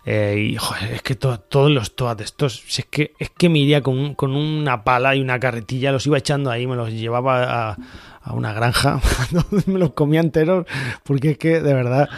Eh, 0.03 0.49
y 0.53 0.55
joder, 0.55 0.93
es 0.93 1.01
que 1.03 1.13
to- 1.13 1.39
todos 1.41 1.69
los 1.69 1.95
Toad 1.95 2.21
estos, 2.21 2.63
es 2.79 2.85
que 2.89 3.13
es 3.19 3.29
que 3.29 3.49
me 3.49 3.59
iría 3.59 3.81
con, 3.83 4.15
con 4.15 4.35
una 4.35 4.83
pala 4.83 5.15
y 5.15 5.21
una 5.21 5.39
carretilla, 5.39 5.91
los 5.91 6.07
iba 6.07 6.17
echando 6.17 6.49
ahí, 6.49 6.65
me 6.65 6.75
los 6.75 6.91
llevaba 6.91 7.69
a, 7.69 7.77
a 8.23 8.33
una 8.33 8.51
granja, 8.51 8.99
me 9.67 9.77
los 9.77 9.91
comía 9.93 10.19
enteros, 10.21 10.65
porque 11.03 11.31
es 11.31 11.37
que 11.37 11.61
de 11.61 11.73
verdad, 11.75 12.09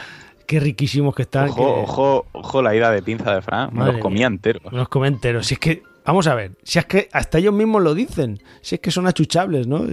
qué 0.47 0.61
riquísimos 0.61 1.14
que 1.14 1.24
están. 1.24 1.49
Ojo, 1.49 1.55
que- 1.57 1.82
ojo, 1.82 2.26
ojo 2.32 2.61
la 2.61 2.74
ida 2.74 2.89
de 2.89 3.01
pinza 3.03 3.36
de 3.36 3.41
Fran. 3.41 3.70
Me 3.74 3.84
los 3.84 3.97
comía 3.97 4.30
mía. 4.30 4.36
enteros. 4.36 4.72
Me 4.72 4.78
los 4.78 4.88
comí 4.88 5.07
enteros. 5.07 5.45
Si 5.47 5.55
es 5.55 5.59
que, 5.59 5.84
vamos 6.05 6.28
a 6.28 6.36
ver, 6.36 6.51
si 6.64 6.80
es 6.80 6.86
que 6.86 7.09
hasta 7.11 7.39
ellos 7.39 7.53
mismos 7.53 7.84
lo 7.84 7.93
dicen. 7.93 8.41
Si 8.61 8.76
es 8.76 8.82
que 8.82 8.91
son 8.91 9.07
achuchables, 9.07 9.68
¿no? 9.68 9.84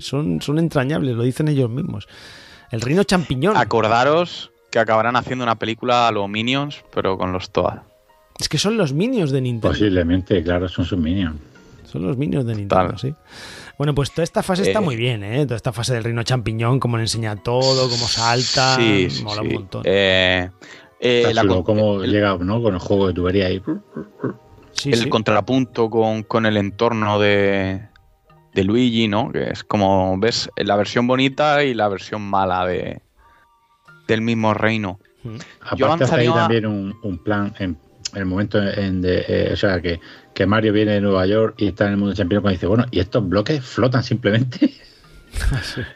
Son, 0.00 0.40
son 0.40 0.60
entrañables, 0.60 1.16
lo 1.16 1.24
dicen 1.24 1.48
ellos 1.48 1.68
mismos. 1.68 2.06
El 2.70 2.80
reino 2.80 3.02
champiñón. 3.04 3.56
Acordaros 3.56 4.50
que 4.70 4.78
acabarán 4.78 5.16
haciendo 5.16 5.44
una 5.44 5.56
película 5.56 6.06
a 6.08 6.12
los 6.12 6.28
Minions, 6.28 6.84
pero 6.94 7.18
con 7.18 7.32
los 7.32 7.50
Toad. 7.50 7.78
Es 8.38 8.48
que 8.48 8.56
son 8.58 8.76
los 8.76 8.92
minions 8.92 9.32
de 9.32 9.40
Nintendo. 9.40 9.68
Posiblemente, 9.68 10.42
claro, 10.42 10.68
son 10.68 10.84
sus 10.84 10.98
minions. 10.98 11.36
Son 11.84 12.06
los 12.06 12.16
minions 12.16 12.46
de 12.46 12.54
Nintendo, 12.54 12.90
Tal. 12.90 12.98
sí. 12.98 13.14
Bueno, 13.76 13.94
pues 13.94 14.12
toda 14.12 14.22
esta 14.24 14.42
fase 14.42 14.62
está 14.62 14.78
Eh, 14.78 14.82
muy 14.82 14.94
bien, 14.96 15.22
¿eh? 15.24 15.44
Toda 15.44 15.56
esta 15.56 15.72
fase 15.72 15.92
del 15.94 16.04
reino 16.04 16.22
champiñón, 16.22 16.78
cómo 16.80 16.96
le 16.96 17.02
enseña 17.02 17.36
todo, 17.36 17.88
cómo 17.90 18.06
salta. 18.06 18.76
Sí, 18.76 19.10
sí, 19.10 19.24
mola 19.24 19.42
sí. 19.42 19.48
un 19.48 19.54
montón. 19.54 19.82
Eh, 19.84 20.48
eh, 21.00 21.18
Está 21.22 21.34
la 21.34 21.42
chulo 21.42 21.54
con- 21.56 21.76
cómo 21.76 22.02
el- 22.04 22.10
llega, 22.12 22.36
¿no? 22.38 22.62
Con 22.62 22.74
el 22.74 22.80
juego 22.80 23.08
de 23.08 23.12
tubería 23.14 23.46
ahí. 23.46 23.60
Sí, 24.72 24.90
el 24.92 25.00
sí. 25.02 25.08
contrapunto 25.10 25.90
con, 25.90 26.22
con 26.22 26.46
el 26.46 26.56
entorno 26.56 27.18
de, 27.18 27.88
de 28.54 28.64
Luigi, 28.64 29.08
¿no? 29.08 29.30
Que 29.30 29.50
es 29.50 29.64
como, 29.64 30.18
ves, 30.18 30.50
la 30.56 30.76
versión 30.76 31.06
bonita 31.06 31.62
y 31.62 31.74
la 31.74 31.88
versión 31.88 32.22
mala 32.22 32.66
de, 32.66 33.00
del 34.08 34.20
mismo 34.22 34.54
reino. 34.54 34.98
Yo 35.76 35.86
Aparte 35.86 36.04
hace 36.04 36.14
ahí 36.16 36.28
también 36.28 36.66
un, 36.66 36.96
un 37.02 37.18
plan 37.18 37.54
en 37.58 37.76
el 38.14 38.24
momento 38.24 38.60
en 38.62 39.02
de, 39.02 39.24
eh, 39.28 39.50
o 39.52 39.56
sea 39.56 39.80
que, 39.80 40.00
que 40.34 40.46
Mario 40.46 40.72
viene 40.72 40.92
de 40.92 41.00
Nueva 41.00 41.26
York 41.26 41.54
y 41.58 41.68
está 41.68 41.86
en 41.86 41.92
el 41.92 41.96
mundo 41.98 42.14
champion 42.14 42.42
cuando 42.42 42.56
dice, 42.56 42.66
bueno, 42.66 42.86
y 42.90 43.00
estos 43.00 43.28
bloques 43.28 43.64
flotan 43.64 44.02
simplemente. 44.02 44.72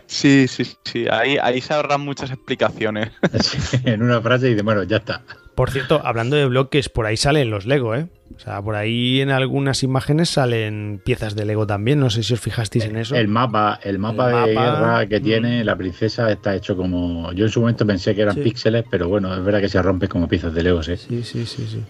Sí, 0.07 0.47
sí, 0.47 0.65
sí. 0.85 1.07
Ahí, 1.11 1.39
ahí 1.43 1.61
se 1.61 1.75
ahorran 1.75 2.01
muchas 2.01 2.31
explicaciones. 2.31 3.11
En 3.85 4.01
una 4.01 4.21
frase 4.21 4.47
y 4.47 4.51
dice, 4.51 4.63
bueno, 4.63 4.85
ya 4.85 4.99
está. 4.99 5.23
Por 5.55 5.71
cierto, 5.71 6.01
hablando 6.05 6.37
de 6.37 6.47
bloques, 6.47 6.89
por 6.89 7.07
ahí 7.07 7.17
salen 7.17 7.51
los 7.51 7.65
Lego, 7.67 7.95
¿eh? 7.95 8.09
O 8.37 8.41
sea, 8.41 8.61
por 8.61 8.75
ahí 8.75 9.21
en 9.21 9.31
algunas 9.31 9.85
imágenes 9.85 10.31
salen 10.31 11.01
piezas 11.05 11.37
de 11.37 11.45
Lego 11.45 11.67
también. 11.67 12.01
No 12.01 12.11
sé 12.11 12.25
si 12.25 12.35
os 12.35 12.41
fijasteis 12.41 12.85
en 12.87 12.97
eso. 12.97 13.15
El 13.15 13.29
mapa, 13.29 13.79
el 13.83 13.99
mapa 14.01 14.31
El 14.43 14.49
de 14.49 14.55
mapa, 14.55 14.71
guerra 14.71 15.07
que 15.07 15.21
mm. 15.21 15.23
tiene 15.23 15.65
la 15.65 15.77
princesa 15.77 16.31
está 16.31 16.55
hecho 16.57 16.77
como. 16.77 17.33
Yo 17.33 17.45
en 17.45 17.51
su 17.51 17.61
momento 17.61 17.87
pensé 17.87 18.15
que 18.15 18.23
eran 18.23 18.35
Sí. 18.35 18.41
píxeles, 18.41 18.85
pero 18.91 19.09
bueno, 19.09 19.33
es 19.33 19.45
verdad 19.45 19.61
que 19.61 19.69
se 19.69 19.81
rompe 19.81 20.09
como 20.09 20.27
piezas 20.27 20.53
de 20.53 20.63
Lego, 20.65 20.83
sí. 20.83 20.97
Sí, 20.97 21.23
sí, 21.23 21.47
sí, 21.47 21.67
sí. 21.71 21.85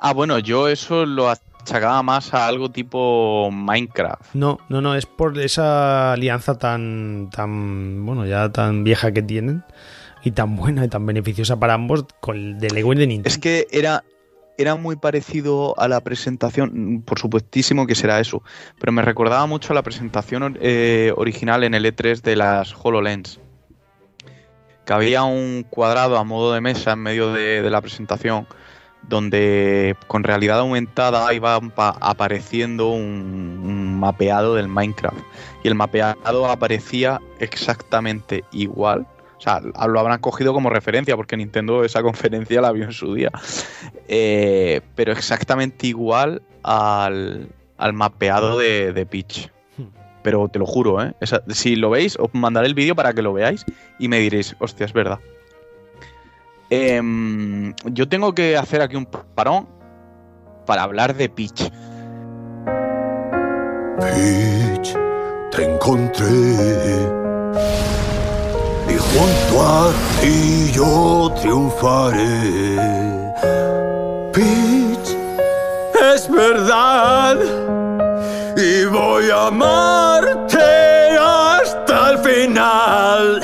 Ah, 0.00 0.12
bueno, 0.12 0.40
yo 0.40 0.68
eso 0.68 1.06
lo 1.06 1.28
achacaba 1.30 2.02
más 2.02 2.34
a 2.34 2.48
algo 2.48 2.70
tipo 2.70 3.50
Minecraft. 3.52 4.34
No, 4.34 4.58
no, 4.68 4.80
no, 4.80 4.96
es 4.96 5.06
por 5.06 5.38
esa 5.38 6.12
alianza 6.14 6.58
tan, 6.58 7.30
tan, 7.30 8.04
bueno, 8.04 8.26
ya 8.26 8.50
tan 8.50 8.82
vieja 8.82 9.12
que 9.12 9.22
tienen 9.22 9.62
y 10.24 10.30
tan 10.30 10.56
buena 10.56 10.84
y 10.84 10.88
tan 10.88 11.04
beneficiosa 11.04 11.60
para 11.60 11.74
ambos 11.74 12.06
con 12.20 12.58
de 12.58 12.70
Lego 12.70 12.94
de 12.94 13.06
Nintendo. 13.06 13.28
Es 13.28 13.38
que 13.38 13.66
era, 13.70 14.04
era 14.56 14.74
muy 14.74 14.96
parecido 14.96 15.78
a 15.78 15.86
la 15.86 16.00
presentación, 16.00 17.02
por 17.04 17.18
supuestísimo 17.18 17.86
que 17.86 17.94
será 17.94 18.18
eso, 18.20 18.42
pero 18.80 18.90
me 18.90 19.02
recordaba 19.02 19.46
mucho 19.46 19.72
a 19.72 19.74
la 19.74 19.82
presentación 19.82 20.58
eh, 20.60 21.12
original 21.16 21.62
en 21.62 21.74
el 21.74 21.84
E3 21.84 22.22
de 22.22 22.36
las 22.36 22.74
HoloLens. 22.82 23.38
Que 24.86 24.92
había 24.92 25.24
un 25.24 25.64
cuadrado 25.68 26.18
a 26.18 26.24
modo 26.24 26.52
de 26.52 26.60
mesa 26.60 26.92
en 26.92 27.00
medio 27.00 27.32
de, 27.32 27.68
la 27.70 27.80
presentación 27.80 28.46
donde 29.02 29.96
con 30.06 30.24
realidad 30.24 30.60
aumentada 30.60 31.32
iba 31.34 31.60
pa- 31.60 31.96
apareciendo 32.00 32.88
un 32.90 33.98
mapeado 33.98 34.54
del 34.54 34.68
Minecraft. 34.68 35.18
Y 35.62 35.68
el 35.68 35.74
mapeado 35.74 36.50
aparecía 36.50 37.20
exactamente 37.40 38.44
igual. 38.52 39.06
O 39.44 39.50
sea, 39.50 39.60
lo 39.60 40.00
habrán 40.00 40.20
cogido 40.20 40.54
como 40.54 40.70
referencia 40.70 41.16
porque 41.16 41.36
Nintendo 41.36 41.84
esa 41.84 42.02
conferencia 42.02 42.62
la 42.62 42.72
vio 42.72 42.84
en 42.84 42.92
su 42.92 43.12
día. 43.12 43.30
Eh, 44.08 44.80
pero 44.94 45.12
exactamente 45.12 45.86
igual 45.86 46.40
al, 46.62 47.48
al 47.76 47.92
mapeado 47.92 48.58
de, 48.58 48.94
de 48.94 49.04
Peach. 49.04 49.50
Pero 50.22 50.48
te 50.48 50.58
lo 50.58 50.64
juro, 50.64 51.02
¿eh? 51.02 51.12
Si 51.48 51.76
lo 51.76 51.90
veis, 51.90 52.16
os 52.18 52.30
mandaré 52.32 52.68
el 52.68 52.74
vídeo 52.74 52.96
para 52.96 53.12
que 53.12 53.20
lo 53.20 53.34
veáis 53.34 53.66
y 53.98 54.08
me 54.08 54.18
diréis, 54.18 54.56
hostia, 54.60 54.86
es 54.86 54.94
verdad. 54.94 55.18
Em, 56.70 57.74
yo 57.84 58.08
tengo 58.08 58.34
que 58.34 58.56
hacer 58.56 58.80
aquí 58.80 58.96
un 58.96 59.04
parón 59.04 59.68
para 60.64 60.84
hablar 60.84 61.14
de 61.14 61.28
Peach. 61.28 61.70
Peach, 64.00 64.96
te 65.50 65.64
encontré. 65.70 67.24
Y 68.88 68.96
junto 68.96 69.62
a 69.62 69.92
ti 70.20 70.70
yo 70.72 71.32
triunfaré. 71.40 72.76
Peach, 74.32 75.08
es 76.14 76.28
verdad. 76.30 77.36
Y 78.56 78.84
voy 78.86 79.30
a 79.30 79.46
amarte 79.48 81.16
hasta 81.18 82.10
el 82.10 82.18
final. 82.18 83.40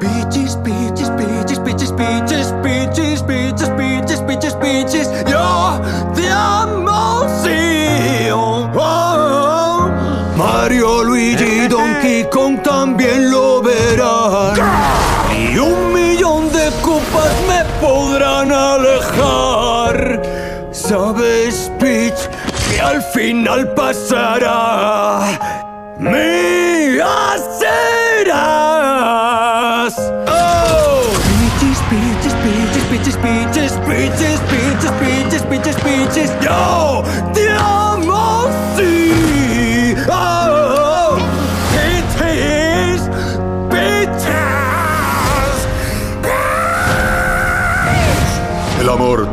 Peaches, 0.00 0.56
peaches, 0.64 1.10
peaches, 1.10 1.58
peaches, 1.60 1.92
peaches, 1.92 2.52
peaches, 2.62 3.22
peaches, 3.22 3.70
peaches, 3.70 4.20
peaches, 4.22 4.54
peaches. 4.54 5.08
Yo 5.28 5.80
te 6.14 6.30
amo, 6.30 7.26
sí. 7.42 8.30
Oh, 8.32 8.68
oh, 8.74 8.78
oh. 8.78 9.90
Mario, 10.36 11.02
Luigi, 11.04 11.68
Donkey 11.68 12.24
Kong 12.30 12.62
también 12.62 13.30
lo 13.30 13.43
verán. 13.96 14.54
Y 15.36 15.58
un 15.58 15.92
millón 15.92 16.50
de 16.52 16.70
copas 16.82 17.32
me 17.48 17.64
podrán 17.80 18.52
alejar. 18.52 20.20
¿Sabes, 20.72 21.70
Peach, 21.78 22.28
que 22.70 22.80
al 22.80 23.02
final 23.02 23.72
pasará? 23.74 25.20
Me 25.98 27.00
hacerás. 27.00 28.34
Oh! 30.28 31.02
Peaches, 31.38 31.80
peaches, 31.90 32.34
peaches, 32.42 32.84
peaches, 32.90 33.16
peaches, 33.16 33.72
peaches, 33.86 34.40
peaches, 34.50 34.92
peaches, 35.00 35.42
peaches, 35.42 35.76
peaches. 35.76 36.30
Yo 36.40 36.93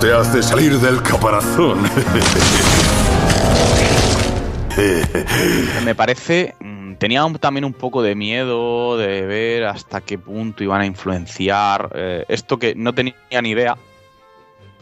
Te 0.01 0.11
hace 0.13 0.41
salir 0.41 0.73
del 0.79 1.01
caparazón. 1.03 1.77
Me 5.85 5.95
parece. 5.95 6.55
mm, 6.59 6.93
Tenía 6.95 7.25
también 7.39 7.65
un 7.65 7.73
poco 7.73 8.01
de 8.01 8.15
miedo 8.15 8.97
de 8.97 9.21
ver 9.25 9.65
hasta 9.65 10.01
qué 10.01 10.17
punto 10.17 10.63
iban 10.63 10.81
a 10.81 10.85
influenciar 10.85 11.89
eh, 11.95 12.25
esto 12.27 12.57
que 12.57 12.73
no 12.75 12.93
tenía 12.93 13.13
ni 13.41 13.49
idea, 13.51 13.75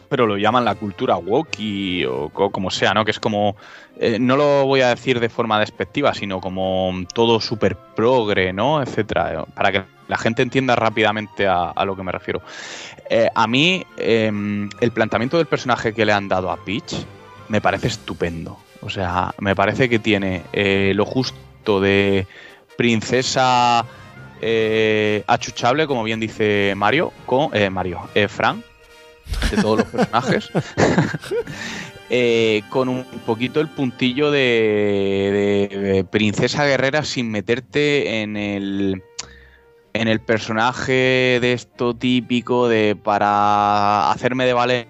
pero 0.10 0.26
lo 0.28 0.38
llaman 0.38 0.66
la 0.66 0.76
cultura 0.76 1.16
woke 1.18 2.06
o 2.10 2.30
co- 2.30 2.50
como 2.52 2.72
sea, 2.72 2.94
¿no? 2.94 3.04
Que 3.06 3.12
es 3.12 3.20
como. 3.20 3.56
eh, 4.00 4.18
no 4.20 4.36
lo 4.38 4.66
voy 4.66 4.82
a 4.82 4.90
decir 4.90 5.20
de 5.20 5.30
forma 5.30 5.60
despectiva, 5.60 6.14
sino 6.14 6.40
como 6.42 6.94
todo 7.14 7.40
súper 7.42 7.76
progre, 7.96 8.52
¿no? 8.54 8.82
Etcétera. 8.82 9.34
eh, 9.34 9.44
Para 9.54 9.72
que 9.72 9.84
la 10.08 10.18
gente 10.18 10.42
entienda 10.42 10.76
rápidamente 10.76 11.48
a 11.48 11.86
lo 11.86 11.96
que 11.96 12.04
me 12.04 12.12
refiero. 12.12 12.42
Eh, 13.10 13.28
a 13.34 13.48
mí, 13.48 13.84
em, 13.98 14.70
el 14.82 14.92
planteamiento 14.92 15.38
del 15.38 15.48
personaje 15.48 15.94
que 15.94 16.06
le 16.06 16.12
han 16.14 16.28
dado 16.28 16.52
a 16.52 16.58
Peach 16.64 16.94
me 17.48 17.60
parece 17.62 17.88
estupendo. 17.88 18.60
O 18.82 18.90
sea, 18.90 19.34
me 19.40 19.56
parece 19.56 19.90
que 19.90 20.00
tiene 20.00 20.44
eh, 20.54 20.94
lo 20.96 21.06
justo 21.06 21.82
de 21.82 22.28
princesa 22.78 23.86
eh, 24.42 25.24
achuchable, 25.28 25.86
como 25.88 26.04
bien 26.04 26.20
dice 26.20 26.74
Mario, 26.78 27.12
con 27.26 27.50
Mario, 27.72 28.02
Fran, 28.30 28.64
de 29.52 29.62
todos 29.62 29.80
los 29.80 29.88
personajes. 29.88 30.50
Con 32.70 32.90
un 32.90 33.04
poquito 33.26 33.60
el 33.62 33.68
puntillo 33.68 34.32
de- 34.32 35.70
de 35.72 36.04
princesa 36.04 36.66
guerrera 36.66 37.04
sin 37.04 37.30
meterte 37.30 38.22
en 38.24 38.36
el 38.36 39.04
en 40.00 40.08
el 40.08 40.22
personaje 40.22 41.40
de 41.42 41.52
esto 41.52 41.94
típico 41.94 42.70
de 42.70 42.96
para 42.96 44.10
hacerme 44.12 44.46
de 44.46 44.54
valer 44.54 44.88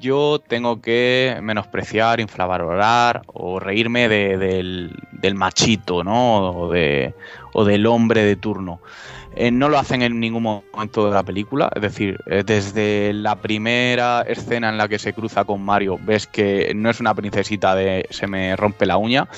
yo 0.00 0.40
tengo 0.44 0.82
que 0.82 1.38
menospreciar, 1.40 2.18
infravalorar 2.18 3.22
o 3.28 3.60
reírme 3.60 4.08
de- 4.08 4.36
del, 4.36 5.34
machito, 5.36 6.02
¿no? 6.02 6.50
O, 6.50 6.72
de- 6.72 7.14
o 7.52 7.64
del 7.64 7.86
hombre 7.86 8.24
de 8.24 8.34
turno. 8.34 8.80
Eh, 9.36 9.52
no 9.52 9.68
lo 9.68 9.78
hacen 9.78 10.02
en 10.02 10.18
ningún 10.18 10.42
momento 10.42 11.06
de 11.06 11.14
la 11.14 11.22
película, 11.22 11.70
es 11.76 11.80
decir, 11.80 12.18
eh, 12.26 12.42
desde 12.44 13.12
la 13.12 13.36
primera 13.36 14.22
escena 14.22 14.70
en 14.70 14.76
la 14.76 14.88
que 14.88 14.98
se 14.98 15.12
cruza 15.12 15.44
con 15.44 15.62
Mario, 15.64 16.00
ves 16.02 16.26
que 16.26 16.72
no 16.74 16.90
es 16.90 16.98
una 16.98 17.14
princesita 17.14 17.76
de 17.76 18.06
se 18.10 18.26
me 18.26 18.56
rompe 18.56 18.86
la 18.86 18.96
uña, 18.96 19.28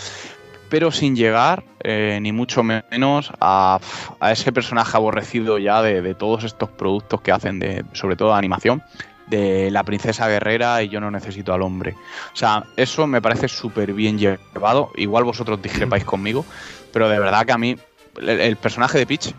pero 0.69 0.91
sin 0.91 1.17
llegar 1.17 1.65
eh, 1.83 2.19
ni 2.21 2.33
mucho 2.33 2.63
menos 2.63 3.33
a, 3.41 3.79
a 4.21 4.33
ese 4.33 4.53
personaje 4.53 4.97
aborrecido 4.97 5.59
ya 5.59 5.83
de, 5.83 6.03
de 6.03 6.15
todos 6.15 6.45
estos 6.45 6.69
productos 6.71 7.21
que 7.21 7.33
hacen, 7.33 7.59
de, 7.59 7.85
sobre 7.93 8.17
todo 8.17 8.33
de 8.33 8.39
animación, 8.39 8.83
de 9.27 9.71
la 9.71 9.85
princesa 9.85 10.29
guerrera 10.29 10.83
y 10.83 10.89
yo 10.89 11.01
no 11.01 11.11
necesito 11.11 11.53
al 11.53 11.63
hombre. 11.63 11.95
O 12.33 12.37
sea, 12.37 12.65
eso 12.77 13.07
me 13.07 13.23
parece 13.23 13.49
súper 13.49 13.93
bien 13.93 14.19
llevado. 14.19 14.91
Igual 14.97 15.25
vosotros 15.25 15.61
discrepáis 15.63 16.05
conmigo, 16.05 16.45
pero 16.93 17.09
de 17.09 17.19
verdad 17.19 17.47
que 17.47 17.53
a 17.53 17.59
mí 17.59 17.77
el, 18.21 18.57
personaje 18.57 18.99
de 18.99 19.07
Peach 19.07 19.33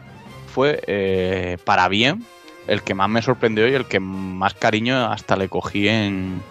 fue 0.53 0.82
eh, 0.88 1.57
para 1.63 1.88
bien 1.88 2.26
el 2.67 2.82
que 2.82 2.95
más 2.95 3.09
me 3.09 3.21
sorprendió 3.21 3.67
y 3.67 3.73
el 3.73 3.86
que 3.86 3.99
más 3.99 4.53
cariño 4.55 5.11
hasta 5.11 5.36
le 5.36 5.49
cogí 5.49 5.88
en 5.88 6.41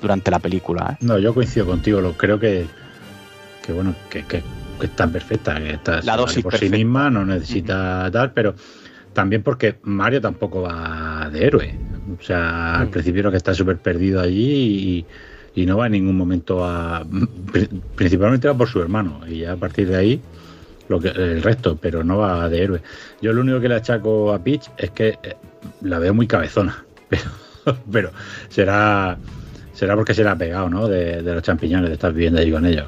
durante 0.00 0.30
la 0.30 0.38
película. 0.38 0.92
¿eh? 0.92 0.96
No, 1.00 1.18
yo 1.18 1.34
coincido 1.34 1.66
contigo, 1.66 2.00
lo 2.00 2.14
creo 2.14 2.40
que, 2.40 2.66
que 3.64 3.72
bueno, 3.72 3.94
que, 4.10 4.24
que, 4.24 4.42
que 4.80 4.86
está 4.86 5.06
perfecta, 5.08 5.58
que 5.58 5.72
está 5.74 5.96
La 6.02 6.12
vale 6.12 6.16
dosis 6.22 6.42
por 6.42 6.56
sí 6.56 6.68
misma, 6.68 7.10
no 7.10 7.24
necesita 7.24 8.08
tal, 8.12 8.32
pero 8.32 8.54
también 9.12 9.42
porque 9.42 9.76
Mario 9.82 10.20
tampoco 10.20 10.62
va 10.62 11.28
de 11.30 11.44
héroe. 11.46 11.74
O 12.18 12.22
sea, 12.22 12.80
al 12.80 12.88
Mm. 12.88 12.90
principio 12.90 13.22
lo 13.24 13.30
que 13.30 13.36
está 13.36 13.54
súper 13.54 13.76
perdido 13.78 14.20
allí 14.20 15.06
y, 15.54 15.60
y 15.62 15.66
no 15.66 15.76
va 15.76 15.86
en 15.86 15.92
ningún 15.92 16.16
momento 16.16 16.64
a. 16.64 17.04
pri- 17.52 17.68
Principalmente 17.94 18.48
va 18.48 18.54
por 18.54 18.68
su 18.68 18.80
hermano 18.80 19.20
y 19.28 19.40
ya 19.40 19.52
a 19.52 19.56
partir 19.56 19.88
de 19.88 19.96
ahí 19.96 20.20
lo 20.88 20.98
que 21.00 21.08
el 21.08 21.42
resto, 21.42 21.76
pero 21.80 22.02
no 22.02 22.18
va 22.18 22.48
de 22.48 22.62
héroe. 22.62 22.82
Yo 23.20 23.32
lo 23.32 23.40
único 23.42 23.60
que 23.60 23.68
le 23.68 23.76
achaco 23.76 24.32
a 24.32 24.42
Peach 24.42 24.68
es 24.76 24.90
que 24.90 25.18
eh, 25.22 25.36
la 25.82 25.98
veo 26.00 26.12
muy 26.12 26.26
cabezona, 26.26 26.84
pero, 27.08 27.22
pero 27.90 28.10
será 28.48 29.16
será 29.72 29.94
porque 29.94 30.12
se 30.14 30.24
la 30.24 30.32
ha 30.32 30.36
pegado, 30.36 30.68
¿no? 30.68 30.88
De, 30.88 31.22
de 31.22 31.34
los 31.34 31.42
champiñones, 31.42 31.88
de 31.88 31.94
estar 31.94 32.12
viviendo 32.12 32.40
allí 32.40 32.50
con 32.50 32.66
ellos. 32.66 32.86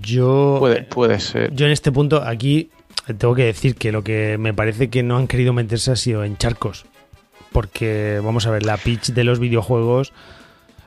Yo, 0.00 0.56
Puede, 0.60 0.82
puede 0.82 1.18
ser. 1.20 1.52
yo 1.54 1.66
en 1.66 1.72
este 1.72 1.90
punto, 1.92 2.22
aquí 2.22 2.70
tengo 3.18 3.34
que 3.34 3.44
decir 3.44 3.74
que 3.74 3.92
lo 3.92 4.02
que 4.04 4.36
me 4.38 4.54
parece 4.54 4.90
que 4.90 5.02
no 5.02 5.16
han 5.16 5.26
querido 5.26 5.52
meterse 5.52 5.90
ha 5.92 5.96
sido 5.96 6.24
en 6.24 6.36
charcos. 6.36 6.86
Porque, 7.52 8.20
vamos 8.22 8.46
a 8.46 8.50
ver, 8.50 8.64
la 8.64 8.76
Peach 8.76 9.08
de 9.12 9.24
los 9.24 9.38
videojuegos, 9.38 10.12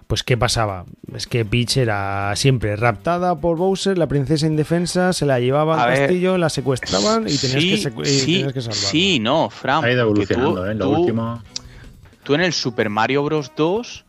pues 0.07 0.23
¿qué 0.23 0.37
pasaba? 0.37 0.85
Es 1.15 1.25
que 1.27 1.43
Peach 1.45 1.77
era 1.77 2.35
siempre 2.35 2.75
raptada 2.75 3.39
por 3.39 3.57
Bowser, 3.57 3.97
la 3.97 4.07
princesa 4.07 4.45
indefensa, 4.47 5.13
se 5.13 5.25
la 5.25 5.39
llevaba 5.39 5.79
A 5.79 5.83
al 5.85 5.89
ver, 5.91 5.99
castillo, 6.01 6.37
la 6.37 6.49
secuestraban 6.49 7.23
y 7.27 7.37
tenías 7.37 7.61
sí, 7.63 7.69
que, 7.83 7.89
secu- 7.91 8.01
y 8.03 8.05
sí, 8.09 8.33
tenías 8.35 8.53
que 8.53 8.61
salvarla. 8.61 8.87
sí, 8.89 9.19
no, 9.19 9.49
Fran. 9.49 9.83
Ha 9.83 9.91
ido 9.91 10.01
evolucionando, 10.01 10.61
tú- 10.61 10.67
¿eh? 10.67 10.71
En 10.71 10.77
lo 10.79 10.85
tú- 10.85 10.95
último. 10.99 11.43
tú 12.23 12.33
en 12.35 12.41
el 12.41 12.53
Super 12.53 12.89
Mario 12.89 13.23
Bros. 13.23 13.51
2, 13.55 14.05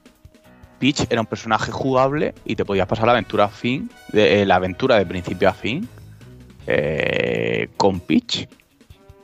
Peach 0.81 1.07
era 1.11 1.21
un 1.21 1.27
personaje 1.29 1.71
jugable 1.71 2.35
y 2.45 2.57
te 2.57 2.65
podías 2.65 2.87
pasar 2.89 3.07
la 3.07 3.13
aventura 3.13 3.45
a 3.45 3.49
fin, 3.49 3.89
de, 4.13 4.43
eh, 4.43 4.47
la 4.47 4.57
aventura 4.57 4.97
de 4.97 5.07
principio 5.07 5.49
a 5.49 5.53
fin, 5.53 5.87
eh, 6.67 7.69
con 7.77 8.01
Peach. 8.01 8.49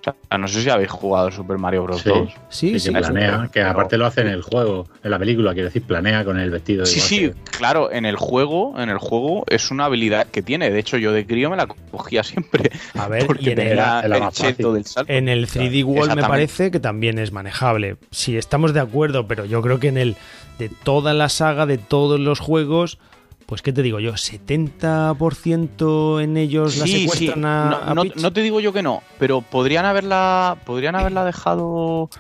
O 0.09 0.13
sea, 0.29 0.39
no 0.39 0.47
sé 0.47 0.63
si 0.63 0.71
habéis 0.71 0.91
jugado 0.91 1.33
Super 1.33 1.59
Mario 1.59 1.83
Bros. 1.83 2.01
Sí. 2.03 2.09
2. 2.09 2.33
Sí, 2.49 2.73
que 2.75 2.79
sí. 2.79 2.91
planea, 2.93 3.29
eso, 3.31 3.43
que 3.45 3.49
pero- 3.55 3.71
aparte 3.71 3.97
lo 3.99 4.07
hace 4.07 4.21
en 4.21 4.29
el 4.29 4.41
juego, 4.43 4.87
en 5.03 5.11
la 5.11 5.19
película, 5.19 5.53
quiero 5.53 5.67
decir, 5.67 5.83
planea 5.83 6.25
con 6.25 6.39
el 6.39 6.49
vestido. 6.51 6.87
Sí, 6.87 7.01
sí, 7.01 7.19
que- 7.21 7.35
claro, 7.59 7.91
en 7.91 8.07
el 8.07 8.15
juego, 8.15 8.81
en 8.81 8.89
el 8.89 8.99
juego 8.99 9.45
es 9.49 9.73
una 9.73 9.87
habilidad 9.87 10.29
que 10.29 10.43
tiene. 10.43 10.71
De 10.71 10.79
hecho, 10.79 10.97
yo 10.97 11.11
de 11.11 11.27
crío 11.27 11.51
me 11.51 11.57
la 11.57 11.67
cogía 11.67 12.23
siempre. 12.23 12.71
A 12.95 13.09
ver, 13.09 13.27
porque 13.27 13.47
y 13.47 13.53
en 13.55 13.59
el, 13.61 13.67
era 13.69 14.03
era 14.05 14.17
el 14.19 14.23
más 14.23 14.35
cheto 14.35 14.49
fácil. 14.69 14.75
del 14.75 14.85
salto. 14.85 15.13
En 15.13 15.29
el 15.29 15.49
3D 15.49 15.83
World 15.85 16.15
me 16.15 16.23
parece 16.23 16.71
que 16.71 16.79
también 16.79 17.19
es 17.19 17.33
manejable. 17.33 17.97
Sí, 18.13 18.37
estamos 18.37 18.73
de 18.75 18.81
acuerdo, 18.81 19.27
pero 19.27 19.45
yo 19.45 19.61
creo 19.61 19.81
que 19.81 19.89
en 19.89 19.99
el 19.99 20.17
de 20.59 20.69
toda 20.69 21.15
la 21.15 21.29
saga, 21.29 21.67
de 21.67 21.79
todos 21.79 22.19
los 22.21 22.41
juegos, 22.41 22.99
pues 23.47 23.63
qué 23.63 23.73
te 23.73 23.83
digo 23.83 24.01
yo, 24.01 24.17
70% 24.17 26.21
en 26.23 26.37
ellos 26.37 26.77
la 26.79 26.87
sí. 26.87 27.03
secuestran 27.03 27.45
a, 27.45 27.71
No, 27.71 27.77
a 27.91 27.95
no- 27.95 28.03
Peach. 28.03 28.17
no 28.17 28.33
te 28.33 28.43
digo 28.43 28.61
yo 28.61 28.73
que 28.73 28.83
no, 28.83 29.03
pero 29.19 29.41
podrían 29.43 29.85
haberla, 29.85 30.57
podrían 30.65 30.97
haberla 30.97 31.25
dejado 31.25 32.11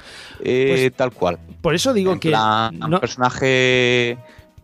eh, 0.40 0.88
Pues, 0.88 0.96
tal 0.96 1.12
cual. 1.12 1.38
Por 1.60 1.74
eso 1.74 1.92
digo 1.92 2.12
en 2.12 2.20
que 2.20 2.30
plan, 2.30 2.78
no, 2.78 2.86
un 2.86 3.00
personaje 3.00 4.18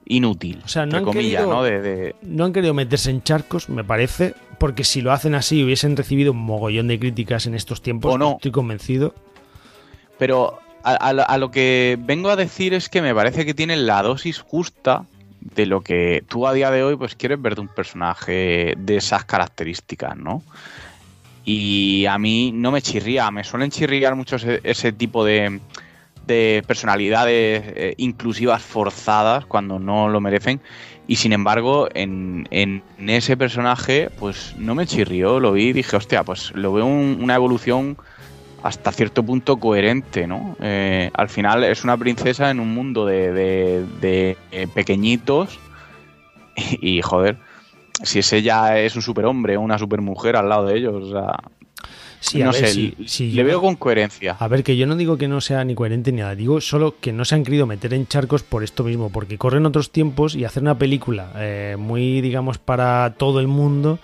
inútil, 0.05 0.61
O 0.65 0.69
sea, 0.69 0.85
no 0.87 0.99
han 0.99 1.05
comillas, 1.05 1.43
querido- 1.43 1.55
¿no? 1.55 1.63
De, 1.63 1.81
de- 1.81 2.17
no 2.23 2.45
han 2.45 2.53
querido 2.53 2.75
meterse 2.75 3.11
en 3.11 3.23
charcos, 3.23 3.69
me 3.69 3.85
parece, 3.85 4.35
porque 4.59 4.85
si 4.85 5.01
lo 5.01 5.13
hacen 5.13 5.35
así 5.35 5.63
hubiesen 5.65 5.97
recibido 5.97 6.33
un 6.33 6.39
mogollón 6.39 6.89
de 6.89 6.99
críticas 6.99 7.47
en 7.47 7.55
estos 7.55 7.83
tiempos. 7.83 8.15
O 8.15 8.19
no. 8.19 8.33
Estoy 8.35 8.51
convencido. 8.53 9.15
Pero 10.19 10.59
a, 10.85 11.39
lo- 11.39 11.51
que 11.51 11.97
vengo 12.01 12.29
a 12.31 12.37
decir 12.37 12.75
es 12.75 12.89
que 12.89 13.03
me 13.03 13.15
parece 13.15 13.45
que 13.47 13.55
tiene 13.55 13.77
la 13.77 14.03
dosis 14.03 14.41
justa 14.41 15.05
de 15.55 15.67
lo 15.67 15.81
que 15.83 16.23
tú 16.29 16.47
a 16.47 16.53
día 16.53 16.71
de 16.71 16.83
hoy 16.83 16.97
pues 16.97 17.15
quieres 17.15 17.41
ver 17.41 17.55
de 17.55 17.63
un 17.63 17.69
personaje 17.69 18.75
de 18.77 18.97
esas 18.97 19.25
características, 19.25 20.17
¿no? 20.17 20.43
Y 21.45 22.07
a 22.07 22.19
mí 22.19 22.53
no 22.55 22.71
me 22.71 22.81
chirría, 22.83 23.31
me 23.31 23.43
suelen 23.45 23.71
chirriar 23.71 24.15
mucho 24.15 24.37
ese, 24.37 24.61
ese 24.63 24.93
tipo 24.93 25.25
de, 25.25 25.61
de 26.27 26.63
personalidades 26.67 27.63
eh, 27.67 27.95
inclusivas 27.99 28.63
forzadas 28.63 29.45
cuando 29.47 29.79
no 29.79 30.09
lo 30.09 30.21
merecen. 30.21 30.61
Y 31.09 31.17
sin 31.17 31.33
embargo, 31.33 31.89
en, 31.95 32.47
ese 33.09 33.37
personaje, 33.37 34.09
pues 34.17 34.55
no 34.57 34.75
me 34.77 34.87
chirrió, 34.87 35.41
lo 35.41 35.53
vi 35.53 35.69
y 35.69 35.73
dije, 35.73 35.97
hostia, 35.97 36.23
pues 36.23 36.53
lo 36.55 36.73
veo 36.73 36.87
un- 36.87 37.19
una 37.21 37.35
evolución 37.35 37.97
hasta 38.63 38.93
cierto 38.93 39.23
punto 39.23 39.57
coherente, 39.57 40.27
¿no? 40.27 40.57
Eh, 40.61 41.11
al 41.15 41.29
final 41.29 41.65
es 41.65 41.83
una 41.85 41.97
princesa 41.97 42.51
en 42.51 42.61
un 42.61 42.73
mundo 42.75 43.05
de, 43.07 43.33
de- 43.33 43.85
de, 44.01 44.37
eh, 44.53 44.67
pequeñitos 44.73 45.59
y, 46.81 47.03
joder, 47.03 47.39
si 48.03 48.21
ese 48.21 48.43
ya 48.43 48.79
es 48.79 48.95
un 48.97 49.03
superhombre 49.03 49.57
o 49.57 49.61
una 49.61 49.79
supermujer 49.79 50.37
al 50.37 50.49
lado 50.49 50.67
de 50.67 50.77
ellos, 50.79 50.95
o 51.05 51.11
sea, 51.11 51.33
Sí, 52.21 52.41
a 52.41 52.45
no 52.47 52.53
ver, 52.53 52.67
sé, 52.69 52.95
le- 53.19 53.43
veo 53.43 53.57
no- 53.57 53.63
con 53.63 53.75
coherencia. 53.75 54.37
A 54.39 54.47
ver, 54.47 54.63
que 54.63 54.77
yo 54.77 54.87
no 54.87 54.95
digo 54.95 55.19
que 55.19 55.27
no 55.27 55.41
sea 55.41 55.65
ni 55.65 55.75
coherente 55.75 56.13
ni 56.13 56.21
nada, 56.21 56.37
digo 56.37 56.61
solo 56.61 56.95
que 57.01 57.13
no 57.13 57.25
se 57.25 57.35
han 57.35 57.43
querido 57.43 57.67
meter 57.67 57.93
en 57.95 58.07
charcos 58.07 58.45
por 58.45 58.63
esto 58.63 58.85
mismo, 58.85 59.11
porque 59.11 59.39
corren 59.39 59.67
otros 59.67 59.91
tiempos 59.91 60.37
y 60.37 60.45
hacer 60.45 60.63
una 60.63 60.79
película 60.79 61.33
eh, 61.37 61.75
muy, 61.77 62.21
digamos, 62.21 62.59
para 62.59 63.15
todo 63.19 63.41
el 63.41 63.49
mundo, 63.49 63.99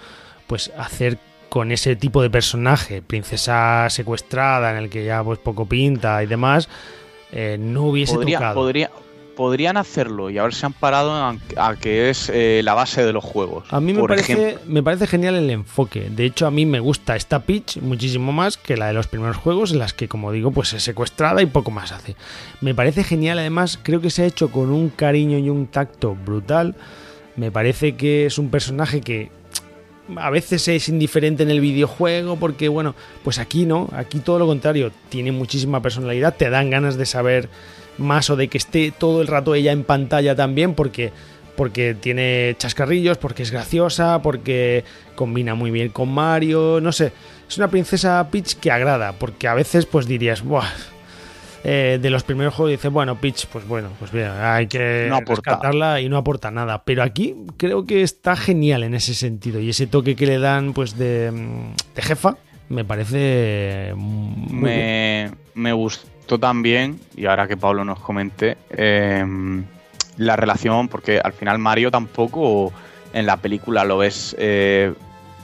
pues 0.48 0.72
hacer 0.76 1.18
con 1.48 1.72
ese 1.72 1.96
tipo 1.96 2.20
de 2.22 2.30
personaje, 2.30 3.00
princesa 3.02 3.88
secuestrada, 3.90 4.70
en 4.72 4.76
el 4.84 4.90
que 4.90 5.04
ya 5.04 5.22
pues 5.24 5.38
poco 5.38 5.66
pinta 5.66 6.22
y 6.22 6.26
demás, 6.26 6.68
eh, 7.32 7.56
no 7.58 7.84
hubiese 7.84 8.14
Podría- 8.14 8.38
tocado. 8.38 8.54
podría- 8.54 8.90
podrían 9.36 9.76
hacerlo 9.76 10.30
y 10.30 10.38
haberse 10.38 10.66
amparado 10.66 11.12
a, 11.12 11.36
a 11.58 11.76
que 11.76 12.10
es 12.10 12.28
eh, 12.34 12.60
la 12.64 12.74
base 12.74 13.04
de 13.06 13.12
los 13.12 13.22
juegos. 13.22 13.72
A 13.72 13.78
mí 13.80 13.92
me 13.94 14.02
parece, 14.02 14.32
ejemplo. 14.32 14.60
me 14.66 14.82
parece 14.82 15.06
genial 15.06 15.36
el 15.36 15.48
enfoque. 15.50 16.08
De 16.10 16.24
hecho, 16.24 16.44
a 16.48 16.50
mí 16.50 16.66
me 16.66 16.80
gusta 16.80 17.14
esta 17.14 17.38
pitch 17.44 17.76
muchísimo 17.80 18.32
más 18.32 18.56
que 18.56 18.76
la 18.76 18.88
de 18.88 18.94
los 18.94 19.06
primeros 19.06 19.36
juegos, 19.36 19.70
en 19.70 19.78
las 19.78 19.92
que, 19.94 20.08
como 20.08 20.32
digo, 20.32 20.50
pues 20.50 20.72
es 20.72 20.82
secuestrada 20.82 21.40
y 21.40 21.46
poco 21.46 21.70
más 21.70 21.92
hace. 21.92 22.16
Me 22.60 22.74
parece 22.74 23.04
genial, 23.04 23.38
además, 23.38 23.78
creo 23.80 24.00
que 24.00 24.10
se 24.10 24.22
ha 24.24 24.26
hecho 24.26 24.50
con 24.50 24.70
un 24.72 24.88
cariño 24.88 25.38
y 25.38 25.48
un 25.50 25.68
tacto 25.68 26.16
brutal. 26.16 26.74
Me 27.36 27.52
parece 27.52 27.94
que 27.94 28.26
es 28.26 28.38
un 28.38 28.50
personaje 28.50 29.00
que 29.02 29.30
a 30.16 30.30
veces 30.30 30.66
es 30.68 30.88
indiferente 30.88 31.42
en 31.42 31.50
el 31.50 31.60
videojuego, 31.60 32.36
porque, 32.36 32.68
bueno, 32.68 32.94
pues 33.22 33.38
aquí 33.38 33.66
no, 33.66 33.88
aquí 33.92 34.20
todo 34.20 34.38
lo 34.38 34.46
contrario, 34.46 34.92
tiene 35.08 35.32
muchísima 35.32 35.82
personalidad, 35.82 36.36
te 36.36 36.50
dan 36.50 36.70
ganas 36.70 36.96
de 36.96 37.06
saber 37.06 37.48
más 37.98 38.30
o 38.30 38.36
de 38.36 38.48
que 38.48 38.58
esté 38.58 38.92
todo 38.96 39.20
el 39.20 39.26
rato 39.26 39.54
ella 39.54 39.72
en 39.72 39.84
pantalla 39.84 40.34
también, 40.34 40.74
porque 40.74 41.12
porque 41.56 41.96
tiene 42.00 42.54
chascarrillos, 42.56 43.18
porque 43.18 43.42
es 43.42 43.50
graciosa, 43.50 44.22
porque 44.22 44.84
combina 45.16 45.56
muy 45.56 45.72
bien 45.72 45.88
con 45.88 46.08
Mario, 46.08 46.78
no 46.80 46.92
sé. 46.92 47.10
Es 47.48 47.58
una 47.58 47.66
princesa 47.66 48.28
Peach 48.30 48.54
que 48.54 48.70
agrada, 48.70 49.14
porque 49.14 49.48
a 49.48 49.54
veces 49.54 49.84
pues 49.84 50.06
dirías, 50.06 50.44
Buah, 50.44 50.68
eh, 51.64 51.98
de 52.00 52.10
los 52.10 52.22
primeros 52.22 52.54
juegos 52.54 52.70
dice, 52.70 52.88
bueno, 52.88 53.16
Peach, 53.16 53.46
pues 53.46 53.66
bueno, 53.66 53.90
pues 53.98 54.12
bien, 54.12 54.30
hay 54.40 54.66
que 54.66 55.06
No 55.08 55.20
rescatarla 55.20 56.00
y 56.00 56.08
no 56.08 56.16
aporta 56.16 56.50
nada. 56.50 56.82
Pero 56.84 57.02
aquí 57.02 57.34
creo 57.56 57.84
que 57.84 58.02
está 58.02 58.36
genial 58.36 58.82
en 58.82 58.94
ese 58.94 59.14
sentido. 59.14 59.60
Y 59.60 59.70
ese 59.70 59.86
toque 59.86 60.16
que 60.16 60.26
le 60.26 60.38
dan, 60.38 60.72
pues, 60.72 60.96
de, 60.96 61.30
mm, 61.32 61.94
de 61.94 62.02
jefa, 62.02 62.36
me 62.68 62.84
parece 62.84 63.92
muy 63.96 64.46
bien. 64.48 64.60
me, 64.62 65.30
me 65.54 65.72
gustó 65.72 66.38
también, 66.38 67.00
y 67.16 67.26
ahora 67.26 67.48
que 67.48 67.56
Pablo 67.56 67.84
nos 67.84 68.00
comente, 68.00 68.56
eh, 68.70 69.24
la 70.18 70.36
relación, 70.36 70.88
porque 70.88 71.20
al 71.22 71.32
final 71.32 71.58
Mario 71.58 71.90
tampoco 71.90 72.72
en 73.12 73.26
la 73.26 73.38
película 73.38 73.84
lo 73.84 73.98
ves 73.98 74.36
eh, 74.38 74.92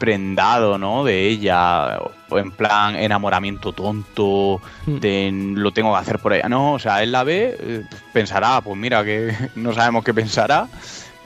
prendado, 0.04 0.76
¿no? 0.76 1.02
De 1.02 1.26
ella, 1.28 1.98
o 2.28 2.38
en 2.38 2.50
plan 2.50 2.94
enamoramiento 2.94 3.72
tonto, 3.72 4.60
Hmm. 4.84 4.98
de 4.98 5.30
lo 5.32 5.72
tengo 5.72 5.92
que 5.94 5.98
hacer 5.98 6.18
por 6.18 6.34
ella. 6.34 6.46
No, 6.46 6.74
o 6.74 6.78
sea, 6.78 7.02
él 7.02 7.10
la 7.10 7.24
ve, 7.24 7.56
eh, 7.58 7.82
pensará, 8.12 8.60
pues 8.60 8.76
mira, 8.76 9.02
que 9.02 9.32
no 9.54 9.72
sabemos 9.72 10.04
qué 10.04 10.12
pensará, 10.12 10.68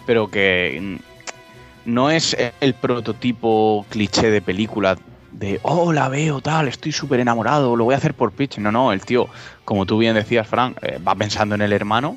pero 0.07 0.29
que 0.31 0.79
mm, 0.81 1.91
no 1.91 2.09
es 2.11 2.37
el 2.61 2.75
prototipo 2.75 3.85
cliché 3.89 4.31
de 4.31 4.41
película 4.41 4.97
de, 5.33 5.59
oh, 5.63 5.93
la 5.93 6.09
veo, 6.09 6.41
tal, 6.41 6.69
estoy 6.69 6.93
súper 6.93 7.19
enamorado, 7.19 7.75
lo 7.75 7.83
voy 7.85 7.95
a 7.95 7.99
hacer 7.99 8.15
por 8.15 8.31
pitch. 8.31 8.59
No, 8.59 8.71
no, 8.71 8.93
el 8.93 9.01
tío, 9.05 9.29
como 9.65 9.87
tú 9.87 9.99
bien 9.99 10.15
decías, 10.15 10.47
Frank, 10.47 10.77
eh, 10.83 11.01
va 11.07 11.17
pensando 11.17 11.57
en 11.57 11.63
el 11.63 11.73
hermano, 11.73 12.17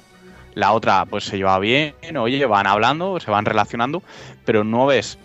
la 0.53 0.73
otra 0.73 1.05
pues 1.05 1.23
se 1.23 1.37
lleva 1.37 1.57
bien, 1.57 1.95
oye, 2.19 2.45
van 2.45 2.67
hablando, 2.67 3.19
se 3.19 3.31
van 3.31 3.45
relacionando, 3.45 4.03
pero 4.45 4.63
no 4.63 4.85
ves 4.85 5.17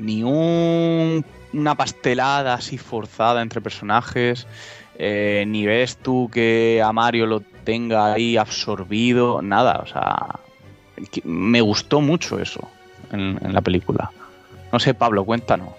ni 0.00 0.22
un- 0.24 1.24
una 1.52 1.74
pastelada 1.74 2.54
así 2.54 2.78
forzada 2.78 3.42
entre 3.42 3.60
personajes, 3.60 4.46
eh, 4.98 5.44
ni 5.46 5.66
ves 5.66 5.96
tú 5.96 6.28
que 6.32 6.82
a 6.84 6.92
Mario 6.92 7.26
lo 7.26 7.40
tenga 7.64 8.12
ahí 8.12 8.36
absorbido, 8.36 9.42
nada, 9.42 9.80
o 9.82 9.86
sea, 9.86 10.40
me 11.24 11.60
gustó 11.60 12.00
mucho 12.00 12.38
eso 12.38 12.68
en, 13.12 13.38
en 13.42 13.52
la 13.52 13.60
película. 13.60 14.10
No 14.72 14.78
sé, 14.78 14.94
Pablo, 14.94 15.24
cuéntanos. 15.24 15.74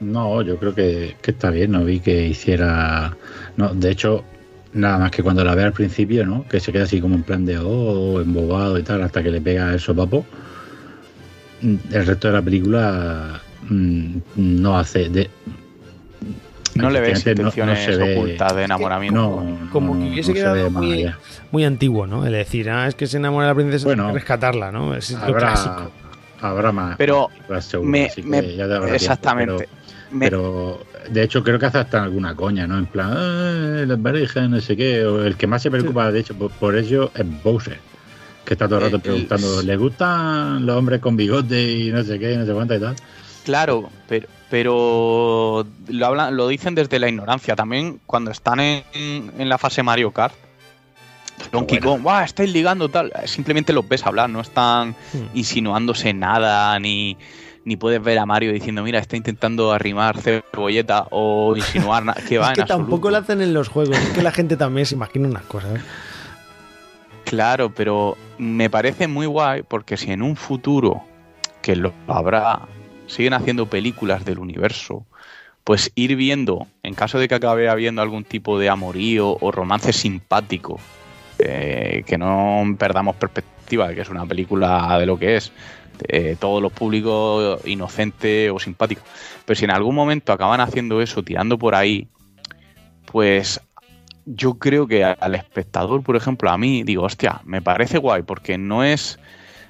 No, 0.00 0.42
yo 0.42 0.58
creo 0.58 0.74
que, 0.74 1.16
que 1.22 1.30
está 1.30 1.50
bien, 1.50 1.72
no 1.72 1.84
vi 1.84 2.00
que 2.00 2.26
hiciera... 2.26 3.16
No, 3.56 3.72
de 3.74 3.90
hecho, 3.90 4.24
nada 4.74 4.98
más 4.98 5.10
que 5.10 5.22
cuando 5.22 5.42
la 5.42 5.54
ve 5.54 5.64
al 5.64 5.72
principio, 5.72 6.26
¿no? 6.26 6.46
Que 6.48 6.60
se 6.60 6.70
queda 6.70 6.84
así 6.84 7.00
como 7.00 7.14
en 7.14 7.22
plan 7.22 7.46
de, 7.46 7.58
oh, 7.58 8.20
embobado 8.20 8.78
y 8.78 8.82
tal, 8.82 9.02
hasta 9.02 9.22
que 9.22 9.30
le 9.30 9.40
pega 9.40 9.72
el 9.72 9.80
sopapo. 9.80 10.24
El 11.62 12.06
resto 12.06 12.28
de 12.28 12.34
la 12.34 12.42
película 12.42 13.40
mm, 13.68 14.16
no 14.36 14.78
hace... 14.78 15.08
De, 15.08 15.30
No 16.74 16.90
le 16.90 17.00
ves 17.00 17.20
efectivamente, 17.20 17.42
no- 17.62 17.66
no 17.66 17.72
intenciones 17.72 17.98
ve- 17.98 18.16
ocultas 18.18 18.56
de 18.56 18.64
enamoramiento. 18.64 19.18
No, 19.18 19.70
Como 19.70 19.94
no, 19.94 20.00
que 20.04 20.10
hubiese 20.10 20.32
quedado 20.34 20.70
muy, 20.70 21.10
muy 21.50 21.64
antiguo, 21.64 22.06
¿no? 22.06 22.26
El 22.26 22.32
decir, 22.32 22.68
ah, 22.70 22.86
es 22.86 22.94
que 22.94 23.06
se 23.06 23.16
enamora 23.16 23.46
de 23.46 23.50
la 23.52 23.54
princesa, 23.56 23.86
Bueno, 23.86 24.04
hay 24.06 24.12
que 24.12 24.18
rescatarla, 24.18 24.70
¿no? 24.72 24.94
Es 24.94 25.10
lo 25.12 25.18
Habrá, 25.18 25.38
clásico. 25.38 25.90
habrá 26.40 26.72
más. 26.72 26.96
Pero 26.98 27.30
seguro, 27.60 27.90
me- 27.90 28.06
así 28.06 28.22
que 28.22 28.28
me- 28.28 28.42
ya 28.42 28.66
te 28.68 28.74
habrá 28.74 28.78
tiempo, 28.78 28.94
exactamente. 28.94 29.54
pero- 29.56 29.86
Me- 30.08 30.30
Pero 30.30 30.84
de 31.10 31.22
hecho 31.24 31.42
creo 31.42 31.58
que 31.58 31.66
hace 31.66 31.78
hasta 31.78 32.00
alguna 32.00 32.36
coña, 32.36 32.64
¿no? 32.68 32.78
En 32.78 32.86
plan, 32.86 33.10
"Ah, 33.12 33.82
las 33.86 33.98
parejas, 33.98 34.48
no 34.48 34.60
sé 34.60 34.76
qué. 34.76 35.04
O 35.04 35.24
el 35.24 35.36
que 35.36 35.48
más 35.48 35.62
se 35.62 35.70
preocupa, 35.70 36.12
de 36.12 36.20
hecho, 36.20 36.32
por, 36.36 36.52
por 36.52 36.76
ello 36.76 37.10
es 37.12 37.42
Bowser. 37.42 37.78
Que 38.46 38.54
está 38.54 38.66
todo 38.68 38.78
el 38.78 38.84
rato 38.84 38.96
Eh, 38.96 39.00
preguntando, 39.00 39.60
¿le 39.62 39.76
gustan 39.76 40.64
los 40.64 40.76
hombres 40.76 41.00
con 41.00 41.16
bigote 41.16 41.60
y 41.62 41.90
no 41.92 42.02
sé 42.02 42.18
qué, 42.18 42.32
y 42.32 42.36
no 42.38 42.46
sé 42.46 42.52
cuánta 42.54 42.76
y 42.76 42.80
tal? 42.80 42.96
Claro, 43.44 43.90
pero, 44.08 44.28
pero 44.48 45.66
lo, 45.88 46.06
hablan, 46.06 46.36
lo 46.36 46.48
dicen 46.48 46.74
desde 46.74 46.98
la 46.98 47.08
ignorancia. 47.08 47.54
También 47.56 48.00
cuando 48.06 48.30
están 48.30 48.60
en, 48.60 48.84
en 49.38 49.48
la 49.48 49.58
fase 49.58 49.82
Mario 49.82 50.10
Kart, 50.12 50.34
Donkey. 51.52 51.80
Kong, 51.80 52.02
¡guau! 52.02 52.24
Estáis 52.24 52.50
ligando 52.52 52.88
tal. 52.88 53.12
Simplemente 53.26 53.72
los 53.72 53.86
ves 53.88 54.06
hablar, 54.06 54.30
no 54.30 54.40
están 54.40 54.90
Hmm. 55.12 55.26
insinuándose 55.36 56.14
nada, 56.14 56.78
ni, 56.80 57.16
ni 57.64 57.76
puedes 57.76 58.02
ver 58.02 58.18
a 58.18 58.26
Mario 58.26 58.52
diciendo, 58.52 58.82
mira, 58.82 58.98
está 59.00 59.16
intentando 59.16 59.70
arrimar 59.72 60.16
cebolleta 60.20 61.06
o 61.10 61.54
insinuar 61.56 62.04
nada. 62.04 62.20
Que 62.26 62.38
va 62.38 62.48
Es 62.48 62.54
que 62.54 62.60
en 62.60 62.62
absoluto. 62.62 62.84
tampoco 62.84 63.10
lo 63.10 63.16
hacen 63.18 63.42
en 63.42 63.52
los 63.52 63.68
juegos, 63.68 63.98
es 63.98 64.08
que 64.10 64.22
la 64.22 64.32
gente 64.32 64.56
también 64.56 64.86
se 64.86 64.94
imagina 64.94 65.28
unas 65.28 65.42
cosas. 65.44 65.76
¿eh? 65.78 65.80
Claro, 67.24 67.70
pero 67.74 68.16
me 68.38 68.70
parece 68.70 69.08
muy 69.08 69.26
guay 69.26 69.62
porque 69.62 69.96
si 69.96 70.12
en 70.12 70.22
un 70.22 70.36
futuro, 70.36 71.02
que 71.62 71.76
lo 71.76 71.92
habrá, 72.06 72.68
siguen 73.06 73.34
haciendo 73.34 73.66
películas 73.66 74.24
del 74.24 74.38
universo, 74.38 75.04
pues 75.64 75.90
ir 75.94 76.14
viendo, 76.16 76.66
en 76.82 76.94
caso 76.94 77.18
de 77.18 77.28
que 77.28 77.34
acabe 77.34 77.68
habiendo 77.68 78.00
algún 78.00 78.24
tipo 78.24 78.58
de 78.58 78.68
amorío 78.68 79.36
o 79.40 79.50
romance 79.50 79.92
simpático, 79.92 80.78
eh, 81.38 82.04
que 82.06 82.18
no 82.18 82.62
perdamos 82.78 83.16
perspectiva 83.16 83.88
de 83.88 83.96
que 83.96 84.02
es 84.02 84.08
una 84.08 84.26
película 84.26 84.96
de 84.98 85.06
lo 85.06 85.18
que 85.18 85.36
es, 85.36 85.52
eh, 86.08 86.36
todos 86.38 86.62
los 86.62 86.72
públicos 86.72 87.60
inocente 87.66 88.50
o 88.50 88.58
simpático. 88.58 89.02
Pero 89.44 89.58
si 89.58 89.64
en 89.64 89.70
algún 89.70 89.94
momento 89.94 90.32
acaban 90.32 90.60
haciendo 90.60 91.00
eso, 91.00 91.22
tirando 91.22 91.58
por 91.58 91.74
ahí, 91.74 92.06
pues 93.10 93.60
yo 94.26 94.54
creo 94.54 94.86
que 94.86 95.04
al 95.04 95.34
espectador, 95.34 96.02
por 96.02 96.16
ejemplo, 96.16 96.50
a 96.50 96.58
mí, 96.58 96.82
digo, 96.82 97.04
hostia, 97.04 97.40
me 97.44 97.62
parece 97.62 97.98
guay, 97.98 98.22
porque 98.22 98.58
no 98.58 98.84
es. 98.84 99.18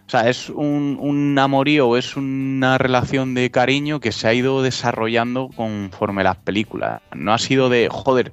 O 0.06 0.10
sea, 0.10 0.28
es 0.28 0.48
un, 0.50 0.96
un 1.00 1.38
amorío, 1.38 1.96
es 1.96 2.16
una 2.16 2.78
relación 2.78 3.34
de 3.34 3.50
cariño 3.50 3.98
que 4.00 4.12
se 4.12 4.28
ha 4.28 4.34
ido 4.34 4.62
desarrollando 4.62 5.48
conforme 5.54 6.22
las 6.24 6.36
películas. 6.36 7.02
No 7.14 7.32
ha 7.34 7.38
sido 7.38 7.68
de, 7.68 7.88
joder, 7.90 8.32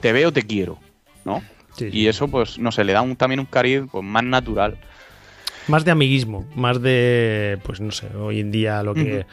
te 0.00 0.12
veo, 0.12 0.32
te 0.32 0.42
quiero, 0.42 0.78
¿no? 1.24 1.42
Sí, 1.74 1.90
sí. 1.90 1.98
Y 1.98 2.06
eso, 2.08 2.28
pues, 2.28 2.58
no 2.58 2.70
sé, 2.70 2.84
le 2.84 2.92
da 2.92 3.00
un- 3.02 3.16
también 3.16 3.40
un 3.40 3.46
cariz 3.46 3.82
pues, 3.90 4.04
más 4.04 4.24
natural. 4.24 4.76
Más 5.68 5.84
de 5.84 5.90
amiguismo, 5.90 6.46
más 6.54 6.80
de, 6.80 7.58
pues 7.64 7.80
no 7.80 7.90
sé, 7.92 8.08
hoy 8.14 8.40
en 8.40 8.50
día 8.52 8.82
lo 8.82 8.94
que... 8.94 9.26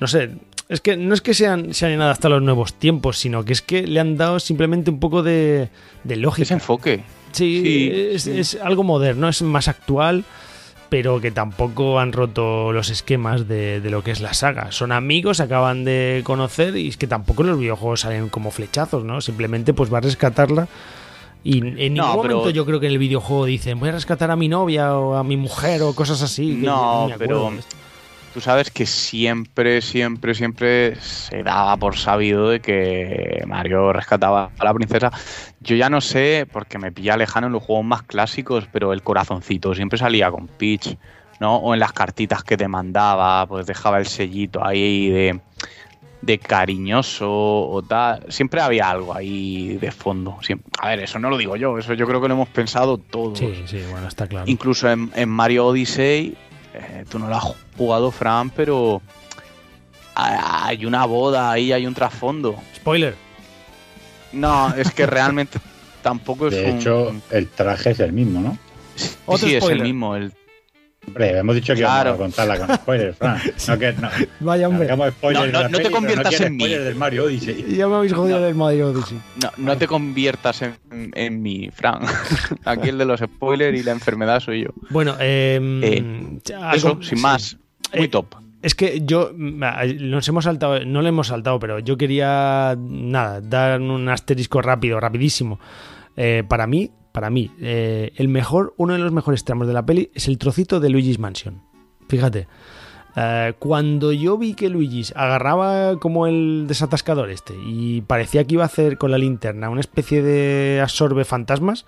No 0.00 0.06
sé, 0.06 0.30
es 0.68 0.80
que 0.80 0.96
no 0.96 1.14
es 1.14 1.20
que 1.20 1.34
sean, 1.34 1.74
se 1.74 1.86
hayan 1.86 2.00
adaptado 2.00 2.34
a 2.34 2.38
los 2.38 2.44
nuevos 2.44 2.74
tiempos, 2.74 3.18
sino 3.18 3.44
que 3.44 3.52
es 3.52 3.62
que 3.62 3.86
le 3.86 4.00
han 4.00 4.16
dado 4.16 4.40
simplemente 4.40 4.90
un 4.90 5.00
poco 5.00 5.22
de, 5.22 5.68
de 6.04 6.16
lógica. 6.16 6.44
Ese 6.44 6.54
enfoque. 6.54 7.02
Sí, 7.32 7.60
Sí, 7.64 7.90
es, 7.92 8.22
sí. 8.22 8.38
es 8.38 8.58
algo 8.62 8.82
moderno, 8.84 9.28
es 9.28 9.42
más 9.42 9.66
actual, 9.68 10.24
pero 10.88 11.20
que 11.20 11.32
tampoco 11.32 11.98
han 11.98 12.12
roto 12.12 12.72
los 12.72 12.90
esquemas 12.90 13.48
de, 13.48 13.80
de 13.80 13.90
lo 13.90 14.04
que 14.04 14.12
es 14.12 14.20
la 14.20 14.32
saga. 14.34 14.70
Son 14.70 14.92
amigos, 14.92 15.40
acaban 15.40 15.84
de 15.84 16.20
conocer 16.24 16.76
y 16.76 16.88
es 16.88 16.96
que 16.96 17.06
tampoco 17.08 17.42
los 17.42 17.58
videojuegos 17.58 18.00
salen 18.02 18.28
como 18.28 18.50
flechazos, 18.52 19.04
¿no? 19.04 19.20
Simplemente 19.20 19.74
pues 19.74 19.92
va 19.92 19.98
a 19.98 20.02
rescatarla 20.02 20.68
y 21.42 21.58
en 21.58 21.94
No, 21.94 22.06
ningún 22.06 22.22
pero- 22.22 22.36
momento 22.36 22.50
yo 22.50 22.64
creo 22.64 22.78
que 22.80 22.86
en 22.86 22.92
el 22.92 22.98
videojuego 22.98 23.44
dicen 23.46 23.80
voy 23.80 23.88
a 23.88 23.92
rescatar 23.92 24.30
a 24.30 24.36
mi 24.36 24.48
novia 24.48 24.96
o 24.96 25.14
a 25.16 25.24
mi 25.24 25.36
mujer 25.36 25.82
o 25.82 25.92
cosas 25.94 26.22
así. 26.22 26.46
No, 26.62 27.10
pero 27.18 27.52
tú 28.34 28.40
sabes 28.40 28.68
que 28.72 28.84
siempre, 28.84 29.80
siempre, 29.80 30.34
siempre 30.34 30.96
se 30.96 31.44
daba 31.44 31.76
por 31.76 31.96
sabido 31.96 32.48
de 32.48 32.58
que 32.58 33.44
Mario 33.46 33.92
rescataba 33.92 34.50
a 34.58 34.64
la 34.64 34.74
princesa. 34.74 35.12
Yo 35.60 35.76
ya 35.76 35.88
no 35.88 36.00
sé, 36.00 36.44
porque 36.52 36.78
me 36.78 36.90
pilla 36.90 37.16
lejano 37.16 37.46
en 37.46 37.52
los 37.52 37.62
juegos 37.62 37.84
más 37.84 38.02
clásicos, 38.02 38.66
pero 38.72 38.92
el 38.92 39.02
corazoncito 39.02 39.72
siempre 39.76 40.00
salía 40.00 40.32
con 40.32 40.48
Peach, 40.48 40.96
¿no? 41.38 41.58
O 41.58 41.74
en 41.74 41.80
las 41.80 41.92
cartitas 41.92 42.42
que 42.42 42.56
te 42.56 42.66
mandaba, 42.66 43.46
pues 43.46 43.66
dejaba 43.66 43.98
el 43.98 44.06
sellito 44.06 44.66
ahí 44.66 45.10
de, 45.10 45.40
de 46.20 46.38
cariñoso 46.38 47.30
o 47.30 47.82
tal. 47.82 48.24
Siempre 48.30 48.60
había 48.60 48.90
algo 48.90 49.14
ahí 49.14 49.76
de 49.76 49.92
fondo. 49.92 50.38
Siempre. 50.42 50.72
A 50.80 50.88
ver, 50.88 50.98
eso 50.98 51.20
no 51.20 51.30
lo 51.30 51.38
digo 51.38 51.54
yo, 51.54 51.78
eso 51.78 51.94
yo 51.94 52.04
creo 52.08 52.20
que 52.20 52.26
lo 52.26 52.34
hemos 52.34 52.48
pensado 52.48 52.98
todos. 52.98 53.38
Sí, 53.38 53.62
sí, 53.66 53.80
bueno, 53.92 54.08
está 54.08 54.26
claro. 54.26 54.46
Incluso 54.50 54.90
en, 54.90 55.12
en 55.14 55.28
Mario 55.28 55.66
Odyssey, 55.66 56.36
eh, 56.74 57.04
tú 57.08 57.20
no 57.20 57.28
lo 57.28 57.36
has 57.36 57.44
jugado, 57.76 58.10
Fran, 58.10 58.50
pero 58.50 59.00
ha- 60.14 60.66
hay 60.66 60.86
una 60.86 61.04
boda 61.06 61.50
ahí, 61.50 61.72
hay 61.72 61.86
un 61.86 61.94
trasfondo. 61.94 62.56
Spoiler. 62.76 63.14
No, 64.32 64.74
es 64.74 64.90
que 64.92 65.06
realmente 65.06 65.58
tampoco 66.02 66.48
es 66.48 66.54
De 66.54 66.70
un... 66.70 66.78
hecho, 66.78 67.14
el 67.30 67.48
traje 67.48 67.90
es 67.90 68.00
el 68.00 68.12
mismo, 68.12 68.40
¿no? 68.40 68.58
sí, 68.96 69.10
Otro 69.26 69.48
sí, 69.48 69.54
es 69.56 69.64
el 69.64 69.82
mismo. 69.82 70.16
El... 70.16 70.32
Hombre, 71.06 71.36
hemos 71.38 71.54
dicho 71.54 71.74
que 71.74 71.80
Claro. 71.80 72.16
vamos 72.16 72.38
a 72.38 72.44
contarla 72.44 72.66
con 72.66 72.76
spoilers, 72.76 73.18
Fran. 73.18 73.38
No, 73.68 73.78
que 73.78 73.92
no. 73.92 74.08
Vaya 74.40 74.68
hombre. 74.68 74.88
No, 74.96 75.78
te 75.78 75.90
conviertas 75.90 76.40
en 76.40 76.56
mí. 76.56 76.64
spoilers 76.64 76.84
del 76.86 76.94
Mario 76.94 77.24
Odyssey. 77.24 77.76
Ya 77.76 77.86
me 77.88 77.96
habéis 77.96 78.14
jodido 78.14 78.40
del 78.40 78.54
Mario 78.54 78.88
Odyssey. 78.88 79.20
No, 79.42 79.50
no 79.58 79.76
te 79.76 79.86
conviertas 79.86 80.62
en, 80.62 80.78
en 81.14 81.42
mí, 81.42 81.68
Fran. 81.74 82.00
Aquí 82.64 82.88
el 82.88 82.96
de 82.96 83.04
los 83.04 83.20
spoilers 83.20 83.78
y 83.78 83.82
la 83.82 83.92
enfermedad 83.92 84.40
soy 84.40 84.62
yo. 84.64 84.70
Bueno, 84.88 85.14
eh, 85.20 85.60
Eh, 85.82 86.40
algo- 86.56 86.74
Eso, 86.74 86.98
sin 87.02 87.18
sí. 87.18 87.22
más. 87.22 87.58
Muy 87.96 88.06
Eh, 88.06 88.08
top. 88.08 88.26
Es 88.62 88.74
que 88.74 89.02
yo 89.04 89.32
mm, 89.34 89.62
nos 90.08 90.26
hemos 90.28 90.44
saltado, 90.44 90.84
no 90.84 91.02
le 91.02 91.10
hemos 91.10 91.28
saltado, 91.28 91.58
pero 91.58 91.78
yo 91.80 91.96
quería 91.96 92.76
nada, 92.78 93.40
dar 93.40 93.80
un 93.80 94.08
asterisco 94.08 94.62
rápido, 94.62 95.00
rapidísimo. 95.00 95.60
Eh, 96.16 96.44
para 96.48 96.66
mí, 96.66 96.90
para 97.12 97.30
mí, 97.30 97.50
eh, 97.60 98.12
el 98.16 98.28
mejor, 98.28 98.74
uno 98.76 98.94
de 98.94 98.98
los 98.98 99.12
mejores 99.12 99.44
tramos 99.44 99.66
de 99.66 99.74
la 99.74 99.84
peli 99.84 100.10
es 100.14 100.28
el 100.28 100.38
trocito 100.38 100.80
de 100.80 100.88
Luigi's 100.88 101.18
Mansion. 101.18 101.62
Fíjate. 102.08 102.48
Eh, 103.16 103.52
cuando 103.58 104.12
yo 104.12 104.36
vi 104.36 104.54
que 104.54 104.68
Luigi 104.68 105.04
agarraba 105.14 105.98
como 106.00 106.26
el 106.26 106.64
desatascador 106.66 107.30
este 107.30 107.54
y 107.64 108.00
parecía 108.00 108.44
que 108.44 108.54
iba 108.54 108.64
a 108.64 108.66
hacer 108.66 108.98
con 108.98 109.12
la 109.12 109.18
linterna 109.18 109.70
una 109.70 109.80
especie 109.80 110.22
de 110.22 110.80
absorbe 110.82 111.24
fantasmas, 111.24 111.86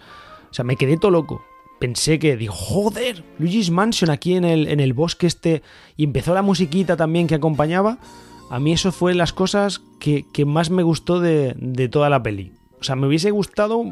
o 0.51 0.55
sea, 0.55 0.65
me 0.65 0.77
quedé 0.77 0.97
todo 0.97 1.11
loco. 1.11 1.45
Pensé 1.79 2.18
que, 2.18 2.37
digo, 2.37 2.55
joder, 2.55 3.22
Luigi's 3.39 3.70
Mansion 3.70 4.11
aquí 4.11 4.35
en 4.35 4.45
el, 4.45 4.66
en 4.68 4.81
el 4.81 4.95
bosque 4.95 5.27
este 5.27 5.62
y 5.97 6.05
empezó 6.05 6.33
la 6.35 6.43
musiquita 6.43 6.97
también 6.97 7.27
que 7.27 7.35
acompañaba. 7.35 7.99
A 8.51 8.59
mí 8.61 8.72
eso 8.72 8.93
fue 8.93 9.14
las 9.14 9.33
cosas 9.33 9.83
que, 10.01 10.24
que 10.33 10.45
más 10.45 10.70
me 10.70 10.83
gustó 10.83 11.20
de, 11.20 11.55
de 11.59 11.89
toda 11.89 12.09
la 12.09 12.22
peli. 12.22 12.53
O 12.81 12.85
sea, 12.85 12.97
me 12.97 13.07
hubiese 13.07 13.31
gustado 13.31 13.85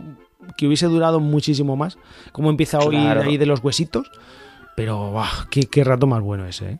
que 0.56 0.66
hubiese 0.66 0.86
durado 0.86 1.20
muchísimo 1.20 1.76
más. 1.76 1.98
Como 2.32 2.50
empieza 2.50 2.78
a 2.78 2.84
oír 2.84 3.00
Claro. 3.00 3.22
ahí 3.22 3.36
de 3.36 3.46
los 3.46 3.62
huesitos. 3.62 4.10
Pero, 4.76 5.10
¡buah! 5.12 5.46
qué, 5.50 5.62
qué 5.64 5.84
rato 5.84 6.06
más 6.06 6.20
bueno 6.22 6.46
ese, 6.46 6.70
¿eh? 6.72 6.78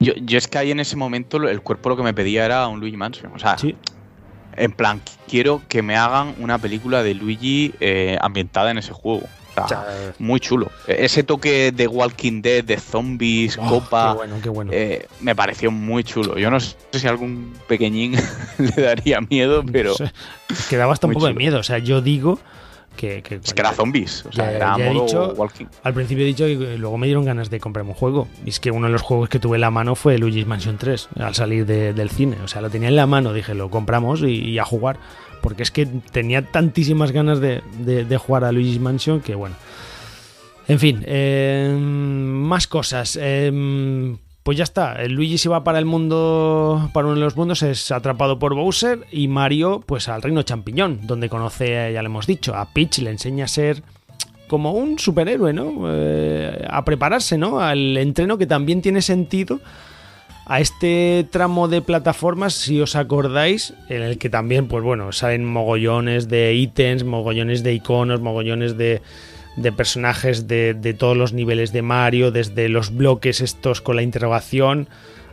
Yo, 0.00 0.12
yo 0.16 0.38
es 0.38 0.48
que 0.48 0.58
ahí 0.58 0.70
en 0.70 0.80
ese 0.80 0.96
momento 0.96 1.36
el 1.48 1.60
cuerpo 1.62 1.90
lo 1.90 1.96
que 1.96 2.02
me 2.02 2.14
pedía 2.14 2.44
era 2.44 2.66
un 2.68 2.80
Luigi 2.80 2.96
Mansion. 2.96 3.32
O 3.34 3.38
sea, 3.38 3.58
Sí. 3.58 3.74
en 4.56 4.72
plan, 4.72 5.00
quiero 5.28 5.60
que 5.68 5.82
me 5.82 5.96
hagan 5.96 6.34
una 6.40 6.58
película 6.58 7.02
de 7.02 7.14
Luigi 7.14 7.74
eh, 7.80 8.16
ambientada 8.20 8.70
en 8.70 8.78
ese 8.78 8.92
juego. 8.92 9.22
O 9.56 9.68
sea, 9.68 9.84
muy 10.18 10.40
chulo. 10.40 10.70
E- 10.86 11.04
Ese 11.04 11.22
toque 11.22 11.72
de 11.72 11.86
Walking 11.86 12.40
Dead, 12.42 12.62
de 12.64 12.78
zombies, 12.78 13.58
Oh, 13.58 13.68
copa, 13.68 14.10
Qué 14.12 14.16
bueno, 14.18 14.36
qué 14.42 14.48
bueno. 14.48 14.70
eh, 14.74 15.06
me 15.20 15.34
pareció 15.34 15.70
muy 15.70 16.04
chulo. 16.04 16.38
Yo 16.38 16.50
no 16.50 16.60
sé 16.60 16.76
si 16.92 17.06
algún 17.06 17.52
pequeñín 17.68 18.14
le 18.58 18.82
daría 18.82 19.20
miedo, 19.20 19.62
pero 19.70 19.90
No 19.90 19.96
sé, 19.96 20.12
es 20.50 20.66
que 20.68 20.76
daba 20.76 20.92
hasta 20.92 21.06
un 21.06 21.12
poco 21.14 21.26
de 21.26 21.34
miedo. 21.34 21.58
O 21.58 21.62
sea, 21.62 21.78
yo 21.78 22.00
digo 22.00 22.38
que. 22.96 23.22
que 23.22 23.36
es 23.36 23.52
que 23.54 23.60
era 23.60 23.72
zombies. 23.72 24.24
O 24.26 24.32
sea, 24.32 24.46
Ya- 24.50 24.56
era 24.56 24.78
ya 24.78 24.92
modo 24.92 25.04
dicho- 25.06 25.34
Walking. 25.36 25.66
Al 25.82 25.94
principio 25.94 26.24
he 26.24 26.26
dicho 26.28 26.44
que 26.44 26.76
luego 26.78 26.96
me 26.98 27.06
dieron 27.06 27.24
ganas 27.24 27.50
de 27.50 27.58
comprarme 27.60 27.90
un 27.90 27.96
juego. 27.96 28.28
Y 28.44 28.50
es 28.50 28.60
que 28.60 28.70
uno 28.70 28.86
de 28.86 28.92
los 28.92 29.02
juegos 29.02 29.28
que 29.28 29.38
tuve 29.38 29.56
en 29.56 29.62
la 29.62 29.70
mano 29.70 29.94
fue 29.94 30.16
Luigi's 30.18 30.46
Mansion 30.46 30.78
3 30.78 31.08
al 31.18 31.34
salir 31.34 31.66
de- 31.66 31.92
del 31.92 32.10
cine. 32.10 32.36
O 32.44 32.48
sea, 32.48 32.60
lo 32.62 32.70
tenía 32.70 32.88
en 32.88 32.96
la 32.96 33.06
mano, 33.06 33.32
dije, 33.32 33.54
lo 33.54 33.70
compramos 33.70 34.22
y, 34.22 34.26
y 34.50 34.58
a 34.58 34.64
jugar. 34.64 34.98
Porque 35.40 35.62
es 35.62 35.70
que 35.70 35.86
tenía 35.86 36.42
tantísimas 36.42 37.12
ganas 37.12 37.40
de, 37.40 37.62
de- 37.78 38.16
jugar 38.16 38.44
a 38.44 38.52
Luigi's 38.52 38.80
Mansion 38.80 39.20
que 39.20 39.34
bueno. 39.34 39.54
En 40.68 40.78
fin, 40.78 41.02
eh, 41.06 41.74
más 41.80 42.66
cosas. 42.66 43.18
Eh, 43.20 44.16
pues 44.42 44.56
ya 44.56 44.64
está, 44.64 45.02
Luigi 45.06 45.36
se 45.36 45.48
va 45.50 45.64
para 45.64 45.78
el 45.78 45.84
mundo, 45.84 46.90
para 46.94 47.06
uno 47.08 47.16
de 47.16 47.20
los 47.22 47.36
mundos, 47.36 47.62
es 47.62 47.90
atrapado 47.90 48.38
por 48.38 48.54
Bowser 48.54 49.06
y 49.12 49.28
Mario 49.28 49.82
pues 49.84 50.08
al 50.08 50.22
reino 50.22 50.42
champiñón, 50.42 51.00
donde 51.06 51.28
conoce, 51.28 51.92
ya 51.92 52.00
le 52.02 52.06
hemos 52.06 52.26
dicho, 52.26 52.54
a 52.54 52.64
Peach, 52.72 52.98
le 52.98 53.10
enseña 53.10 53.44
a 53.44 53.48
ser 53.48 53.82
como 54.48 54.72
un 54.72 54.98
superhéroe, 54.98 55.52
¿no? 55.52 55.84
Eh, 55.88 56.66
a 56.68 56.84
prepararse, 56.84 57.36
¿no? 57.36 57.60
Al 57.60 57.96
entreno 57.98 58.38
que 58.38 58.46
también 58.46 58.80
tiene 58.80 59.02
sentido 59.02 59.60
a 60.46 60.60
este 60.60 61.26
tramo 61.30 61.68
de 61.68 61.80
plataformas, 61.80 62.54
si 62.54 62.80
os 62.80 62.96
acordáis, 62.96 63.74
en 63.88 64.02
el 64.02 64.18
que 64.18 64.28
también, 64.30 64.66
pues 64.66 64.82
bueno, 64.82 65.12
salen 65.12 65.44
mogollones 65.44 66.28
de 66.28 66.54
ítems, 66.54 67.04
mogollones 67.04 67.62
de 67.62 67.74
iconos, 67.74 68.20
mogollones 68.20 68.76
de, 68.76 69.00
de 69.56 69.72
personajes 69.72 70.48
de, 70.48 70.74
de 70.74 70.94
todos 70.94 71.16
los 71.16 71.32
niveles 71.32 71.72
de 71.72 71.82
Mario, 71.82 72.32
desde 72.32 72.68
los 72.68 72.94
bloques 72.94 73.40
estos 73.40 73.80
con 73.80 73.96
la 73.96 74.02
interrogación 74.02 74.88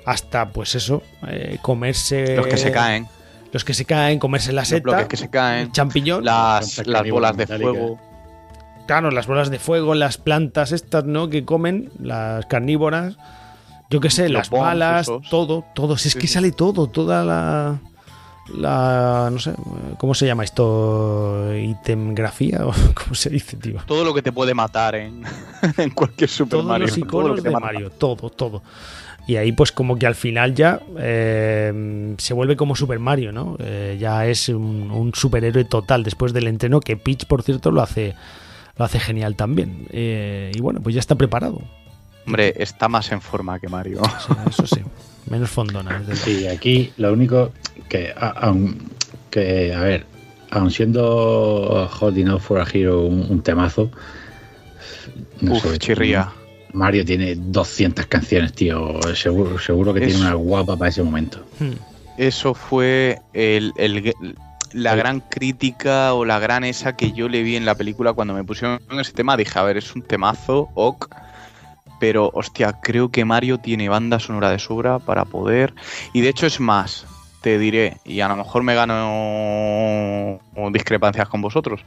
hasta, 0.05 0.49
pues 0.49 0.75
eso, 0.75 1.03
eh, 1.27 1.57
comerse... 1.61 2.35
Los 2.35 2.47
que 2.47 2.57
se 2.57 2.71
caen, 2.71 3.07
Los 3.51 3.65
que 3.65 3.73
se 3.73 3.85
caen, 3.85 4.19
comerse 4.19 4.53
la 4.53 4.61
los 4.61 4.69
seta, 4.69 4.83
bloques 4.83 5.07
que 5.07 5.17
se 5.17 5.29
caen, 5.29 5.67
el 5.67 5.71
champiñón. 5.71 6.23
las, 6.23 6.85
las 6.85 7.09
bolas 7.09 7.35
de 7.35 7.47
fuego. 7.47 7.99
Claro, 8.85 9.11
las 9.11 9.27
bolas 9.27 9.49
de 9.49 9.59
fuego, 9.59 9.95
las 9.95 10.17
plantas 10.17 10.71
estas, 10.71 11.03
¿no? 11.03 11.29
Que 11.29 11.43
comen, 11.43 11.89
las 12.01 12.45
carnívoras, 12.45 13.17
yo 13.89 13.99
qué 13.99 14.09
sé, 14.09 14.29
las 14.29 14.49
bombs 14.49 14.63
balas, 14.65 15.11
todo, 15.29 15.63
todo. 15.73 15.97
Si 15.97 16.07
es 16.09 16.13
Sí, 16.13 16.19
que 16.19 16.27
sí. 16.27 16.33
sale 16.33 16.51
todo, 16.51 16.88
toda 16.88 17.23
la. 17.23 17.79
La. 18.55 19.29
No 19.31 19.39
sé, 19.39 19.53
¿cómo 19.97 20.13
se 20.13 20.25
llama 20.25 20.43
esto? 20.45 21.53
¿Itemgrafía? 21.55 22.65
¿O 22.65 22.71
cómo 22.95 23.13
se 23.15 23.29
dice, 23.29 23.57
tío? 23.57 23.79
Todo 23.85 24.03
lo 24.05 24.13
que 24.13 24.21
te 24.21 24.31
puede 24.31 24.53
matar 24.53 24.95
en, 24.95 25.23
en 25.77 25.89
cualquier 25.91 26.29
Super 26.29 26.51
Todos 26.59 26.65
Mario. 26.65 26.88
los 26.88 26.95
todo 26.95 27.01
lo 27.01 27.07
iconos 27.07 27.35
que 27.38 27.41
te 27.41 27.49
de 27.49 27.53
mata. 27.53 27.65
Mario, 27.65 27.89
todo, 27.91 28.29
todo. 28.29 28.63
Y 29.27 29.35
ahí, 29.35 29.51
pues, 29.51 29.73
como 29.73 29.97
que 29.97 30.07
al 30.07 30.15
final 30.15 30.55
ya 30.55 30.79
eh, 30.97 32.15
se 32.17 32.33
vuelve 32.33 32.55
como 32.55 32.77
Super 32.77 32.99
Mario, 32.99 33.33
¿no? 33.33 33.57
Eh, 33.59 33.97
ya 33.99 34.25
es 34.25 34.47
un, 34.47 34.89
un 34.89 35.13
superhéroe 35.13 35.65
total 35.65 36.03
después 36.03 36.31
del 36.31 36.47
entreno, 36.47 36.79
que 36.79 36.95
Peach, 36.95 37.25
por 37.25 37.43
cierto, 37.43 37.69
lo 37.71 37.81
hace, 37.81 38.15
lo 38.77 38.85
hace 38.85 38.99
genial 39.01 39.35
también. 39.35 39.85
Eh, 39.91 40.53
y 40.55 40.61
bueno, 40.61 40.79
pues 40.81 40.95
ya 40.95 41.01
está 41.01 41.15
preparado. 41.15 41.59
Hombre, 42.28 42.53
está 42.57 42.88
más 42.89 43.11
en 43.11 43.21
forma 43.21 43.59
que 43.59 43.67
Mario. 43.69 44.01
Eso 44.49 44.67
sí, 44.67 44.82
menos 45.30 45.49
fondona. 45.49 46.03
Sí, 46.13 46.45
aquí 46.47 46.91
lo 46.97 47.13
único 47.13 47.51
que, 47.89 48.11
a- 48.15 48.30
aun, 48.30 48.78
que 49.32 49.73
a 49.73 49.80
ver, 49.82 50.05
aun 50.51 50.69
siendo 50.69 51.88
Hot 51.91 52.15
Enough 52.17 52.41
for 52.41 52.59
a 52.59 52.67
Hero 52.71 53.01
un, 53.05 53.25
un 53.30 53.41
temazo, 53.41 53.89
no 55.41 55.53
Uf, 55.53 55.63
sé, 55.63 55.78
chirría. 55.80 56.30
Mario 56.73 57.05
tiene 57.05 57.36
200 57.36 58.05
canciones, 58.07 58.51
tío. 58.53 58.99
Seguro, 59.15 59.57
seguro 59.57 59.93
que 59.93 60.01
tiene 60.01 60.19
una 60.19 60.34
guapa 60.34 60.75
para 60.75 60.89
ese 60.89 61.01
momento. 61.01 61.43
Hmm. 61.59 61.71
Eso 62.17 62.53
fue 62.53 63.19
el, 63.34 63.71
el- 63.78 64.13
la 64.73 64.91
Sí. 64.91 64.97
gran 64.97 65.21
crítica 65.21 66.13
o 66.13 66.25
la 66.25 66.39
gran 66.39 66.65
esa 66.65 66.97
que 66.97 67.13
yo 67.13 67.30
le 67.30 67.41
vi 67.41 67.55
en 67.55 67.63
la 67.65 67.75
película 67.75 68.11
cuando 68.11 68.34
me 68.34 68.43
pusieron 68.43 68.80
ese 68.99 69.13
tema. 69.13 69.38
Dije, 69.38 69.57
a 69.57 69.63
ver, 69.63 69.78
es 69.78 69.95
un 69.95 70.01
temazo, 70.01 70.67
ok. 70.75 71.07
Pero, 71.99 72.29
hostia, 72.33 72.79
creo 72.81 73.09
que 73.09 73.25
Mario 73.25 73.57
tiene 73.57 73.89
banda 73.89 74.19
sonora 74.19 74.51
de 74.51 74.59
sobra 74.59 74.99
para 74.99 75.25
poder. 75.25 75.73
Y 76.13 76.21
de 76.21 76.29
hecho 76.29 76.45
es 76.45 76.59
más, 76.59 77.05
te 77.41 77.57
diré, 77.57 77.97
y 78.05 78.19
a 78.21 78.27
lo 78.27 78.35
mejor 78.35 78.63
me 78.63 78.75
gano 78.75 80.39
discrepancias 80.71 81.27
con 81.29 81.41
vosotros. 81.41 81.81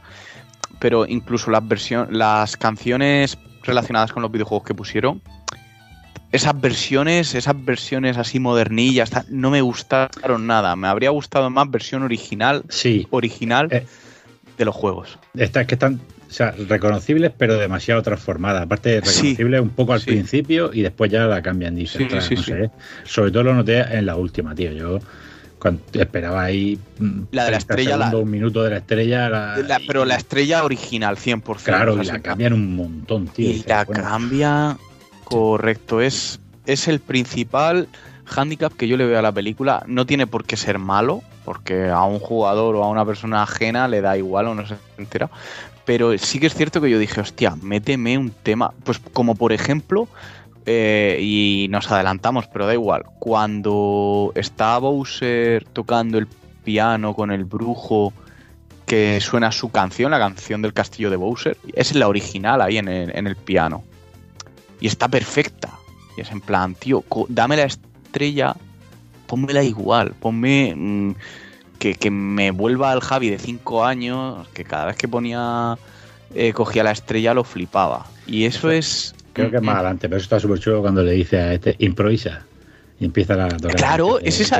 Pero 0.79 1.05
incluso 1.05 1.51
las 1.51 1.67
versiones, 1.67 2.11
las 2.15 2.57
canciones 2.57 3.37
relacionadas 3.63 4.11
con 4.11 4.21
los 4.23 4.31
videojuegos 4.31 4.65
que 4.67 4.73
pusieron, 4.73 5.21
esas 6.31 6.59
versiones, 6.59 7.35
esas 7.35 7.55
versiones 7.63 8.17
así 8.17 8.39
modernillas, 8.39 9.11
no 9.29 9.51
me 9.51 9.61
gustaron 9.61 10.47
nada. 10.47 10.75
Me 10.75 10.87
habría 10.87 11.09
gustado 11.09 11.49
más 11.49 11.69
versión 11.69 12.03
original, 12.03 12.63
Sí, 12.69 13.05
original 13.11 13.67
Eh. 13.71 13.85
de 14.57 14.65
los 14.65 14.73
juegos. 14.75 15.19
estas 15.35 15.67
que 15.67 15.75
están 15.75 15.99
o 16.31 16.33
sea, 16.33 16.51
reconocibles, 16.51 17.33
pero 17.37 17.57
demasiado 17.57 18.01
transformadas. 18.01 18.63
Aparte, 18.63 19.01
Sí, 19.03 19.09
reconocibles 19.35 19.61
un 19.61 19.69
poco 19.71 19.91
al 19.91 19.99
sí. 19.99 20.05
principio 20.11 20.71
y 20.73 20.81
después 20.81 21.11
ya 21.11 21.25
la 21.25 21.41
cambian. 21.41 21.75
Dicen, 21.75 21.99
Sí, 21.99 22.05
"Ostras, 22.05 22.25
sí, 22.25 22.35
no 22.35 22.41
sí. 22.43 22.51
sé". 22.51 22.71
Sobre 23.03 23.31
todo 23.31 23.43
lo 23.43 23.53
noté 23.53 23.79
en 23.81 24.05
la 24.05 24.15
última, 24.15 24.55
tío. 24.55 24.71
Yo 24.71 24.99
cuando 25.59 25.81
esperaba 25.93 26.41
ahí. 26.43 26.79
mm, 26.99 27.21
La 27.31 27.43
de 27.45 27.51
la 27.51 27.57
30 27.57 27.73
estrella, 27.73 27.97
la- 27.97 28.05
segundos, 28.05 28.23
un 28.23 28.31
minuto 28.31 28.63
de 28.63 28.69
la 28.69 28.77
estrella. 28.77 29.29
la- 29.29 29.57
La- 29.57 29.81
pero 29.85 30.05
y- 30.05 30.07
la 30.07 30.15
estrella 30.15 30.63
original, 30.63 31.17
100%. 31.17 31.77
Claro, 31.77 32.01
y 32.01 32.05
la 32.05 32.19
cambian 32.19 32.53
un 32.53 32.75
montón, 32.77 33.27
tío. 33.27 33.49
Y 33.49 33.63
la 33.67 33.83
bueno, 33.83 34.01
cambia, 34.01 34.77
correcto. 35.25 35.99
Es, 36.01 36.39
es 36.65 36.87
el 36.87 36.99
principal 37.01 37.87
handicap 38.25 38.71
que 38.73 38.87
yo 38.87 38.95
le 38.95 39.05
veo 39.05 39.19
a 39.19 39.21
la 39.21 39.31
película. 39.33 39.83
No 39.85 40.05
tiene 40.05 40.27
por 40.27 40.45
qué 40.45 40.55
ser 40.55 40.79
malo, 40.79 41.21
porque 41.51 41.89
a 41.89 42.05
un 42.05 42.19
jugador 42.19 42.77
o 42.77 42.83
a 42.85 42.87
una 42.87 43.05
persona 43.05 43.43
ajena 43.43 43.89
le 43.89 43.99
da 43.99 44.17
igual 44.17 44.47
o 44.47 44.55
no 44.55 44.65
se 44.65 44.77
entera. 44.97 45.29
Pero 45.83 46.17
sí 46.17 46.39
que 46.39 46.47
es 46.47 46.55
cierto 46.55 46.79
que 46.79 46.89
yo 46.89 46.97
dije, 46.97 47.19
hostia, 47.19 47.57
méteme 47.61 48.17
un 48.17 48.29
tema. 48.31 48.71
Pues 48.85 48.99
como 48.99 49.35
por 49.35 49.51
ejemplo, 49.51 50.07
eh, 50.65 51.17
y 51.19 51.67
nos 51.69 51.91
adelantamos, 51.91 52.47
pero 52.47 52.67
da 52.67 52.73
igual. 52.73 53.03
Cuando 53.19 54.31
está 54.35 54.77
Bowser 54.77 55.65
tocando 55.73 56.17
el 56.17 56.27
piano 56.63 57.13
con 57.13 57.31
el 57.31 57.43
brujo 57.43 58.13
que 58.85 59.19
suena 59.19 59.51
su 59.51 59.69
canción, 59.69 60.11
la 60.11 60.19
canción 60.19 60.61
del 60.61 60.71
castillo 60.71 61.09
de 61.09 61.17
Bowser, 61.17 61.57
es 61.73 61.93
la 61.93 62.07
original 62.07 62.61
ahí 62.61 62.77
en 62.77 62.87
el, 62.87 63.35
piano. 63.35 63.83
Y 64.79 64.87
está 64.87 65.09
perfecta. 65.09 65.69
Y 66.15 66.21
es 66.21 66.31
en 66.31 66.39
plan, 66.39 66.75
tío, 66.75 67.03
dame 67.27 67.57
la 67.57 67.63
estrella, 67.63 68.55
pónmela 69.31 69.63
igual, 69.63 70.11
ponme 70.19 70.73
mm, 70.75 71.11
que, 71.79 71.95
que 71.95 72.11
me 72.11 72.51
vuelva 72.51 72.91
al 72.91 72.99
Javi 72.99 73.29
de 73.29 73.39
5 73.39 73.85
años, 73.85 74.45
que 74.49 74.65
cada 74.65 74.87
vez 74.87 74.97
que 74.97 75.07
ponía, 75.07 75.77
eh, 76.35 76.51
cogía 76.51 76.83
la 76.83 76.91
estrella 76.91 77.33
lo 77.33 77.45
flipaba. 77.45 78.05
Y 78.27 78.43
eso 78.43 78.69
es... 78.69 79.15
Creo 79.31 79.49
que 79.49 79.55
es 79.55 79.63
más 79.63 79.75
Mm, 79.75 79.77
adelante, 79.77 80.09
pero 80.09 80.17
eso 80.17 80.25
está 80.25 80.39
súper 80.41 80.59
chulo 80.59 80.81
cuando 80.81 81.01
le 81.01 81.13
dice 81.13 81.37
a 81.39 81.53
este 81.53 81.77
improvisa 81.79 82.45
y 82.99 83.05
empieza 83.05 83.45
a 83.45 83.47
tocar. 83.47 83.77
Claro, 83.77 84.19
Eh, 84.19 84.23
es 84.25 84.41
esa- 84.41 84.59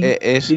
Eh, 0.00 0.18
es-. 0.22 0.54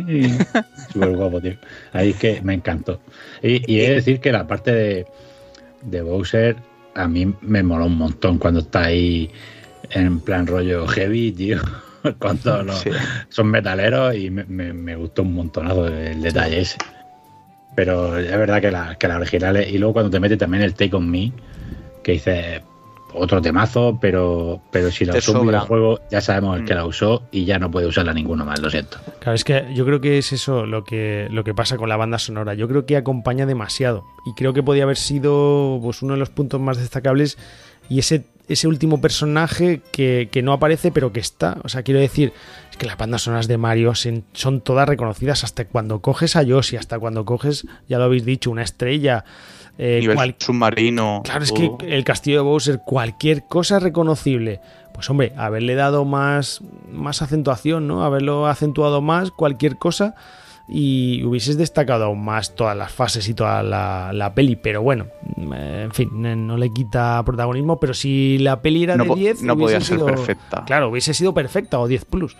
Súper 0.93 1.15
guapo, 1.15 1.41
tío. 1.41 1.55
Ahí 1.93 2.11
es 2.11 2.15
que 2.17 2.39
me 2.43 2.53
encantó. 2.53 3.01
Y, 3.41 3.63
y 3.71 3.79
he 3.81 3.89
de 3.89 3.95
decir 3.95 4.19
que 4.19 4.31
la 4.31 4.45
parte 4.45 4.71
de, 4.71 5.05
de 5.81 6.01
Bowser 6.03 6.55
a 6.93 7.07
mí 7.07 7.33
me 7.41 7.63
moló 7.63 7.87
un 7.87 7.97
montón 7.97 8.37
cuando 8.37 8.59
está 8.59 8.83
ahí 8.83 9.31
en 9.89 10.19
plan 10.19 10.45
rollo 10.45 10.85
heavy, 10.87 11.31
tío. 11.31 11.59
Los, 12.65 12.79
Sí. 12.79 12.89
son 13.29 13.47
metaleros 13.47 14.15
y 14.15 14.29
me, 14.29 14.43
me- 14.45 14.73
me 14.73 14.95
gustó 14.95 15.21
un 15.23 15.33
montonazo 15.33 15.87
el 15.87 16.21
detalle 16.21 16.61
ese. 16.61 16.77
Pero 17.75 18.17
es 18.17 18.29
verdad 18.31 18.61
que 18.61 18.71
la, 18.71 18.95
que 18.95 19.07
la 19.07 19.17
original 19.17 19.55
es- 19.57 19.71
Y 19.71 19.77
luego 19.77 19.93
cuando 19.93 20.09
te 20.11 20.19
mete 20.19 20.37
también 20.37 20.63
el 20.63 20.73
Take 20.73 20.95
On 20.95 21.09
Me, 21.09 21.31
que 22.03 22.13
dice. 22.13 22.63
otro 23.13 23.41
temazo, 23.41 23.97
pero, 24.01 24.61
pero 24.71 24.89
si 24.89 25.03
la 25.03 25.11
Te 25.11 25.19
usó 25.19 25.33
un 25.33 25.39
sobra. 25.39 25.57
videojuego, 25.57 25.99
ya 26.09 26.21
sabemos 26.21 26.57
el 26.57 26.63
que 26.65 26.73
Mm. 26.73 26.77
la 26.77 26.85
usó 26.85 27.23
y 27.29 27.43
ya 27.43 27.59
no 27.59 27.69
puede 27.69 27.85
usarla 27.87 28.13
ninguno 28.13 28.45
más, 28.45 28.61
lo 28.61 28.69
siento. 28.69 28.99
Claro, 29.19 29.35
es 29.35 29.43
que 29.43 29.65
yo 29.75 29.83
creo 29.85 29.99
que 29.99 30.17
es 30.17 30.31
eso 30.31 30.65
lo 30.65 30.85
que, 30.85 31.27
lo 31.29 31.43
que 31.43 31.53
pasa 31.53 31.75
con 31.75 31.89
la 31.89 31.97
banda 31.97 32.17
sonora. 32.19 32.53
Yo 32.53 32.69
creo 32.69 32.85
que 32.85 32.95
acompaña 32.95 33.45
demasiado. 33.45 34.05
Y 34.25 34.33
creo 34.33 34.53
que 34.53 34.63
podía 34.63 34.83
haber 34.83 34.95
sido 34.95 35.77
pues, 35.83 36.01
uno 36.01 36.13
de 36.13 36.19
los 36.19 36.29
puntos 36.29 36.61
más 36.61 36.77
destacables. 36.77 37.37
Y 37.89 37.99
ese, 37.99 38.23
ese 38.53 38.67
último 38.67 39.01
personaje 39.01 39.81
que, 39.91 40.29
que 40.31 40.41
no 40.41 40.53
aparece, 40.53 40.91
pero 40.91 41.11
que 41.11 41.19
está. 41.19 41.57
O 41.63 41.69
sea, 41.69 41.83
quiero 41.83 41.99
decir, 41.99 42.33
es 42.69 42.77
que 42.77 42.85
las 42.85 42.97
bandas 42.97 43.23
sonoras 43.23 43.47
de 43.47 43.57
Mario 43.57 43.93
son 43.95 44.61
todas 44.61 44.87
reconocidas. 44.87 45.43
Hasta 45.43 45.65
cuando 45.65 46.01
coges 46.01 46.35
a 46.35 46.43
Yoshi, 46.43 46.77
hasta 46.77 46.99
cuando 46.99 47.25
coges, 47.25 47.65
ya 47.87 47.97
lo 47.97 48.05
habéis 48.05 48.25
dicho, 48.25 48.51
una 48.51 48.63
estrella. 48.63 49.23
eh, 49.77 49.99
Nivel 50.01 50.15
cual- 50.15 50.35
submarino. 50.37 51.21
Claro, 51.23 51.43
es 51.43 51.51
que 51.51 51.71
el 51.87 52.03
castillo 52.03 52.37
de 52.37 52.43
Bowser, 52.43 52.79
cualquier 52.85 53.43
cosa 53.47 53.79
reconocible. 53.79 54.59
Pues 54.93 55.09
hombre, 55.09 55.33
haberle 55.37 55.73
dado 55.75 56.03
más, 56.05 56.59
más 56.91 57.21
acentuación, 57.21 57.87
¿no? 57.87 58.03
Haberlo 58.03 58.47
acentuado 58.47 59.01
más, 59.01 59.31
cualquier 59.31 59.77
cosa. 59.77 60.13
Y 60.73 61.21
hubieses 61.25 61.57
destacado 61.57 62.05
aún 62.05 62.23
más 62.23 62.55
todas 62.55 62.77
las 62.77 62.91
fases 62.93 63.27
y 63.27 63.33
toda 63.33 63.61
la, 63.61 64.11
la 64.13 64.33
peli. 64.33 64.55
Pero 64.55 64.81
bueno, 64.81 65.07
eh, 65.53 65.81
en 65.83 65.91
fin, 65.91 66.25
eh, 66.25 66.35
no 66.35 66.55
le 66.55 66.71
quita 66.71 67.21
protagonismo. 67.25 67.77
Pero 67.77 67.93
si 67.93 68.37
la 68.37 68.61
peli 68.61 68.83
era 68.85 68.95
No 68.95 69.03
de 69.03 69.09
po- 69.09 69.15
10, 69.17 69.43
no 69.43 69.57
podía 69.57 69.81
ser 69.81 69.97
sido- 69.97 70.05
perfecta. 70.05 70.63
Claro, 70.65 70.87
hubiese 70.89 71.13
sido 71.13 71.33
perfecta 71.33 71.77
o 71.79 71.87
10 71.89 72.05
plus. 72.05 72.37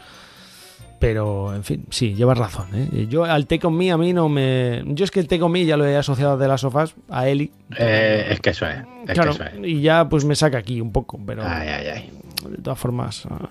Pero, 1.00 1.54
en 1.56 1.64
fin, 1.64 1.86
sí, 1.90 2.14
llevas 2.14 2.38
razón. 2.38 2.68
¿eh? 2.76 3.08
Yo 3.10 3.24
al 3.26 3.48
Take 3.48 3.66
On 3.66 3.76
Me 3.76 3.92
a 3.92 3.98
mí 3.98 4.14
no 4.14 4.30
me... 4.30 4.84
Yo 4.86 5.04
es 5.04 5.10
que 5.10 5.20
el 5.20 5.28
Take 5.28 5.42
On 5.42 5.52
Me 5.52 5.66
ya 5.66 5.76
lo 5.76 5.86
he 5.88 5.98
asociado 5.98 6.38
de 6.38 6.48
las 6.48 6.62
sofás 6.62 6.94
a 7.10 7.28
Eli. 7.28 7.52
Eh, 7.76 8.28
es 8.30 8.40
que 8.40 8.52
eso 8.52 8.68
es. 8.68 8.78
Es 9.08 9.14
Claro, 9.16 9.36
que 9.36 9.44
eso 9.44 9.56
es. 9.62 9.68
y 9.68 9.82
ya 9.82 10.08
pues 10.08 10.26
me 10.26 10.36
saca 10.36 10.60
aquí 10.60 10.80
un 10.80 10.92
poco, 10.92 11.20
pero 11.26 11.42
Ay, 11.44 11.68
ay, 11.70 11.88
ay. 11.88 12.10
de 12.52 12.58
todas 12.62 12.78
formas. 12.78 13.26
ah. 13.32 13.50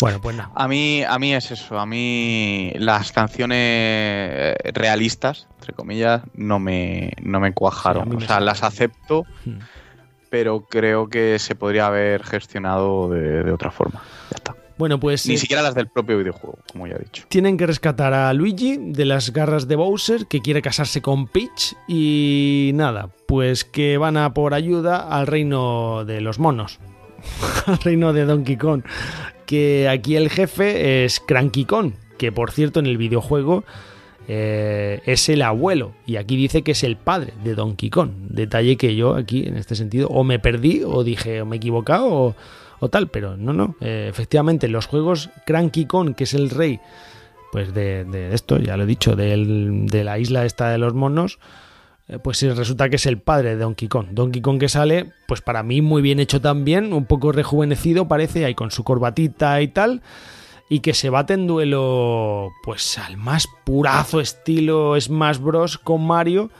Bueno, 0.00 0.20
pues 0.20 0.36
nada. 0.36 0.50
A 0.54 0.68
mí, 0.68 1.02
a 1.02 1.18
mí 1.18 1.34
es 1.34 1.50
eso. 1.50 1.78
A 1.78 1.84
mí 1.86 2.72
las 2.76 3.10
canciones 3.12 3.58
eh, 3.60 4.54
realistas, 4.72 5.48
entre 5.58 5.72
comillas, 5.72 6.22
no 6.34 6.58
me, 6.58 7.12
no 7.22 7.40
me 7.40 7.52
cuajaron. 7.52 8.08
me 8.08 8.16
o 8.16 8.20
sea, 8.20 8.40
las 8.40 8.62
acepto, 8.62 9.24
Hmm. 9.44 9.58
pero 10.30 10.60
creo 10.66 11.08
que 11.08 11.38
se 11.38 11.54
podría 11.54 11.86
haber 11.86 12.22
gestionado 12.24 13.08
de, 13.10 13.42
de 13.44 13.50
otra 13.52 13.70
forma. 13.70 14.02
Ya 14.30 14.36
está. 14.36 14.54
Bueno, 14.76 15.00
pues 15.00 15.26
Ni 15.26 15.34
eh, 15.34 15.38
siquiera 15.38 15.60
las 15.60 15.74
del 15.74 15.88
propio 15.88 16.16
videojuego, 16.18 16.58
como 16.70 16.86
ya 16.86 16.94
he 16.94 17.00
dicho. 17.00 17.24
tienen 17.28 17.56
que 17.56 17.66
rescatar 17.66 18.14
a 18.14 18.32
Luigi 18.32 18.76
de 18.78 19.04
las 19.06 19.32
garras 19.32 19.66
de 19.66 19.74
Bowser, 19.74 20.26
que 20.28 20.40
quiere 20.40 20.62
casarse 20.62 21.02
con 21.02 21.26
Peach. 21.26 21.74
Y 21.88 22.70
nada, 22.74 23.08
pues 23.26 23.64
que 23.64 23.98
van 23.98 24.16
a 24.16 24.32
por 24.34 24.54
ayuda 24.54 24.98
al 25.08 25.26
reino 25.26 26.04
de 26.04 26.20
los 26.20 26.38
monos. 26.38 26.78
al 27.66 27.78
reino 27.78 28.12
de 28.12 28.24
Donkey 28.24 28.56
Kong. 28.56 28.84
Que 29.48 29.88
aquí 29.88 30.14
el 30.16 30.28
jefe 30.28 31.04
es 31.06 31.20
Cranky 31.20 31.64
Kong, 31.64 31.92
que 32.18 32.30
por 32.32 32.50
cierto 32.52 32.80
en 32.80 32.86
el 32.86 32.98
videojuego 32.98 33.64
eh, 34.28 35.00
es 35.06 35.30
el 35.30 35.40
abuelo. 35.40 35.92
Y 36.04 36.16
aquí 36.16 36.36
dice 36.36 36.60
que 36.60 36.72
es 36.72 36.84
el 36.84 36.96
padre 36.96 37.32
de 37.42 37.54
Donkey 37.54 37.88
Kong. 37.88 38.10
Detalle 38.28 38.76
que 38.76 38.94
yo 38.94 39.14
aquí 39.14 39.44
en 39.46 39.56
este 39.56 39.74
sentido 39.74 40.08
o 40.08 40.22
me 40.22 40.38
perdí 40.38 40.82
o 40.84 41.02
dije 41.02 41.40
o 41.40 41.46
me 41.46 41.56
he 41.56 41.58
equivocado 41.58 42.36
o, 42.80 42.88
tal. 42.90 43.08
Pero 43.08 43.38
no, 43.38 43.54
no. 43.54 43.74
Eh, 43.80 44.06
efectivamente, 44.10 44.66
en 44.66 44.72
los 44.72 44.84
juegos 44.84 45.30
Cranky 45.46 45.86
Kong, 45.86 46.14
que 46.14 46.24
es 46.24 46.34
el 46.34 46.50
rey 46.50 46.78
pues 47.50 47.72
de, 47.72 48.04
de 48.04 48.34
esto, 48.34 48.58
ya 48.58 48.76
lo 48.76 48.82
he 48.82 48.86
dicho, 48.86 49.16
del- 49.16 49.86
de 49.86 50.04
la 50.04 50.18
isla 50.18 50.44
esta 50.44 50.68
de 50.68 50.76
los 50.76 50.92
monos, 50.92 51.38
pues 52.22 52.38
sí, 52.38 52.48
resulta 52.48 52.88
que 52.88 52.96
es 52.96 53.06
el 53.06 53.20
padre 53.20 53.50
de 53.50 53.56
Donkey 53.56 53.88
Kong. 53.88 54.08
Donkey 54.12 54.40
Kong 54.40 54.58
que 54.58 54.68
sale, 54.68 55.12
pues 55.26 55.42
para 55.42 55.62
mí 55.62 55.82
muy 55.82 56.00
bien 56.00 56.20
hecho 56.20 56.40
también, 56.40 56.92
un 56.92 57.04
poco 57.04 57.32
rejuvenecido 57.32 58.08
parece, 58.08 58.46
ahí 58.46 58.54
con 58.54 58.70
su 58.70 58.82
corbatita 58.82 59.60
y 59.60 59.68
tal, 59.68 60.00
y 60.70 60.80
que 60.80 60.94
se 60.94 61.10
bate 61.10 61.34
en 61.34 61.46
duelo, 61.46 62.50
pues 62.62 62.98
al 62.98 63.18
más 63.18 63.46
purazo 63.64 64.20
estilo 64.20 64.98
Smash 64.98 65.38
Bros. 65.38 65.76
con 65.76 66.06
Mario, 66.06 66.50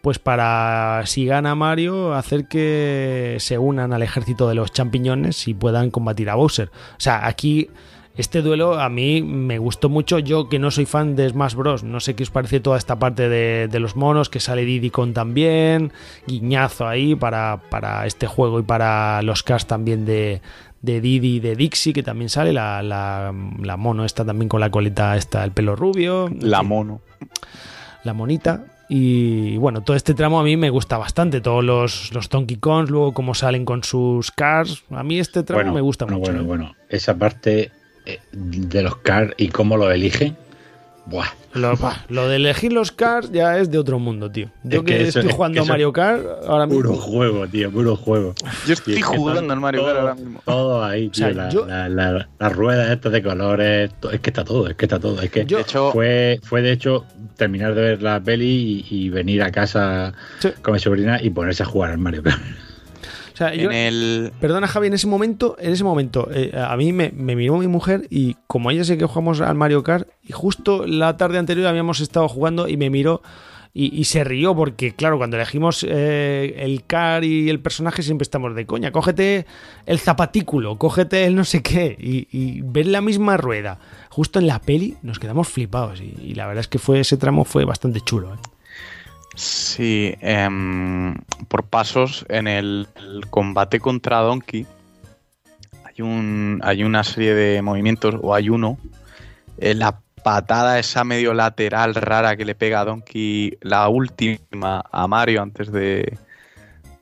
pues 0.00 0.18
para, 0.18 1.02
si 1.04 1.26
gana 1.26 1.54
Mario, 1.54 2.14
hacer 2.14 2.48
que 2.48 3.36
se 3.40 3.58
unan 3.58 3.92
al 3.92 4.02
ejército 4.02 4.48
de 4.48 4.54
los 4.54 4.72
champiñones 4.72 5.46
y 5.46 5.52
puedan 5.52 5.90
combatir 5.90 6.30
a 6.30 6.36
Bowser. 6.36 6.70
O 6.92 7.00
sea, 7.00 7.26
aquí 7.26 7.68
este 8.16 8.40
duelo 8.40 8.80
a 8.80 8.88
mí 8.88 9.22
me 9.22 9.58
gustó 9.58 9.88
mucho. 9.88 10.18
Yo 10.18 10.48
que 10.48 10.58
no 10.58 10.70
soy 10.70 10.86
fan 10.86 11.16
de 11.16 11.28
Smash 11.28 11.54
Bros. 11.54 11.84
No 11.84 12.00
sé 12.00 12.14
qué 12.14 12.22
os 12.22 12.30
parece 12.30 12.60
toda 12.60 12.78
esta 12.78 12.98
parte 12.98 13.28
de, 13.28 13.68
de 13.68 13.80
los 13.80 13.94
monos, 13.96 14.30
que 14.30 14.40
sale 14.40 14.64
Diddy 14.64 14.90
Kong 14.90 15.12
también. 15.12 15.92
Guiñazo 16.26 16.86
ahí 16.86 17.14
para, 17.14 17.60
para 17.70 18.06
este 18.06 18.26
juego 18.26 18.58
y 18.60 18.62
para 18.62 19.20
los 19.22 19.42
cars 19.42 19.66
también 19.66 20.06
de, 20.06 20.40
de 20.80 21.00
Didi 21.00 21.36
y 21.36 21.40
de 21.40 21.56
Dixie, 21.56 21.92
que 21.92 22.02
también 22.02 22.30
sale. 22.30 22.52
La, 22.52 22.82
la, 22.82 23.34
la 23.60 23.76
mono 23.76 24.04
está 24.04 24.24
también 24.24 24.48
con 24.48 24.60
la 24.60 24.70
coleta, 24.70 25.16
está 25.16 25.44
el 25.44 25.52
pelo 25.52 25.76
rubio. 25.76 26.30
La 26.40 26.62
mono. 26.62 27.02
la 28.04 28.14
monita. 28.14 28.64
Y 28.88 29.56
bueno, 29.56 29.82
todo 29.82 29.96
este 29.96 30.14
tramo 30.14 30.38
a 30.38 30.44
mí 30.44 30.56
me 30.56 30.70
gusta 30.70 30.96
bastante. 30.96 31.40
Todos 31.40 31.64
los, 31.64 32.14
los 32.14 32.28
Donkey 32.28 32.56
Kongs, 32.56 32.88
luego 32.88 33.12
cómo 33.12 33.34
salen 33.34 33.64
con 33.64 33.82
sus 33.82 34.30
cars. 34.30 34.84
A 34.90 35.02
mí 35.02 35.18
este 35.18 35.42
tramo 35.42 35.58
Bueno, 35.60 35.74
me 35.74 35.80
gusta 35.80 36.04
bueno, 36.04 36.20
mucho. 36.20 36.32
Bueno, 36.32 36.44
¿eh? 36.44 36.46
bueno, 36.46 36.76
esa 36.88 37.16
parte 37.16 37.72
de 38.32 38.82
los 38.82 38.96
cars 38.98 39.32
y 39.36 39.48
cómo 39.48 39.76
lo 39.76 39.90
eligen. 39.90 40.36
Buah. 41.06 41.26
Lo, 41.54 41.74
bah, 41.76 42.04
lo 42.08 42.28
de 42.28 42.36
elegir 42.36 42.72
los 42.72 42.90
cars 42.92 43.30
ya 43.32 43.58
es 43.58 43.70
de 43.70 43.78
otro 43.78 43.98
mundo, 44.00 44.30
tío. 44.30 44.50
Yo 44.64 44.80
Es 44.80 44.84
que, 44.84 44.92
que 44.96 45.02
eso- 45.08 45.20
estoy 45.20 45.30
es 45.30 45.36
jugando 45.36 45.54
que 45.54 45.60
a 45.60 45.62
eso- 45.62 45.72
Mario 45.72 45.92
Kart 45.92 46.22
ahora 46.48 46.66
mismo. 46.66 46.82
Puro 46.82 46.94
juego, 46.96 47.46
tío, 47.46 47.70
puro 47.70 47.96
juego. 47.96 48.34
Yo 48.66 48.72
estoy 48.74 49.00
jugando 49.00 49.52
al 49.52 49.60
Mario 49.60 49.82
Kart 49.84 49.92
todo- 49.94 50.00
ahora 50.00 50.14
mismo. 50.16 50.42
Todo 50.44 50.84
ahí, 50.84 51.06
O 51.06 51.14
sea, 51.14 51.28
tío. 51.28 51.36
la- 51.36 51.48
yo- 51.48 51.66
la- 51.66 51.88
la- 51.88 52.28
las 52.38 52.52
ruedas 52.52 52.90
estas 52.90 53.12
de 53.12 53.22
colores. 53.22 53.90
Es 54.12 54.20
que 54.20 54.30
está 54.30 54.44
todo, 54.44 54.68
es 54.68 54.74
que 54.76 54.84
está 54.84 54.98
todo. 54.98 55.22
Es 55.22 55.30
que 55.30 55.46
Yo- 55.46 55.58
De 55.58 55.62
hecho, 55.62 55.92
fue, 55.92 56.40
fue 56.42 56.60
de 56.60 56.72
hecho 56.72 57.06
terminar 57.36 57.74
de 57.74 57.82
ver 57.82 58.02
la 58.02 58.20
peli 58.20 58.84
y, 58.90 59.04
y 59.06 59.08
venir 59.08 59.42
a 59.44 59.50
casa 59.52 60.12
Sí. 60.40 60.48
con 60.60 60.74
mi 60.74 60.80
sobrina 60.80 61.22
y 61.22 61.30
ponerse 61.30 61.62
a 61.62 61.66
jugar 61.66 61.92
al 61.92 61.98
Mario 61.98 62.22
Kart. 62.24 62.42
O 63.36 63.38
sea, 63.38 63.54
yo- 63.54 63.70
en 63.70 63.76
el. 63.76 64.32
Perdona, 64.40 64.66
Javi, 64.66 64.86
en 64.86 64.94
ese 64.94 65.06
momento, 65.06 65.56
en 65.60 65.70
ese 65.72 65.84
momento, 65.84 66.26
eh, 66.32 66.52
a 66.56 66.74
mí 66.78 66.94
me, 66.94 67.12
me 67.14 67.36
miró 67.36 67.58
mi 67.58 67.66
mujer 67.66 68.06
y 68.08 68.34
como 68.46 68.70
ella 68.70 68.82
sé 68.82 68.96
que 68.96 69.04
jugamos 69.04 69.42
al 69.42 69.54
Mario 69.54 69.82
Kart, 69.82 70.08
y 70.26 70.32
justo 70.32 70.86
la 70.86 71.18
tarde 71.18 71.36
anterior 71.36 71.66
habíamos 71.66 72.00
estado 72.00 72.28
jugando 72.28 72.66
y 72.66 72.78
me 72.78 72.88
miró 72.88 73.20
y, 73.74 73.94
y 73.94 74.04
se 74.04 74.24
rió 74.24 74.56
porque, 74.56 74.94
claro, 74.94 75.18
cuando 75.18 75.36
elegimos 75.36 75.84
eh, 75.86 76.54
el 76.60 76.86
car 76.86 77.24
y 77.24 77.50
el 77.50 77.60
personaje 77.60 78.02
siempre 78.02 78.22
estamos 78.22 78.54
de 78.54 78.64
coña, 78.64 78.90
cógete 78.90 79.44
el 79.84 79.98
zapatículo, 79.98 80.78
cógete 80.78 81.26
el 81.26 81.34
no 81.34 81.44
sé 81.44 81.62
qué 81.62 81.94
y, 82.00 82.26
y 82.32 82.62
ver 82.62 82.86
la 82.86 83.02
misma 83.02 83.36
rueda. 83.36 83.78
Justo 84.08 84.38
en 84.38 84.46
la 84.46 84.60
peli 84.62 84.96
nos 85.02 85.18
quedamos 85.18 85.48
flipados 85.48 86.00
y, 86.00 86.14
y 86.22 86.34
la 86.36 86.46
verdad 86.46 86.62
es 86.62 86.68
que 86.68 86.78
fue 86.78 87.00
ese 87.00 87.18
tramo 87.18 87.44
fue 87.44 87.66
bastante 87.66 88.00
chulo. 88.00 88.32
¿eh? 88.32 88.38
Sí, 89.36 90.14
em, 90.22 91.14
por 91.48 91.64
pasos, 91.64 92.24
en 92.30 92.48
el, 92.48 92.88
combate 93.28 93.80
contra 93.80 94.20
Donkey 94.20 94.66
hay, 95.84 96.02
un, 96.02 96.60
hay 96.62 96.82
una 96.82 97.04
serie 97.04 97.34
de 97.34 97.60
movimientos, 97.60 98.16
o 98.22 98.34
hay 98.34 98.48
uno, 98.48 98.78
eh, 99.58 99.74
la 99.74 100.00
patada 100.24 100.78
esa 100.78 101.04
medio 101.04 101.34
lateral 101.34 101.94
rara 101.94 102.36
que 102.36 102.46
le 102.46 102.54
pega 102.54 102.80
a 102.80 102.86
Donkey, 102.86 103.58
la 103.60 103.88
última 103.90 104.82
a 104.90 105.06
Mario 105.06 105.42
antes 105.42 105.70
de, 105.70 106.18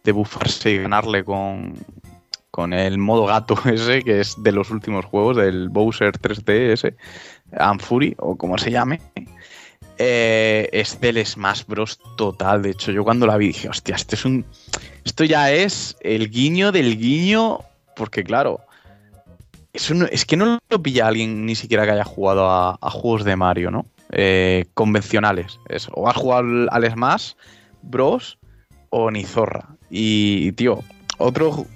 de 0.03 0.12
bufarse 0.12 0.72
y 0.72 0.78
ganarle 0.78 1.24
con, 1.24 1.74
con 2.51 2.72
el 2.72 2.99
modo 2.99 3.26
gato 3.26 3.57
ese, 3.64 4.03
que 4.03 4.20
es 4.20 4.43
de 4.43 4.51
los 4.51 4.70
últimos 4.70 5.05
juegos, 5.05 5.37
del 5.37 5.68
Bowser 5.68 6.18
3D 6.18 6.72
ese, 6.72 6.97
Anfury, 7.57 8.16
o 8.18 8.37
como 8.37 8.59
se 8.59 8.72
llame. 8.72 9.01
Eh, 9.99 10.69
es 10.73 11.01
del 11.01 11.25
Smash 11.25 11.65
Bros. 11.66 11.99
total. 12.16 12.62
De 12.62 12.71
hecho, 12.71 12.91
yo 12.93 13.05
cuando 13.05 13.27
la 13.27 13.37
vi 13.37 13.49
dije, 13.49 13.69
hostia, 13.69 13.97
esto 13.97 14.15
es 14.15 14.25
un. 14.25 14.45
Esto 15.05 15.25
ya 15.25 15.53
es 15.53 15.97
el 16.01 16.31
guiño 16.31 16.73
del 16.73 16.99
guiño. 16.99 17.61
Porque, 17.97 18.25
claro. 18.25 18.61
No- 19.93 20.07
es 20.07 20.25
que 20.25 20.37
no 20.37 20.59
lo 20.69 20.83
pilla 20.83 21.09
alguien 21.09 21.47
ni 21.47 21.55
siquiera 21.55 21.85
que 21.85 21.93
haya 21.93 22.05
jugado 22.05 22.49
a, 22.49 22.91
juegos 22.91 23.25
de 23.25 23.35
Mario, 23.37 23.71
¿no? 23.71 23.87
Eh, 24.11 24.66
convencionales. 24.75 25.59
Es, 25.69 25.89
o 25.93 26.09
has 26.09 26.16
jugado 26.16 26.41
al, 26.41 26.69
al 26.71 26.91
Smash 26.93 27.33
Bros. 27.83 28.39
o 28.91 29.11
ni 29.11 29.25
zorra. 29.25 29.69
Y, 29.91 30.53
tío, 30.53 30.83
otro 31.19 31.66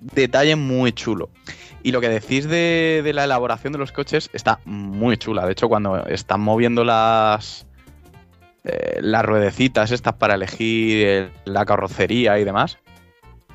detalle 0.00 0.56
muy 0.56 0.92
chulo. 0.92 1.30
Y 1.82 1.92
lo 1.92 2.00
que 2.00 2.08
decís 2.08 2.46
de, 2.48 3.00
de 3.02 3.12
la 3.12 3.24
elaboración 3.24 3.72
de 3.72 3.78
los 3.78 3.92
coches 3.92 4.28
está 4.32 4.60
muy 4.64 5.16
chula. 5.16 5.46
De 5.46 5.52
hecho, 5.52 5.68
cuando 5.68 6.04
están 6.06 6.40
moviendo 6.40 6.84
las, 6.84 7.66
eh, 8.64 8.98
las 9.00 9.24
ruedecitas 9.24 9.90
estas 9.90 10.14
para 10.14 10.34
elegir 10.34 11.06
el- 11.06 11.30
la 11.46 11.64
carrocería 11.64 12.38
y 12.38 12.44
demás, 12.44 12.78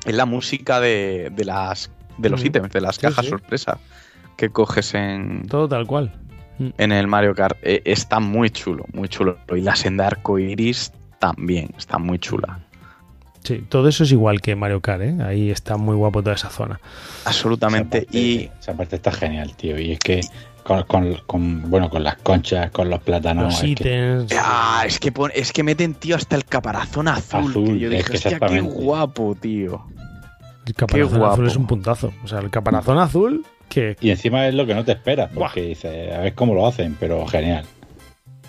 es 0.04 0.14
la 0.14 0.24
música 0.26 0.80
de, 0.80 1.30
de 1.34 1.44
las, 1.44 1.90
de 2.18 2.28
los 2.30 2.42
Mm. 2.42 2.46
ítems, 2.46 2.72
de 2.72 2.80
las 2.80 2.96
Sí, 2.96 3.02
cajas 3.02 3.24
sí. 3.24 3.30
sorpresa 3.30 3.78
que 4.36 4.50
coges 4.50 4.94
en, 4.94 5.46
Todo 5.48 5.68
tal 5.68 5.86
cual. 5.86 6.12
en 6.58 6.90
el 6.92 7.06
Mario 7.06 7.34
Kart. 7.34 7.56
Eh, 7.62 7.82
está 7.84 8.18
muy 8.18 8.50
chulo, 8.50 8.84
muy 8.92 9.08
chulo. 9.08 9.38
Y 9.54 9.60
la 9.60 9.76
senda 9.76 10.06
arcoiris 10.08 10.92
también 11.20 11.70
está 11.78 11.98
muy 11.98 12.18
chula. 12.18 12.58
Sí, 13.46 13.64
todo 13.68 13.88
eso 13.88 14.02
es 14.04 14.10
igual 14.12 14.40
que 14.40 14.56
Mario 14.56 14.80
Kart, 14.80 15.02
¿eh? 15.02 15.16
Ahí 15.24 15.50
está 15.50 15.76
muy 15.76 15.94
guapo 15.94 16.22
toda 16.22 16.34
esa 16.34 16.50
zona. 16.50 16.80
Absolutamente. 17.24 17.98
Esa 17.98 18.06
parte, 18.06 18.18
Y 18.18 18.50
esa 18.60 18.72
parte 18.76 18.96
está 18.96 19.12
genial, 19.12 19.54
tío. 19.56 19.78
Y 19.78 19.92
es 19.92 19.98
que 20.00 20.20
con, 20.64 20.82
con- 20.84 21.14
con- 21.26 21.70
bueno, 21.70 21.88
con 21.88 22.02
las 22.02 22.16
conchas, 22.16 22.70
con 22.72 22.90
los 22.90 23.00
plátanos. 23.00 23.44
Los 23.44 23.54
es 23.54 23.60
que- 23.60 23.68
ítems. 23.68 24.32
Ah, 24.36 24.82
es 24.86 24.98
que, 24.98 25.12
pon- 25.12 25.30
es 25.34 25.52
que 25.52 25.62
meten, 25.62 25.94
tío, 25.94 26.16
hasta 26.16 26.34
el 26.34 26.44
caparazón 26.44 27.06
azul. 27.08 27.50
Azul, 27.50 27.64
que 27.64 27.78
yo 27.78 27.86
es 27.88 27.96
dije, 27.98 28.10
que 28.10 28.16
hostia, 28.16 28.40
qué 28.48 28.60
guapo, 28.60 29.36
tío. 29.40 29.84
El 30.66 30.74
caparazón 30.74 31.18
guapo. 31.18 31.32
azul 31.34 31.46
es 31.46 31.56
un 31.56 31.66
puntazo. 31.68 32.12
O 32.24 32.26
sea, 32.28 32.40
el 32.40 32.50
caparazón 32.50 32.98
azul 32.98 33.46
que... 33.68 33.96
y 34.00 34.10
encima 34.10 34.48
es 34.48 34.54
lo 34.54 34.66
que 34.66 34.74
no 34.74 34.84
te 34.84 34.90
esperas, 34.92 35.32
Buah. 35.32 35.46
porque 35.48 35.62
dices, 35.62 36.12
a 36.12 36.18
ver 36.18 36.34
cómo 36.34 36.54
lo 36.54 36.66
hacen, 36.66 36.96
pero 36.98 37.24
genial. 37.28 37.64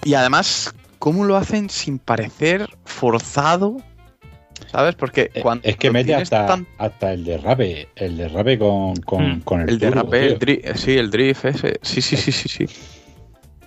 Y 0.03 0.15
además, 0.15 0.74
¿cómo 0.98 1.24
lo 1.26 1.38
hacen 1.38 1.69
sin 1.69 1.99
parecer 1.99 2.68
forzado? 2.86 3.78
¿Sabes? 4.72 4.95
Porque 4.95 5.31
Eh, 5.34 5.41
cuando 5.41 5.68
es 5.68 5.77
que 5.77 5.89
mete 5.91 6.14
hasta, 6.15 6.45
tan- 6.45 6.68
hasta 6.77 7.14
el 7.14 7.23
derrape, 7.23 7.88
el 7.95 8.18
derrape 8.18 8.57
con, 8.60 8.95
con, 8.98 9.38
Mm. 9.38 9.41
con 9.41 9.61
el, 9.61 9.69
el 9.69 9.80
turbo, 9.80 9.89
derrape, 10.11 10.19
tío. 10.19 10.27
el 10.34 10.39
drift, 10.39 10.76
sí, 10.77 10.98
el 10.98 11.10
drift 11.11 11.45
ese. 11.45 11.80
Sí, 11.81 12.02
sí, 12.02 12.18
sí, 12.18 12.31
sí, 12.31 12.49
sí. 12.49 12.65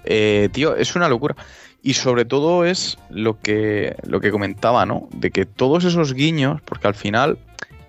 Eh, 0.04 0.48
tío, 0.52 0.76
es 0.76 0.94
una 0.96 1.08
locura. 1.08 1.36
Y 1.82 1.94
sobre 1.94 2.24
todo 2.26 2.64
es 2.66 2.98
lo 3.08 3.38
que, 3.38 3.96
lo 4.06 4.20
que 4.20 4.30
comentaba, 4.30 4.84
¿no? 4.84 5.08
De 5.14 5.30
que 5.30 5.46
todos 5.46 5.84
esos 5.84 6.12
guiños, 6.12 6.60
porque 6.62 6.86
al 6.88 6.94
final, 6.94 7.38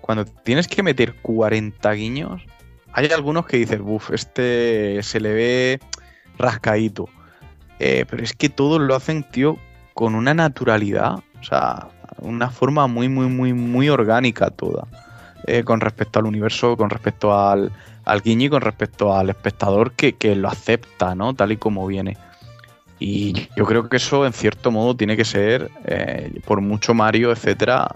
cuando 0.00 0.24
tienes 0.24 0.66
que 0.66 0.82
meter 0.82 1.14
40 1.20 1.92
guiños, 1.92 2.42
hay 2.94 3.06
algunos 3.08 3.46
que 3.46 3.58
dices, 3.58 3.80
uff, 3.84 4.10
este 4.12 5.02
se 5.02 5.20
le 5.20 5.32
ve 5.34 5.80
rascadito. 6.38 7.08
Eh, 7.78 8.04
pero 8.08 8.22
es 8.22 8.32
que 8.32 8.48
todos 8.48 8.80
lo 8.80 8.94
hacen, 8.94 9.24
tío, 9.24 9.58
con 9.94 10.14
una 10.14 10.32
naturalidad. 10.34 11.14
O 11.40 11.44
sea, 11.44 11.88
una 12.18 12.50
forma 12.50 12.86
muy, 12.86 13.08
muy, 13.08 13.26
muy, 13.26 13.52
muy 13.52 13.88
orgánica 13.88 14.50
toda. 14.50 14.86
eh, 15.46 15.64
con 15.64 15.80
respecto 15.80 16.18
al 16.20 16.26
universo, 16.26 16.76
con 16.76 16.88
respecto 16.88 17.36
al, 17.36 17.72
al 18.04 18.20
guiño 18.22 18.46
y 18.46 18.48
con 18.50 18.60
respecto 18.60 19.12
al 19.16 19.28
espectador 19.30 19.90
que, 19.92 20.12
que 20.12 20.36
lo 20.36 20.48
acepta, 20.48 21.14
¿no? 21.16 21.34
Tal 21.34 21.50
y 21.52 21.56
como 21.56 21.84
viene. 21.86 22.16
Y 23.00 23.48
yo 23.56 23.64
creo 23.66 23.88
que 23.88 23.96
eso, 23.96 24.24
en 24.24 24.32
cierto 24.32 24.70
modo, 24.70 24.94
tiene 24.94 25.16
que 25.16 25.24
ser, 25.24 25.68
eh, 25.84 26.32
por 26.44 26.60
mucho 26.60 26.94
Mario, 26.94 27.32
etcétera, 27.32 27.88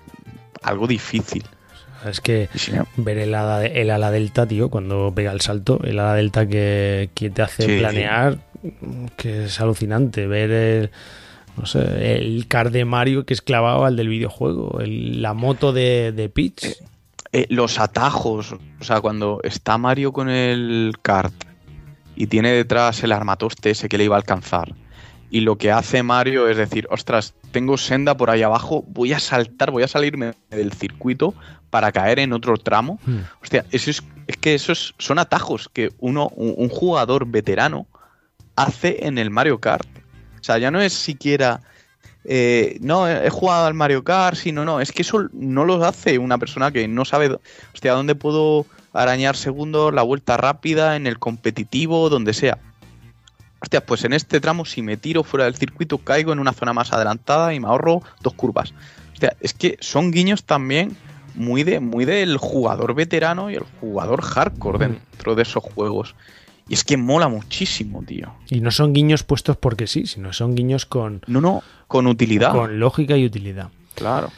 algo 0.62 0.88
difícil. 0.88 1.44
Es 2.04 2.20
que 2.20 2.48
ver 2.96 3.18
el 3.18 3.32
ala, 3.34 3.64
el 3.64 3.90
ala 3.90 4.10
delta, 4.10 4.46
tío, 4.46 4.68
cuando 4.68 5.12
pega 5.14 5.30
el 5.30 5.40
salto, 5.40 5.80
el 5.84 6.00
ala 6.00 6.14
delta 6.14 6.46
que, 6.48 7.10
que 7.14 7.30
te 7.30 7.42
hace 7.42 7.62
Sí. 7.64 7.78
planear, 7.78 8.38
que 9.16 9.44
es 9.44 9.60
alucinante. 9.60 10.26
Ver 10.26 10.50
el, 10.50 10.90
no 11.56 11.66
sé, 11.66 12.16
el 12.16 12.46
car 12.48 12.70
de 12.70 12.84
Mario 12.84 13.24
que 13.24 13.34
es 13.34 13.42
clavado 13.42 13.84
al 13.84 13.96
del 13.96 14.08
videojuego, 14.08 14.80
el- 14.80 15.22
la 15.22 15.34
moto 15.34 15.72
de, 15.72 16.12
de 16.12 16.28
Peach. 16.28 16.76
Eh, 17.32 17.46
los 17.50 17.78
atajos, 17.80 18.52
o 18.52 18.84
sea, 18.84 19.00
cuando 19.00 19.40
está 19.42 19.76
Mario 19.78 20.12
con 20.12 20.28
el 20.28 20.92
kart 21.02 21.34
y 22.14 22.28
tiene 22.28 22.52
detrás 22.52 23.02
el 23.02 23.12
armatoste 23.12 23.70
ese 23.70 23.88
que 23.88 23.98
le 23.98 24.04
iba 24.04 24.14
a 24.16 24.18
alcanzar, 24.18 24.74
y 25.28 25.40
lo 25.40 25.58
que 25.58 25.72
hace 25.72 26.02
Mario 26.02 26.48
es 26.48 26.56
decir, 26.56 26.86
ostras, 26.90 27.34
tengo 27.50 27.76
senda 27.76 28.16
por 28.16 28.30
ahí 28.30 28.42
abajo, 28.42 28.84
voy 28.88 29.12
a 29.12 29.18
saltar, 29.18 29.70
voy 29.70 29.82
a 29.82 29.88
salirme 29.88 30.32
del 30.50 30.72
circuito 30.72 31.34
para 31.68 31.90
caer 31.90 32.20
en 32.20 32.32
otro 32.32 32.56
tramo. 32.58 33.00
Hmm. 33.04 33.18
Hostia, 33.42 33.66
eso 33.72 33.90
es, 33.90 34.02
es 34.28 34.36
que 34.36 34.54
esos 34.54 34.94
son 34.98 35.18
atajos 35.18 35.68
que 35.70 35.90
uno, 35.98 36.28
un, 36.36 36.54
un 36.56 36.68
jugador 36.68 37.26
veterano 37.26 37.86
hace 38.54 39.04
en 39.06 39.18
el 39.18 39.30
Mario 39.30 39.58
Kart. 39.58 39.86
O 40.46 40.52
sea, 40.54 40.58
ya 40.58 40.70
no 40.70 40.80
es 40.80 40.92
siquiera. 40.92 41.60
eh, 42.22 42.78
no, 42.80 43.08
he 43.08 43.30
jugado 43.30 43.66
al 43.66 43.74
Mario 43.74 44.04
Kart, 44.04 44.36
sí, 44.36 44.52
no. 44.52 44.80
Es 44.80 44.92
que 44.92 45.02
eso 45.02 45.28
no 45.32 45.64
lo 45.64 45.84
hace 45.84 46.18
una 46.18 46.38
persona 46.38 46.70
que 46.70 46.86
no 46.86 47.04
sabe. 47.04 47.36
Hostia, 47.74 47.94
¿dónde 47.94 48.14
puedo 48.14 48.64
arañar 48.92 49.34
segundos, 49.34 49.92
la 49.92 50.02
vuelta 50.02 50.36
rápida, 50.36 50.94
en 50.94 51.08
el 51.08 51.18
competitivo, 51.18 52.08
donde 52.10 52.32
sea? 52.32 52.58
Hostia, 53.60 53.84
pues 53.84 54.04
en 54.04 54.12
este 54.12 54.40
tramo, 54.40 54.64
si 54.64 54.82
me 54.82 54.96
tiro 54.96 55.24
fuera 55.24 55.46
del 55.46 55.56
circuito, 55.56 55.98
caigo 55.98 56.32
en 56.32 56.38
una 56.38 56.52
zona 56.52 56.72
más 56.72 56.92
adelantada 56.92 57.52
y 57.52 57.58
me 57.58 57.66
ahorro 57.66 58.02
dos 58.20 58.34
curvas. 58.34 58.72
Hostia, 59.14 59.34
es 59.40 59.52
que 59.52 59.78
son 59.80 60.12
guiños 60.12 60.44
también 60.44 60.96
muy 61.34 61.64
de 61.64 61.80
muy 61.80 62.04
del 62.04 62.36
jugador 62.36 62.94
veterano 62.94 63.50
y 63.50 63.56
el 63.56 63.64
jugador 63.80 64.22
hardcore 64.22 64.78
Mm. 64.78 64.92
dentro 64.92 65.34
de 65.34 65.42
esos 65.42 65.64
juegos. 65.64 66.14
Y 66.68 66.74
es 66.74 66.82
que 66.84 66.96
mola 66.96 67.28
muchísimo, 67.28 68.02
tío. 68.02 68.32
Y 68.50 68.60
no 68.60 68.70
son 68.70 68.92
guiños 68.92 69.22
puestos 69.22 69.56
porque 69.56 69.86
sí, 69.86 70.06
sino 70.06 70.32
son 70.32 70.54
guiños 70.54 70.84
con, 70.86 71.22
No, 71.26 71.40
no, 71.40 71.62
con 71.86 72.06
utilidad. 72.06 72.52
con 72.52 72.80
lógica 72.80 73.16
y 73.16 73.24
utilidad. 73.24 73.68
Claro. 73.94 74.30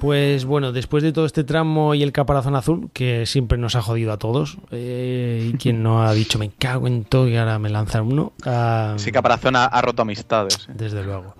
Pues 0.00 0.44
bueno, 0.46 0.72
después 0.72 1.04
de 1.04 1.12
todo 1.12 1.26
este 1.26 1.44
tramo 1.44 1.94
y 1.94 2.02
el 2.02 2.10
caparazón 2.10 2.56
azul, 2.56 2.90
que 2.92 3.24
siempre 3.26 3.56
nos 3.56 3.76
ha 3.76 3.82
jodido 3.82 4.12
a 4.12 4.16
todos, 4.18 4.58
eh, 4.72 5.50
y 5.52 5.56
quien 5.58 5.82
no 5.84 6.02
ha 6.02 6.12
dicho 6.12 6.40
me 6.40 6.50
cago 6.50 6.88
en 6.88 7.04
todo 7.04 7.28
y 7.28 7.36
ahora 7.36 7.60
me 7.60 7.70
lanzan 7.70 8.06
uno, 8.06 8.32
ah, 8.44 8.94
Ese 8.96 9.12
caparazón 9.12 9.54
ha, 9.54 9.66
ha 9.66 9.80
roto 9.80 10.02
amistades. 10.02 10.66
¿eh? 10.68 10.72
desde 10.74 11.04
luego. 11.04 11.36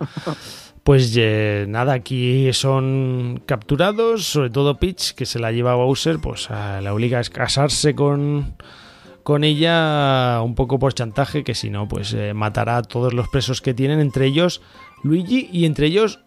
Pues 0.83 1.13
eh, 1.17 1.65
nada, 1.67 1.91
aquí 1.93 2.53
son 2.53 3.41
capturados, 3.45 4.25
sobre 4.25 4.49
todo 4.49 4.77
Peach, 4.77 5.13
que 5.13 5.25
se 5.25 5.39
la 5.39 5.51
lleva 5.51 5.73
a 5.73 5.75
Bowser, 5.75 6.19
pues 6.19 6.49
la 6.49 6.93
obliga 6.93 7.19
a 7.19 7.23
casarse 7.23 7.95
con, 7.95 8.55
con 9.23 9.43
ella 9.43 10.41
un 10.43 10.55
poco 10.55 10.79
por 10.79 10.93
chantaje, 10.93 11.43
que 11.43 11.55
si 11.55 11.69
no, 11.69 11.87
pues 11.87 12.13
eh, 12.13 12.33
matará 12.33 12.77
a 12.77 12.81
todos 12.83 13.13
los 13.13 13.27
presos 13.29 13.61
que 13.61 13.73
tienen, 13.73 13.99
entre 13.99 14.25
ellos 14.25 14.61
Luigi 15.03 15.49
y 15.51 15.65
entre 15.65 15.87
ellos, 15.87 16.19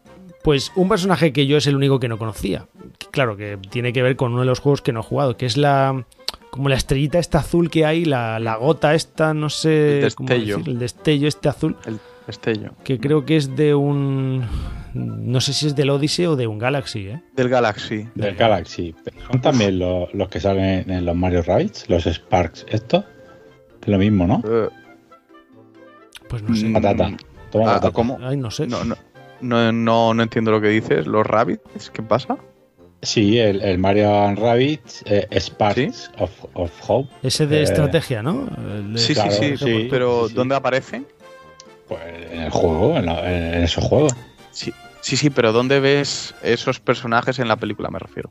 pues 0.42 0.72
un 0.76 0.88
personaje 0.88 1.32
que 1.32 1.46
yo 1.46 1.56
es 1.56 1.66
el 1.66 1.76
único 1.76 2.00
que 2.00 2.08
no 2.08 2.18
conocía. 2.18 2.66
Claro, 3.10 3.36
que 3.36 3.58
tiene 3.70 3.92
que 3.92 4.02
ver 4.02 4.16
con 4.16 4.32
uno 4.32 4.40
de 4.40 4.46
los 4.46 4.60
juegos 4.60 4.82
que 4.82 4.92
no 4.92 5.00
he 5.00 5.04
jugado, 5.04 5.36
que 5.36 5.46
es 5.46 5.56
la... 5.56 6.04
Como 6.50 6.70
la 6.70 6.76
estrellita 6.76 7.18
esta 7.18 7.40
azul 7.40 7.68
que 7.68 7.84
hay, 7.84 8.06
la, 8.06 8.38
la 8.38 8.56
gota 8.56 8.94
esta, 8.94 9.34
no 9.34 9.50
sé 9.50 10.00
El 10.00 10.14
cómo 10.14 10.28
destello. 10.30 10.56
decir, 10.56 10.72
el 10.72 10.78
destello 10.78 11.28
este 11.28 11.48
azul 11.50 11.76
El 11.84 11.98
destello. 12.26 12.72
que 12.82 12.98
creo 12.98 13.26
que 13.26 13.36
es 13.36 13.56
de 13.56 13.74
un 13.74 14.42
no 14.96 15.40
sé 15.40 15.52
si 15.52 15.66
es 15.66 15.74
del 15.76 15.90
Odyssey 15.90 16.26
o 16.26 16.36
de 16.36 16.46
un 16.46 16.58
Galaxy, 16.58 17.08
¿eh? 17.08 17.22
Del 17.34 17.48
Galaxy. 17.48 18.08
Del 18.14 18.34
Galaxy. 18.36 18.94
Son 19.30 19.40
también 19.40 19.78
los, 19.78 20.12
los 20.14 20.28
que 20.28 20.40
salen 20.40 20.90
en 20.90 21.04
los 21.04 21.14
Mario 21.16 21.42
Rabbids, 21.42 21.88
los 21.88 22.06
Sparks, 22.06 22.66
esto. 22.68 23.04
Es 23.82 23.88
lo 23.88 23.98
mismo, 23.98 24.26
¿no? 24.26 24.42
Eh, 24.48 24.68
Pues 26.28 26.42
no 26.42 26.54
sé. 26.56 26.66
Mm, 26.66 26.72
Patata. 26.72 27.16
Toma 27.50 27.64
ah, 27.64 27.74
patata. 27.74 27.92
¿Cómo? 27.92 28.18
Ay, 28.22 28.36
no 28.36 28.50
sé. 28.50 28.66
No, 28.66 28.84
no, 28.84 28.96
no, 29.40 29.72
no, 29.72 30.14
no 30.14 30.22
entiendo 30.22 30.50
lo 30.50 30.60
que 30.60 30.68
dices. 30.68 31.06
¿Los 31.06 31.26
rabbits? 31.26 31.90
¿Qué 31.90 32.02
pasa? 32.02 32.36
Sí, 33.02 33.38
el, 33.38 33.62
el 33.62 33.78
Mario 33.78 34.34
Rabbids 34.34 35.04
eh, 35.06 35.28
Sparks 35.38 36.10
of, 36.18 36.30
of 36.54 36.72
Hope. 36.88 37.10
Ese 37.22 37.46
de 37.46 37.60
Eh, 37.60 37.62
estrategia, 37.62 38.22
¿no? 38.22 38.46
De- 38.46 38.98
Sí, 38.98 39.14
claro, 39.14 39.30
sí, 39.30 39.56
sí, 39.56 39.64
sí, 39.64 39.88
Pero 39.90 40.24
sí, 40.24 40.30
sí. 40.30 40.34
¿dónde 40.34 40.54
aparecen? 40.56 41.06
Pues 41.86 42.00
en 42.32 42.40
el 42.42 42.50
juego, 42.50 42.96
en, 42.96 43.06
la- 43.06 43.54
en 43.54 43.62
esos 43.62 43.84
juegos. 43.84 44.12
Sí, 44.50 44.72
sí, 45.06 45.16
sí, 45.16 45.30
pero 45.30 45.52
¿dónde 45.52 45.80
ves 45.80 46.34
esos 46.42 46.80
personajes 46.80 47.38
en 47.38 47.48
la 47.48 47.56
película, 47.56 47.90
me 47.90 47.98
refiero? 47.98 48.30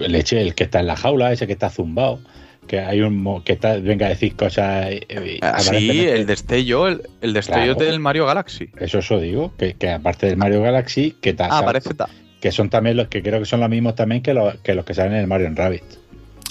El 0.00 0.12
leche, 0.12 0.40
el 0.40 0.54
que 0.54 0.64
está 0.64 0.80
en 0.80 0.86
la 0.86 0.96
jaula, 0.96 1.32
ese 1.32 1.46
que 1.46 1.52
está 1.52 1.68
zumbado. 1.70 2.20
Que 2.68 2.80
hay 2.80 3.00
un 3.00 3.20
mo- 3.22 3.42
que 3.42 3.54
está, 3.54 3.76
venga 3.78 4.06
a 4.06 4.10
decir 4.10 4.36
cosas. 4.36 4.90
eh, 4.90 5.00
eh, 5.08 5.38
Ah, 5.40 5.58
sí, 5.58 6.06
el 6.06 6.26
destello, 6.26 6.86
el, 6.86 7.00
el 7.22 7.32
destello 7.32 7.74
Claro. 7.74 7.90
del 7.90 7.98
Mario 7.98 8.26
Galaxy. 8.26 8.68
Eso 8.76 8.98
eso 8.98 9.18
digo, 9.20 9.54
que, 9.56 9.72
que 9.74 9.90
aparte 9.90 10.26
del 10.26 10.36
Mario 10.36 10.60
Galaxy, 10.62 11.16
que, 11.20 11.32
ta- 11.32 11.48
Ah, 11.50 11.64
parece 11.64 11.94
ta- 11.94 12.10
que 12.42 12.52
son 12.52 12.68
también 12.68 12.96
los 12.98 13.08
que 13.08 13.22
creo 13.22 13.38
que 13.40 13.46
son 13.46 13.60
los 13.60 13.70
mismos 13.70 13.94
también 13.94 14.22
que 14.22 14.34
los 14.34 14.54
que, 14.58 14.74
los 14.74 14.84
que 14.84 14.92
salen 14.94 15.14
en 15.14 15.20
el 15.20 15.26
Mario 15.26 15.50
Rabbit. 15.54 15.82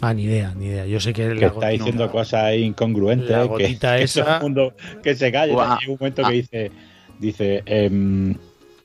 Ah, 0.01 0.13
ni 0.13 0.23
idea, 0.23 0.53
ni 0.57 0.65
idea. 0.65 0.85
Yo 0.87 0.99
sé 0.99 1.13
que 1.13 1.27
Que 1.29 1.35
la 1.35 1.47
está 1.47 1.67
diciendo 1.69 2.05
no. 2.07 2.11
cosas 2.11 2.55
incongruentes. 2.55 3.29
La 3.29 3.43
que- 3.43 3.47
gotita 3.47 3.95
que, 3.97 4.03
esa- 4.03 4.23
todo 4.25 4.35
el 4.37 4.41
mundo 4.41 4.73
que 5.03 5.15
se 5.15 5.31
calle. 5.31 5.53
Guau. 5.53 5.77
Hay 5.79 5.87
un 5.87 5.97
momento 5.99 6.23
Ah. 6.25 6.29
que 6.29 6.33
dice, 6.35 6.71
dice 7.19 7.61
em, 7.67 8.35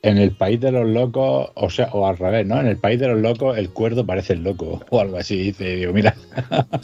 en 0.03 0.17
el 0.17 0.31
país 0.31 0.59
de 0.59 0.71
los 0.71 0.85
locos, 0.87 1.49
o 1.55 1.69
sea, 1.69 1.87
o 1.93 2.05
al 2.05 2.17
revés, 2.17 2.45
¿no? 2.45 2.59
En 2.59 2.67
el 2.67 2.77
país 2.77 2.99
de 2.99 3.07
los 3.07 3.19
locos 3.19 3.57
el 3.57 3.69
cuerdo 3.69 4.05
parece 4.05 4.33
el 4.33 4.43
loco, 4.43 4.83
o 4.89 4.99
algo 4.99 5.17
así. 5.17 5.37
Dice, 5.37 5.75
digo, 5.77 5.93
mira, 5.93 6.13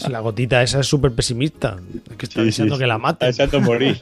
La 0.09 0.21
gotita 0.21 0.63
esa 0.63 0.79
es 0.79 0.87
súper 0.87 1.11
pesimista. 1.11 1.77
Es 2.09 2.15
que 2.17 2.25
está 2.25 2.39
Sí, 2.41 2.45
deseando 2.47 2.75
sí, 2.75 2.79
que 2.81 2.87
la 2.87 2.95
está 2.95 3.01
maten. 3.07 3.27
deseando 3.29 3.61
morir. 3.61 4.01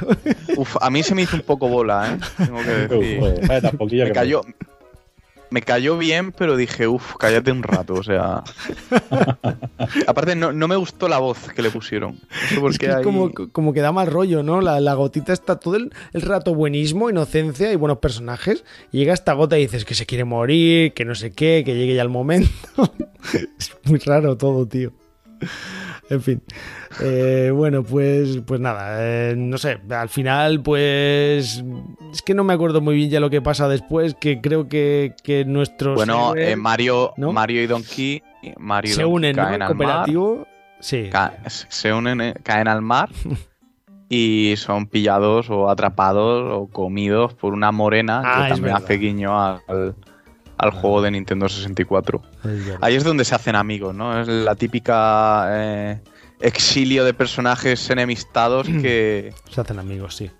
Uf, 0.56 0.76
a 0.80 0.90
mí 0.90 1.02
se 1.02 1.14
me 1.14 1.22
hizo 1.22 1.36
un 1.36 1.42
poco 1.42 1.66
bola, 1.68 2.14
¿eh? 2.14 2.44
Tengo 2.44 2.58
que 2.62 2.70
Uf, 2.94 3.00
decir. 3.00 3.20
joder, 3.20 3.48
vaya 3.48 3.60
tan 3.62 3.76
poquillo 3.78 4.02
me 4.04 4.10
que 4.10 4.14
cayó. 4.14 4.42
Me 5.50 5.62
cayó 5.62 5.96
bien, 5.96 6.32
pero 6.32 6.56
dije, 6.56 6.86
uff, 6.86 7.14
cállate 7.16 7.50
un 7.50 7.62
rato, 7.62 7.94
o 7.94 8.02
sea. 8.02 8.44
Aparte, 10.06 10.36
no, 10.36 10.52
no 10.52 10.68
me 10.68 10.76
gustó 10.76 11.08
la 11.08 11.18
voz 11.18 11.38
que 11.54 11.62
le 11.62 11.70
pusieron. 11.70 12.12
No 12.14 12.48
sé 12.48 12.60
por 12.60 12.70
Es 12.70 12.78
que 12.78 13.02
como, 13.02 13.32
como 13.32 13.72
que 13.72 13.80
da 13.80 13.92
mal 13.92 14.08
rollo, 14.08 14.42
¿no? 14.42 14.60
La, 14.60 14.80
la 14.80 14.94
gotita 14.94 15.32
está 15.32 15.56
todo 15.56 15.76
el, 15.76 15.92
el 16.12 16.22
rato 16.22 16.54
buenismo, 16.54 17.08
inocencia 17.08 17.72
y 17.72 17.76
buenos 17.76 17.98
personajes. 17.98 18.64
Y 18.92 18.98
llega 18.98 19.14
esta 19.14 19.32
gota 19.32 19.58
y 19.58 19.62
dices 19.62 19.84
que 19.84 19.94
se 19.94 20.06
quiere 20.06 20.24
morir, 20.24 20.92
que 20.92 21.04
no 21.04 21.14
sé 21.14 21.32
qué, 21.32 21.62
que 21.64 21.74
llegue 21.74 21.94
ya 21.94 22.02
el 22.02 22.10
momento. 22.10 22.50
es 23.58 23.72
muy 23.84 23.98
raro 23.98 24.36
todo, 24.36 24.66
tío. 24.66 24.92
En 26.10 26.22
fin. 26.22 26.40
Eh, 27.02 27.50
bueno, 27.54 27.82
pues, 27.82 28.38
pues 28.46 28.60
nada, 28.60 28.96
eh, 29.00 29.34
no 29.36 29.58
sé. 29.58 29.78
Al 29.90 30.08
final, 30.08 30.62
pues. 30.62 31.62
Es 32.12 32.22
que 32.22 32.32
no 32.32 32.44
me 32.44 32.54
acuerdo 32.54 32.80
muy 32.80 32.94
bien 32.96 33.10
ya 33.10 33.20
lo 33.20 33.28
que 33.28 33.42
pasa 33.42 33.68
después. 33.68 34.14
Que 34.14 34.40
creo 34.40 34.68
que, 34.70 35.12
que 35.22 35.44
nuestros. 35.44 35.96
Bueno, 35.96 36.30
héroes 36.34 36.52
eh, 36.52 36.56
Mario, 36.56 37.12
¿no? 37.18 37.32
Mario 37.34 37.62
y 37.62 37.66
Donkey, 37.66 38.22
Mario 38.56 38.94
se 38.94 39.04
unen, 39.04 39.36
¿no? 39.36 39.42
caen 39.42 39.54
En 39.56 39.62
al 39.62 39.68
mar, 39.74 39.76
cooperativo. 39.76 40.46
Sí. 40.80 41.08
ca- 41.12 41.34
se 41.46 41.92
unen, 41.92 42.32
caen 42.42 42.68
al 42.68 42.80
mar 42.80 43.10
y 44.08 44.54
son 44.56 44.86
pillados 44.86 45.50
o 45.50 45.68
atrapados 45.68 46.50
o 46.50 46.68
comidos 46.68 47.34
por 47.34 47.52
una 47.52 47.70
morena 47.70 48.22
Ah, 48.24 48.36
que 48.36 48.42
es 48.44 48.48
también 48.54 48.72
verdad. 48.74 48.84
hace 48.84 48.94
guiño 48.96 49.38
al, 49.44 49.94
al 50.58 50.70
juego 50.72 51.00
de 51.02 51.10
Nintendo 51.12 51.48
64. 51.48 52.20
Es 52.44 52.66
verdad. 52.66 52.78
Ahí 52.80 52.96
es 52.96 53.04
donde 53.04 53.24
se 53.24 53.34
hacen 53.34 53.56
amigos, 53.56 53.94
¿no? 53.94 54.20
Es 54.20 54.28
la 54.28 54.54
típica 54.54 55.46
eh, 55.50 56.00
exilio 56.40 57.04
de 57.04 57.14
personajes 57.14 57.88
enemistados 57.90 58.66
que, 58.66 59.32
Se 59.50 59.60
hacen 59.60 59.78
amigos, 59.78 60.16
sí. 60.16 60.30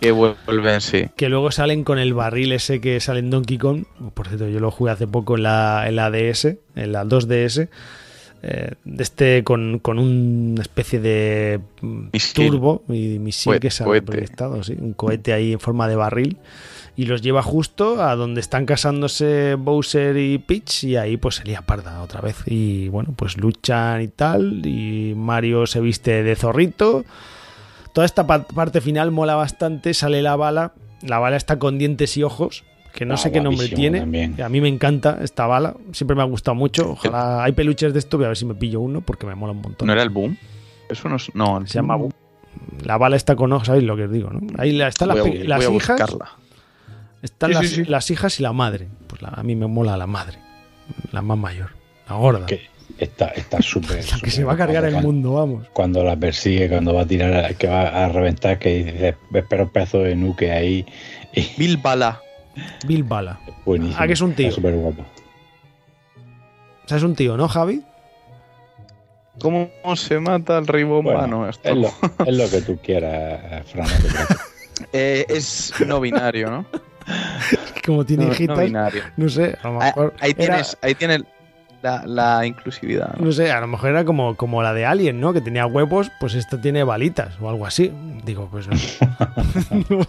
que 0.00 0.10
vuelven, 0.12 0.80
sí. 0.80 1.08
Que 1.16 1.28
luego 1.28 1.50
salen 1.50 1.84
con 1.84 1.98
el 1.98 2.14
barril 2.14 2.52
ese 2.52 2.80
que 2.80 3.00
sale 3.00 3.20
en 3.20 3.30
Donkey 3.30 3.58
Kong. 3.58 3.84
Por 4.14 4.28
cierto, 4.28 4.48
yo 4.48 4.60
lo 4.60 4.70
jugué 4.70 4.92
hace 4.92 5.06
poco 5.06 5.36
en 5.36 5.44
la, 5.44 5.84
en 5.88 5.96
la 5.96 6.10
DS, 6.10 6.44
en 6.76 6.92
la 6.92 7.04
2DS. 7.04 7.68
eh, 8.42 8.74
este 8.98 9.42
con, 9.44 9.78
con 9.80 9.98
una 9.98 10.62
especie 10.62 11.00
de 11.00 11.60
mm, 11.80 12.08
Misil. 12.12 12.50
turbo 12.50 12.82
y 12.88 13.18
misil 13.18 13.58
que 13.58 13.70
sale 13.70 13.88
cohete. 13.88 14.06
proyectado, 14.06 14.62
sí, 14.62 14.76
un 14.78 14.92
cohete 14.92 15.32
ahí 15.32 15.52
en 15.52 15.60
forma 15.60 15.88
de 15.88 15.96
barril 15.96 16.38
y 17.00 17.04
los 17.06 17.22
lleva 17.22 17.44
justo 17.44 18.02
a 18.02 18.16
donde 18.16 18.40
están 18.40 18.66
casándose 18.66 19.54
Bowser 19.54 20.16
y 20.16 20.38
Peach 20.38 20.82
y 20.82 20.96
ahí 20.96 21.16
pues 21.16 21.36
se 21.36 21.44
lía 21.44 21.62
parda 21.62 22.02
otra 22.02 22.20
vez 22.20 22.42
y 22.46 22.88
bueno 22.88 23.14
pues 23.16 23.36
luchan 23.36 24.02
y 24.02 24.08
tal 24.08 24.66
y 24.66 25.14
Mario 25.16 25.66
se 25.68 25.80
viste 25.80 26.24
de 26.24 26.34
zorrito 26.34 27.04
toda 27.92 28.04
esta 28.04 28.26
pa- 28.26 28.42
parte 28.48 28.80
final 28.80 29.12
mola 29.12 29.36
bastante 29.36 29.94
sale 29.94 30.22
la 30.22 30.34
bala 30.34 30.72
la 31.02 31.20
bala 31.20 31.36
está 31.36 31.60
con 31.60 31.78
dientes 31.78 32.16
y 32.16 32.24
ojos 32.24 32.64
que 32.92 33.04
no 33.04 33.14
Ah, 33.14 33.16
sé 33.18 33.30
qué 33.30 33.40
nombre 33.40 33.68
tiene 33.68 34.00
también. 34.00 34.42
a 34.42 34.48
mí 34.48 34.60
me 34.60 34.66
encanta 34.66 35.18
esta 35.22 35.46
bala 35.46 35.76
siempre 35.92 36.16
me 36.16 36.22
ha 36.22 36.26
gustado 36.26 36.56
mucho 36.56 36.90
ojalá 36.90 37.44
hay 37.44 37.52
peluches 37.52 37.92
de 37.92 38.00
esto 38.00 38.16
voy 38.16 38.24
a 38.24 38.28
ver 38.30 38.36
si 38.36 38.44
me 38.44 38.56
pillo 38.56 38.80
uno 38.80 39.02
porque 39.02 39.24
me 39.24 39.36
mola 39.36 39.52
un 39.52 39.60
montón 39.62 39.86
¿No 39.86 39.92
era 39.92 40.02
el 40.02 40.10
boom? 40.10 40.36
Eso 40.90 41.08
no 41.08 41.14
es. 41.16 41.32
No, 41.34 41.58
el 41.58 41.68
se 41.68 41.74
llama 41.74 41.94
Boom. 41.94 42.10
la 42.84 42.96
bala 42.98 43.14
está 43.14 43.36
con 43.36 43.52
ojos 43.52 43.66
sabéis 43.68 43.84
lo 43.84 43.94
que 43.94 44.04
os 44.04 44.10
digo 44.10 44.30
¿no? 44.30 44.40
ahí 44.58 44.72
la- 44.72 44.88
están 44.88 45.08
las, 45.08 45.20
Voy 45.20 45.42
a- 45.42 45.44
las 45.44 45.58
voy 45.64 45.74
a 45.74 45.76
hijas 45.76 46.00
buscarla. 46.00 46.30
Están 47.22 47.50
Sí, 47.50 47.54
las, 47.54 47.66
sí, 47.68 47.74
sí. 47.76 47.84
las 47.84 48.10
hijas 48.10 48.38
y 48.40 48.42
la 48.42 48.52
madre 48.52 48.88
pues 49.06 49.22
la- 49.22 49.28
a 49.30 49.42
mí 49.42 49.54
me 49.56 49.66
mola 49.66 49.96
la 49.96 50.06
madre 50.06 50.38
la 51.12 51.22
más 51.22 51.36
mayor 51.38 51.70
la 52.08 52.16
gorda 52.16 52.46
Que 52.46 52.62
está 52.98 53.28
está 53.28 53.60
súper. 53.62 54.04
la 54.10 54.18
que 54.20 54.30
se 54.30 54.44
va 54.44 54.54
a 54.54 54.56
cargar 54.56 54.84
el 54.84 55.00
mundo 55.02 55.34
vamos 55.34 55.66
Cuando 55.72 56.02
la 56.04 56.16
persigue, 56.16 56.68
cuando 56.68 56.94
va 56.94 57.02
a 57.02 57.06
tirar, 57.06 57.54
que 57.56 57.66
va 57.66 58.04
a 58.04 58.08
reventar, 58.08 58.58
que 58.58 58.84
dice, 58.84 59.16
espera 59.34 59.64
un 59.64 59.70
pedazo 59.70 59.98
de 60.00 60.14
nuque 60.16 60.50
ahí. 60.52 60.86
Y 61.34 61.46
Bill 61.58 61.76
Bala. 61.76 62.20
Bill 62.86 63.04
Bala 63.04 63.38
buenísimo. 63.64 63.98
Ah, 64.00 64.06
que 64.06 64.14
es 64.14 64.20
un 64.20 64.32
tío. 64.34 64.48
Está 64.48 64.56
súper 64.56 64.74
guapo. 64.74 65.02
o 65.02 66.88
sea 66.88 66.96
es 66.96 67.02
un 67.02 67.14
tío 67.14 67.36
¿no 67.36 67.48
Javi? 67.48 67.82
¿Cómo 69.40 69.68
se 69.94 70.18
mata 70.18 70.58
el 70.58 70.66
rey 70.66 70.82
bomba? 70.82 71.12
Bueno, 71.12 71.26
no, 71.42 71.48
esto 71.48 71.68
es, 71.68 71.76
lo, 71.76 71.88
es 72.26 72.36
lo 72.36 72.50
que 72.50 72.60
tú 72.62 72.78
quieras, 72.82 73.64
Fran. 73.70 73.86
Eh, 74.92 75.26
es 75.28 75.72
no 75.86 76.00
binario, 76.00 76.50
¿no? 76.52 76.64
como 77.86 78.04
tiene 78.04 78.24
No, 78.24 78.28
no 78.30 78.34
hijitas 78.34 78.58
binario. 78.60 79.02
no 79.16 79.28
sé 79.28 79.56
a 79.62 79.68
lo 79.68 79.80
Ah, 79.80 79.84
mejor 79.86 80.14
Ahí 80.20 80.30
era- 80.36 80.44
tienes, 80.46 80.78
ahí 80.82 80.94
tienes 80.94 81.22
la, 81.80 82.04
la 82.06 82.44
inclusividad. 82.44 83.14
¿no? 83.18 83.26
No 83.26 83.32
sé, 83.32 83.52
a 83.52 83.60
lo 83.60 83.68
mejor 83.68 83.90
era 83.90 84.04
como, 84.04 84.34
como 84.36 84.62
la 84.64 84.74
de 84.74 84.84
Alien, 84.84 85.20
¿no? 85.20 85.32
Que 85.32 85.40
tenía 85.40 85.64
huevos, 85.64 86.10
pues 86.18 86.34
esta 86.34 86.60
tiene 86.60 86.82
balitas 86.82 87.40
o 87.40 87.48
algo 87.48 87.66
así. 87.66 87.92
Digo, 88.24 88.48
pues 88.50 88.66
no. 88.66 88.76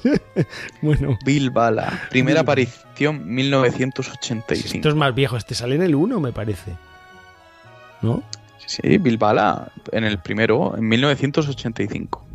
Bueno, 0.81 1.17
Bill 1.25 1.51
Bala. 1.51 2.07
Primera 2.09 2.41
Bill. 2.41 2.49
aparición 2.49 3.23
1985. 3.33 4.75
esto 4.77 4.89
es 4.89 4.95
más 4.95 5.13
viejo. 5.13 5.37
Este 5.37 5.53
sale 5.55 5.75
en 5.75 5.83
el 5.83 5.93
1, 5.95 6.19
me 6.19 6.31
parece. 6.31 6.73
¿No? 8.01 8.23
Sí, 8.65 8.97
Bill 8.97 9.17
Bala 9.17 9.71
en 9.91 10.03
el 10.05 10.19
primero, 10.19 10.75
en 10.77 10.87
1985. 10.87 12.25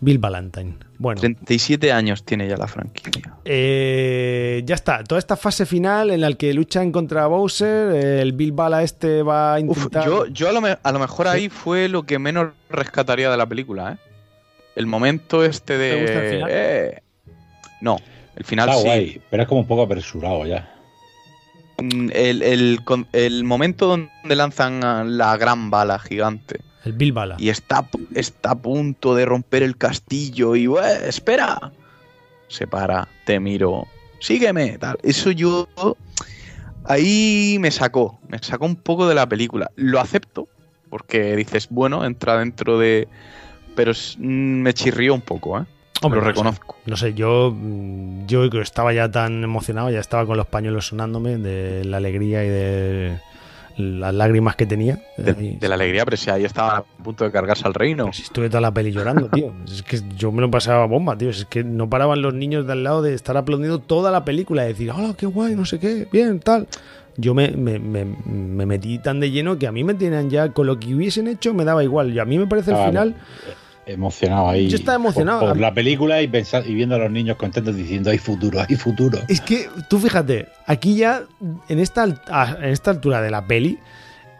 Bill 0.00 0.18
Valentine. 0.18 0.76
Bueno, 0.98 1.20
37 1.20 1.90
años 1.92 2.24
tiene 2.24 2.48
ya 2.48 2.56
la 2.56 2.66
franquicia. 2.66 3.34
eh, 3.44 4.62
ya 4.64 4.74
está. 4.74 5.02
Toda 5.04 5.18
esta 5.18 5.36
fase 5.36 5.66
final 5.66 6.10
en 6.10 6.20
la 6.20 6.32
que 6.34 6.52
luchan 6.54 6.92
contra 6.92 7.26
Bowser, 7.26 7.94
eh, 7.94 8.22
el 8.22 8.32
Bill 8.32 8.52
Bala 8.52 8.82
este 8.82 9.22
va 9.22 9.54
a 9.56 9.60
Uf, 9.60 9.76
intentar... 9.78 10.04
yo, 10.06 10.26
yo 10.26 10.48
a, 10.48 10.52
lo, 10.52 10.60
me- 10.60 10.78
a 10.82 10.92
lo 10.92 10.98
mejor 10.98 11.26
Sí. 11.26 11.32
ahí 11.32 11.48
fue 11.48 11.88
lo 11.88 12.04
que 12.04 12.18
menos 12.18 12.52
rescataría 12.70 13.30
de 13.30 13.36
la 13.36 13.46
película, 13.46 13.92
¿eh? 13.92 13.96
El 14.74 14.86
momento 14.86 15.44
este 15.44 15.78
de... 15.78 15.90
¿Te 15.94 16.00
gusta 16.02 16.24
el 16.24 16.30
final? 16.34 16.50
eh, 16.52 17.02
No, 17.80 17.96
el 18.36 18.44
final 18.44 18.68
Está 18.68 18.80
sí. 18.80 18.86
guay, 18.86 19.20
pero 19.30 19.42
es 19.42 19.48
como 19.48 19.60
un 19.62 19.66
poco 19.66 19.82
apresurado 19.82 20.44
ya. 20.46 20.70
Mm, 21.78 22.10
El, 22.12 22.42
el 22.42 22.80
con- 22.84 23.06
el 23.12 23.44
momento 23.44 23.86
donde 23.86 24.36
lanzan 24.36 25.16
la 25.18 25.36
gran 25.38 25.70
bala 25.70 25.98
gigante 25.98 26.60
El 26.86 26.92
Bill 26.94 27.12
Bala. 27.12 27.36
y 27.38 27.50
está, 27.50 27.86
está 28.14 28.52
a 28.52 28.54
punto 28.54 29.14
de 29.14 29.26
romper 29.26 29.62
el 29.62 29.76
castillo 29.76 30.56
y 30.56 30.66
"Ué, 30.68 31.08
espera 31.08 31.72
se 32.48 32.66
para 32.66 33.08
te 33.24 33.38
miro 33.40 33.86
sígueme 34.20 34.78
tal 34.78 34.96
eso 35.02 35.30
yo 35.32 35.66
ahí 36.84 37.58
me 37.60 37.70
sacó 37.70 38.18
me 38.28 38.38
sacó 38.38 38.64
un 38.66 38.76
poco 38.76 39.08
de 39.08 39.14
la 39.14 39.28
película 39.28 39.70
lo 39.76 40.00
acepto 40.00 40.48
porque 40.88 41.34
dices 41.36 41.68
bueno 41.70 42.04
entra 42.04 42.38
dentro 42.38 42.78
de 42.78 43.08
pero 43.74 43.92
mm, 44.18 44.22
me 44.62 44.72
chirrió 44.72 45.12
un 45.14 45.20
poco 45.20 45.58
¿eh? 45.58 45.64
Hombre, 46.02 46.20
lo 46.20 46.26
no 46.26 46.30
sé. 46.30 46.32
reconozco 46.32 46.76
No 46.86 46.96
sé, 46.96 47.14
yo, 47.14 47.52
mm, 47.56 48.26
yo 48.26 48.48
que 48.50 48.60
estaba 48.60 48.92
ya 48.92 49.10
tan 49.10 49.42
emocionado, 49.42 49.90
ya 49.90 50.00
estaba 50.00 50.26
con 50.26 50.36
los 50.36 50.46
pañuelos 50.46 50.88
sonándome 50.88 51.38
de 51.38 51.84
la 51.84 51.96
alegría 51.96 52.44
y 52.44 52.48
de 52.48 53.18
las 53.76 54.14
lágrimas 54.14 54.56
que 54.56 54.66
tenía. 54.66 54.98
de, 55.18 55.56
de 55.60 55.68
la 55.68 55.74
alegría 55.74 56.04
pero 56.04 56.16
si 56.16 56.30
ahí 56.30 56.44
estaba 56.44 56.78
a 56.78 56.82
punto 56.82 57.24
de 57.24 57.30
cargarse 57.30 57.66
al 57.66 57.74
reino 57.74 58.04
Pues 58.06 58.20
estuve 58.20 58.48
toda 58.48 58.60
la 58.62 58.72
peli 58.72 58.90
llorando, 58.92 59.28
tío. 59.28 59.52
Es 59.66 59.82
que 59.82 60.00
yo 60.16 60.32
me 60.32 60.40
lo 60.40 60.50
pasaba 60.50 60.86
bomba, 60.86 61.16
tío. 61.16 61.30
Es 61.30 61.44
que 61.44 61.62
no 61.64 61.88
paraban 61.90 62.22
los 62.22 62.32
niños 62.34 62.66
de 62.66 62.72
al 62.72 62.84
lado 62.84 63.02
de 63.02 63.14
estar 63.14 63.36
aplaudiendo 63.36 63.78
toda 63.78 64.10
la 64.10 64.24
película, 64.24 64.62
de 64.62 64.68
decir, 64.68 64.90
hola, 64.90 65.14
qué 65.16 65.26
guay, 65.26 65.54
no 65.54 65.64
sé 65.64 65.78
qué, 65.78 66.06
bien, 66.10 66.40
tal. 66.40 66.66
Yo 67.18 67.34
me, 67.34 67.50
me, 67.50 67.78
me- 67.78 68.04
me 68.04 68.66
metí 68.66 68.98
tan 68.98 69.20
de 69.20 69.30
lleno 69.30 69.58
que 69.58 69.66
a 69.66 69.72
mí 69.72 69.84
me 69.84 69.94
tenían 69.94 70.28
ya, 70.28 70.50
con 70.52 70.66
lo 70.66 70.78
que 70.78 70.94
hubiesen 70.94 71.28
hecho, 71.28 71.54
me 71.54 71.64
daba 71.64 71.82
igual. 71.82 72.12
Y 72.12 72.18
a 72.18 72.24
mí 72.26 72.38
me 72.38 72.46
parece 72.46 72.72
el 72.72 72.76
Ah, 72.76 72.86
final, 72.88 73.14
Emocionado 73.86 74.48
ahí. 74.48 74.68
Yo 74.68 74.76
estaba 74.76 74.96
emocionado. 74.96 75.40
Por, 75.40 75.48
por 75.50 75.58
la 75.58 75.72
película 75.72 76.20
y, 76.20 76.26
pensar, 76.26 76.66
y 76.66 76.74
viendo 76.74 76.96
a 76.96 76.98
los 76.98 77.10
niños 77.10 77.36
contentos 77.36 77.76
diciendo, 77.76 78.10
hay 78.10 78.18
futuro, 78.18 78.60
hay 78.68 78.74
futuro. 78.74 79.20
Es 79.28 79.40
que 79.40 79.68
tú 79.88 80.00
fíjate, 80.00 80.48
aquí 80.66 80.96
ya 80.96 81.22
en 81.68 81.78
esta, 81.78 82.02
en 82.04 82.64
esta 82.64 82.90
altura 82.90 83.22
de 83.22 83.30
la 83.30 83.46
peli, 83.46 83.78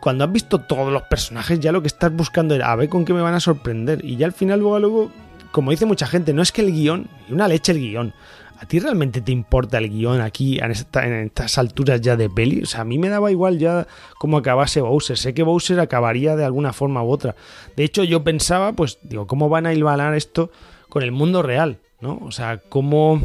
cuando 0.00 0.24
has 0.24 0.32
visto 0.32 0.60
todos 0.60 0.92
los 0.92 1.02
personajes, 1.02 1.60
ya 1.60 1.70
lo 1.70 1.80
que 1.80 1.86
estás 1.88 2.12
buscando 2.12 2.56
era 2.56 2.72
a 2.72 2.76
ver 2.76 2.88
con 2.88 3.04
qué 3.04 3.12
me 3.12 3.22
van 3.22 3.34
a 3.34 3.40
sorprender. 3.40 4.04
Y 4.04 4.16
ya 4.16 4.26
al 4.26 4.32
final, 4.32 4.58
luego, 4.58 4.80
luego, 4.80 5.10
como 5.52 5.70
dice 5.70 5.86
mucha 5.86 6.08
gente, 6.08 6.32
no 6.32 6.42
es 6.42 6.50
que 6.50 6.62
el 6.62 6.72
guion, 6.72 7.08
y 7.28 7.32
una 7.32 7.46
leche 7.46 7.70
el 7.70 7.78
guion. 7.78 8.14
¿A 8.58 8.66
ti 8.66 8.78
realmente 8.78 9.20
te 9.20 9.32
importa 9.32 9.78
el 9.78 9.90
guion 9.90 10.20
aquí 10.20 10.58
en, 10.58 10.70
esta- 10.70 11.06
en 11.06 11.26
estas 11.26 11.58
alturas 11.58 12.00
ya 12.00 12.16
de 12.16 12.30
peli? 12.30 12.62
O 12.62 12.66
sea, 12.66 12.80
a 12.80 12.84
mí 12.84 12.98
me 12.98 13.08
daba 13.08 13.30
igual 13.30 13.58
ya 13.58 13.86
cómo 14.18 14.38
acabase 14.38 14.80
Bowser. 14.80 15.18
Sé 15.18 15.34
que 15.34 15.42
Bowser 15.42 15.78
acabaría 15.80 16.36
de 16.36 16.44
alguna 16.44 16.72
forma 16.72 17.02
u 17.02 17.10
otra. 17.10 17.34
De 17.76 17.84
hecho, 17.84 18.02
yo 18.04 18.24
pensaba, 18.24 18.72
pues, 18.72 18.98
digo, 19.02 19.26
¿cómo 19.26 19.48
van 19.48 19.66
a 19.66 19.72
hilvanar 19.74 20.14
esto 20.14 20.50
con 20.88 21.02
el 21.02 21.12
mundo 21.12 21.42
real? 21.42 21.78
¿No? 22.00 22.18
O 22.22 22.30
sea, 22.30 22.58
¿cómo, 22.68 23.20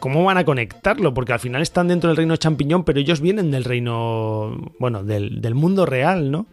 ¿Cómo 0.00 0.22
van 0.24 0.38
a 0.38 0.44
conectarlo? 0.44 1.12
Porque 1.14 1.32
al 1.32 1.40
final 1.40 1.60
están 1.62 1.88
dentro 1.88 2.08
del 2.08 2.16
reino 2.16 2.36
champiñón, 2.36 2.84
pero 2.84 3.00
ellos 3.00 3.20
vienen 3.20 3.50
del 3.50 3.64
reino, 3.64 4.72
bueno, 4.78 5.02
del, 5.02 5.40
del 5.40 5.54
mundo 5.56 5.86
real, 5.86 6.30
¿no? 6.30 6.46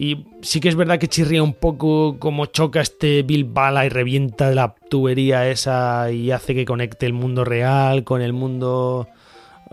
Y 0.00 0.26
sí 0.42 0.60
que 0.60 0.68
es 0.68 0.76
verdad 0.76 0.98
que 1.00 1.08
chirría 1.08 1.42
un 1.42 1.54
poco 1.54 2.18
como 2.20 2.46
choca 2.46 2.80
este 2.80 3.22
Bill 3.24 3.44
Bala 3.44 3.84
y 3.84 3.88
revienta 3.88 4.48
la 4.52 4.72
tubería 4.88 5.48
esa 5.48 6.12
y 6.12 6.30
hace 6.30 6.54
que 6.54 6.64
conecte 6.64 7.04
el 7.04 7.12
mundo 7.14 7.44
real 7.44 8.04
con 8.04 8.22
el 8.22 8.32
mundo, 8.32 9.08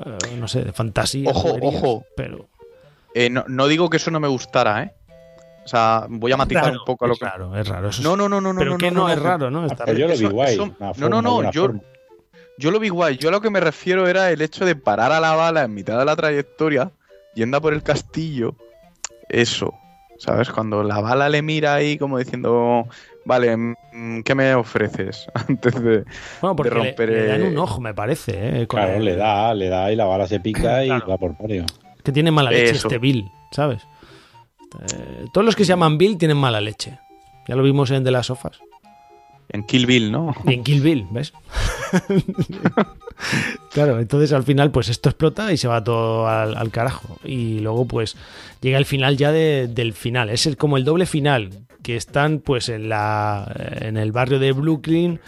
eh, 0.03 0.35
no 0.39 0.47
sé, 0.47 0.63
de 0.63 0.71
fantasía. 0.71 1.29
Ojo, 1.29 1.49
tuberías, 1.49 1.75
ojo. 1.75 2.05
Pero 2.17 2.47
Eh, 3.13 3.29
no, 3.29 3.45
no 3.47 3.67
digo 3.67 3.87
que 3.89 3.97
eso 3.97 4.09
no 4.09 4.19
me 4.19 4.27
gustara, 4.27 4.81
¿eh? 4.83 4.91
O 5.63 5.67
sea, 5.67 6.05
voy 6.09 6.31
a 6.31 6.37
matizar 6.37 6.65
raro, 6.65 6.79
un 6.79 6.85
poco 6.85 7.05
a 7.05 7.07
lo 7.07 7.13
es 7.13 7.19
que. 7.19 7.25
raro, 7.25 7.55
es 7.57 7.67
raro. 7.67 7.89
Eso 7.89 8.01
No, 8.01 8.11
es- 8.13 8.17
no, 8.17 8.27
no, 8.27 8.41
no, 8.41 8.51
no. 8.53 8.59
pero 8.59 8.71
no, 8.71 8.77
que 8.79 8.89
no, 8.91 9.07
es 9.09 9.19
raro, 9.21 9.51
¿no? 9.51 9.65
Está 9.67 9.85
Pero 9.85 9.99
yo 9.99 10.07
lo 10.07 10.13
vi 10.13 10.25
Eso- 10.25 10.31
guay. 10.31 10.53
eso- 10.55 10.75
no, 10.97 11.09
no, 11.09 11.21
no, 11.21 11.51
yo- 11.51 11.61
forma. 11.65 11.81
Yo 12.57 12.71
lo 12.71 12.79
vi 12.79 12.89
guay. 12.89 13.17
Yo 13.17 13.29
a 13.29 13.31
lo 13.31 13.41
que 13.41 13.49
me 13.51 13.59
refiero 13.59 14.07
era 14.07 14.31
el 14.31 14.41
hecho 14.41 14.65
de 14.65 14.75
parar 14.75 15.11
a 15.11 15.19
la 15.19 15.35
bala 15.35 15.63
en 15.65 15.73
mitad 15.73 15.99
de 15.99 16.05
la 16.05 16.15
trayectoria, 16.15 16.89
yendo 17.35 17.57
a 17.57 17.61
por 17.61 17.73
el 17.73 17.83
castillo. 17.83 18.55
Eso, 19.29 19.73
¿sabes? 20.17 20.49
Cuando 20.51 20.83
la 20.83 20.99
bala 21.01 21.29
le 21.29 21.41
mira 21.41 21.73
ahí 21.75 21.97
como 21.97 22.17
diciendo, 22.17 22.87
vale, 23.25 23.55
mm, 23.57 24.21
¿qué 24.23 24.35
me 24.35 24.53
ofreces? 24.55 25.27
Antes 25.47 25.81
de... 25.81 26.03
bueno, 26.41 26.55
porque 26.55 26.69
le- 26.71 26.75
romper, 26.75 27.09
le, 27.09 27.25
dan 27.27 27.43
un 27.43 27.57
ojo, 27.57 27.81
me 27.81 27.93
parece. 27.93 28.33
¿eh? 28.61 28.67
Con 28.67 28.79
Claro, 28.79 28.97
el- 28.97 29.05
le 29.05 29.15
da, 29.15 29.53
le 29.53 29.69
da 29.69 29.91
y 29.91 29.95
la 29.95 30.05
bala 30.05 30.27
se 30.27 30.39
pica 30.39 30.83
y 30.83 30.87
Claro. 30.87 31.07
va 31.07 31.17
por 31.17 31.39
Mario. 31.41 31.65
Que 32.03 32.11
tiene 32.11 32.31
mala 32.31 32.51
leche 32.51 32.71
Eso. 32.71 32.87
este 32.87 32.99
Bill, 32.99 33.29
¿sabes? 33.51 33.87
Eh, 34.81 35.25
todos 35.33 35.45
los 35.45 35.55
que 35.55 35.63
se 35.65 35.69
llaman 35.69 35.97
Bill 35.97 36.17
tienen 36.17 36.37
mala 36.37 36.61
leche. 36.61 36.99
Ya 37.47 37.55
lo 37.55 37.63
vimos 37.63 37.91
en 37.91 38.03
De 38.03 38.11
las 38.11 38.25
Sofas. 38.27 38.59
En 39.55 39.63
Kill 39.63 39.85
Bill, 39.85 40.11
¿no? 40.11 40.35
Y 40.45 40.53
en 40.53 40.63
Kill 40.63 40.81
Bill, 40.81 41.07
¿ves? 41.11 41.33
claro, 43.71 43.99
entonces 43.99 44.31
al 44.33 44.43
final 44.43 44.71
pues 44.71 44.89
esto 44.89 45.09
explota 45.09 45.51
y 45.53 45.57
se 45.57 45.67
va 45.67 45.83
todo 45.83 46.27
al, 46.27 46.55
al 46.55 46.71
carajo. 46.71 47.17
Y 47.23 47.59
luego 47.59 47.85
pues 47.85 48.15
llega 48.61 48.77
el 48.77 48.85
final 48.85 49.17
ya 49.17 49.31
de- 49.31 49.67
del 49.67 49.93
final. 49.93 50.29
Es 50.29 50.45
el- 50.45 50.57
como 50.57 50.77
el 50.77 50.83
doble 50.85 51.05
final, 51.05 51.49
que 51.81 51.95
están 51.95 52.39
pues 52.39 52.69
en, 52.69 52.89
la, 52.89 53.51
en 53.81 53.97
el 53.97 54.11
barrio 54.11 54.39
de 54.39 54.51
Brooklyn. 54.51 55.19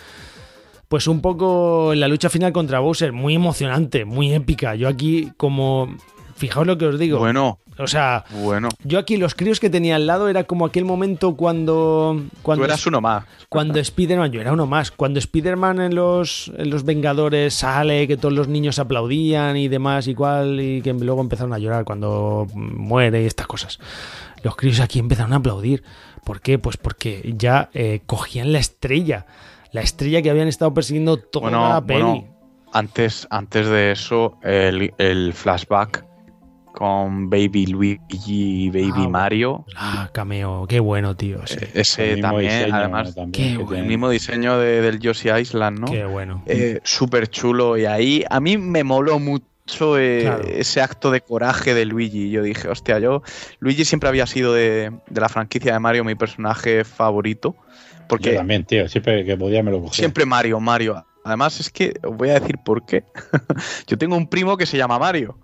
Pues 0.88 1.08
un 1.08 1.22
poco 1.22 1.92
en 1.94 2.00
la 2.00 2.08
lucha 2.08 2.30
final 2.30 2.54
contra 2.54 2.80
Bowser, 2.80 3.12
muy 3.12 3.36
emocionante, 3.36 4.06
muy 4.06 4.34
épica. 4.34 4.76
Yo 4.76 4.88
aquí 4.88 5.32
como... 5.38 5.96
Fijaos 6.38 6.68
lo 6.68 6.78
que 6.78 6.86
os 6.86 7.00
digo. 7.00 7.18
Bueno, 7.18 7.58
O 7.80 7.88
sea, 7.88 8.26
bueno. 8.32 8.70
yo 8.84 8.98
aquí 9.00 9.18
los 9.18 9.36
críos 9.36 9.60
que 9.60 9.70
tenía 9.70 9.96
al 9.96 10.08
lado 10.08 10.30
era 10.30 10.46
como 10.46 10.66
aquel 10.66 10.84
momento 10.86 11.36
cuando... 11.36 12.24
cuando 12.42 12.64
Tú 12.64 12.66
eras 12.66 12.86
uno 12.88 13.02
más. 13.02 13.24
cuando 13.50 13.80
Spider-Man, 13.80 14.32
yo 14.32 14.42
era 14.42 14.54
uno 14.54 14.66
más, 14.66 14.92
cuando 14.92 15.20
Spider-Man 15.20 15.82
en 15.82 15.96
los, 15.96 16.52
en 16.58 16.70
los 16.70 16.84
Vengadores 16.86 17.54
sale, 17.54 18.08
que 18.08 18.18
todos 18.18 18.34
los 18.34 18.48
niños 18.48 18.80
aplaudían 18.80 19.58
y 19.58 19.68
demás, 19.68 20.08
igual, 20.08 20.60
y 20.60 20.82
que 20.82 20.94
luego 20.94 21.22
empezaron 21.22 21.54
a 21.54 21.60
llorar 21.60 21.86
cuando 21.86 22.48
muere 22.54 23.22
y 23.22 23.26
estas 23.26 23.48
cosas. 23.48 23.80
Los 24.44 24.56
críos 24.56 24.80
aquí 24.80 25.00
empezaron 25.00 25.34
a 25.34 25.38
aplaudir. 25.38 25.84
¿Por 26.24 26.42
qué? 26.42 26.60
Pues 26.60 26.78
porque 26.78 27.34
ya 27.38 27.70
eh, 27.74 28.02
cogían 28.06 28.52
la 28.54 28.60
estrella. 28.60 29.26
La 29.72 29.82
estrella 29.82 30.22
que 30.22 30.30
habían 30.30 30.48
estado 30.48 30.74
persiguiendo 30.74 31.18
toda 31.18 31.50
Bueno, 31.50 31.70
la 31.70 31.82
peli. 31.86 32.02
bueno, 32.02 32.38
antes, 32.74 33.28
antes 33.30 33.68
de 33.68 33.92
eso, 33.92 34.38
el, 34.44 34.94
el 34.98 35.34
flashback 35.34 36.06
con 36.78 37.28
Baby 37.32 37.66
Luigi 37.66 38.08
y 38.20 38.70
Baby 38.70 39.06
Ah, 39.06 39.10
Mario. 39.10 39.66
Ah, 39.76 40.10
cameo, 40.14 40.68
qué 40.68 40.80
bueno, 40.80 41.16
tío. 41.16 41.40
sí. 41.48 41.58
eh, 41.60 41.70
Ese 41.74 42.18
también, 42.18 42.52
diseño 42.52 42.76
además, 42.76 43.16
también 43.16 43.32
qué 43.32 43.58
que 43.58 43.64
bueno. 43.64 43.82
el 43.82 43.88
mismo 43.88 44.10
diseño 44.12 44.60
de- 44.60 44.82
del 44.82 45.00
Yoshi 45.00 45.30
Island, 45.32 45.80
¿no? 45.80 45.88
Qué 45.88 46.06
bueno. 46.06 46.44
Eh, 46.46 46.80
Súper 46.84 47.30
chulo. 47.30 47.78
Y 47.78 47.86
ahí 47.88 48.24
a 48.30 48.40
mí 48.40 48.60
me 48.60 48.84
moló 48.84 49.18
mucho 49.18 49.98
eh, 49.98 50.20
Claro. 50.22 50.44
ese 50.44 50.80
acto 50.82 51.10
de 51.10 51.22
coraje 51.22 51.74
de 51.74 51.86
Luigi. 51.86 52.30
Yo 52.30 52.44
dije, 52.44 52.68
hostia, 52.70 53.00
yo. 53.00 53.24
Luigi 53.60 53.84
siempre 53.84 54.08
había 54.08 54.28
sido 54.28 54.54
de, 54.54 54.92
de 55.10 55.22
la 55.22 55.30
franquicia 55.30 55.74
de 55.74 55.80
Mario 55.80 56.04
mi 56.04 56.14
personaje 56.14 56.84
favorito. 56.84 57.56
Yo 57.58 58.06
Porque 58.08 58.34
también, 58.34 58.66
tío. 58.66 58.88
Siempre 58.88 59.26
que 59.26 59.36
podía 59.36 59.64
me 59.64 59.72
lo 59.72 59.82
cogía. 59.82 59.96
siempre 59.96 60.28
Mario, 60.28 60.60
Mario. 60.60 61.04
Además, 61.24 61.60
es 61.60 61.72
que 61.72 61.94
os 62.04 62.16
voy 62.16 62.30
a 62.30 62.40
decir 62.40 62.58
por 62.64 62.86
qué. 62.86 63.04
yo 63.88 63.98
tengo 63.98 64.16
un 64.16 64.28
primo 64.30 64.56
que 64.58 64.68
se 64.68 64.78
llama 64.78 65.00
Mario. 65.00 65.38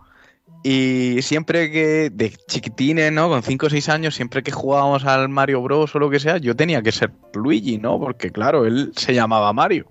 Y 0.64 1.22
siempre 1.22 1.70
que, 1.70 2.10
de 2.10 2.32
chiquitines, 2.48 3.12
¿no? 3.12 3.28
Con 3.28 3.44
5 3.44 3.66
o 3.66 3.70
6 3.70 3.90
años, 3.90 4.16
siempre 4.16 4.44
que 4.44 4.52
jugábamos 4.52 5.04
al 5.04 5.28
Mario 5.28 5.62
Bros 5.62 5.94
o 5.94 6.00
lo 6.00 6.10
que 6.10 6.22
sea, 6.22 6.38
yo 6.38 6.56
tenía 6.56 6.82
que 6.82 6.94
ser 6.94 7.12
Luigi, 7.34 7.78
¿no? 7.78 8.00
Porque 8.00 8.32
claro, 8.32 8.66
él 8.66 8.94
se 8.96 9.14
llamaba 9.14 9.52
Mario. 9.52 9.88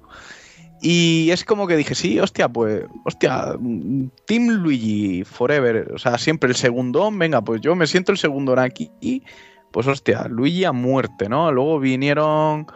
Y 0.81 1.31
es 1.31 1.45
como 1.45 1.69
que 1.69 1.77
dije, 1.77 1.95
sí, 1.95 2.19
hostia, 2.19 2.49
pues, 2.49 2.85
hostia, 3.05 3.55
Team 4.27 4.49
Luigi 4.49 5.23
Forever. 5.25 5.93
O 5.95 5.99
sea, 5.99 6.19
siempre 6.19 6.49
el 6.49 6.57
segundón, 6.57 7.19
venga, 7.19 7.41
pues 7.41 7.61
yo 7.61 7.77
me 7.77 7.87
siento 7.87 8.11
el 8.11 8.19
segundón 8.19 8.59
aquí. 8.59 8.91
Y, 9.01 9.23
pues, 9.71 9.87
hostia, 9.87 10.27
Luigi 10.29 10.65
a 10.65 10.73
muerte, 10.73 11.29
¿no? 11.29 11.53
Luego 11.53 11.79
vinieron 11.79 12.67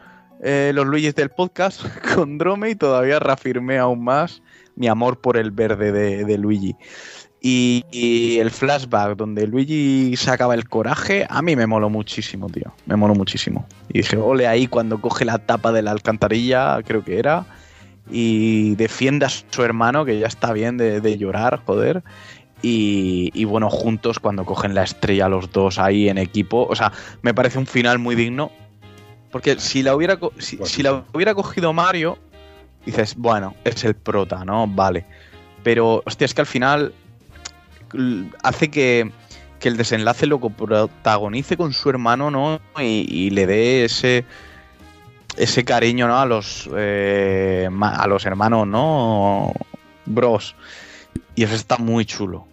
eh, 0.40 0.70
los 0.73 0.86
Luigis 0.86 1.14
del 1.14 1.31
podcast 1.31 1.82
con 2.14 2.39
Drome 2.39 2.70
y 2.70 2.77
todavía 2.77 3.18
reafirmé 3.18 3.78
aún 3.78 4.05
más 4.05 4.43
mi 4.77 4.86
amor 4.86 5.20
por 5.20 5.36
el 5.36 5.51
verde 5.51 5.90
de, 5.90 6.24
de 6.24 6.39
Luigi. 6.39 6.77
Y, 7.48 7.85
y 7.93 8.40
el 8.40 8.51
flashback 8.51 9.16
donde 9.16 9.47
Luigi 9.47 10.16
sacaba 10.16 10.52
el 10.56 10.68
coraje, 10.68 11.28
a 11.31 11.43
mí 11.43 11.55
me 11.55 11.68
moló 11.68 11.89
muchísimo, 11.89 12.48
tío. 12.48 12.73
Me 12.86 12.97
moló 12.97 13.14
muchísimo. 13.14 13.64
Y 13.89 13.98
dije, 13.98 14.16
ole 14.16 14.48
ahí 14.48 14.66
cuando 14.66 15.01
coge 15.01 15.24
la 15.24 15.39
tapa 15.39 15.70
de 15.70 15.81
la 15.82 15.93
alcantarilla, 15.93 16.82
creo 16.82 17.05
que 17.05 17.20
era, 17.20 17.47
y 18.10 18.74
defiende 18.74 19.27
a 19.27 19.28
su 19.28 19.62
hermano, 19.62 20.05
que 20.05 20.18
ya 20.18 20.27
está 20.27 20.52
bien 20.52 20.77
de, 20.77 21.01
de 21.01 21.18
llorar, 21.18 21.62
joder. 21.64 22.02
Y, 22.62 23.31
y 23.32 23.44
bueno, 23.44 23.70
juntos 23.70 24.18
cuando 24.18 24.44
cogen 24.44 24.74
la 24.74 24.82
estrella 24.82 25.28
los 25.28 25.52
dos 25.52 25.78
ahí 25.78 26.09
en 26.09 26.18
equipo, 26.18 26.66
o 26.68 26.74
sea, 26.74 26.90
me 27.23 27.32
parece 27.32 27.60
un 27.60 27.66
final 27.68 28.01
muy 28.01 28.16
digno. 28.16 28.51
Porque 29.31 29.56
si 29.60 29.85
la 29.85 29.94
hubiera, 29.94 30.18
si, 30.39 30.59
si 30.64 30.82
la 30.82 31.05
hubiera 31.12 31.32
cogido 31.32 31.73
Mario, 31.73 32.18
dices, 32.85 33.14
bueno, 33.16 33.55
es 33.62 33.85
el 33.85 33.94
prota, 33.94 34.44
¿no? 34.44 34.66
Vale. 34.66 35.05
Pero, 35.62 36.02
hostia, 36.05 36.24
es 36.24 36.35
que 36.35 36.40
al 36.40 36.48
final 36.48 36.93
hace 38.42 38.70
que, 38.70 39.10
que 39.60 39.68
el 39.68 39.76
desenlace 39.76 40.26
lo 40.26 40.38
protagonice 40.40 41.56
con 41.56 41.72
su 41.72 41.88
hermano, 41.90 42.30
¿no? 42.30 42.60
Y, 42.78 43.06
y 43.08 43.30
le 43.30 43.46
dé 43.46 43.84
ese 43.84 44.24
ese 45.36 45.64
cariño, 45.64 46.08
¿no? 46.08 46.18
A 46.18 46.26
los 46.26 46.68
eh, 46.74 47.68
a 47.82 48.06
los 48.06 48.24
hermanos, 48.26 48.66
¿no? 48.66 49.52
Bros. 50.06 50.54
Y 51.34 51.42
eso 51.44 51.54
está 51.54 51.76
muy 51.78 52.04
chulo. 52.06 52.46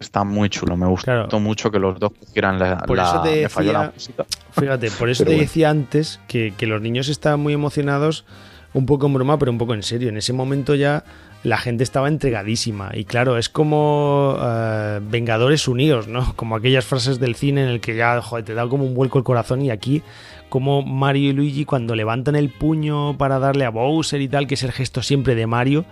Está 0.00 0.24
muy 0.24 0.50
chulo. 0.50 0.76
Me 0.76 0.86
gustó 0.86 1.04
Claro. 1.04 1.40
mucho 1.40 1.70
que 1.70 1.78
los 1.78 1.98
dos 2.00 2.12
cogieran 2.18 2.58
la. 2.58 2.78
Por 2.78 2.96
la- 2.96 3.04
eso 3.04 3.22
te 3.22 3.42
me 3.42 3.48
falló 3.48 3.72
la 3.72 3.78
decía- 3.92 3.94
música. 3.94 4.26
Fíjate, 4.50 4.90
por 4.90 5.08
eso 5.08 5.20
Pero 5.20 5.30
te 5.30 5.36
bueno. 5.36 5.48
decía 5.48 5.70
antes 5.70 6.20
que, 6.28 6.52
que 6.56 6.66
los 6.66 6.80
niños 6.82 7.08
estaban 7.08 7.40
muy 7.40 7.52
emocionados, 7.52 8.24
un 8.72 8.86
poco 8.86 9.06
en 9.06 9.14
broma, 9.14 9.38
pero 9.38 9.52
un 9.52 9.58
poco 9.58 9.74
en 9.74 9.82
serio. 9.82 10.08
En 10.08 10.16
ese 10.16 10.32
momento 10.32 10.74
ya 10.74 11.04
la 11.44 11.58
gente 11.58 11.84
estaba 11.84 12.08
entregadísima. 12.08 12.90
Y 12.94 13.04
claro, 13.04 13.36
es 13.38 13.48
como 13.48 14.36
eh, 14.40 15.00
Vengadores 15.02 15.68
Unidos, 15.68 16.08
¿no? 16.08 16.32
Como 16.36 16.56
aquellas 16.56 16.84
frases 16.84 17.20
del 17.20 17.36
cine 17.36 17.62
en 17.62 17.68
el 17.68 17.80
que 17.80 17.94
ya, 17.94 18.20
joder, 18.20 18.44
te 18.44 18.54
da 18.54 18.66
como 18.66 18.84
un 18.84 18.94
vuelco 18.94 19.18
el 19.18 19.24
corazón. 19.24 19.62
Y 19.62 19.70
aquí, 19.70 20.02
como 20.48 20.82
Mario 20.82 21.30
y 21.30 21.32
Luigi, 21.34 21.64
cuando 21.64 21.94
levantan 21.94 22.34
el 22.34 22.48
puño 22.48 23.16
para 23.18 23.38
darle 23.38 23.66
a 23.66 23.70
Bowser 23.70 24.20
y 24.20 24.28
tal, 24.28 24.46
que 24.46 24.54
es 24.54 24.62
el 24.62 24.72
gesto 24.72 25.02
siempre 25.02 25.34
de 25.34 25.46
Mario. 25.46 25.84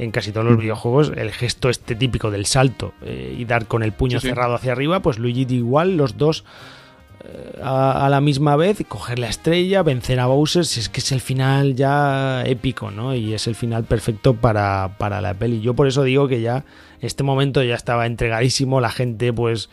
En 0.00 0.12
casi 0.12 0.30
todos 0.30 0.46
los 0.46 0.58
videojuegos, 0.58 1.12
el 1.16 1.32
gesto 1.32 1.68
este 1.68 1.96
típico 1.96 2.30
del 2.30 2.46
salto 2.46 2.92
eh, 3.02 3.34
y 3.36 3.44
dar 3.46 3.66
con 3.66 3.82
el 3.82 3.90
puño 3.90 4.20
Sí, 4.20 4.26
sí. 4.26 4.28
cerrado 4.28 4.54
hacia 4.54 4.70
arriba, 4.70 5.00
pues 5.00 5.18
Luigi 5.18 5.44
igual, 5.52 5.96
los 5.96 6.16
dos 6.16 6.44
a, 7.62 8.08
la 8.10 8.20
misma 8.20 8.56
vez, 8.56 8.82
coger 8.88 9.18
la 9.18 9.28
estrella, 9.28 9.82
vencer 9.82 10.20
a 10.20 10.26
Bowser, 10.26 10.64
si 10.64 10.80
es 10.80 10.88
que 10.88 11.00
es 11.00 11.12
el 11.12 11.20
final 11.20 11.74
ya 11.74 12.42
épico, 12.46 12.90
¿no? 12.90 13.14
Y 13.14 13.34
es 13.34 13.46
el 13.46 13.54
final 13.54 13.84
perfecto 13.84 14.34
para, 14.34 14.96
para 14.98 15.20
la 15.20 15.34
peli. 15.34 15.60
Yo 15.60 15.74
por 15.74 15.86
eso 15.88 16.02
digo 16.04 16.28
que 16.28 16.40
ya 16.40 16.64
este 17.00 17.22
momento 17.22 17.62
ya 17.62 17.74
estaba 17.74 18.06
entregadísimo, 18.06 18.80
la 18.80 18.90
gente 18.90 19.32
pues 19.32 19.68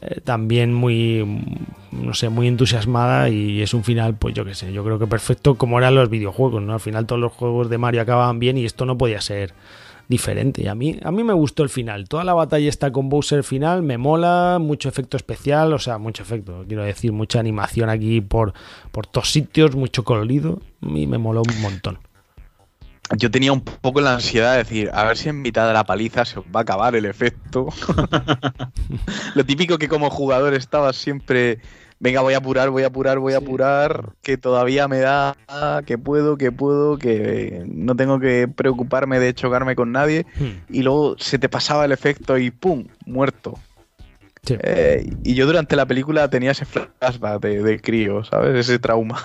eh, 0.00 0.20
también 0.22 0.74
muy, 0.74 1.44
no 1.92 2.14
sé, 2.14 2.28
muy 2.28 2.48
entusiasmada 2.48 3.28
y 3.28 3.62
es 3.62 3.74
un 3.74 3.84
final, 3.84 4.16
pues 4.16 4.34
yo 4.34 4.44
qué 4.44 4.54
sé, 4.54 4.72
yo 4.72 4.84
creo 4.84 4.98
que 4.98 5.06
perfecto 5.06 5.54
como 5.54 5.78
eran 5.78 5.94
los 5.94 6.10
videojuegos, 6.10 6.62
¿no? 6.62 6.74
Al 6.74 6.80
final 6.80 7.06
todos 7.06 7.20
los 7.20 7.32
juegos 7.32 7.70
de 7.70 7.78
Mario 7.78 8.02
acababan 8.02 8.38
bien 8.38 8.58
y 8.58 8.64
esto 8.64 8.86
no 8.86 8.98
podía 8.98 9.20
ser 9.20 9.54
diferente. 10.08 10.62
Y 10.62 10.68
a 10.68 10.74
mí, 10.74 10.98
a 11.02 11.10
mí 11.10 11.24
me 11.24 11.32
gustó 11.32 11.62
el 11.62 11.68
final. 11.68 12.08
Toda 12.08 12.24
la 12.24 12.34
batalla 12.34 12.68
está 12.68 12.92
con 12.92 13.08
Bowser 13.08 13.44
final, 13.44 13.82
me 13.82 13.98
mola, 13.98 14.58
mucho 14.60 14.88
efecto 14.88 15.16
especial, 15.16 15.72
o 15.72 15.78
sea, 15.78 15.98
mucho 15.98 16.22
efecto, 16.22 16.64
quiero 16.66 16.82
decir, 16.82 17.12
mucha 17.12 17.40
animación 17.40 17.88
aquí 17.88 18.20
por, 18.20 18.54
por 18.90 19.06
todos 19.06 19.30
sitios, 19.30 19.74
mucho 19.74 20.04
colorido, 20.04 20.60
y 20.82 21.06
me 21.06 21.18
moló 21.18 21.42
un 21.42 21.60
montón. 21.60 21.98
Yo 23.18 23.30
tenía 23.30 23.52
un 23.52 23.60
poco 23.60 24.00
la 24.00 24.14
ansiedad 24.14 24.52
de 24.52 24.58
decir, 24.58 24.90
a 24.94 25.04
ver 25.04 25.18
si 25.18 25.28
en 25.28 25.42
mitad 25.42 25.66
de 25.66 25.74
la 25.74 25.84
paliza 25.84 26.24
se 26.24 26.40
va 26.40 26.60
a 26.60 26.62
acabar 26.62 26.96
el 26.96 27.04
efecto. 27.04 27.68
Lo 29.34 29.44
típico 29.44 29.76
que 29.76 29.88
como 29.88 30.08
jugador 30.08 30.54
estabas 30.54 30.96
siempre, 30.96 31.58
venga, 32.04 32.20
voy 32.20 32.34
a 32.34 32.36
apurar, 32.36 32.68
voy 32.68 32.82
a 32.82 32.88
apurar, 32.88 33.18
voy 33.18 33.32
a 33.32 33.38
apurar, 33.38 34.10
que 34.20 34.36
todavía 34.36 34.86
me 34.88 34.98
da, 34.98 35.34
que 35.86 35.96
puedo, 35.96 36.36
que 36.36 36.52
puedo, 36.52 36.98
que 36.98 37.64
no 37.66 37.96
tengo 37.96 38.20
que 38.20 38.46
preocuparme 38.46 39.18
de 39.18 39.32
chocarme 39.32 39.74
con 39.74 39.90
nadie. 39.90 40.26
Hmm. 40.38 40.60
Y 40.68 40.82
luego 40.82 41.16
se 41.18 41.38
te 41.38 41.48
pasaba 41.48 41.86
el 41.86 41.92
efecto 41.92 42.36
y 42.36 42.50
¡pum! 42.50 42.88
muerto. 43.06 43.58
Sí. 44.42 44.56
Eh, 44.60 45.10
y 45.24 45.34
yo 45.34 45.46
durante 45.46 45.76
la 45.76 45.86
película 45.86 46.28
tenía 46.28 46.50
ese 46.50 46.66
flashback 46.66 47.40
de, 47.40 47.62
de 47.62 47.80
crío, 47.80 48.22
¿sabes? 48.22 48.54
Ese 48.54 48.78
trauma. 48.78 49.24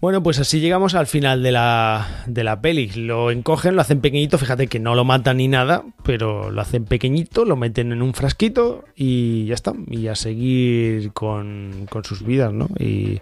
Bueno, 0.00 0.22
pues 0.22 0.38
así 0.38 0.60
llegamos 0.60 0.94
al 0.94 1.06
final 1.06 1.42
de 1.42 1.52
la, 1.52 2.24
de 2.26 2.42
la 2.42 2.62
peli. 2.62 2.88
Lo 2.88 3.30
encogen, 3.30 3.76
lo 3.76 3.82
hacen 3.82 4.00
pequeñito, 4.00 4.38
fíjate 4.38 4.66
que 4.66 4.80
no 4.80 4.94
lo 4.94 5.04
matan 5.04 5.36
ni 5.36 5.46
nada, 5.46 5.84
pero 6.04 6.50
lo 6.50 6.62
hacen 6.62 6.86
pequeñito, 6.86 7.44
lo 7.44 7.54
meten 7.54 7.92
en 7.92 8.00
un 8.00 8.14
frasquito 8.14 8.84
y 8.96 9.44
ya 9.44 9.54
está. 9.54 9.74
Y 9.90 10.06
a 10.06 10.14
seguir 10.14 11.12
con, 11.12 11.86
con 11.90 12.02
sus 12.04 12.24
vidas, 12.24 12.50
¿no? 12.50 12.70
Y, 12.78 13.18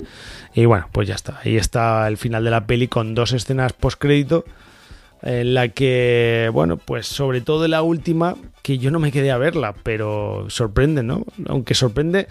y 0.55 0.66
bueno, 0.66 0.88
pues 0.92 1.09
ya 1.09 1.16
está. 1.16 1.40
Ahí 1.42 1.56
está 1.56 2.06
el 2.06 2.16
final 2.16 2.44
de 2.44 2.50
la 2.50 2.68
peli 2.68 2.86
con 2.86 3.12
dos 3.12 3.32
escenas 3.32 3.72
post-crédito 3.72 4.44
en 5.22 5.55
la 5.55 5.70
que, 5.70 6.48
bueno, 6.52 6.76
pues 6.76 7.09
sobre 7.09 7.40
todo 7.40 7.66
la 7.66 7.82
última, 7.82 8.36
que 8.62 8.78
yo 8.78 8.92
no 8.92 9.00
me 9.00 9.10
quedé 9.10 9.32
a 9.32 9.36
verla, 9.36 9.74
pero 9.82 10.46
sorprende, 10.48 11.02
¿no? 11.02 11.24
Aunque 11.48 11.74
sorprende 11.74 12.28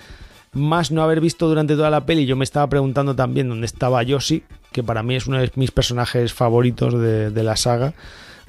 más 0.53 0.91
no 0.91 1.03
haber 1.03 1.21
visto 1.21 1.47
durante 1.47 1.75
toda 1.75 1.89
la 1.89 2.05
peli, 2.05 2.25
yo 2.25 2.35
me 2.35 2.43
estaba 2.43 2.67
preguntando 2.67 3.15
también 3.15 3.49
dónde 3.49 3.65
estaba 3.65 4.01
Yoshi, 4.03 4.43
que 4.71 4.83
para 4.83 5.03
mí 5.03 5.15
es 5.15 5.27
uno 5.27 5.39
de 5.39 5.51
mis 5.55 5.71
personajes 5.71 6.33
favoritos 6.33 6.93
de, 6.99 7.29
de 7.31 7.43
la 7.43 7.55
saga. 7.55 7.93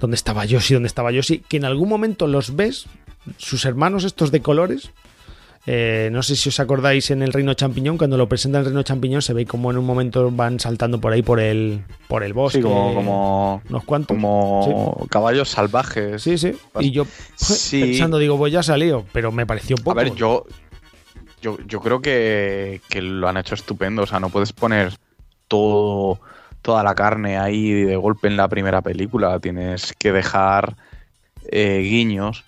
¿Dónde 0.01 0.15
estaba 0.15 0.45
Yoshi? 0.45 0.75
¿Dónde 0.75 0.87
estaba 0.87 1.11
Yoshi? 1.11 1.41
Que 1.49 1.57
en 1.57 1.65
algún 1.65 1.89
momento 1.89 2.27
los 2.29 2.55
ves, 2.55 2.87
sus 3.37 3.65
hermanos 3.65 4.05
estos 4.05 4.31
de 4.31 4.41
colores, 4.41 4.91
Eh, 5.71 6.09
no 6.13 6.23
sé 6.23 6.35
si 6.35 6.49
os 6.49 6.61
acordáis 6.61 7.11
en 7.11 7.21
el 7.21 7.31
Reino 7.31 7.53
Champiñón, 7.53 7.99
cuando 7.99 8.17
lo 8.17 8.27
presentan 8.27 8.61
el 8.61 8.67
Reino 8.67 8.83
Champiñón, 8.85 9.21
se 9.21 9.35
ve 9.35 9.45
como 9.45 9.71
en 9.71 9.77
un 9.77 9.85
momento 9.85 10.31
van 10.31 10.59
saltando 10.61 10.99
por 10.99 11.13
ahí 11.13 11.21
por 11.21 11.41
el, 11.41 11.83
por 12.07 12.23
el 12.23 12.33
bosque. 12.33 12.59
Sí, 12.59 12.63
como, 12.63 12.95
como, 12.95 13.63
unos 13.69 13.85
cuantos. 13.85 14.17
como 14.17 15.07
caballos 15.11 15.51
salvajes. 15.51 16.23
Sí, 16.23 16.39
sí. 16.39 16.53
Y 16.81 16.91
yo 16.93 17.05
Sí. 17.37 17.83
pensando, 17.83 18.17
digo, 18.17 18.39
pues 18.39 18.51
ya 18.51 18.63
salió, 18.63 19.05
pero 19.13 19.31
me 19.31 19.45
pareció 19.45 19.77
A 19.79 19.83
poco. 19.85 19.97
ver, 19.97 20.15
yo, 20.15 20.47
yo, 21.43 21.59
yo 21.67 21.81
creo 21.81 22.01
que, 22.01 22.81
que 22.89 23.03
lo 23.03 23.29
han 23.29 23.37
hecho 23.37 23.55
estupendo. 23.55 24.03
O 24.03 24.07
sea, 24.07 24.21
no 24.21 24.29
puedes 24.31 24.53
poner 24.53 24.95
todo, 25.49 26.21
toda 26.63 26.83
la 26.83 26.95
carne 26.95 27.39
ahí 27.39 27.71
de 27.73 27.97
golpe 27.97 28.29
en 28.29 28.37
la 28.37 28.49
primera 28.49 28.83
película. 28.83 29.39
Tienes 29.41 29.93
que 29.99 30.13
dejar 30.13 30.77
eh, 31.51 31.81
guiños. 31.83 32.45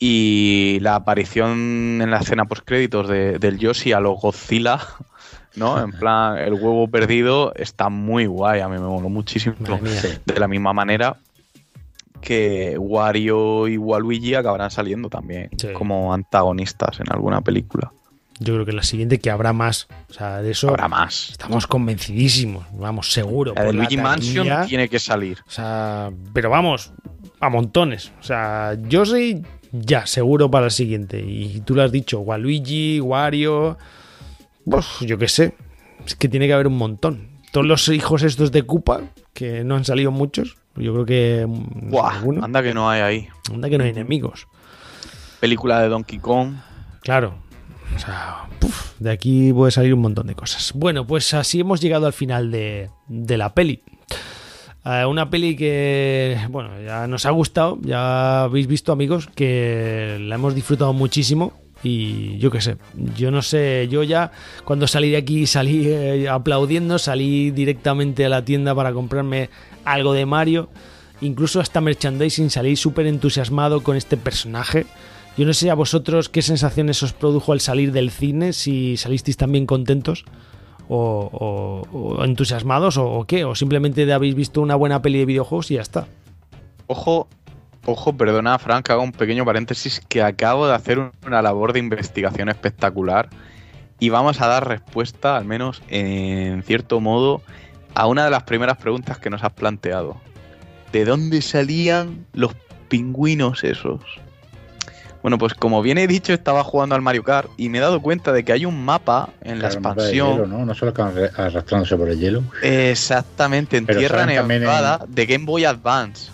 Y 0.00 0.78
la 0.80 0.94
aparición 0.94 1.98
en 2.00 2.10
la 2.10 2.18
escena 2.18 2.44
post-créditos 2.44 3.08
de, 3.08 3.38
del 3.40 3.58
Yoshi 3.58 3.92
a 3.92 3.98
los 4.00 4.20
Godzilla, 4.20 4.78
¿no? 5.56 5.82
En 5.82 5.90
plan, 5.90 6.38
el 6.38 6.54
huevo 6.54 6.86
perdido 6.88 7.52
está 7.56 7.88
muy 7.88 8.26
guay. 8.26 8.60
A 8.60 8.68
mí 8.68 8.74
me 8.78 8.86
moló 8.86 9.08
muchísimo. 9.08 9.56
De 10.24 10.38
la 10.38 10.46
misma 10.46 10.72
manera 10.72 11.16
que 12.20 12.76
Wario 12.78 13.68
y 13.68 13.76
Waluigi 13.76 14.34
acabarán 14.34 14.70
saliendo 14.72 15.08
también 15.08 15.50
Sí. 15.56 15.68
como 15.72 16.12
antagonistas 16.12 16.98
en 17.00 17.10
alguna 17.12 17.40
película. 17.40 17.92
Yo 18.40 18.54
creo 18.54 18.64
que 18.64 18.72
la 18.72 18.82
siguiente 18.82 19.18
que 19.18 19.30
habrá 19.30 19.52
más. 19.52 19.88
O 20.10 20.12
sea, 20.12 20.40
de 20.42 20.52
eso 20.52 20.68
Habrá 20.68 20.88
más. 20.88 21.30
estamos 21.30 21.66
convencidísimos. 21.66 22.66
Vamos, 22.72 23.12
seguro. 23.12 23.52
La 23.54 23.64
de 23.64 23.72
la 23.72 23.78
Luigi 23.78 23.96
Mansion 23.96 24.48
tiene 24.66 24.88
que 24.88 24.98
salir. 24.98 25.38
O 25.46 25.50
sea, 25.50 26.10
pero 26.32 26.50
vamos, 26.50 26.92
a 27.40 27.48
montones. 27.48 28.12
O 28.20 28.22
sea, 28.22 28.76
yo 28.88 29.04
soy 29.04 29.44
ya 29.72 30.06
seguro 30.06 30.50
para 30.50 30.66
el 30.66 30.70
siguiente. 30.70 31.20
Y 31.20 31.60
tú 31.60 31.74
lo 31.74 31.82
has 31.82 31.92
dicho, 31.92 32.20
Waluigi, 32.20 33.00
Wario. 33.00 33.76
Pues 34.68 34.86
yo 35.00 35.18
qué 35.18 35.28
sé. 35.28 35.54
Es 36.06 36.14
que 36.14 36.28
tiene 36.28 36.46
que 36.46 36.52
haber 36.52 36.68
un 36.68 36.76
montón. 36.76 37.28
Todos 37.52 37.66
los 37.66 37.88
hijos 37.88 38.22
estos 38.22 38.52
de 38.52 38.62
Koopa, 38.62 39.02
que 39.32 39.64
no 39.64 39.74
han 39.76 39.84
salido 39.84 40.10
muchos. 40.10 40.56
Yo 40.76 40.92
creo 40.92 41.06
que. 41.06 41.46
mm, 41.48 41.90
Buah, 41.90 42.22
anda 42.42 42.62
que 42.62 42.72
no 42.72 42.88
hay 42.88 43.00
ahí. 43.00 43.28
Anda 43.52 43.68
que 43.68 43.78
no 43.78 43.84
hay 43.84 43.90
enemigos. 43.90 44.46
Película 45.40 45.80
de 45.80 45.88
Donkey 45.88 46.18
Kong. 46.18 46.54
Claro. 47.00 47.47
O 47.98 48.00
sea, 48.00 48.48
de 49.00 49.10
aquí 49.10 49.52
puede 49.52 49.72
salir 49.72 49.92
un 49.92 50.00
montón 50.00 50.28
de 50.28 50.34
cosas. 50.36 50.72
Bueno, 50.74 51.04
pues 51.04 51.34
así 51.34 51.60
hemos 51.60 51.80
llegado 51.80 52.06
al 52.06 52.12
final 52.12 52.52
de, 52.52 52.90
de 53.08 53.36
la 53.36 53.54
peli. 53.54 53.82
Eh, 54.84 55.04
una 55.04 55.28
peli 55.28 55.56
que, 55.56 56.38
bueno, 56.48 56.70
ya 56.80 57.08
nos 57.08 57.26
ha 57.26 57.30
gustado, 57.30 57.78
ya 57.82 58.44
habéis 58.44 58.68
visto 58.68 58.92
amigos 58.92 59.28
que 59.34 60.16
la 60.20 60.36
hemos 60.36 60.54
disfrutado 60.54 60.92
muchísimo 60.92 61.52
y 61.82 62.38
yo 62.38 62.50
qué 62.50 62.60
sé, 62.60 62.76
yo 63.16 63.30
no 63.30 63.42
sé, 63.42 63.88
yo 63.90 64.02
ya 64.02 64.32
cuando 64.64 64.86
salí 64.86 65.10
de 65.10 65.16
aquí 65.16 65.46
salí 65.46 65.88
eh, 65.88 66.28
aplaudiendo, 66.28 66.98
salí 66.98 67.50
directamente 67.50 68.24
a 68.24 68.28
la 68.28 68.44
tienda 68.44 68.74
para 68.74 68.92
comprarme 68.92 69.50
algo 69.84 70.12
de 70.12 70.24
Mario, 70.24 70.70
incluso 71.20 71.60
hasta 71.60 71.80
merchandising, 71.80 72.48
salí 72.48 72.76
súper 72.76 73.06
entusiasmado 73.08 73.82
con 73.82 73.96
este 73.96 74.16
personaje. 74.16 74.86
Yo 75.38 75.46
no 75.46 75.54
sé 75.54 75.70
a 75.70 75.74
vosotros 75.74 76.28
qué 76.28 76.42
sensaciones 76.42 77.00
os 77.04 77.12
produjo 77.12 77.52
al 77.52 77.60
salir 77.60 77.92
del 77.92 78.10
cine, 78.10 78.52
si 78.52 78.96
salisteis 78.96 79.36
también 79.36 79.66
contentos 79.66 80.24
o, 80.88 82.20
entusiasmados 82.24 82.96
o, 82.96 83.06
o 83.06 83.24
qué, 83.24 83.44
o 83.44 83.54
simplemente 83.54 84.12
habéis 84.12 84.34
visto 84.34 84.60
una 84.60 84.74
buena 84.74 85.00
peli 85.00 85.20
de 85.20 85.26
videojuegos 85.26 85.70
y 85.70 85.74
ya 85.74 85.82
está. 85.82 86.08
Ojo, 86.88 87.28
ojo, 87.86 88.12
perdona, 88.16 88.58
Frank, 88.58 88.90
hago 88.90 89.02
un 89.02 89.12
pequeño 89.12 89.44
paréntesis 89.44 90.00
que 90.08 90.22
acabo 90.22 90.66
de 90.66 90.74
hacer 90.74 90.98
un- 90.98 91.12
una 91.24 91.40
labor 91.40 91.72
de 91.72 91.78
investigación 91.78 92.48
espectacular 92.48 93.28
y 94.00 94.08
vamos 94.08 94.40
a 94.40 94.48
dar 94.48 94.66
respuesta, 94.66 95.36
al 95.36 95.44
menos 95.44 95.82
en 95.88 96.62
cierto 96.64 96.98
modo, 97.00 97.42
a 97.94 98.06
una 98.08 98.24
de 98.24 98.30
las 98.30 98.42
primeras 98.42 98.78
preguntas 98.78 99.18
que 99.18 99.30
nos 99.30 99.44
has 99.44 99.52
planteado. 99.52 100.16
¿De 100.90 101.04
dónde 101.04 101.42
salían 101.42 102.26
los 102.32 102.56
pingüinos 102.88 103.62
esos? 103.62 104.00
Bueno, 105.28 105.36
pues 105.36 105.52
como 105.52 105.82
bien 105.82 105.98
he 105.98 106.06
dicho, 106.06 106.32
estaba 106.32 106.64
jugando 106.64 106.94
al 106.94 107.02
Mario 107.02 107.22
Kart 107.22 107.50
y 107.58 107.68
me 107.68 107.76
he 107.76 107.80
dado 107.82 108.00
cuenta 108.00 108.32
de 108.32 108.46
que 108.46 108.52
hay 108.54 108.64
un 108.64 108.82
mapa 108.82 109.28
en 109.42 109.60
la 109.60 109.68
Claro, 109.68 109.74
expansión 109.74 110.30
hielo, 110.32 110.46
¿no? 110.46 110.64
No 110.64 110.74
solo 110.74 110.94
arrastrándose 111.36 111.98
por 111.98 112.08
el 112.08 112.18
hielo. 112.18 112.42
Exactamente, 112.62 113.76
en 113.76 113.84
Pero 113.84 113.98
Tierra 113.98 114.24
Nevada 114.24 115.04
de 115.06 115.26
Game 115.26 115.44
Boy 115.44 115.66
Advance. 115.66 116.30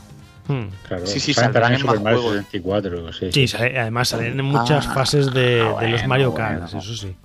Hmm. 0.46 0.66
Claro, 0.86 1.06
Sí, 1.08 1.18
sí, 1.18 1.34
salen 1.34 1.52
saldrán 1.52 1.72
en 1.74 1.82
más 1.84 1.96
Super 1.96 2.04
Mario 2.04 2.20
juegos. 2.20 2.36
64, 2.44 3.12
sí, 3.12 3.32
Sí, 3.32 3.48
sale- 3.48 3.76
además 3.80 4.08
salen 4.10 4.38
en 4.38 4.44
muchas 4.44 4.86
Ah, 4.86 4.94
fases 4.94 5.34
de, 5.34 5.64
de 5.80 5.88
los 5.88 6.06
Mario 6.06 6.32
Kart, 6.32 6.62
bueno. 6.62 6.78
eso 6.78 6.94
sí. 6.96 7.16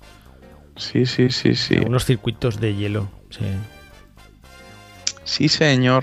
Sí, 0.76 1.06
sí, 1.06 1.30
sí, 1.30 1.54
sí. 1.54 1.76
Algunos 1.76 2.04
circuitos 2.04 2.58
de 2.58 2.74
hielo. 2.74 3.08
Sí. 3.30 3.44
Sí, 5.22 5.48
señor. 5.48 6.02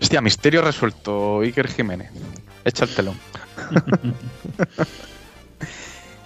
Hostia, 0.00 0.20
misterio 0.20 0.62
resuelto, 0.62 1.40
Iker 1.40 1.66
Jiménez. 1.66 2.12
Echa 2.64 2.84
el 2.84 2.90
telón. 2.94 3.16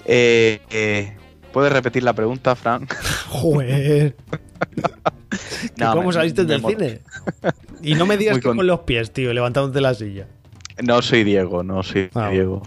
Eh, 0.04 0.60
eh, 0.70 1.12
¿Puedes 1.52 1.72
repetir 1.72 2.02
la 2.02 2.12
pregunta, 2.12 2.56
Frank? 2.56 2.92
Joder. 3.28 4.16
¿Que 5.30 5.84
No, 5.84 5.92
¿Cómo 5.94 6.08
me- 6.08 6.12
saliste 6.14 6.42
me 6.42 6.48
del 6.48 6.60
mor- 6.62 6.72
cine? 6.72 7.00
Y 7.82 7.94
no 7.94 8.04
me 8.06 8.16
digas 8.16 8.34
Muy 8.34 8.40
que 8.40 8.48
con- 8.48 8.56
con 8.56 8.66
los 8.66 8.80
pies, 8.80 9.12
tío, 9.12 9.32
levantándote 9.32 9.80
la 9.80 9.94
silla. 9.94 10.26
No 10.82 11.02
soy 11.02 11.22
Diego, 11.24 11.62
no 11.62 11.82
soy 11.82 12.10
Ah, 12.14 12.30
Diego. 12.30 12.62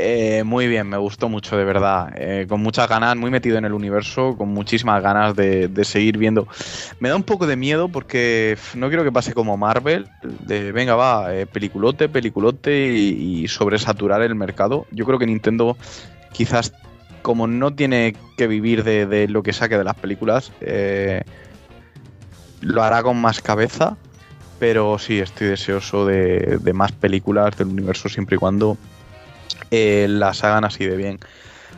Eh, 0.00 0.44
muy 0.44 0.68
bien, 0.68 0.88
me 0.88 0.96
gustó 0.96 1.28
mucho, 1.28 1.56
de 1.56 1.64
verdad. 1.64 2.12
Eh, 2.16 2.46
con 2.48 2.60
muchas 2.62 2.88
ganas, 2.88 3.16
muy 3.16 3.32
metido 3.32 3.58
en 3.58 3.64
el 3.64 3.72
universo, 3.72 4.36
con 4.36 4.48
muchísimas 4.48 5.02
ganas 5.02 5.34
de, 5.34 5.66
de 5.66 5.84
seguir 5.84 6.18
viendo. 6.18 6.46
Me 7.00 7.08
da 7.08 7.16
un 7.16 7.24
poco 7.24 7.48
de 7.48 7.56
miedo 7.56 7.88
porque 7.88 8.56
no 8.74 8.86
quiero 8.88 9.02
que 9.02 9.10
pase 9.10 9.34
como 9.34 9.56
Marvel, 9.56 10.06
de 10.22 10.70
venga, 10.70 10.94
va, 10.94 11.34
eh, 11.34 11.46
peliculote, 11.46 12.08
peliculote 12.08 12.92
y, 12.92 13.42
y 13.42 13.48
sobresaturar 13.48 14.22
el 14.22 14.36
mercado. 14.36 14.86
Yo 14.92 15.04
creo 15.04 15.18
que 15.18 15.26
Nintendo 15.26 15.76
quizás 16.32 16.72
como 17.22 17.48
no 17.48 17.74
tiene 17.74 18.14
que 18.36 18.46
vivir 18.46 18.84
de, 18.84 19.04
de 19.04 19.26
lo 19.26 19.42
que 19.42 19.52
saque 19.52 19.76
de 19.76 19.84
las 19.84 19.96
películas, 19.96 20.52
eh, 20.60 21.24
lo 22.60 22.84
hará 22.84 23.02
con 23.02 23.20
más 23.20 23.40
cabeza. 23.40 23.96
Pero 24.60 24.98
sí, 24.98 25.18
estoy 25.18 25.48
deseoso 25.48 26.06
de, 26.06 26.58
de 26.60 26.72
más 26.72 26.90
películas 26.92 27.56
del 27.56 27.68
universo 27.68 28.08
siempre 28.08 28.36
y 28.36 28.38
cuando 28.38 28.76
eh, 29.70 30.06
las 30.08 30.44
hagan 30.44 30.64
así 30.64 30.84
de 30.84 30.96
bien. 30.96 31.18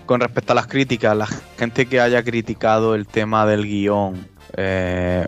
Con 0.07 0.21
respecto 0.21 0.53
a 0.53 0.57
las 0.57 0.67
críticas, 0.67 1.17
la 1.17 1.27
gente 1.59 1.87
que 1.87 2.01
haya 2.01 2.23
criticado 2.23 2.95
el 2.95 3.07
tema 3.07 3.47
del 3.47 3.65
guion, 3.65 4.27
eh, 4.57 5.27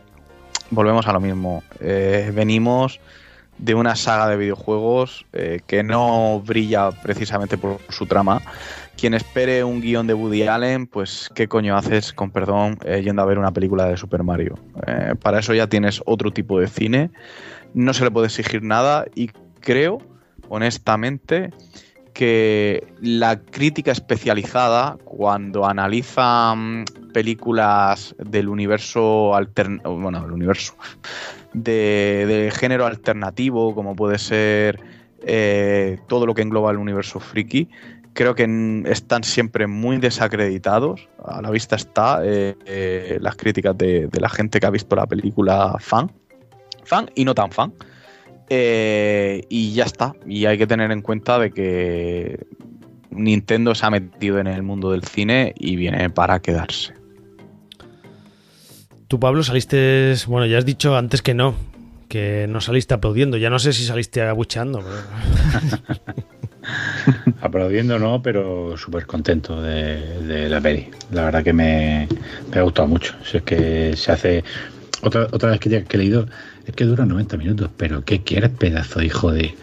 volvemos 0.72 1.06
a 1.06 1.12
lo 1.12 1.20
mismo. 1.20 1.62
Eh, 1.80 2.32
venimos 2.34 2.98
de 3.59 3.74
una 3.74 3.94
saga 3.94 4.26
de 4.28 4.36
videojuegos 4.36 5.24
eh, 5.32 5.60
que 5.66 5.84
no 5.84 6.40
brilla 6.40 6.90
precisamente 6.90 7.56
por 7.59 7.78
su 7.90 8.06
trama. 8.06 8.43
Quien 8.97 9.14
espere 9.14 9.62
un 9.62 9.80
guion 9.80 10.06
de 10.06 10.14
Woody 10.14 10.43
Allen, 10.48 10.86
pues 10.86 11.30
qué 11.34 11.47
coño 11.47 11.76
haces, 11.76 12.12
con 12.12 12.30
perdón, 12.30 12.78
eh, 12.84 13.02
yendo 13.05 13.22
a 13.22 13.26
ver 13.26 13.39
una 13.39 13.52
película 13.52 13.86
de 13.86 13.97
Super 13.97 14.22
Mario. 14.22 14.59
Para 15.22 15.39
eso 15.39 15.55
ya 15.55 15.68
tienes 15.68 16.02
otro 16.06 16.32
tipo 16.32 16.59
de 16.59 16.66
cine, 16.66 17.10
no 17.74 17.94
se 17.94 18.05
le 18.05 18.10
puede 18.10 18.26
exigir 18.26 18.62
nada 18.62 19.06
y 19.14 19.30
creo, 19.60 19.98
honestamente, 20.48 21.51
que 22.12 22.86
la 23.01 23.40
crítica 23.40 23.93
especializada, 23.93 24.97
cuando 25.05 25.66
analiza 25.66 26.55
mm, 26.55 26.84
películas 27.12 28.14
del 28.18 28.48
universo 28.48 29.34
alternativo, 29.34 29.98
bueno, 29.98 30.24
el 30.24 30.32
universo, 30.32 30.74
de, 31.52 32.24
de 32.26 32.51
género 32.51 32.86
alternativo, 32.86 33.74
como 33.74 33.94
puede 33.94 34.18
ser 34.18 34.80
eh, 35.24 35.98
todo 36.09 36.26
lo 36.26 36.34
que 36.34 36.43
engloba 36.43 36.70
el 36.70 36.78
universo 36.78 37.20
friki, 37.20 37.68
creo 38.12 38.34
que 38.34 38.82
están 38.86 39.24
siempre 39.24 39.66
muy 39.66 39.98
desacreditados. 39.98 41.09
A 41.24 41.40
la 41.43 41.51
vista 41.51 41.76
está 41.76 42.20
eh, 42.24 42.56
eh, 42.66 43.18
las 43.20 43.36
críticas 43.36 43.76
de, 43.76 44.06
de 44.09 44.20
la 44.20 44.28
gente 44.28 44.60
que 44.60 44.66
ha 44.66 44.70
visto 44.70 44.97
la 44.97 45.06
película 45.06 45.76
fan, 45.78 46.10
fan 46.84 47.10
y 47.14 47.24
no 47.24 47.34
tan 47.34 47.51
fan. 47.51 47.72
Eh, 48.48 49.43
y 49.48 49.73
ya 49.73 49.85
está. 49.85 50.14
Y 50.27 50.44
hay 50.47 50.59
que 50.59 50.66
tener 50.66 50.90
en 50.90 51.01
cuenta 51.02 51.39
de 51.39 51.51
que 51.52 52.47
Nintendo 53.10 53.74
se 53.74 53.86
ha 53.86 53.90
metido 53.90 54.39
en 54.39 54.47
el 54.47 54.62
mundo 54.62 54.90
del 54.93 55.05
cine 55.05 55.55
y 55.59 55.77
viene 55.77 56.10
para 56.10 56.40
quedarse. 56.40 56.94
Tú, 59.09 59.19
Pablo, 59.20 59.43
saliste. 59.43 60.14
Bueno, 60.27 60.47
ya 60.47 60.59
has 60.59 60.64
dicho 60.66 60.97
antes 60.97 61.23
que 61.23 61.35
no. 61.35 61.55
Que 62.09 62.47
no 62.48 62.60
saliste 62.60 62.94
aplaudiendo. 62.94 63.36
Ya 63.39 63.48
no 63.51 63.59
sé 63.59 63.73
si 63.73 63.85
saliste 63.85 64.23
abucheando. 64.23 64.81
pero- 64.82 66.02
Aplaudiendo 67.40 67.98
no, 67.98 68.23
pero 68.23 68.77
súper 68.77 69.06
contento 69.06 69.60
de, 69.60 70.20
de 70.23 70.48
la 70.48 70.60
peli. 70.60 70.89
La 71.10 71.24
verdad 71.24 71.43
que 71.43 71.52
me, 71.52 72.06
me 72.52 72.59
ha 72.59 72.62
gustado 72.62 72.89
mucho. 72.89 73.14
Si 73.24 73.39
es 73.39 73.43
que 73.43 73.97
se 73.97 74.12
hace... 74.12 74.44
Otra, 75.02 75.27
otra 75.32 75.51
vez 75.51 75.59
que, 75.60 75.69
ya- 75.69 75.82
que 75.82 75.97
he 75.97 76.01
leído 76.01 76.27
es 76.66 76.74
que 76.74 76.84
dura 76.84 77.05
90 77.06 77.36
minutos, 77.36 77.70
pero 77.76 78.05
¿qué 78.05 78.22
quieres, 78.22 78.51
pedazo 78.51 79.02
hijo 79.02 79.32
de... 79.32 79.55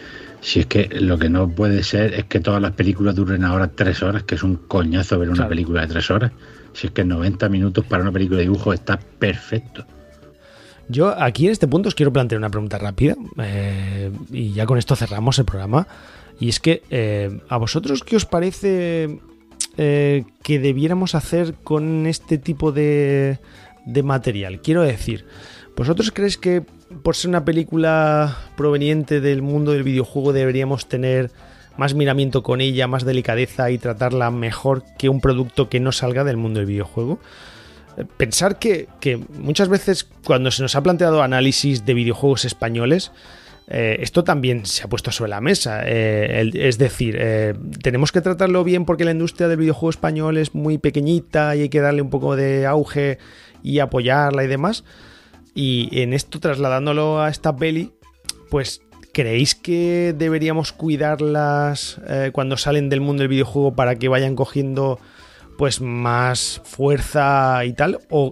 Si 0.41 0.61
es 0.61 0.65
que 0.67 0.87
lo 1.01 1.17
que 1.19 1.29
no 1.29 1.49
puede 1.49 1.83
ser 1.83 2.13
es 2.13 2.23
que 2.25 2.39
todas 2.39 2.61
las 2.61 2.71
películas 2.71 3.13
duren 3.15 3.43
ahora 3.43 3.67
tres 3.67 4.01
horas, 4.01 4.23
que 4.23 4.35
es 4.35 4.43
un 4.43 4.55
coñazo 4.55 5.19
ver 5.19 5.27
una 5.29 5.35
Claro. 5.37 5.49
película 5.49 5.81
de 5.81 5.87
tres 5.87 6.09
horas. 6.11 6.31
Si 6.73 6.87
es 6.87 6.93
que 6.93 7.03
90 7.03 7.49
minutos 7.49 7.85
para 7.85 8.03
una 8.03 8.11
película 8.13 8.37
de 8.37 8.43
dibujo 8.43 8.71
está 8.71 8.97
perfecto. 8.97 9.85
Yo 10.87 11.09
aquí 11.21 11.45
en 11.45 11.51
este 11.51 11.67
punto 11.67 11.89
os 11.89 11.95
quiero 11.95 12.13
plantear 12.13 12.39
una 12.39 12.49
pregunta 12.49 12.77
rápida 12.77 13.15
eh, 13.43 14.11
y 14.31 14.53
ya 14.53 14.65
con 14.65 14.77
esto 14.77 14.95
cerramos 14.95 15.37
el 15.39 15.45
programa. 15.45 15.87
Y 16.39 16.47
es 16.49 16.59
que, 16.61 16.83
eh, 16.89 17.41
¿a 17.49 17.57
vosotros 17.57 18.01
qué 18.03 18.15
os 18.15 18.25
parece 18.25 19.19
eh, 19.77 20.23
que 20.41 20.59
debiéramos 20.59 21.15
hacer 21.15 21.53
con 21.65 22.07
este 22.07 22.37
tipo 22.37 22.71
de, 22.71 23.39
de 23.85 24.03
material? 24.03 24.61
Quiero 24.61 24.83
decir, 24.83 25.25
¿vosotros 25.79 26.11
creéis 26.11 26.37
que 26.37 26.61
por 27.03 27.15
ser 27.15 27.29
una 27.29 27.45
película 27.45 28.37
proveniente 28.57 29.21
del 29.21 29.41
mundo 29.41 29.71
del 29.71 29.83
videojuego 29.83 30.33
deberíamos 30.33 30.89
tener 30.89 31.31
más 31.77 31.93
miramiento 31.93 32.43
con 32.43 32.59
ella, 32.59 32.87
más 32.87 33.05
delicadeza 33.05 33.71
y 33.71 33.77
tratarla 33.77 34.29
mejor 34.29 34.83
que 34.97 35.07
un 35.07 35.21
producto 35.21 35.69
que 35.69 35.79
no 35.79 35.93
salga 35.93 36.25
del 36.25 36.35
mundo 36.35 36.59
del 36.59 36.67
videojuego? 36.67 37.19
pensar 38.17 38.59
que, 38.59 38.87
que 38.99 39.17
muchas 39.17 39.69
veces 39.69 40.07
cuando 40.25 40.51
se 40.51 40.61
nos 40.61 40.75
ha 40.75 40.83
planteado 40.83 41.21
análisis 41.21 41.85
de 41.85 41.93
videojuegos 41.93 42.45
españoles, 42.45 43.11
eh, 43.67 43.97
esto 44.01 44.23
también 44.23 44.65
se 44.65 44.83
ha 44.83 44.87
puesto 44.87 45.11
sobre 45.11 45.29
la 45.29 45.41
mesa. 45.41 45.81
Eh, 45.85 46.51
es 46.53 46.77
decir, 46.77 47.17
eh, 47.19 47.53
tenemos 47.81 48.11
que 48.11 48.21
tratarlo 48.21 48.63
bien 48.63 48.85
porque 48.85 49.05
la 49.05 49.11
industria 49.11 49.47
del 49.47 49.57
videojuego 49.57 49.91
español 49.91 50.37
es 50.37 50.55
muy 50.55 50.77
pequeñita 50.77 51.55
y 51.55 51.61
hay 51.61 51.69
que 51.69 51.81
darle 51.81 52.01
un 52.01 52.09
poco 52.09 52.35
de 52.35 52.65
auge 52.65 53.19
y 53.63 53.79
apoyarla 53.79 54.43
y 54.43 54.47
demás. 54.47 54.83
Y 55.61 55.89
en 55.99 56.13
esto, 56.13 56.39
trasladándolo 56.39 57.21
a 57.21 57.27
esta 57.27 57.53
peli, 57.53 57.91
pues 58.49 58.81
¿creéis 59.11 59.55
que 59.55 60.15
deberíamos 60.17 60.71
cuidarlas 60.71 61.99
eh, 62.07 62.29
cuando 62.31 62.55
salen 62.55 62.87
del 62.87 63.01
mundo 63.01 63.23
del 63.23 63.27
videojuego 63.27 63.75
para 63.75 63.95
que 63.95 64.07
vayan 64.07 64.37
cogiendo 64.37 64.99
pues 65.57 65.81
más 65.81 66.61
fuerza 66.63 67.65
y 67.65 67.73
tal? 67.73 67.99
¿O 68.09 68.31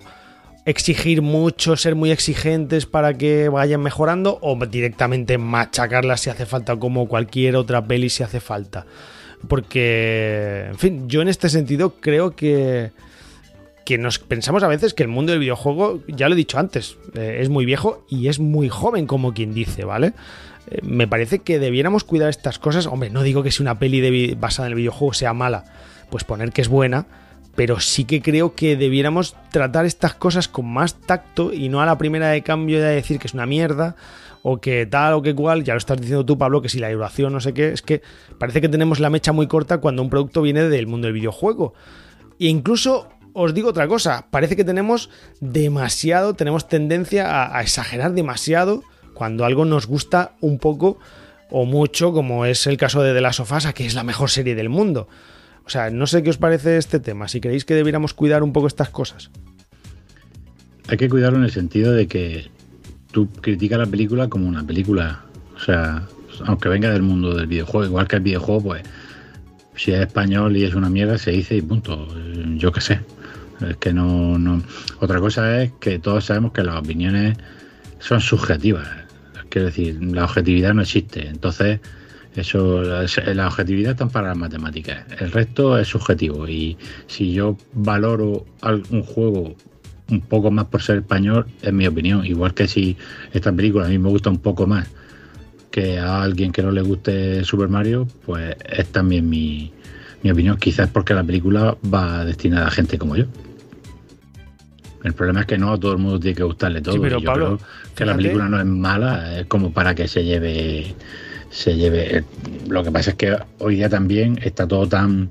exigir 0.65 1.21
mucho, 1.21 1.75
ser 1.75 1.95
muy 1.95 2.11
exigentes 2.11 2.85
para 2.85 3.13
que 3.13 3.49
vayan 3.49 3.81
mejorando? 3.81 4.39
¿O 4.41 4.55
directamente 4.65 5.37
machacarlas 5.37 6.21
si 6.21 6.29
hace 6.29 6.45
falta 6.45 6.77
como 6.77 7.09
cualquier 7.09 7.57
otra 7.57 7.85
peli 7.85 8.09
si 8.09 8.23
hace 8.23 8.39
falta? 8.39 8.85
Porque, 9.49 10.67
en 10.69 10.77
fin, 10.77 11.09
yo 11.09 11.21
en 11.21 11.27
este 11.27 11.49
sentido 11.49 11.95
creo 11.99 12.37
que, 12.37 12.93
que 13.87 13.97
nos 13.97 14.19
pensamos 14.19 14.63
a 14.63 14.67
veces 14.67 14.93
que 14.93 15.03
el 15.03 15.07
mundo 15.07 15.31
del 15.31 15.39
videojuego, 15.39 16.01
ya 16.09 16.27
lo 16.27 16.33
he 16.33 16.35
dicho 16.35 16.59
antes, 16.59 16.97
eh, 17.13 17.37
es 17.39 17.47
muy 17.47 17.63
viejo 17.63 18.05
y 18.09 18.27
es 18.27 18.37
muy 18.37 18.67
joven, 18.67 19.07
como 19.07 19.33
quien 19.33 19.53
dice, 19.53 19.85
¿vale? 19.85 20.11
Eh, 20.69 20.81
me 20.83 21.07
parece 21.07 21.39
que 21.39 21.57
debiéramos 21.57 22.03
cuidar 22.03 22.27
estas 22.27 22.59
cosas. 22.59 22.85
Hombre, 22.85 23.11
no 23.11 23.23
digo 23.23 23.43
que 23.43 23.51
si 23.51 23.61
una 23.61 23.79
peli 23.79 24.01
de 24.01 24.35
basada 24.37 24.67
en 24.67 24.73
el 24.73 24.75
videojuego 24.75 25.13
sea 25.13 25.31
mala, 25.31 25.63
pues 26.09 26.25
poner 26.25 26.51
que 26.51 26.59
es 26.59 26.67
buena, 26.67 27.05
pero 27.55 27.79
sí 27.79 28.03
que 28.03 28.21
creo 28.21 28.55
que 28.55 28.75
debiéramos 28.75 29.37
tratar 29.51 29.85
estas 29.85 30.13
cosas 30.15 30.49
con 30.49 30.65
más 30.65 30.95
tacto 30.95 31.53
y 31.53 31.69
no 31.69 31.79
a 31.79 31.85
la 31.85 31.97
primera 31.97 32.27
de 32.27 32.41
cambio 32.41 32.83
de 32.83 32.89
decir 32.89 33.19
que 33.19 33.27
es 33.27 33.33
una 33.33 33.45
mierda 33.45 33.95
o 34.41 34.59
que 34.59 34.85
tal 34.85 35.13
o 35.13 35.21
que 35.21 35.33
cual, 35.33 35.63
ya 35.63 35.75
lo 35.75 35.77
estás 35.77 35.95
diciendo 35.95 36.25
tú 36.25 36.37
Pablo, 36.37 36.61
que 36.61 36.67
si 36.67 36.79
la 36.79 36.91
duración 36.91 37.31
no 37.31 37.39
sé 37.39 37.53
qué, 37.53 37.69
es 37.69 37.81
que 37.81 38.01
parece 38.37 38.59
que 38.59 38.67
tenemos 38.67 38.99
la 38.99 39.09
mecha 39.09 39.31
muy 39.31 39.47
corta 39.47 39.77
cuando 39.77 40.01
un 40.01 40.09
producto 40.09 40.41
viene 40.41 40.63
del 40.63 40.87
mundo 40.87 41.07
del 41.07 41.13
videojuego. 41.13 41.73
E 42.37 42.47
incluso 42.47 43.07
os 43.37 43.53
digo 43.53 43.69
otra 43.69 43.87
cosa, 43.87 44.25
parece 44.31 44.55
que 44.55 44.63
tenemos 44.63 45.11
demasiado, 45.39 46.33
tenemos 46.33 46.67
tendencia 46.67 47.55
a, 47.55 47.61
exagerar 47.61 48.13
demasiado 48.13 48.83
cuando 49.13 49.45
algo 49.45 49.63
nos 49.63 49.85
gusta 49.85 50.31
un 50.41 50.57
poco 50.57 50.97
o 51.51 51.65
mucho, 51.65 52.11
como 52.13 52.45
es 52.45 52.65
el 52.65 52.77
caso 52.77 53.03
de 53.03 53.13
The 53.13 53.21
Last 53.21 53.39
of 53.39 53.51
Us, 53.51 53.67
que 53.73 53.85
es 53.85 53.93
la 53.93 54.03
mejor 54.03 54.31
serie 54.31 54.55
del 54.55 54.69
mundo. 54.69 55.07
O 55.65 55.69
sea, 55.69 55.91
no 55.91 56.07
sé 56.07 56.23
qué 56.23 56.31
os 56.31 56.37
parece 56.37 56.77
este 56.77 56.99
tema, 56.99 57.27
si 57.27 57.39
creéis 57.39 57.63
que 57.63 57.75
debiéramos 57.75 58.15
cuidar 58.15 58.41
un 58.41 58.53
poco 58.53 58.65
estas 58.65 58.89
cosas. 58.89 59.29
Hay 60.87 60.97
que 60.97 61.07
cuidarlo 61.07 61.37
en 61.37 61.43
el 61.43 61.51
sentido 61.51 61.91
de 61.91 62.07
que 62.07 62.49
tú 63.11 63.29
criticas 63.29 63.77
la 63.77 63.85
película 63.85 64.29
como 64.29 64.47
una 64.47 64.65
película. 64.65 65.25
O 65.55 65.59
sea, 65.59 66.07
aunque 66.45 66.69
venga 66.69 66.89
del 66.89 67.03
mundo 67.03 67.35
del 67.35 67.45
videojuego, 67.45 67.85
igual 67.85 68.07
que 68.07 68.15
el 68.15 68.23
videojuego, 68.23 68.63
pues 68.63 68.83
si 69.75 69.91
es 69.91 69.99
español 69.99 70.57
y 70.57 70.63
es 70.63 70.73
una 70.73 70.89
mierda, 70.89 71.19
se 71.19 71.31
dice 71.31 71.55
y 71.55 71.61
punto. 71.61 72.07
Yo 72.55 72.71
qué 72.71 72.81
sé. 72.81 72.99
Es 73.61 73.77
que 73.77 73.93
no, 73.93 74.37
no. 74.37 74.61
Otra 74.99 75.19
cosa 75.19 75.61
es 75.63 75.71
que 75.79 75.99
todos 75.99 76.25
sabemos 76.25 76.51
que 76.51 76.63
las 76.63 76.75
opiniones 76.79 77.37
son 77.99 78.21
subjetivas. 78.21 78.87
Quiero 79.49 79.67
decir, 79.67 79.97
la 80.03 80.25
objetividad 80.25 80.73
no 80.73 80.81
existe. 80.83 81.27
Entonces, 81.27 81.79
eso, 82.35 82.81
la, 82.83 83.47
objetividad 83.47 83.91
está 83.93 84.07
para 84.07 84.27
las 84.29 84.37
matemáticas. 84.37 85.05
El 85.19 85.31
resto 85.31 85.77
es 85.79 85.87
subjetivo. 85.87 86.47
Y 86.47 86.77
si 87.07 87.33
yo 87.33 87.57
valoro 87.73 88.45
al- 88.61 88.83
un 88.91 89.01
juego 89.03 89.55
un 90.09 90.21
poco 90.21 90.51
más 90.51 90.65
por 90.65 90.81
ser 90.81 90.97
español, 90.99 91.47
es 91.61 91.73
mi 91.73 91.87
opinión. 91.87 92.25
Igual 92.25 92.53
que 92.53 92.67
si 92.67 92.95
esta 93.33 93.51
película 93.51 93.85
a 93.85 93.89
mí 93.89 93.97
me 93.97 94.09
gusta 94.09 94.29
un 94.29 94.37
poco 94.39 94.67
más 94.67 94.87
que 95.71 95.97
a 95.99 96.21
alguien 96.21 96.51
que 96.51 96.61
no 96.61 96.71
le 96.71 96.81
guste 96.81 97.43
Super 97.43 97.69
Mario, 97.69 98.07
pues 98.25 98.55
es 98.69 98.87
también 98.87 99.27
mi, 99.29 99.71
mi 100.21 100.29
opinión. 100.31 100.57
Quizás 100.57 100.89
porque 100.89 101.13
la 101.13 101.23
película 101.23 101.75
va 101.93 102.23
destinada 102.23 102.67
a 102.67 102.71
gente 102.71 102.97
como 102.97 103.15
yo. 103.15 103.25
El 105.07 105.13
problema 105.13 105.39
es 105.41 105.45
que 105.47 105.57
no 105.57 105.73
a 105.73 105.79
todo 105.79 105.93
el 105.93 105.97
mundo 105.97 106.19
tiene 106.19 106.35
que 106.35 106.43
gustarle 106.43 106.81
todo. 106.81 106.93
Sí, 106.95 106.99
pero 107.01 107.17
y 107.17 107.21
yo 107.21 107.25
Pablo, 107.25 107.45
creo 107.57 107.59
que 107.95 108.05
la 108.05 108.15
película 108.15 108.47
no 108.49 108.59
es 108.59 108.65
mala, 108.65 109.39
es 109.39 109.45
como 109.47 109.71
para 109.71 109.95
que 109.95 110.07
se 110.07 110.23
lleve. 110.23 110.93
Se 111.49 111.75
lleve. 111.75 112.23
Lo 112.67 112.83
que 112.83 112.91
pasa 112.91 113.11
es 113.11 113.15
que 113.15 113.35
hoy 113.59 113.75
día 113.77 113.89
también 113.89 114.37
está 114.43 114.67
todo 114.67 114.87
tan, 114.87 115.29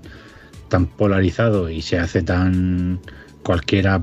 tan 0.69 0.87
polarizado 0.87 1.69
y 1.71 1.83
se 1.83 1.99
hace 1.99 2.23
tan. 2.23 3.01
Cualquiera 3.43 4.01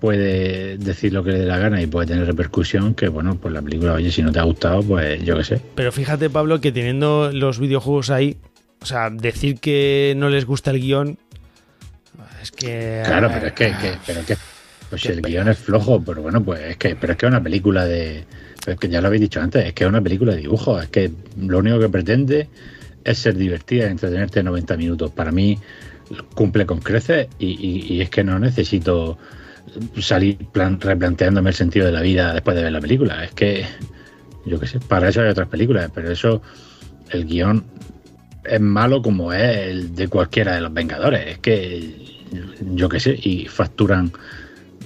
puede 0.00 0.76
decir 0.78 1.12
lo 1.12 1.22
que 1.22 1.32
le 1.32 1.38
dé 1.40 1.46
la 1.46 1.58
gana 1.58 1.80
y 1.80 1.86
puede 1.86 2.06
tener 2.08 2.26
repercusión 2.26 2.94
que, 2.94 3.08
bueno, 3.08 3.36
pues 3.36 3.54
la 3.54 3.62
película, 3.62 3.94
oye, 3.94 4.10
si 4.10 4.22
no 4.22 4.32
te 4.32 4.38
ha 4.38 4.42
gustado, 4.42 4.82
pues 4.82 5.22
yo 5.24 5.36
qué 5.36 5.44
sé. 5.44 5.60
Pero 5.74 5.92
fíjate, 5.92 6.28
Pablo, 6.30 6.60
que 6.60 6.72
teniendo 6.72 7.30
los 7.32 7.58
videojuegos 7.58 8.10
ahí, 8.10 8.36
o 8.82 8.86
sea, 8.86 9.08
decir 9.10 9.60
que 9.60 10.12
no 10.16 10.28
les 10.28 10.44
gusta 10.44 10.72
el 10.72 10.80
guion, 10.80 11.18
es 12.42 12.50
que... 12.52 13.02
Claro, 13.06 13.30
pero 13.32 13.46
es 13.46 13.52
que, 13.54 13.66
que- 13.80 13.94
pero 14.06 14.20
es 14.20 14.26
que 14.26 14.36
pues 14.94 15.02
si 15.02 15.08
el 15.08 15.22
guion 15.22 15.48
es 15.48 15.58
flojo, 15.58 16.02
pero 16.02 16.22
bueno, 16.22 16.42
pues 16.42 16.60
es 16.60 16.76
que, 16.76 16.96
pero 16.96 17.12
es 17.12 17.18
que 17.18 17.26
es 17.26 17.30
una 17.30 17.42
película 17.42 17.84
de, 17.84 18.24
es 18.66 18.76
que 18.78 18.88
ya 18.88 19.00
lo 19.00 19.08
habéis 19.08 19.22
dicho 19.22 19.40
antes, 19.40 19.64
es 19.66 19.72
que 19.72 19.84
es 19.84 19.88
una 19.88 20.00
película 20.00 20.32
de 20.34 20.38
dibujo, 20.42 20.80
es 20.80 20.88
que 20.88 21.10
lo 21.40 21.58
único 21.58 21.78
que 21.78 21.88
pretende 21.88 22.48
es 23.04 23.18
ser 23.18 23.36
divertida, 23.36 23.86
entretenerte 23.88 24.42
90 24.42 24.76
minutos. 24.76 25.10
Para 25.10 25.30
mí 25.32 25.58
cumple 26.34 26.64
con 26.66 26.80
creces 26.80 27.28
y, 27.38 27.46
y- 27.46 27.94
y 27.94 28.00
es 28.00 28.10
que 28.10 28.24
no 28.24 28.38
necesito 28.38 29.18
salir 29.98 30.36
plan- 30.52 30.80
replanteándome 30.80 31.50
el 31.50 31.56
sentido 31.56 31.86
de 31.86 31.92
la 31.92 32.00
vida 32.02 32.32
después 32.32 32.56
de 32.56 32.62
ver 32.62 32.72
la 32.72 32.80
película. 32.80 33.24
Es 33.24 33.32
que, 33.32 33.66
yo 34.46 34.58
qué 34.60 34.66
sé, 34.66 34.80
para 34.80 35.08
eso 35.08 35.20
hay 35.22 35.28
otras 35.28 35.48
películas, 35.48 35.90
pero 35.94 36.10
eso, 36.10 36.40
el 37.10 37.24
guion 37.26 37.64
es 38.44 38.60
malo 38.60 39.02
como 39.02 39.32
es 39.32 39.56
el 39.68 39.94
de 39.94 40.08
cualquiera 40.08 40.54
de 40.54 40.60
los 40.60 40.72
Vengadores. 40.72 41.26
Es 41.26 41.38
que, 41.38 41.94
yo 42.74 42.88
qué 42.88 43.00
sé, 43.00 43.18
y 43.22 43.46
facturan 43.46 44.12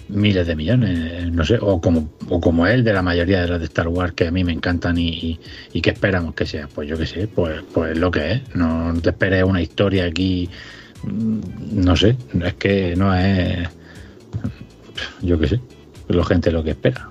miles 0.08 0.46
de 0.46 0.56
millones, 0.56 1.30
no 1.32 1.44
sé, 1.44 1.58
o 1.60 1.80
como, 1.80 2.08
o 2.28 2.40
como 2.40 2.66
el 2.66 2.82
de 2.84 2.92
la 2.92 3.02
mayoría 3.02 3.42
de 3.42 3.48
las 3.48 3.58
de 3.60 3.66
Star 3.66 3.88
Wars 3.88 4.12
que 4.14 4.26
a 4.28 4.30
mí 4.30 4.42
me 4.44 4.52
encantan 4.52 4.96
y, 4.98 5.38
y, 5.72 5.80
que 5.80 5.90
esperamos 5.90 6.34
que 6.34 6.46
sea. 6.46 6.68
Pues 6.74 6.88
yo 6.88 6.96
qué 6.96 7.06
sé, 7.06 7.28
pues, 7.28 7.60
pues 7.74 7.96
lo 7.98 8.10
que 8.10 8.32
es. 8.32 8.54
No, 8.54 8.92
te 9.02 9.10
esperes 9.10 9.44
una 9.44 9.60
historia 9.60 10.06
aquí, 10.06 10.48
mm, 11.02 11.38
no 11.72 11.94
sé, 11.96 12.16
es 12.42 12.54
que 12.54 12.96
no 12.96 13.14
es, 13.14 13.68
yo 15.22 15.38
qué 15.38 15.48
sé, 15.48 15.60
la 16.08 16.24
gente 16.24 16.50
lo 16.50 16.62
que 16.64 16.70
espera. 16.70 17.10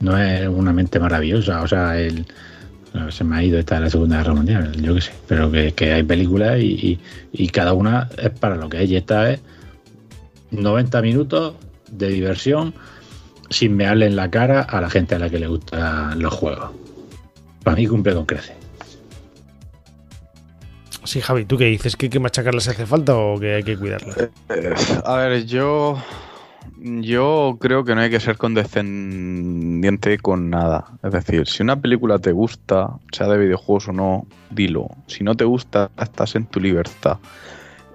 No 0.00 0.18
es 0.18 0.46
una 0.48 0.72
mente 0.72 0.98
maravillosa, 0.98 1.62
o 1.62 1.68
sea, 1.68 1.98
el, 1.98 2.26
se 3.10 3.24
me 3.24 3.36
ha 3.36 3.42
ido 3.42 3.58
esta 3.58 3.76
de 3.76 3.80
la 3.82 3.90
Segunda 3.90 4.18
Guerra 4.18 4.34
Mundial, 4.34 4.72
yo 4.80 4.94
qué 4.94 5.00
sé, 5.00 5.12
pero 5.26 5.50
que, 5.50 5.72
que 5.72 5.92
hay 5.92 6.02
películas 6.02 6.58
y- 6.60 6.98
y 7.32 7.48
cada 7.48 7.72
una 7.72 8.08
es 8.22 8.30
para 8.30 8.56
lo 8.56 8.68
que 8.68 8.82
es, 8.82 8.90
y 8.90 8.96
esta 8.96 9.30
es 9.32 9.40
90 10.50 11.00
minutos 11.02 11.54
de 11.98 12.08
diversión 12.08 12.74
sin 13.50 13.76
mearle 13.76 14.06
en 14.06 14.16
la 14.16 14.30
cara 14.30 14.62
a 14.62 14.80
la 14.80 14.90
gente 14.90 15.14
a 15.14 15.18
la 15.18 15.30
que 15.30 15.38
le 15.38 15.46
gustan 15.46 16.20
los 16.20 16.32
juegos. 16.32 16.70
Para 17.62 17.76
mí 17.76 17.86
cumple 17.86 18.14
con 18.14 18.26
crece. 18.26 18.54
Sí, 21.04 21.20
Javi, 21.20 21.44
¿tú 21.44 21.58
qué 21.58 21.66
dices? 21.66 21.96
¿Que 21.96 22.06
hay 22.06 22.10
que 22.10 22.20
machacarlas 22.20 22.66
hace 22.68 22.86
falta 22.86 23.14
o 23.14 23.38
que 23.38 23.54
hay 23.54 23.62
que 23.62 23.76
cuidarlas? 23.76 24.16
Eh, 24.18 24.30
a 25.04 25.16
ver, 25.16 25.44
yo. 25.44 25.98
Yo 26.86 27.56
creo 27.60 27.84
que 27.84 27.94
no 27.94 28.02
hay 28.02 28.10
que 28.10 28.20
ser 28.20 28.36
condescendiente 28.36 30.18
con 30.18 30.50
nada. 30.50 30.84
Es 31.02 31.12
decir, 31.12 31.46
si 31.46 31.62
una 31.62 31.80
película 31.80 32.18
te 32.18 32.32
gusta, 32.32 32.90
sea 33.10 33.26
de 33.28 33.38
videojuegos 33.38 33.88
o 33.88 33.92
no, 33.92 34.26
dilo. 34.50 34.88
Si 35.06 35.24
no 35.24 35.34
te 35.34 35.44
gusta, 35.44 35.90
estás 35.98 36.34
en 36.36 36.44
tu 36.46 36.60
libertad. 36.60 37.18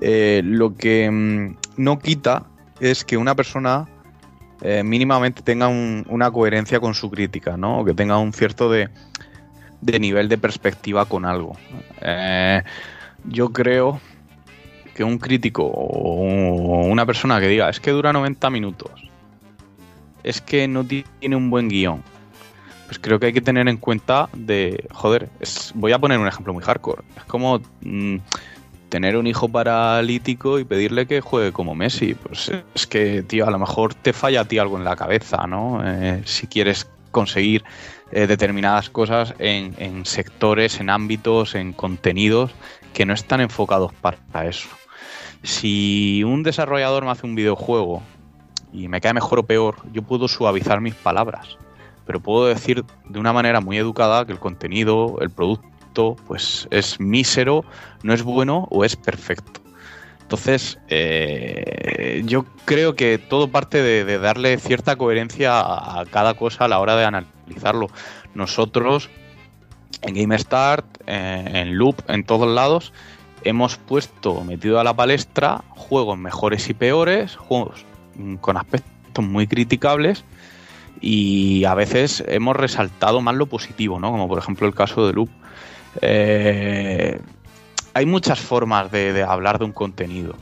Eh, 0.01 0.41
lo 0.43 0.75
que 0.75 1.09
mm, 1.11 1.57
no 1.77 1.99
quita 1.99 2.45
es 2.79 3.03
que 3.05 3.17
una 3.17 3.35
persona 3.35 3.87
eh, 4.61 4.83
mínimamente 4.83 5.41
tenga 5.41 5.67
un- 5.69 6.05
una 6.09 6.29
coherencia 6.31 6.79
con 6.81 6.93
su 6.93 7.09
crítica, 7.09 7.55
¿no? 7.55 7.79
O 7.79 7.85
que 7.85 7.93
tenga 7.93 8.17
un 8.17 8.33
cierto 8.33 8.69
de. 8.69 8.89
de 9.81 9.97
nivel 9.99 10.27
de 10.27 10.37
perspectiva 10.37 11.05
con 11.05 11.23
algo. 11.23 11.55
Eh, 12.01 12.61
yo 13.23 13.53
creo 13.53 14.01
que 14.93 15.05
un 15.05 15.17
crítico 15.17 15.63
o 15.63 16.83
una 16.85 17.05
persona 17.05 17.39
que 17.39 17.47
diga 17.47 17.69
es 17.69 17.79
que 17.79 17.91
dura 17.91 18.11
90 18.11 18.49
minutos, 18.49 18.91
es 20.23 20.41
que 20.41 20.67
no 20.67 20.83
tiene 20.83 21.37
un 21.37 21.49
buen 21.49 21.69
guion, 21.69 22.03
pues 22.87 22.99
creo 22.99 23.17
que 23.19 23.27
hay 23.27 23.33
que 23.33 23.39
tener 23.39 23.69
en 23.69 23.77
cuenta 23.77 24.27
de, 24.33 24.85
joder, 24.91 25.29
voy 25.75 25.93
a 25.93 25.99
poner 25.99 26.19
un 26.19 26.27
ejemplo 26.27 26.53
muy 26.53 26.63
hardcore, 26.63 27.03
es 27.15 27.23
como 27.23 27.61
mm, 27.81 28.17
tener 28.89 29.15
un 29.15 29.27
hijo 29.27 29.47
paralítico 29.47 30.59
y 30.59 30.65
pedirle 30.65 31.05
que 31.05 31.21
juegue 31.21 31.51
como 31.51 31.75
Messi, 31.75 32.15
pues 32.15 32.51
es 32.73 32.87
que, 32.87 33.23
tío, 33.23 33.47
a 33.47 33.51
lo 33.51 33.59
mejor 33.59 33.93
te 33.93 34.13
falla 34.13 34.41
a 34.41 34.45
ti 34.45 34.57
algo 34.57 34.77
en 34.77 34.83
la 34.83 34.95
cabeza, 34.95 35.47
¿no? 35.47 35.81
Eh, 35.85 36.21
si 36.25 36.47
quieres 36.47 36.89
conseguir 37.11 37.63
eh, 38.11 38.27
determinadas 38.27 38.89
cosas 38.89 39.33
en, 39.39 40.05
sectores, 40.05 40.79
en 40.79 40.89
ámbitos, 40.89 41.55
en 41.55 41.73
contenidos 41.73 42.51
que 42.93 43.05
no 43.05 43.13
están 43.13 43.41
enfocados 43.41 43.93
para 43.93 44.47
eso. 44.47 44.67
Si 45.43 46.23
un 46.23 46.43
desarrollador 46.43 47.05
me 47.05 47.11
hace 47.11 47.25
un 47.25 47.35
videojuego 47.35 48.03
y 48.73 48.87
me 48.87 48.99
cae 48.99 49.13
mejor 49.13 49.39
o 49.39 49.43
peor, 49.43 49.75
yo 49.93 50.01
puedo 50.01 50.27
suavizar 50.27 50.81
mis 50.81 50.95
palabras, 50.95 51.57
pero 52.05 52.19
puedo 52.19 52.47
decir 52.47 52.83
de 53.07 53.19
una 53.19 53.31
manera 53.31 53.61
muy 53.61 53.77
educada 53.77 54.25
que 54.25 54.31
el 54.31 54.39
contenido, 54.39 55.17
el 55.21 55.29
producto, 55.29 55.68
pues 55.93 56.67
es 56.71 56.99
mísero, 56.99 57.65
no 58.03 58.13
es 58.13 58.23
bueno 58.23 58.67
o 58.69 58.85
es 58.85 58.95
perfecto. 58.95 59.61
Entonces, 60.21 60.79
eh, 60.89 62.21
yo 62.25 62.45
creo 62.65 62.95
que 62.95 63.17
todo 63.17 63.47
parte 63.47 63.81
de, 63.81 64.19
darle 64.19 64.57
cierta 64.59 64.95
coherencia 64.95 65.59
a, 65.59 66.05
cada 66.11 66.35
cosa 66.35 66.65
a 66.65 66.67
la 66.67 66.79
hora 66.79 66.95
de 66.95 67.05
analizarlo. 67.05 67.87
Nosotros, 68.35 69.09
en 70.03 70.13
GameStart, 70.13 70.85
eh, 71.07 71.49
en 71.53 71.77
Loop, 71.77 71.95
en 72.07 72.23
todos 72.23 72.47
lados, 72.47 72.93
hemos 73.43 73.77
puesto, 73.77 74.43
metido 74.43 74.79
a 74.79 74.83
la 74.83 74.95
palestra, 74.95 75.63
juegos 75.69 76.17
mejores 76.17 76.69
y 76.69 76.75
peores, 76.75 77.35
juegos 77.35 77.85
con 78.41 78.57
aspectos 78.57 79.25
muy 79.25 79.47
criticables 79.47 80.25
y 81.01 81.63
a 81.65 81.73
veces 81.73 82.23
hemos 82.27 82.55
resaltado 82.55 83.21
más 83.21 83.35
lo 83.35 83.45
positivo, 83.45 83.99
¿no? 83.99 84.11
Como 84.11 84.27
por 84.27 84.39
ejemplo 84.39 84.67
el 84.67 84.75
caso 84.75 85.07
de 85.07 85.13
Loop. 85.13 85.29
Eh, 86.01 87.19
hay 87.93 88.05
muchas 88.05 88.39
formas 88.39 88.91
de, 88.91 89.23
hablar 89.23 89.59
de 89.59 89.65
un 89.65 89.71
contenido. 89.71 90.35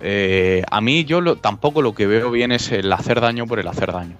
Eh, 0.00 0.62
a 0.70 0.80
mí 0.80 1.04
yo 1.04 1.36
tampoco 1.36 1.82
lo 1.82 1.94
que 1.94 2.06
veo 2.06 2.30
bien 2.30 2.52
es 2.52 2.70
el 2.72 2.92
hacer 2.92 3.20
daño 3.20 3.46
por 3.46 3.58
el 3.58 3.68
hacer 3.68 3.92
daño. 3.92 4.16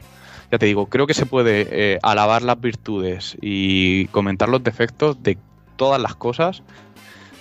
Ya 0.50 0.58
te 0.58 0.66
digo, 0.66 0.86
creo 0.86 1.06
que 1.06 1.14
se 1.14 1.26
puede 1.26 1.66
eh, 1.70 1.98
alabar 2.02 2.42
las 2.42 2.60
virtudes 2.60 3.36
y 3.40 4.06
comentar 4.08 4.48
los 4.48 4.62
defectos 4.62 5.22
de 5.22 5.38
todas 5.76 6.00
las 6.00 6.14
cosas 6.14 6.62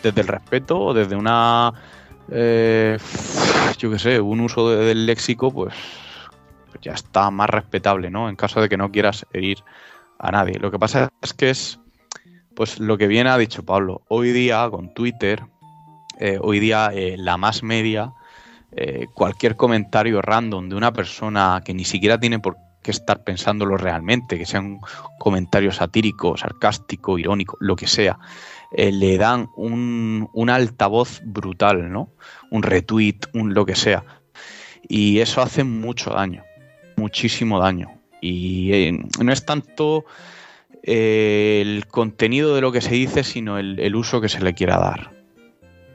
desde 0.01 0.21
el 0.21 0.27
respeto 0.27 0.79
o 0.79 0.93
desde 0.93 1.15
una, 1.15 1.73
eh, 2.31 2.97
yo 3.77 3.91
qué 3.91 3.99
sé, 3.99 4.19
un 4.19 4.41
uso 4.41 4.69
del 4.69 5.05
léxico, 5.05 5.51
pues, 5.51 5.73
pues 6.71 6.81
ya 6.81 6.93
está 6.93 7.29
más 7.29 7.49
respetable, 7.49 8.09
¿no? 8.09 8.29
En 8.29 8.35
caso 8.35 8.61
de 8.61 8.69
que 8.69 8.77
no 8.77 8.91
quieras 8.91 9.25
herir 9.33 9.59
a 10.17 10.31
nadie. 10.31 10.57
Lo 10.59 10.71
que 10.71 10.79
pasa 10.79 11.09
es 11.21 11.33
que 11.33 11.51
es 11.51 11.79
pues 12.55 12.79
lo 12.79 12.97
que 12.97 13.07
bien 13.07 13.27
ha 13.27 13.37
dicho 13.37 13.63
Pablo, 13.63 14.01
hoy 14.07 14.31
día 14.31 14.67
con 14.69 14.93
Twitter, 14.93 15.43
eh, 16.19 16.39
hoy 16.41 16.59
día 16.59 16.89
eh, 16.93 17.15
la 17.17 17.37
más 17.37 17.63
media, 17.63 18.13
eh, 18.71 19.07
cualquier 19.13 19.55
comentario 19.55 20.21
random 20.21 20.69
de 20.69 20.75
una 20.75 20.93
persona 20.93 21.61
que 21.63 21.73
ni 21.73 21.83
siquiera 21.83 22.17
tiene 22.19 22.39
por 22.39 22.57
qué 22.81 22.91
estar 22.91 23.23
pensándolo 23.23 23.77
realmente, 23.77 24.37
que 24.37 24.45
sea 24.45 24.61
un 24.61 24.79
comentario 25.19 25.71
satírico, 25.71 26.37
sarcástico, 26.37 27.19
irónico, 27.19 27.57
lo 27.59 27.75
que 27.75 27.87
sea, 27.87 28.17
le 28.71 29.17
dan 29.17 29.49
un, 29.55 30.29
un, 30.33 30.49
altavoz 30.49 31.21
brutal, 31.23 31.91
¿no? 31.91 32.09
Un 32.51 32.61
retweet, 32.63 33.19
un 33.33 33.53
lo 33.53 33.65
que 33.65 33.75
sea. 33.75 34.03
Y 34.87 35.19
eso 35.19 35.41
hace 35.41 35.63
mucho 35.63 36.11
daño, 36.11 36.43
muchísimo 36.97 37.59
daño. 37.59 37.89
Y 38.21 38.91
no 39.19 39.31
es 39.31 39.45
tanto 39.45 40.05
el 40.85 41.87
contenido 41.87 42.53
de 42.53 42.61
lo 42.61 42.71
que 42.71 42.81
se 42.81 42.93
dice, 42.93 43.23
sino 43.23 43.57
el, 43.57 43.95
uso 43.95 44.21
que 44.21 44.29
se 44.29 44.41
le 44.41 44.53
quiera 44.53 44.77
dar. 44.77 45.11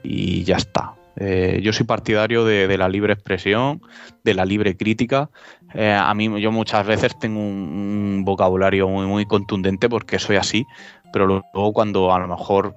Y 0.02 0.42
ya 0.42 0.56
está. 0.56 0.94
Eh, 1.16 1.60
yo 1.62 1.72
soy 1.72 1.86
partidario 1.86 2.44
de, 2.44 2.76
la 2.76 2.88
libre 2.88 3.12
expresión, 3.12 3.82
de 4.24 4.34
la 4.34 4.44
libre 4.44 4.76
crítica. 4.76 5.30
Eh, 5.74 5.92
a 5.92 6.12
mí, 6.14 6.40
yo 6.40 6.50
muchas 6.50 6.84
veces 6.86 7.16
tengo 7.20 7.40
un, 7.40 8.22
vocabulario 8.24 8.88
muy, 8.88 9.06
muy 9.06 9.26
contundente 9.26 9.88
porque 9.88 10.18
soy 10.18 10.36
así, 10.36 10.66
pero 11.12 11.26
luego 11.26 11.72
cuando 11.72 12.12
a 12.12 12.18
lo 12.18 12.26
mejor 12.26 12.76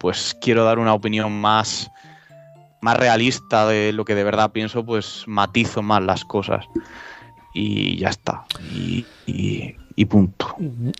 pues 0.00 0.36
quiero 0.40 0.64
dar 0.64 0.78
una 0.78 0.94
opinión 0.94 1.40
más, 1.40 1.90
más 2.80 2.96
realista 2.96 3.68
de 3.68 3.92
lo 3.92 4.04
que 4.04 4.14
de 4.14 4.24
verdad 4.24 4.50
pienso, 4.50 4.84
pues 4.84 5.24
matizo 5.26 5.82
más 5.82 6.02
las 6.02 6.24
cosas. 6.24 6.64
Y 7.54 7.96
ya 7.98 8.08
está. 8.08 8.44
y 9.26 9.76
punto. 10.04 10.54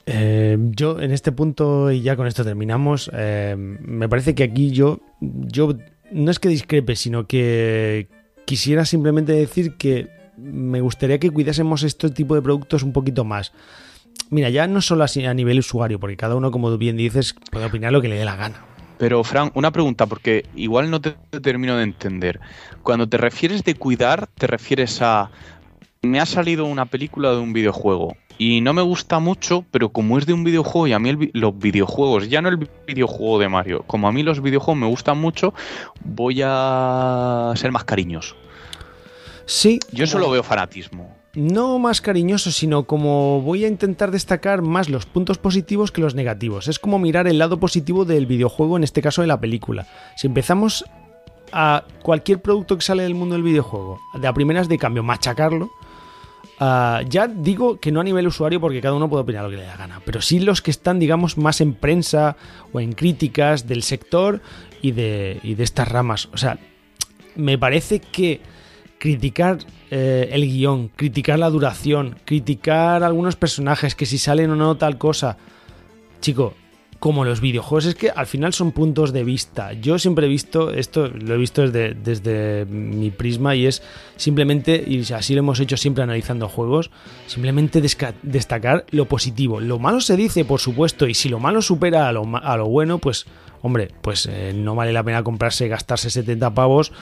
Eh, 0.06 0.58
yo 0.70 1.00
en 1.00 1.12
este 1.12 1.32
punto, 1.32 1.90
y 1.90 2.02
ya 2.02 2.16
con 2.16 2.26
esto 2.26 2.44
terminamos, 2.44 3.10
eh, 3.14 3.54
me 3.56 4.08
parece 4.08 4.34
que 4.34 4.44
aquí 4.44 4.70
yo, 4.70 5.00
yo 5.20 5.76
no 6.10 6.30
es 6.30 6.38
que 6.38 6.48
discrepe, 6.48 6.96
sino 6.96 7.26
que 7.26 8.08
quisiera 8.44 8.84
simplemente 8.84 9.32
decir 9.32 9.74
que 9.76 10.08
me 10.36 10.80
gustaría 10.80 11.18
que 11.18 11.30
cuidásemos 11.30 11.82
este 11.82 12.10
tipo 12.10 12.34
de 12.34 12.42
productos 12.42 12.82
un 12.82 12.92
poquito 12.92 13.24
más. 13.24 13.52
Mira, 14.30 14.50
ya 14.50 14.66
no 14.66 14.80
solo 14.80 15.04
así 15.04 15.24
a 15.24 15.34
nivel 15.34 15.58
usuario, 15.58 15.98
porque 15.98 16.16
cada 16.16 16.34
uno, 16.34 16.50
como 16.50 16.76
bien 16.76 16.96
dices, 16.96 17.34
puede 17.50 17.66
opinar 17.66 17.92
lo 17.92 18.00
que 18.00 18.08
le 18.08 18.16
dé 18.16 18.24
la 18.24 18.36
gana. 18.36 18.64
Pero, 18.98 19.22
Fran, 19.22 19.50
una 19.54 19.70
pregunta, 19.70 20.06
porque 20.06 20.44
igual 20.56 20.90
no 20.90 21.00
te 21.00 21.12
termino 21.40 21.76
de 21.76 21.84
entender. 21.84 22.40
Cuando 22.82 23.08
te 23.08 23.16
refieres 23.16 23.62
de 23.64 23.74
cuidar, 23.74 24.26
te 24.26 24.46
refieres 24.46 25.00
a... 25.02 25.30
Me 26.02 26.20
ha 26.20 26.26
salido 26.26 26.64
una 26.64 26.86
película 26.86 27.30
de 27.30 27.38
un 27.38 27.52
videojuego 27.52 28.16
y 28.39 28.60
no 28.60 28.73
me 28.73 28.82
gusta 28.82 29.19
mucho, 29.19 29.65
pero 29.70 29.90
como 29.90 30.16
es 30.16 30.24
de 30.24 30.32
un 30.32 30.44
videojuego 30.44 30.86
y 30.86 30.93
a 30.93 30.98
mí 30.98 31.31
los 31.32 31.59
videojuegos, 31.59 32.28
ya 32.28 32.40
no 32.40 32.48
el 32.48 32.69
videojuego 32.86 33.40
de 33.40 33.48
Mario, 33.48 33.85
como 33.86 34.09
a 34.09 34.12
mí 34.12 34.23
los 34.23 34.40
videojuegos 34.40 34.81
me 34.81 34.86
gustan 34.86 35.19
mucho, 35.19 35.52
voy 36.05 36.40
a 36.44 37.52
ser 37.56 37.73
más 37.73 37.85
cariñoso. 37.85 38.36
Sí. 39.44 39.81
Yo 39.93 40.05
eso 40.05 40.19
lo 40.19 40.31
veo 40.31 40.43
fanatismo. 40.43 41.16
No 41.35 41.78
más 41.78 42.01
cariñoso, 42.01 42.51
sino 42.51 42.85
como 42.85 43.43
voy 43.43 43.65
a 43.65 43.69
intentar 43.69 44.10
destacar 44.10 44.62
más 44.62 44.89
los 44.89 45.06
puntos 45.06 45.39
positivos 45.39 45.90
que 45.90 46.01
los 46.01 46.15
negativos. 46.15 46.69
Es 46.69 46.78
como 46.78 46.98
mirar 46.98 47.27
el 47.28 47.39
lado 47.39 47.59
positivo 47.59 48.05
del 48.05 48.27
videojuego, 48.27 48.77
en 48.77 48.85
este 48.85 49.02
caso 49.02 49.23
de 49.23 49.28
la 49.28 49.40
película. 49.40 49.86
Si 50.16 50.27
empezamos 50.27 50.85
a 51.52 51.85
cualquier 52.02 52.43
producto 52.43 52.77
que 52.77 52.85
sale 52.85 53.02
del 53.02 53.15
mundo 53.15 53.35
del 53.35 53.43
videojuego, 53.43 54.01
de 54.20 54.27
a 54.27 54.32
primeras 54.32 54.69
de 54.69 54.78
cambio, 54.78 55.02
machacarlo, 55.02 55.70
Ah, 56.60 57.02
ya 57.09 57.28
digo 57.28 57.78
que 57.78 57.93
no 57.93 58.01
a 58.01 58.05
nivel 58.05 58.26
usuario 58.26 58.60
porque 58.60 58.80
cada 58.80 58.94
uno 58.94 59.09
puede 59.09 59.22
opinar 59.22 59.44
lo 59.44 59.51
que 59.51 59.56
le 59.56 59.64
da 59.64 59.76
gana, 59.76 60.01
pero 60.05 60.20
sí 60.20 60.40
los 60.40 60.60
que 60.60 60.72
están, 60.72 60.98
digamos, 60.98 61.39
más 61.39 61.60
en 61.60 61.74
prensa 61.74 62.36
o 62.72 62.80
en 62.80 62.93
críticas 62.94 63.68
del 63.68 63.85
sector 63.85 64.40
y 64.82 64.90
de, 64.90 65.39
y 65.44 65.55
de 65.55 65.62
estas 65.62 65.86
ramas. 65.86 66.28
O 66.32 66.36
sea, 66.36 66.59
me 67.36 67.59
parece 67.59 68.01
que 68.01 68.40
criticar 68.98 69.59
eh, 69.90 70.28
el 70.32 70.47
guion, 70.47 70.89
criticar 70.89 71.39
la 71.39 71.48
duración, 71.48 72.16
criticar 72.24 73.05
algunos 73.05 73.36
personajes, 73.36 73.94
que 73.94 74.06
si 74.06 74.18
salen 74.18 74.51
o 74.51 74.56
no 74.56 74.76
tal 74.76 74.98
cosa, 74.98 75.39
chico, 76.20 76.55
como 76.98 77.24
los 77.24 77.40
videojuegos, 77.40 77.86
es 77.86 77.94
que 77.94 78.10
al 78.10 78.26
final 78.26 78.52
son 78.52 78.72
puntos 78.72 79.12
de 79.12 79.22
vista. 79.22 79.72
Yo 79.72 79.98
siempre 79.98 80.26
he 80.26 80.28
visto, 80.28 80.72
esto 80.72 81.08
lo 81.08 81.34
he 81.34 81.38
visto 81.38 81.62
desde, 81.62 81.94
desde 81.94 82.64
mi 82.66 83.10
prisma 83.10 83.54
y 83.54 83.66
es 83.66 83.82
simplemente, 84.16 84.84
y 84.86 85.00
así 85.12 85.34
lo 85.34 85.40
hemos 85.40 85.60
hecho 85.60 85.76
siempre 85.76 86.02
analizando 86.02 86.48
juegos, 86.48 86.90
simplemente 87.26 87.80
destacar 88.22 88.84
lo 88.90 89.06
positivo. 89.06 89.60
Lo 89.60 89.78
malo 89.78 90.00
se 90.00 90.16
dice, 90.16 90.44
por 90.44 90.58
supuesto, 90.58 91.06
y 91.06 91.14
si 91.14 91.28
lo 91.28 91.38
malo 91.38 91.62
supera 91.62 92.08
a 92.08 92.12
lo, 92.12 92.24
a 92.36 92.56
lo 92.56 92.66
bueno, 92.66 92.98
pues, 92.98 93.26
hombre, 93.62 93.92
pues 94.02 94.26
eh, 94.26 94.52
no 94.54 94.74
vale 94.74 94.92
la 94.92 95.04
pena 95.04 95.22
comprarse, 95.22 95.68
gastarse 95.68 96.10
70 96.10 96.52
pavos 96.52 96.92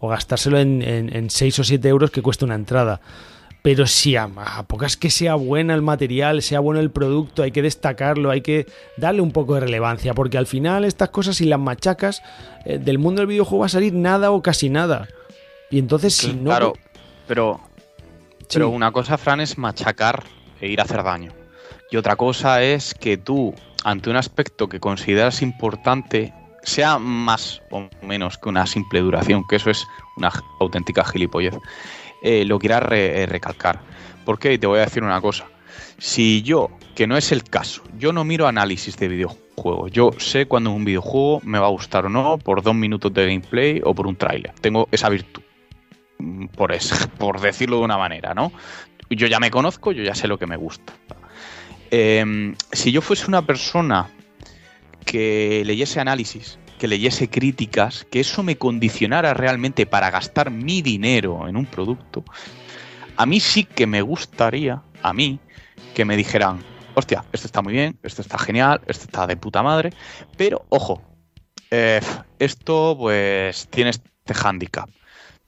o 0.00 0.08
gastárselo 0.08 0.58
en, 0.58 0.82
en, 0.82 1.16
en 1.16 1.30
6 1.30 1.60
o 1.60 1.64
7 1.64 1.88
euros 1.88 2.10
que 2.10 2.20
cuesta 2.20 2.44
una 2.44 2.56
entrada 2.56 3.00
pero 3.66 3.84
si 3.88 4.14
a, 4.14 4.28
pocas 4.68 4.96
que 4.96 5.10
sea 5.10 5.34
buena 5.34 5.74
el 5.74 5.82
material, 5.82 6.40
sea 6.40 6.60
bueno 6.60 6.78
el 6.78 6.92
producto, 6.92 7.42
hay 7.42 7.50
que 7.50 7.62
destacarlo, 7.62 8.30
hay 8.30 8.40
que 8.40 8.68
darle 8.96 9.22
un 9.22 9.32
poco 9.32 9.54
de 9.54 9.62
relevancia, 9.62 10.14
porque 10.14 10.38
al 10.38 10.46
final 10.46 10.84
estas 10.84 11.08
cosas, 11.08 11.34
si 11.34 11.46
las 11.46 11.58
machacas, 11.58 12.22
eh, 12.64 12.78
del 12.78 13.00
mundo 13.00 13.22
del 13.22 13.26
videojuego 13.26 13.62
va 13.62 13.66
a 13.66 13.68
salir 13.68 13.92
nada 13.92 14.30
o 14.30 14.40
casi 14.40 14.68
nada. 14.68 15.08
Y 15.68 15.80
entonces, 15.80 16.14
si 16.14 16.32
no. 16.32 16.44
Claro, 16.44 16.74
pero, 17.26 17.58
pero 18.52 18.68
una 18.68 18.92
cosa, 18.92 19.18
Fran, 19.18 19.40
es 19.40 19.58
machacar 19.58 20.22
e 20.60 20.68
ir 20.68 20.80
a 20.80 20.84
hacer 20.84 21.02
daño. 21.02 21.32
Y 21.90 21.96
otra 21.96 22.14
cosa 22.14 22.62
es 22.62 22.94
que 22.94 23.16
tú, 23.16 23.52
ante 23.82 24.10
un 24.10 24.16
aspecto 24.16 24.68
que 24.68 24.78
consideras 24.78 25.42
importante, 25.42 26.32
sea 26.62 27.00
más 27.00 27.60
o 27.72 27.88
menos 28.00 28.38
que 28.38 28.48
una 28.48 28.64
simple 28.64 29.00
duración, 29.00 29.42
que 29.48 29.56
eso 29.56 29.70
es 29.70 29.84
una 30.16 30.30
auténtica 30.60 31.04
gilipollez. 31.04 31.56
Eh, 32.22 32.44
lo 32.44 32.58
quieras 32.58 32.84
eh, 32.92 33.26
recalcar. 33.28 33.80
Porque 34.24 34.58
te 34.58 34.66
voy 34.66 34.78
a 34.78 34.84
decir 34.84 35.02
una 35.02 35.20
cosa. 35.20 35.46
Si 35.98 36.42
yo, 36.42 36.70
que 36.94 37.06
no 37.06 37.16
es 37.16 37.32
el 37.32 37.44
caso, 37.44 37.82
yo 37.98 38.12
no 38.12 38.24
miro 38.24 38.46
análisis 38.46 38.96
de 38.96 39.08
videojuegos, 39.08 39.90
yo 39.90 40.10
sé 40.18 40.46
cuando 40.46 40.70
un 40.70 40.84
videojuego 40.84 41.40
me 41.44 41.58
va 41.58 41.66
a 41.66 41.70
gustar 41.70 42.06
o 42.06 42.08
no 42.08 42.38
por 42.38 42.62
dos 42.62 42.74
minutos 42.74 43.12
de 43.14 43.26
gameplay 43.26 43.80
o 43.84 43.94
por 43.94 44.06
un 44.06 44.16
tráiler. 44.16 44.52
Tengo 44.60 44.88
esa 44.92 45.08
virtud, 45.08 45.42
mm, 46.18 46.46
por, 46.46 46.74
por 47.18 47.40
decirlo 47.40 47.78
de 47.78 47.84
una 47.84 47.96
manera, 47.96 48.34
¿no? 48.34 48.52
Yo 49.08 49.26
ya 49.26 49.38
me 49.38 49.50
conozco, 49.50 49.92
yo 49.92 50.02
ya 50.02 50.14
sé 50.14 50.28
lo 50.28 50.38
que 50.38 50.46
me 50.46 50.56
gusta. 50.56 50.92
Em, 51.90 52.54
si 52.72 52.90
yo 52.92 53.00
fuese 53.00 53.26
una 53.28 53.42
persona 53.42 54.08
que 55.04 55.62
leyese 55.64 56.00
análisis, 56.00 56.58
que 56.78 56.88
leyese 56.88 57.28
críticas, 57.28 58.06
que 58.10 58.20
eso 58.20 58.42
me 58.42 58.56
condicionara 58.56 59.34
realmente 59.34 59.86
para 59.86 60.10
gastar 60.10 60.50
mi 60.50 60.82
dinero 60.82 61.48
en 61.48 61.56
un 61.56 61.66
producto, 61.66 62.24
a 63.16 63.26
mí 63.26 63.40
sí 63.40 63.64
que 63.64 63.86
me 63.86 64.02
gustaría, 64.02 64.82
a 65.02 65.12
mí, 65.12 65.38
que 65.94 66.04
me 66.04 66.16
dijeran, 66.16 66.62
hostia, 66.94 67.24
esto 67.32 67.46
está 67.46 67.62
muy 67.62 67.72
bien, 67.72 67.98
esto 68.02 68.22
está 68.22 68.38
genial, 68.38 68.80
esto 68.86 69.04
está 69.04 69.26
de 69.26 69.36
puta 69.36 69.62
madre, 69.62 69.92
pero 70.36 70.66
ojo, 70.68 71.02
eh, 71.70 72.00
esto 72.38 72.96
pues 72.98 73.68
tiene 73.68 73.90
este 73.90 74.34
handicap. 74.34 74.88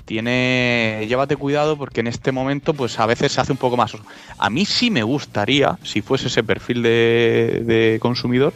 Tiene, 0.05 1.05
llévate 1.07 1.37
cuidado 1.37 1.77
porque 1.77 2.01
en 2.01 2.07
este 2.07 2.33
momento 2.33 2.73
pues 2.73 2.99
a 2.99 3.05
veces 3.05 3.33
se 3.33 3.43
hace 3.43 3.53
un 3.53 3.59
poco 3.59 3.77
más. 3.77 3.93
A 4.39 4.49
mí 4.49 4.65
sí 4.65 4.91
me 4.91 5.03
gustaría, 5.03 5.79
si 5.83 6.01
fuese 6.01 6.29
ese 6.29 6.43
perfil 6.43 6.83
de, 6.83 7.63
de 7.67 7.99
consumidor, 8.01 8.55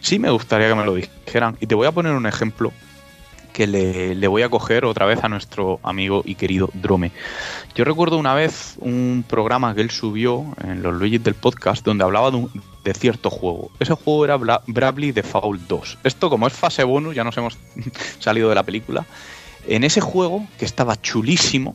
sí 0.00 0.18
me 0.18 0.30
gustaría 0.30 0.68
que 0.68 0.74
me 0.74 0.84
lo 0.84 0.94
dijeran. 0.94 1.56
Y 1.60 1.66
te 1.66 1.74
voy 1.74 1.86
a 1.86 1.92
poner 1.92 2.12
un 2.12 2.26
ejemplo 2.26 2.72
que 3.58 3.66
le, 3.66 4.28
voy 4.28 4.42
a 4.42 4.48
coger 4.48 4.84
otra 4.84 5.04
vez 5.04 5.24
a 5.24 5.28
nuestro 5.28 5.80
amigo 5.82 6.22
y 6.24 6.36
querido 6.36 6.70
Drome. 6.74 7.10
Yo 7.74 7.84
recuerdo 7.84 8.16
una 8.16 8.32
vez 8.32 8.76
un 8.78 9.24
programa 9.26 9.74
que 9.74 9.80
él 9.80 9.90
subió 9.90 10.44
en 10.62 10.80
los 10.80 10.94
Luigi 10.94 11.18
del 11.18 11.34
podcast 11.34 11.84
donde 11.84 12.04
hablaba 12.04 12.30
de, 12.30 12.94
cierto 12.94 13.30
juego. 13.30 13.72
Ese 13.80 13.94
juego 13.94 14.24
era 14.24 14.36
Bra 14.36 14.62
Bravely 14.68 15.10
Default 15.10 15.62
2. 15.62 15.98
Esto 16.04 16.30
como 16.30 16.46
es 16.46 16.52
fase 16.52 16.84
bonus, 16.84 17.16
ya 17.16 17.24
nos 17.24 17.36
hemos 17.36 17.58
salido 18.20 18.48
de 18.48 18.54
la 18.54 18.62
película. 18.62 19.04
En 19.66 19.82
ese 19.82 20.00
juego, 20.00 20.46
que 20.56 20.64
estaba 20.64 20.94
chulísimo, 21.00 21.74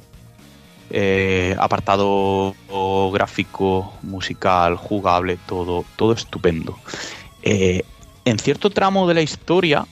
eh, 0.89 1.53
apartado 1.59 2.55
gráfico, 3.11 3.93
musical, 4.03 4.77
jugable, 4.77 5.37
todo, 5.47 5.83
todo 5.97 6.13
estupendo. 6.13 6.77
Eh, 7.41 7.83
en 8.25 8.39
cierto 8.39 8.69
tramo 8.69 9.07
de 9.07 9.13
la 9.13 9.21
historia 9.21 9.85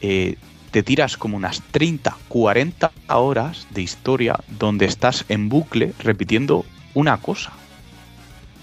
eh, 0.00 0.36
te 0.70 0.82
tiras 0.82 1.16
como 1.16 1.36
unas 1.36 1.62
30, 1.70 2.16
40 2.28 2.92
horas 3.08 3.66
de 3.70 3.82
historia 3.82 4.38
donde 4.58 4.84
estás 4.86 5.24
en 5.28 5.48
bucle 5.48 5.94
repitiendo 5.98 6.64
una 6.94 7.16
cosa. 7.18 7.52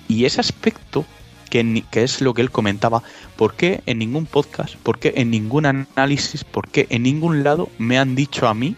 Y 0.08 0.26
ese 0.26 0.40
aspecto, 0.40 1.04
que, 1.50 1.84
es 1.94 2.22
lo 2.22 2.34
que 2.34 2.42
él 2.42 2.52
comentaba, 2.52 3.02
¿por 3.36 3.56
qué 3.56 3.82
en 3.86 3.98
ningún 3.98 4.28
podcast, 4.28 4.76
por 4.76 5.00
qué 5.00 5.14
en 5.18 5.32
ningún 5.32 5.66
análisis, 5.66 6.44
por 6.44 6.68
qué 6.68 6.86
en 6.90 7.04
ningún 7.04 7.44
lado 7.44 7.70
me 7.80 7.98
han 7.98 8.16
dicho 8.16 8.48
a 8.48 8.54
mí 8.54 8.76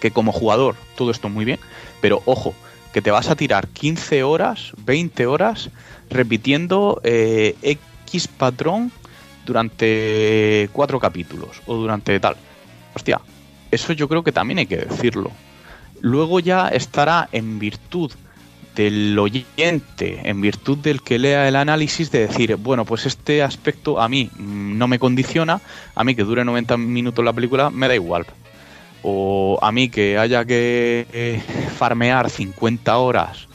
que 0.00 0.10
como 0.10 0.32
jugador 0.32 0.74
todo 0.96 1.10
esto 1.10 1.28
muy 1.28 1.44
bien, 1.44 1.60
pero 2.00 2.22
ojo, 2.26 2.54
que 2.92 3.00
te 3.00 3.10
vas 3.10 3.30
a 3.30 3.36
tirar 3.36 3.68
15 3.68 4.24
horas, 4.24 4.72
20 4.84 5.26
horas 5.26 5.70
repitiendo 6.10 7.00
eh, 7.04 7.56
X 8.12 8.28
patrón 8.28 8.92
durante 9.46 10.68
cuatro 10.72 11.00
capítulos 11.00 11.62
o 11.66 11.74
durante 11.76 12.18
tal. 12.20 12.36
Hostia, 12.94 13.20
eso 13.70 13.94
yo 13.94 14.06
creo 14.06 14.22
que 14.22 14.32
también 14.32 14.58
hay 14.58 14.66
que 14.66 14.76
decirlo. 14.76 15.30
Luego 16.00 16.40
ya 16.40 16.68
estará 16.68 17.28
en 17.32 17.58
virtud 17.58 18.12
del 18.76 19.18
oyente, 19.18 20.20
en 20.24 20.40
virtud 20.40 20.78
del 20.78 21.02
que 21.02 21.18
lea 21.18 21.48
el 21.48 21.56
análisis, 21.56 22.10
de 22.10 22.26
decir, 22.26 22.56
bueno, 22.56 22.84
pues 22.84 23.06
este 23.06 23.42
aspecto 23.42 24.00
a 24.00 24.08
mí 24.08 24.30
mm, 24.36 24.76
no 24.78 24.88
me 24.88 24.98
condiciona, 24.98 25.60
a 25.94 26.04
mí 26.04 26.14
que 26.14 26.24
dure 26.24 26.44
90 26.44 26.76
minutos 26.76 27.24
la 27.24 27.32
película 27.32 27.70
me 27.70 27.88
da 27.88 27.94
igual. 27.94 28.26
O 29.02 29.58
a 29.62 29.72
mí 29.72 29.88
que 29.88 30.18
haya 30.18 30.44
que 30.44 31.06
eh, 31.12 31.42
farmear 31.76 32.30
50 32.30 32.96
horas 32.98 33.48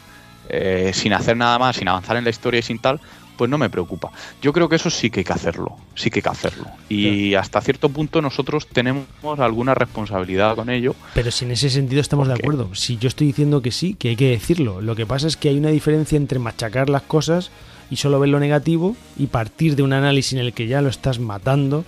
eh, 0.49 0.91
sin 0.93 1.13
hacer 1.13 1.35
nada 1.35 1.59
más, 1.59 1.75
sin 1.75 1.87
avanzar 1.87 2.17
en 2.17 2.23
la 2.23 2.29
historia 2.29 2.59
y 2.59 2.63
sin 2.63 2.79
tal, 2.79 2.99
pues 3.37 3.49
no 3.49 3.57
me 3.57 3.69
preocupa. 3.69 4.11
Yo 4.41 4.51
creo 4.51 4.67
que 4.67 4.75
eso 4.75 4.89
sí 4.89 5.09
que 5.09 5.21
hay 5.21 5.23
que 5.23 5.33
hacerlo, 5.33 5.77
sí 5.95 6.09
que 6.09 6.19
hay 6.19 6.23
que 6.23 6.29
hacerlo. 6.29 6.65
Y 6.89 7.35
hasta 7.35 7.61
cierto 7.61 7.89
punto 7.89 8.21
nosotros 8.21 8.67
tenemos 8.67 9.07
alguna 9.37 9.73
responsabilidad 9.73 10.55
con 10.55 10.69
ello. 10.69 10.95
Pero 11.13 11.31
si 11.31 11.45
en 11.45 11.51
ese 11.51 11.69
sentido 11.69 12.01
estamos 12.01 12.27
de 12.27 12.33
acuerdo. 12.33 12.73
Si 12.75 12.97
yo 12.97 13.07
estoy 13.07 13.27
diciendo 13.27 13.61
que 13.61 13.71
sí, 13.71 13.93
que 13.93 14.09
hay 14.09 14.15
que 14.15 14.29
decirlo. 14.29 14.81
Lo 14.81 14.95
que 14.95 15.05
pasa 15.05 15.27
es 15.27 15.37
que 15.37 15.49
hay 15.49 15.57
una 15.57 15.69
diferencia 15.69 16.17
entre 16.17 16.39
machacar 16.39 16.89
las 16.89 17.03
cosas 17.03 17.51
y 17.89 17.97
solo 17.97 18.19
ver 18.19 18.29
lo 18.29 18.39
negativo 18.39 18.95
y 19.17 19.27
partir 19.27 19.75
de 19.75 19.83
un 19.83 19.93
análisis 19.93 20.33
en 20.33 20.39
el 20.39 20.53
que 20.53 20.67
ya 20.67 20.81
lo 20.81 20.89
estás 20.89 21.19
matando 21.19 21.85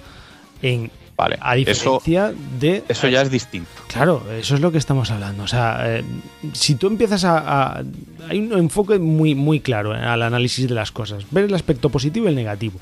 en 0.61 0.91
Vale, 1.19 1.37
a 1.41 1.53
diferencia 1.53 2.33
de... 2.61 2.81
Eso 2.87 3.09
ya 3.09 3.21
es 3.21 3.29
distinto. 3.29 3.69
Claro, 3.89 4.23
eso 4.31 4.55
es 4.55 4.61
lo 4.61 4.71
que 4.71 4.77
estamos 4.77 5.11
hablando. 5.11 5.43
O 5.43 5.47
sea, 5.47 5.97
eh, 5.97 6.03
si 6.53 6.75
tú 6.75 6.87
empiezas 6.87 7.25
a, 7.25 7.83
Hay 8.29 8.39
un 8.39 8.57
enfoque 8.57 8.99
muy, 8.99 9.35
muy 9.35 9.59
claro 9.59 9.93
eh, 9.93 9.99
al 9.99 10.21
análisis 10.21 10.69
de 10.69 10.73
las 10.73 10.93
cosas. 10.93 11.25
Ver 11.29 11.43
el 11.43 11.53
aspecto 11.53 11.89
positivo 11.89 12.27
y 12.27 12.29
el 12.29 12.35
negativo. 12.35 12.79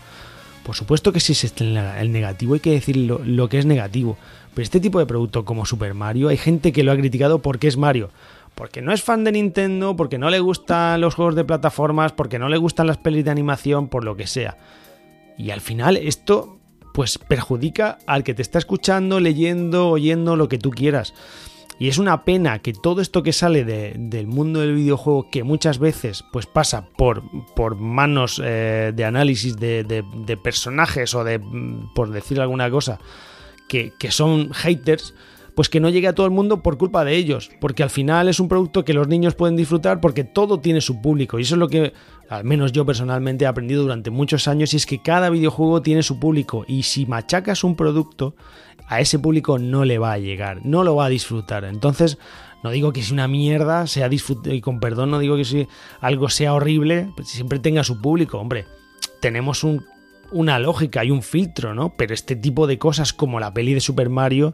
Por 0.61 0.76
supuesto 0.76 1.11
que 1.11 1.19
si 1.19 1.34
es 1.34 1.51
el 1.59 2.11
negativo 2.11 2.53
hay 2.53 2.59
que 2.59 2.69
decir 2.69 2.95
lo, 2.97 3.49
que 3.49 3.57
es 3.57 3.65
negativo. 3.65 4.19
Pero 4.53 4.64
este 4.64 4.80
tipo 4.80 4.99
de 4.99 5.07
producto 5.07 5.43
como 5.43 5.65
Super 5.65 5.95
Mario, 5.95 6.27
hay 6.27 6.38
gente 6.38 6.72
que 6.72 6.84
lo 6.84 6.91
ha 6.91 6.95
criticado 6.95 7.39
porque 7.39 7.68
es 7.68 7.76
Mario 7.76 8.11
porque 8.53 8.81
no 8.81 8.91
es 8.91 9.03
fan 9.03 9.23
de 9.23 9.31
Nintendo, 9.31 9.95
porque 9.95 10.18
no 10.18 10.31
le 10.31 10.39
gustan 10.39 10.99
los 10.99 11.14
juegos 11.14 11.35
de 11.35 11.43
plataformas, 11.43 12.11
porque 12.11 12.39
no 12.39 12.49
le 12.49 12.57
gustan 12.57 12.88
las 12.88 12.97
pelis 12.97 13.23
de 13.23 13.30
animación, 13.30 13.88
por 13.88 14.03
lo 14.03 14.18
que 14.18 14.26
sea. 14.26 14.57
Y 15.38 15.51
al 15.51 15.61
final 15.61 15.95
esto 15.95 16.57
pues 16.98 17.19
perjudica 17.19 17.99
al 18.07 18.24
que 18.24 18.34
te 18.34 18.41
está 18.41 18.57
escuchando, 18.57 19.19
leyendo, 19.19 19.90
oyendo, 19.90 20.36
lo 20.36 20.48
que 20.49 20.57
tú 20.57 20.72
quieras. 20.72 21.14
Y 21.78 21.90
es 21.90 21.99
una 21.99 22.24
pena 22.26 22.57
que 22.57 22.74
todo 22.74 23.02
esto 23.02 23.22
que 23.22 23.34
sale 23.34 23.65
del 23.65 24.26
mundo 24.26 24.61
del 24.61 24.74
videojuego, 24.74 25.30
que 25.30 25.44
muchas 25.44 25.78
veces 25.78 26.24
pues 26.34 26.48
pasa 26.48 26.88
por, 26.98 27.22
por 27.53 27.76
manos 27.76 28.41
eh, 28.44 28.94
de 28.95 29.06
análisis 29.06 29.57
de, 29.57 30.40
personajes 30.41 31.14
o 31.14 31.24
de, 31.24 31.40
por 31.94 32.10
decir 32.10 32.41
alguna 32.41 32.72
cosa, 32.72 32.98
que, 33.69 33.94
que 33.99 34.10
son 34.10 34.52
haters, 34.52 35.14
pues 35.58 35.70
que 35.70 35.80
no 35.80 35.90
llegue 35.90 36.08
a 36.08 36.14
todo 36.14 36.28
el 36.28 36.32
mundo 36.32 36.62
por 36.62 36.78
culpa 36.78 37.04
de 37.04 37.16
ellos, 37.16 37.50
porque 37.60 37.82
al 37.82 37.90
final 37.90 38.30
es 38.30 38.40
un 38.40 38.48
producto 38.48 38.86
que 38.86 38.94
los 38.94 39.08
niños 39.08 39.34
pueden 39.34 39.56
disfrutar 39.56 40.00
porque 40.00 40.24
todo 40.24 40.60
tiene 40.60 40.82
su 40.82 41.02
público 41.02 41.40
y 41.40 41.42
eso 41.42 41.56
es 41.56 41.60
lo 41.60 41.68
que 41.68 41.94
al 42.30 42.44
menos 42.44 42.74
yo 42.74 42.86
personalmente 42.86 43.44
he 43.44 43.48
aprendido 43.48 43.82
durante 43.82 44.12
muchos 44.12 44.48
años 44.48 44.72
y 44.72 44.78
es 44.78 44.86
que 44.86 45.02
cada 45.02 45.32
videojuego 45.32 45.82
tiene 45.82 46.04
su 46.04 46.20
público 46.20 46.64
y 46.68 46.84
si 46.84 47.08
machacas 47.08 47.64
un 47.64 47.76
producto 47.76 48.36
a 48.88 49.02
ese 49.02 49.18
público 49.18 49.58
no 49.58 49.84
le 49.84 49.98
va 49.98 50.12
a 50.14 50.20
llegar, 50.20 50.64
no 50.64 50.84
lo 50.84 50.96
va 50.96 51.06
a 51.06 51.10
disfrutar. 51.10 51.66
Entonces, 51.66 52.20
no 52.62 52.70
digo 52.70 52.94
que 52.94 53.02
si 53.02 53.14
una 53.14 53.28
mierda 53.28 53.88
sea 53.88 54.12
y 54.12 54.62
con 54.62 54.80
perdón 54.80 55.10
no 55.10 55.18
digo 55.18 55.38
que 55.38 55.46
si 55.46 55.68
algo 56.02 56.30
sea 56.30 56.54
horrible, 56.54 57.10
pues 57.16 57.30
siempre 57.30 57.58
tenga 57.58 57.84
su 57.84 58.00
público, 58.00 58.38
hombre. 58.38 58.68
Tenemos 59.22 59.66
una 60.32 60.60
lógica 60.60 61.04
y 61.04 61.10
un 61.10 61.24
filtro, 61.24 61.74
¿no? 61.74 61.96
Pero 61.98 62.14
este 62.14 62.36
tipo 62.36 62.68
de 62.68 62.78
cosas 62.78 63.12
como 63.12 63.40
la 63.40 63.56
peli 63.56 63.74
de 63.74 63.82
Super 63.82 64.12
Mario 64.12 64.54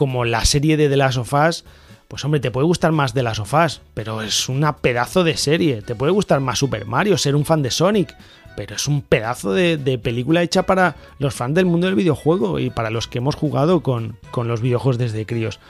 como 0.00 0.24
la 0.24 0.46
serie 0.46 0.78
de 0.78 0.88
The 0.88 0.96
Last 0.96 1.18
of 1.18 1.34
Us, 1.34 1.62
pues 2.08 2.24
hombre, 2.24 2.40
te 2.40 2.50
puede 2.50 2.64
gustar 2.64 2.90
más 2.90 3.12
The 3.12 3.22
Last 3.22 3.40
of 3.40 3.52
Us, 3.52 3.82
pero 3.92 4.22
es 4.22 4.48
una 4.48 4.78
pedazo 4.78 5.24
de 5.24 5.36
serie. 5.36 5.82
Te 5.82 5.94
puede 5.94 6.10
gustar 6.10 6.40
más 6.40 6.58
Super 6.58 6.86
Mario, 6.86 7.18
ser 7.18 7.36
un 7.36 7.44
fan 7.44 7.60
de 7.60 7.70
Sonic, 7.70 8.16
pero 8.56 8.76
es 8.76 8.88
un 8.88 9.02
pedazo 9.02 9.52
de, 9.52 10.00
película 10.02 10.42
hecha 10.42 10.62
para 10.62 10.96
los 11.18 11.34
fans 11.34 11.54
del 11.54 11.66
mundo 11.66 11.86
del 11.86 11.96
videojuego 11.96 12.58
y 12.58 12.70
para 12.70 12.88
los 12.88 13.08
que 13.08 13.18
hemos 13.18 13.34
jugado 13.34 13.82
con, 13.82 14.16
los 14.42 14.62
videojuegos 14.62 14.96
desde 14.96 15.26
críos. 15.26 15.60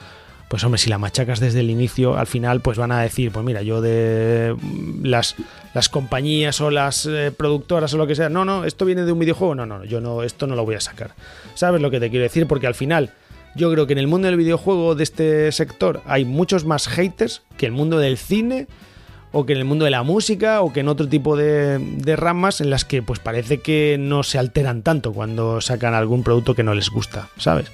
Pues 0.47 0.63
hombre, 0.63 0.77
si 0.77 0.89
la 0.89 0.97
machacas 0.97 1.41
desde 1.41 1.59
el 1.59 1.69
inicio, 1.69 2.17
al 2.17 2.27
final 2.27 2.61
pues 2.61 2.77
van 2.77 2.93
a 2.93 3.01
decir, 3.01 3.33
pues 3.33 3.45
mira, 3.45 3.63
yo 3.63 3.81
de 3.81 4.55
las, 5.03 5.35
las 5.73 5.89
compañías 5.89 6.61
o 6.61 6.71
las 6.71 7.05
eh, 7.05 7.33
productoras 7.35 7.93
o 7.93 7.97
lo 7.97 8.07
que 8.07 8.15
sea, 8.15 8.29
no, 8.29 8.45
no, 8.45 8.63
esto 8.63 8.85
viene 8.85 9.03
de 9.03 9.11
un 9.11 9.19
videojuego, 9.19 9.55
no, 9.55 9.65
no, 9.65 9.83
yo 9.83 9.99
no, 9.99 10.23
esto 10.23 10.47
no 10.47 10.55
lo 10.55 10.63
voy 10.63 10.75
a 10.75 10.79
sacar. 10.79 11.15
¿Sabes 11.53 11.81
lo 11.81 11.91
que 11.91 11.99
te 11.99 12.09
quiero 12.09 12.23
decir? 12.23 12.47
Porque 12.47 12.67
al 12.67 12.75
final 12.75 13.11
yo 13.55 13.71
creo 13.71 13.87
que 13.87 13.93
en 13.93 13.99
el 13.99 14.07
mundo 14.07 14.27
del 14.27 14.37
videojuego 14.37 14.95
de 14.95 15.03
este 15.03 15.51
sector 15.51 16.01
hay 16.05 16.25
muchos 16.25 16.65
más 16.65 16.87
haters 16.87 17.41
que 17.57 17.65
el 17.65 17.71
mundo 17.71 17.99
del 17.99 18.17
cine 18.17 18.67
o 19.31 19.45
que 19.45 19.53
en 19.53 19.59
el 19.59 19.65
mundo 19.65 19.85
de 19.85 19.91
la 19.91 20.03
música 20.03 20.61
o 20.61 20.73
que 20.73 20.81
en 20.81 20.87
otro 20.87 21.07
tipo 21.07 21.37
de, 21.37 21.79
ramas 22.17 22.61
en 22.61 22.69
las 22.69 22.85
que 22.85 23.01
pues 23.01 23.19
parece 23.19 23.59
que 23.59 23.97
no 23.99 24.23
se 24.23 24.37
alteran 24.37 24.81
tanto 24.81 25.13
cuando 25.13 25.61
sacan 25.61 25.93
algún 25.93 26.23
producto 26.23 26.55
que 26.55 26.63
no 26.63 26.73
les 26.73 26.89
gusta, 26.89 27.29
¿sabes? 27.37 27.67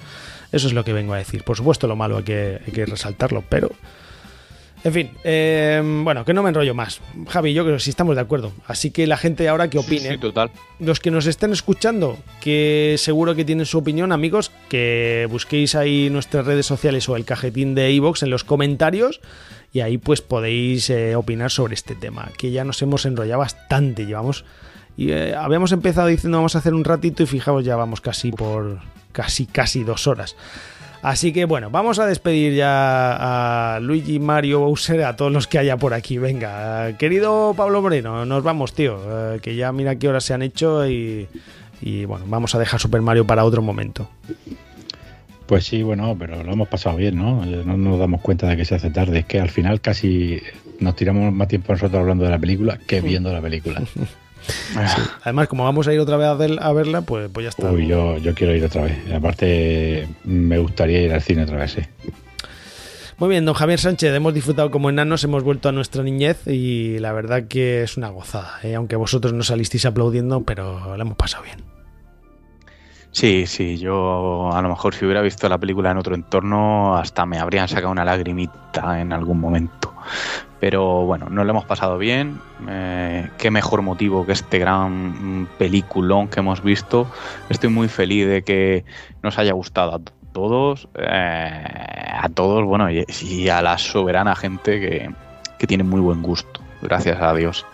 Eso 0.52 0.68
es 0.68 0.74
lo 0.74 0.86
que 0.86 0.94
vengo 0.94 1.14
a 1.14 1.18
decir. 1.18 1.44
Por 1.44 1.58
supuesto 1.58 1.88
lo 1.88 1.96
malo 1.96 2.18
hay 2.18 2.24
que 2.24 2.86
resaltarlo, 2.86 3.44
pero 3.50 3.72
en 4.88 4.94
fin, 4.94 5.12
eh, 5.26 5.82
bueno, 6.04 6.24
que 6.24 6.34
no 6.34 6.42
me 6.42 6.48
enrollo 6.48 6.74
más. 6.74 7.02
Javi, 7.28 7.54
yo 7.54 7.64
creo 7.66 7.76
que 7.76 7.84
sí 7.84 7.90
estamos 7.90 8.16
de 8.16 8.22
acuerdo. 8.22 8.54
Así 8.68 8.90
que 8.90 9.06
la 9.06 9.18
gente 9.18 9.50
ahora 9.50 9.70
que 9.70 9.80
opine. 9.80 10.12
Sí, 10.12 10.18
total. 10.18 10.50
Los 10.80 11.02
que 11.02 11.12
nos 11.12 11.26
estén 11.26 11.52
escuchando, 11.52 12.18
que 12.40 12.96
seguro 12.98 13.36
que 13.36 13.44
tienen 13.44 13.66
su 13.66 13.80
opinión, 13.80 14.14
amigos, 14.14 14.50
que 14.70 15.28
busquéis 15.30 15.76
ahí 15.76 16.10
nuestras 16.10 16.46
redes 16.46 16.66
sociales 16.66 17.10
o 17.10 17.18
el 17.18 17.26
cajetín 17.26 17.76
de 17.76 17.92
iVoox 17.92 18.24
en 18.24 18.30
los 18.30 18.46
comentarios 18.46 19.20
y 19.74 19.82
ahí 19.82 19.98
pues 19.98 20.22
podéis 20.22 20.90
eh, 20.90 21.18
opinar 21.18 21.52
sobre 21.52 21.74
este 21.74 21.94
tema, 21.94 22.32
que 22.38 22.52
ya 22.52 22.64
nos 22.64 22.82
hemos 22.82 23.06
enrollado 23.06 23.40
bastante, 23.40 24.06
llevamos 24.06 24.46
y 24.96 25.12
eh, 25.12 25.36
habíamos 25.36 25.74
empezado 25.74 26.08
diciendo 26.08 26.38
vamos 26.38 26.56
a 26.56 26.60
hacer 26.60 26.74
un 26.74 26.86
ratito 26.86 27.24
y 27.24 27.26
fijaos 27.26 27.66
ya 27.66 27.76
vamos 27.76 28.00
casi 28.00 28.32
por 28.32 28.80
casi 29.12 29.48
casi 29.48 29.84
dos 29.84 30.08
horas. 30.08 30.38
Así 31.02 31.32
que 31.32 31.46
bueno, 31.46 31.70
vamos 31.70 32.00
a 32.00 32.06
despedir 32.06 32.54
ya 32.56 33.76
a 33.76 33.80
Luigi, 33.80 34.20
Mario, 34.20 34.62
Bowser, 34.62 35.04
a 35.04 35.16
todos 35.16 35.32
los 35.32 35.48
que 35.48 35.60
haya 35.60 35.78
por 35.78 35.94
aquí. 35.94 36.18
Venga, 36.18 36.98
querido 36.98 37.54
Pablo 37.56 37.82
Moreno, 37.82 38.26
nos 38.26 38.44
vamos, 38.44 38.74
tío, 38.74 39.00
eh, 39.08 39.40
que 39.40 39.56
ya 39.56 39.72
mira 39.72 39.96
qué 39.96 40.08
horas 40.08 40.24
se 40.24 40.34
han 40.34 40.42
hecho 40.42 40.88
y, 40.90 41.28
y 41.82 42.06
bueno, 42.06 42.26
vamos 42.28 42.56
a 42.56 42.60
dejar 42.60 42.80
Super 42.80 43.02
Mario 43.02 43.26
para 43.26 43.46
otro 43.46 43.62
momento. 43.62 44.10
Pues 45.46 45.66
sí, 45.66 45.82
bueno, 45.82 46.16
pero 46.20 46.44
lo 46.44 46.52
hemos 46.52 46.68
pasado 46.68 46.98
bien, 46.98 47.16
¿no? 47.16 47.46
No 47.46 47.78
nos 47.78 48.00
damos 48.00 48.22
cuenta 48.22 48.48
de 48.48 48.58
que 48.58 48.66
se 48.66 48.76
hace 48.76 48.90
tarde. 48.90 49.20
Es 49.20 49.26
que 49.26 49.40
al 49.40 49.50
final 49.50 49.80
casi 49.80 50.42
nos 50.80 50.96
tiramos 50.98 51.32
más 51.34 51.48
tiempo 51.48 51.72
nosotros 51.72 52.02
hablando 52.02 52.26
de 52.26 52.32
la 52.32 52.40
película 52.40 52.78
que 52.86 53.00
viendo 53.00 53.32
la 53.32 53.42
película. 53.42 53.82
Sí. 54.48 55.02
Además, 55.24 55.48
como 55.48 55.64
vamos 55.64 55.88
a 55.88 55.94
ir 55.94 56.00
otra 56.00 56.18
vez 56.18 56.28
a, 56.28 56.34
ver- 56.36 56.60
a 56.62 56.72
verla, 56.74 57.02
pues, 57.02 57.30
pues 57.32 57.44
ya 57.46 57.50
está. 57.50 57.72
Uy, 57.72 57.88
yo, 57.88 58.18
yo 58.18 58.34
quiero 58.34 58.56
ir 58.56 58.64
otra 58.64 58.84
vez. 58.84 58.98
Aparte, 59.14 60.08
me 60.24 60.58
gustaría 60.60 61.02
ir 61.02 61.14
al 61.14 61.22
cine 61.22 61.44
otra 61.44 61.58
vez, 61.58 61.72
sí. 61.72 61.82
Muy 63.18 63.30
bien, 63.30 63.46
don 63.46 63.56
Javier 63.56 63.80
Sánchez, 63.80 64.14
hemos 64.14 64.34
disfrutado 64.34 64.70
como 64.70 64.90
enanos, 64.92 65.24
hemos 65.24 65.42
vuelto 65.44 65.70
a 65.70 65.72
nuestra 65.72 66.04
niñez 66.04 66.46
y 66.46 67.00
la 67.00 67.12
verdad 67.14 67.48
que 67.48 67.82
es 67.82 67.98
una 67.98 68.10
gozada, 68.10 68.60
¿eh? 68.62 68.76
aunque 68.76 68.96
vosotros 68.96 69.34
no 69.34 69.42
salisteis 69.42 69.88
aplaudiendo, 69.88 70.42
pero 70.42 70.96
la 70.96 71.02
hemos 71.02 71.18
pasado 71.18 71.44
bien. 71.44 71.64
Sí, 73.12 73.46
sí, 73.48 73.80
yo 73.80 74.52
a 74.54 74.62
lo 74.62 74.70
mejor 74.70 74.94
si 74.94 75.04
hubiera 75.06 75.22
visto 75.24 75.50
la 75.50 75.58
película 75.58 75.90
en 75.90 75.98
otro 75.98 76.14
entorno 76.14 76.96
hasta 76.96 77.26
me 77.26 77.40
habrían 77.40 77.68
sacado 77.68 77.90
una 77.92 78.06
lagrimita 78.06 79.02
en 79.02 79.12
algún 79.12 79.40
momento. 79.40 79.92
Pero 80.60 81.06
bueno, 81.06 81.30
nos 81.30 81.46
lo 81.46 81.52
hemos 81.52 81.66
pasado 81.66 81.98
bien. 81.98 82.40
eh, 82.68 83.30
qué 83.38 83.52
mejor 83.52 83.82
motivo 83.82 84.26
que 84.26 84.32
este 84.32 84.58
gran 84.60 85.48
peliculón 85.58 86.28
que 86.28 86.40
hemos 86.40 86.64
visto. 86.64 87.08
Estoy 87.50 87.70
muy 87.70 87.88
feliz 87.88 88.28
de 88.28 88.44
que 88.44 88.86
nos 89.22 89.38
haya 89.38 89.54
gustado 89.54 89.96
a 89.96 90.00
todos, 90.34 90.88
eh, 90.96 91.62
a 92.14 92.30
todos, 92.30 92.66
bueno, 92.66 92.90
y, 92.92 93.06
y 93.22 93.50
a 93.50 93.62
la 93.62 93.78
soberana 93.78 94.36
gente 94.36 94.80
que, 94.80 95.10
que 95.58 95.68
tiene 95.68 95.84
muy 95.84 96.00
buen 96.02 96.22
gusto, 96.22 96.62
gracias 96.82 97.22
a 97.22 97.34
Dios. 97.34 97.66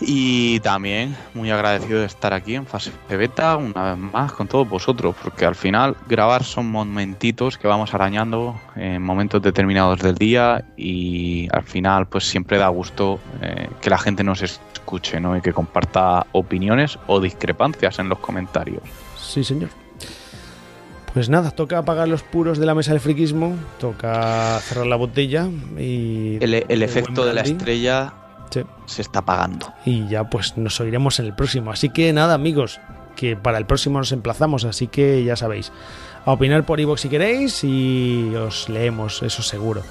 Y 0.00 0.60
también 0.60 1.14
muy 1.34 1.50
agradecido 1.50 2.00
de 2.00 2.06
estar 2.06 2.32
aquí 2.32 2.54
en 2.54 2.66
fase 2.66 2.90
beta 3.08 3.56
una 3.56 3.94
vez 3.94 3.98
más 3.98 4.32
con 4.32 4.48
todos 4.48 4.68
vosotros, 4.68 5.14
porque 5.22 5.44
al 5.44 5.54
final 5.54 5.94
grabar 6.08 6.42
son 6.42 6.70
momentitos 6.70 7.58
que 7.58 7.68
vamos 7.68 7.92
arañando 7.92 8.58
en 8.76 9.02
momentos 9.02 9.42
determinados 9.42 10.00
del 10.00 10.14
día 10.14 10.64
y 10.76 11.48
al 11.52 11.64
final 11.64 12.06
pues 12.06 12.24
siempre 12.24 12.56
da 12.56 12.68
gusto 12.68 13.20
eh, 13.42 13.68
que 13.82 13.90
la 13.90 13.98
gente 13.98 14.24
nos 14.24 14.42
escuche 14.42 15.20
¿no? 15.20 15.36
y 15.36 15.42
que 15.42 15.52
comparta 15.52 16.26
opiniones 16.32 16.98
o 17.06 17.20
discrepancias 17.20 17.98
en 17.98 18.08
los 18.08 18.18
comentarios. 18.20 18.82
Sí, 19.18 19.44
señor. 19.44 19.68
Pues 21.12 21.28
nada, 21.28 21.50
toca 21.50 21.78
apagar 21.78 22.06
los 22.08 22.22
puros 22.22 22.58
de 22.58 22.66
la 22.66 22.74
mesa 22.74 22.92
del 22.92 23.00
friquismo, 23.00 23.56
toca 23.80 24.60
cerrar 24.60 24.86
la 24.86 24.94
botella 24.94 25.48
y... 25.76 26.38
El, 26.40 26.82
efecto 26.82 27.26
de 27.26 27.34
la 27.34 27.40
estrella 27.40 28.14
Sí. 28.50 28.62
se 28.86 29.02
está 29.02 29.20
apagando. 29.20 29.72
Y 29.84 30.08
ya 30.08 30.24
pues 30.24 30.56
nos 30.56 30.80
oiremos 30.80 31.18
en 31.20 31.26
el 31.26 31.34
próximo. 31.34 31.70
Así 31.70 31.88
que 31.90 32.12
nada, 32.12 32.34
amigos, 32.34 32.80
que 33.16 33.36
para 33.36 33.58
el 33.58 33.66
próximo 33.66 33.98
nos 33.98 34.12
emplazamos, 34.12 34.64
así 34.64 34.86
que 34.86 35.22
ya 35.24 35.36
sabéis. 35.36 35.72
A 36.26 36.32
opinar 36.32 36.64
por 36.64 36.80
iVoox 36.80 37.00
si 37.00 37.08
queréis 37.08 37.64
y 37.64 38.34
os 38.34 38.68
leemos, 38.68 39.22
eso 39.22 39.42
seguro. 39.42 39.82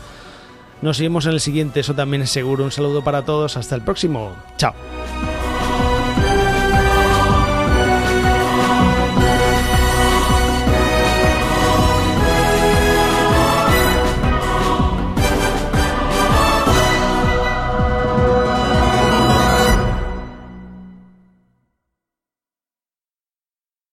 Nos 0.81 0.97
seguimos 0.97 1.25
en 1.25 1.33
el 1.33 1.39
siguiente, 1.39 1.79
eso 1.79 1.93
también 1.93 2.21
es 2.21 2.29
seguro. 2.29 2.63
Un 2.63 2.71
saludo 2.71 3.03
para 3.03 3.23
todos, 3.23 3.57
hasta 3.57 3.75
el 3.75 3.81
próximo. 3.81 4.31
Chao. 4.57 4.73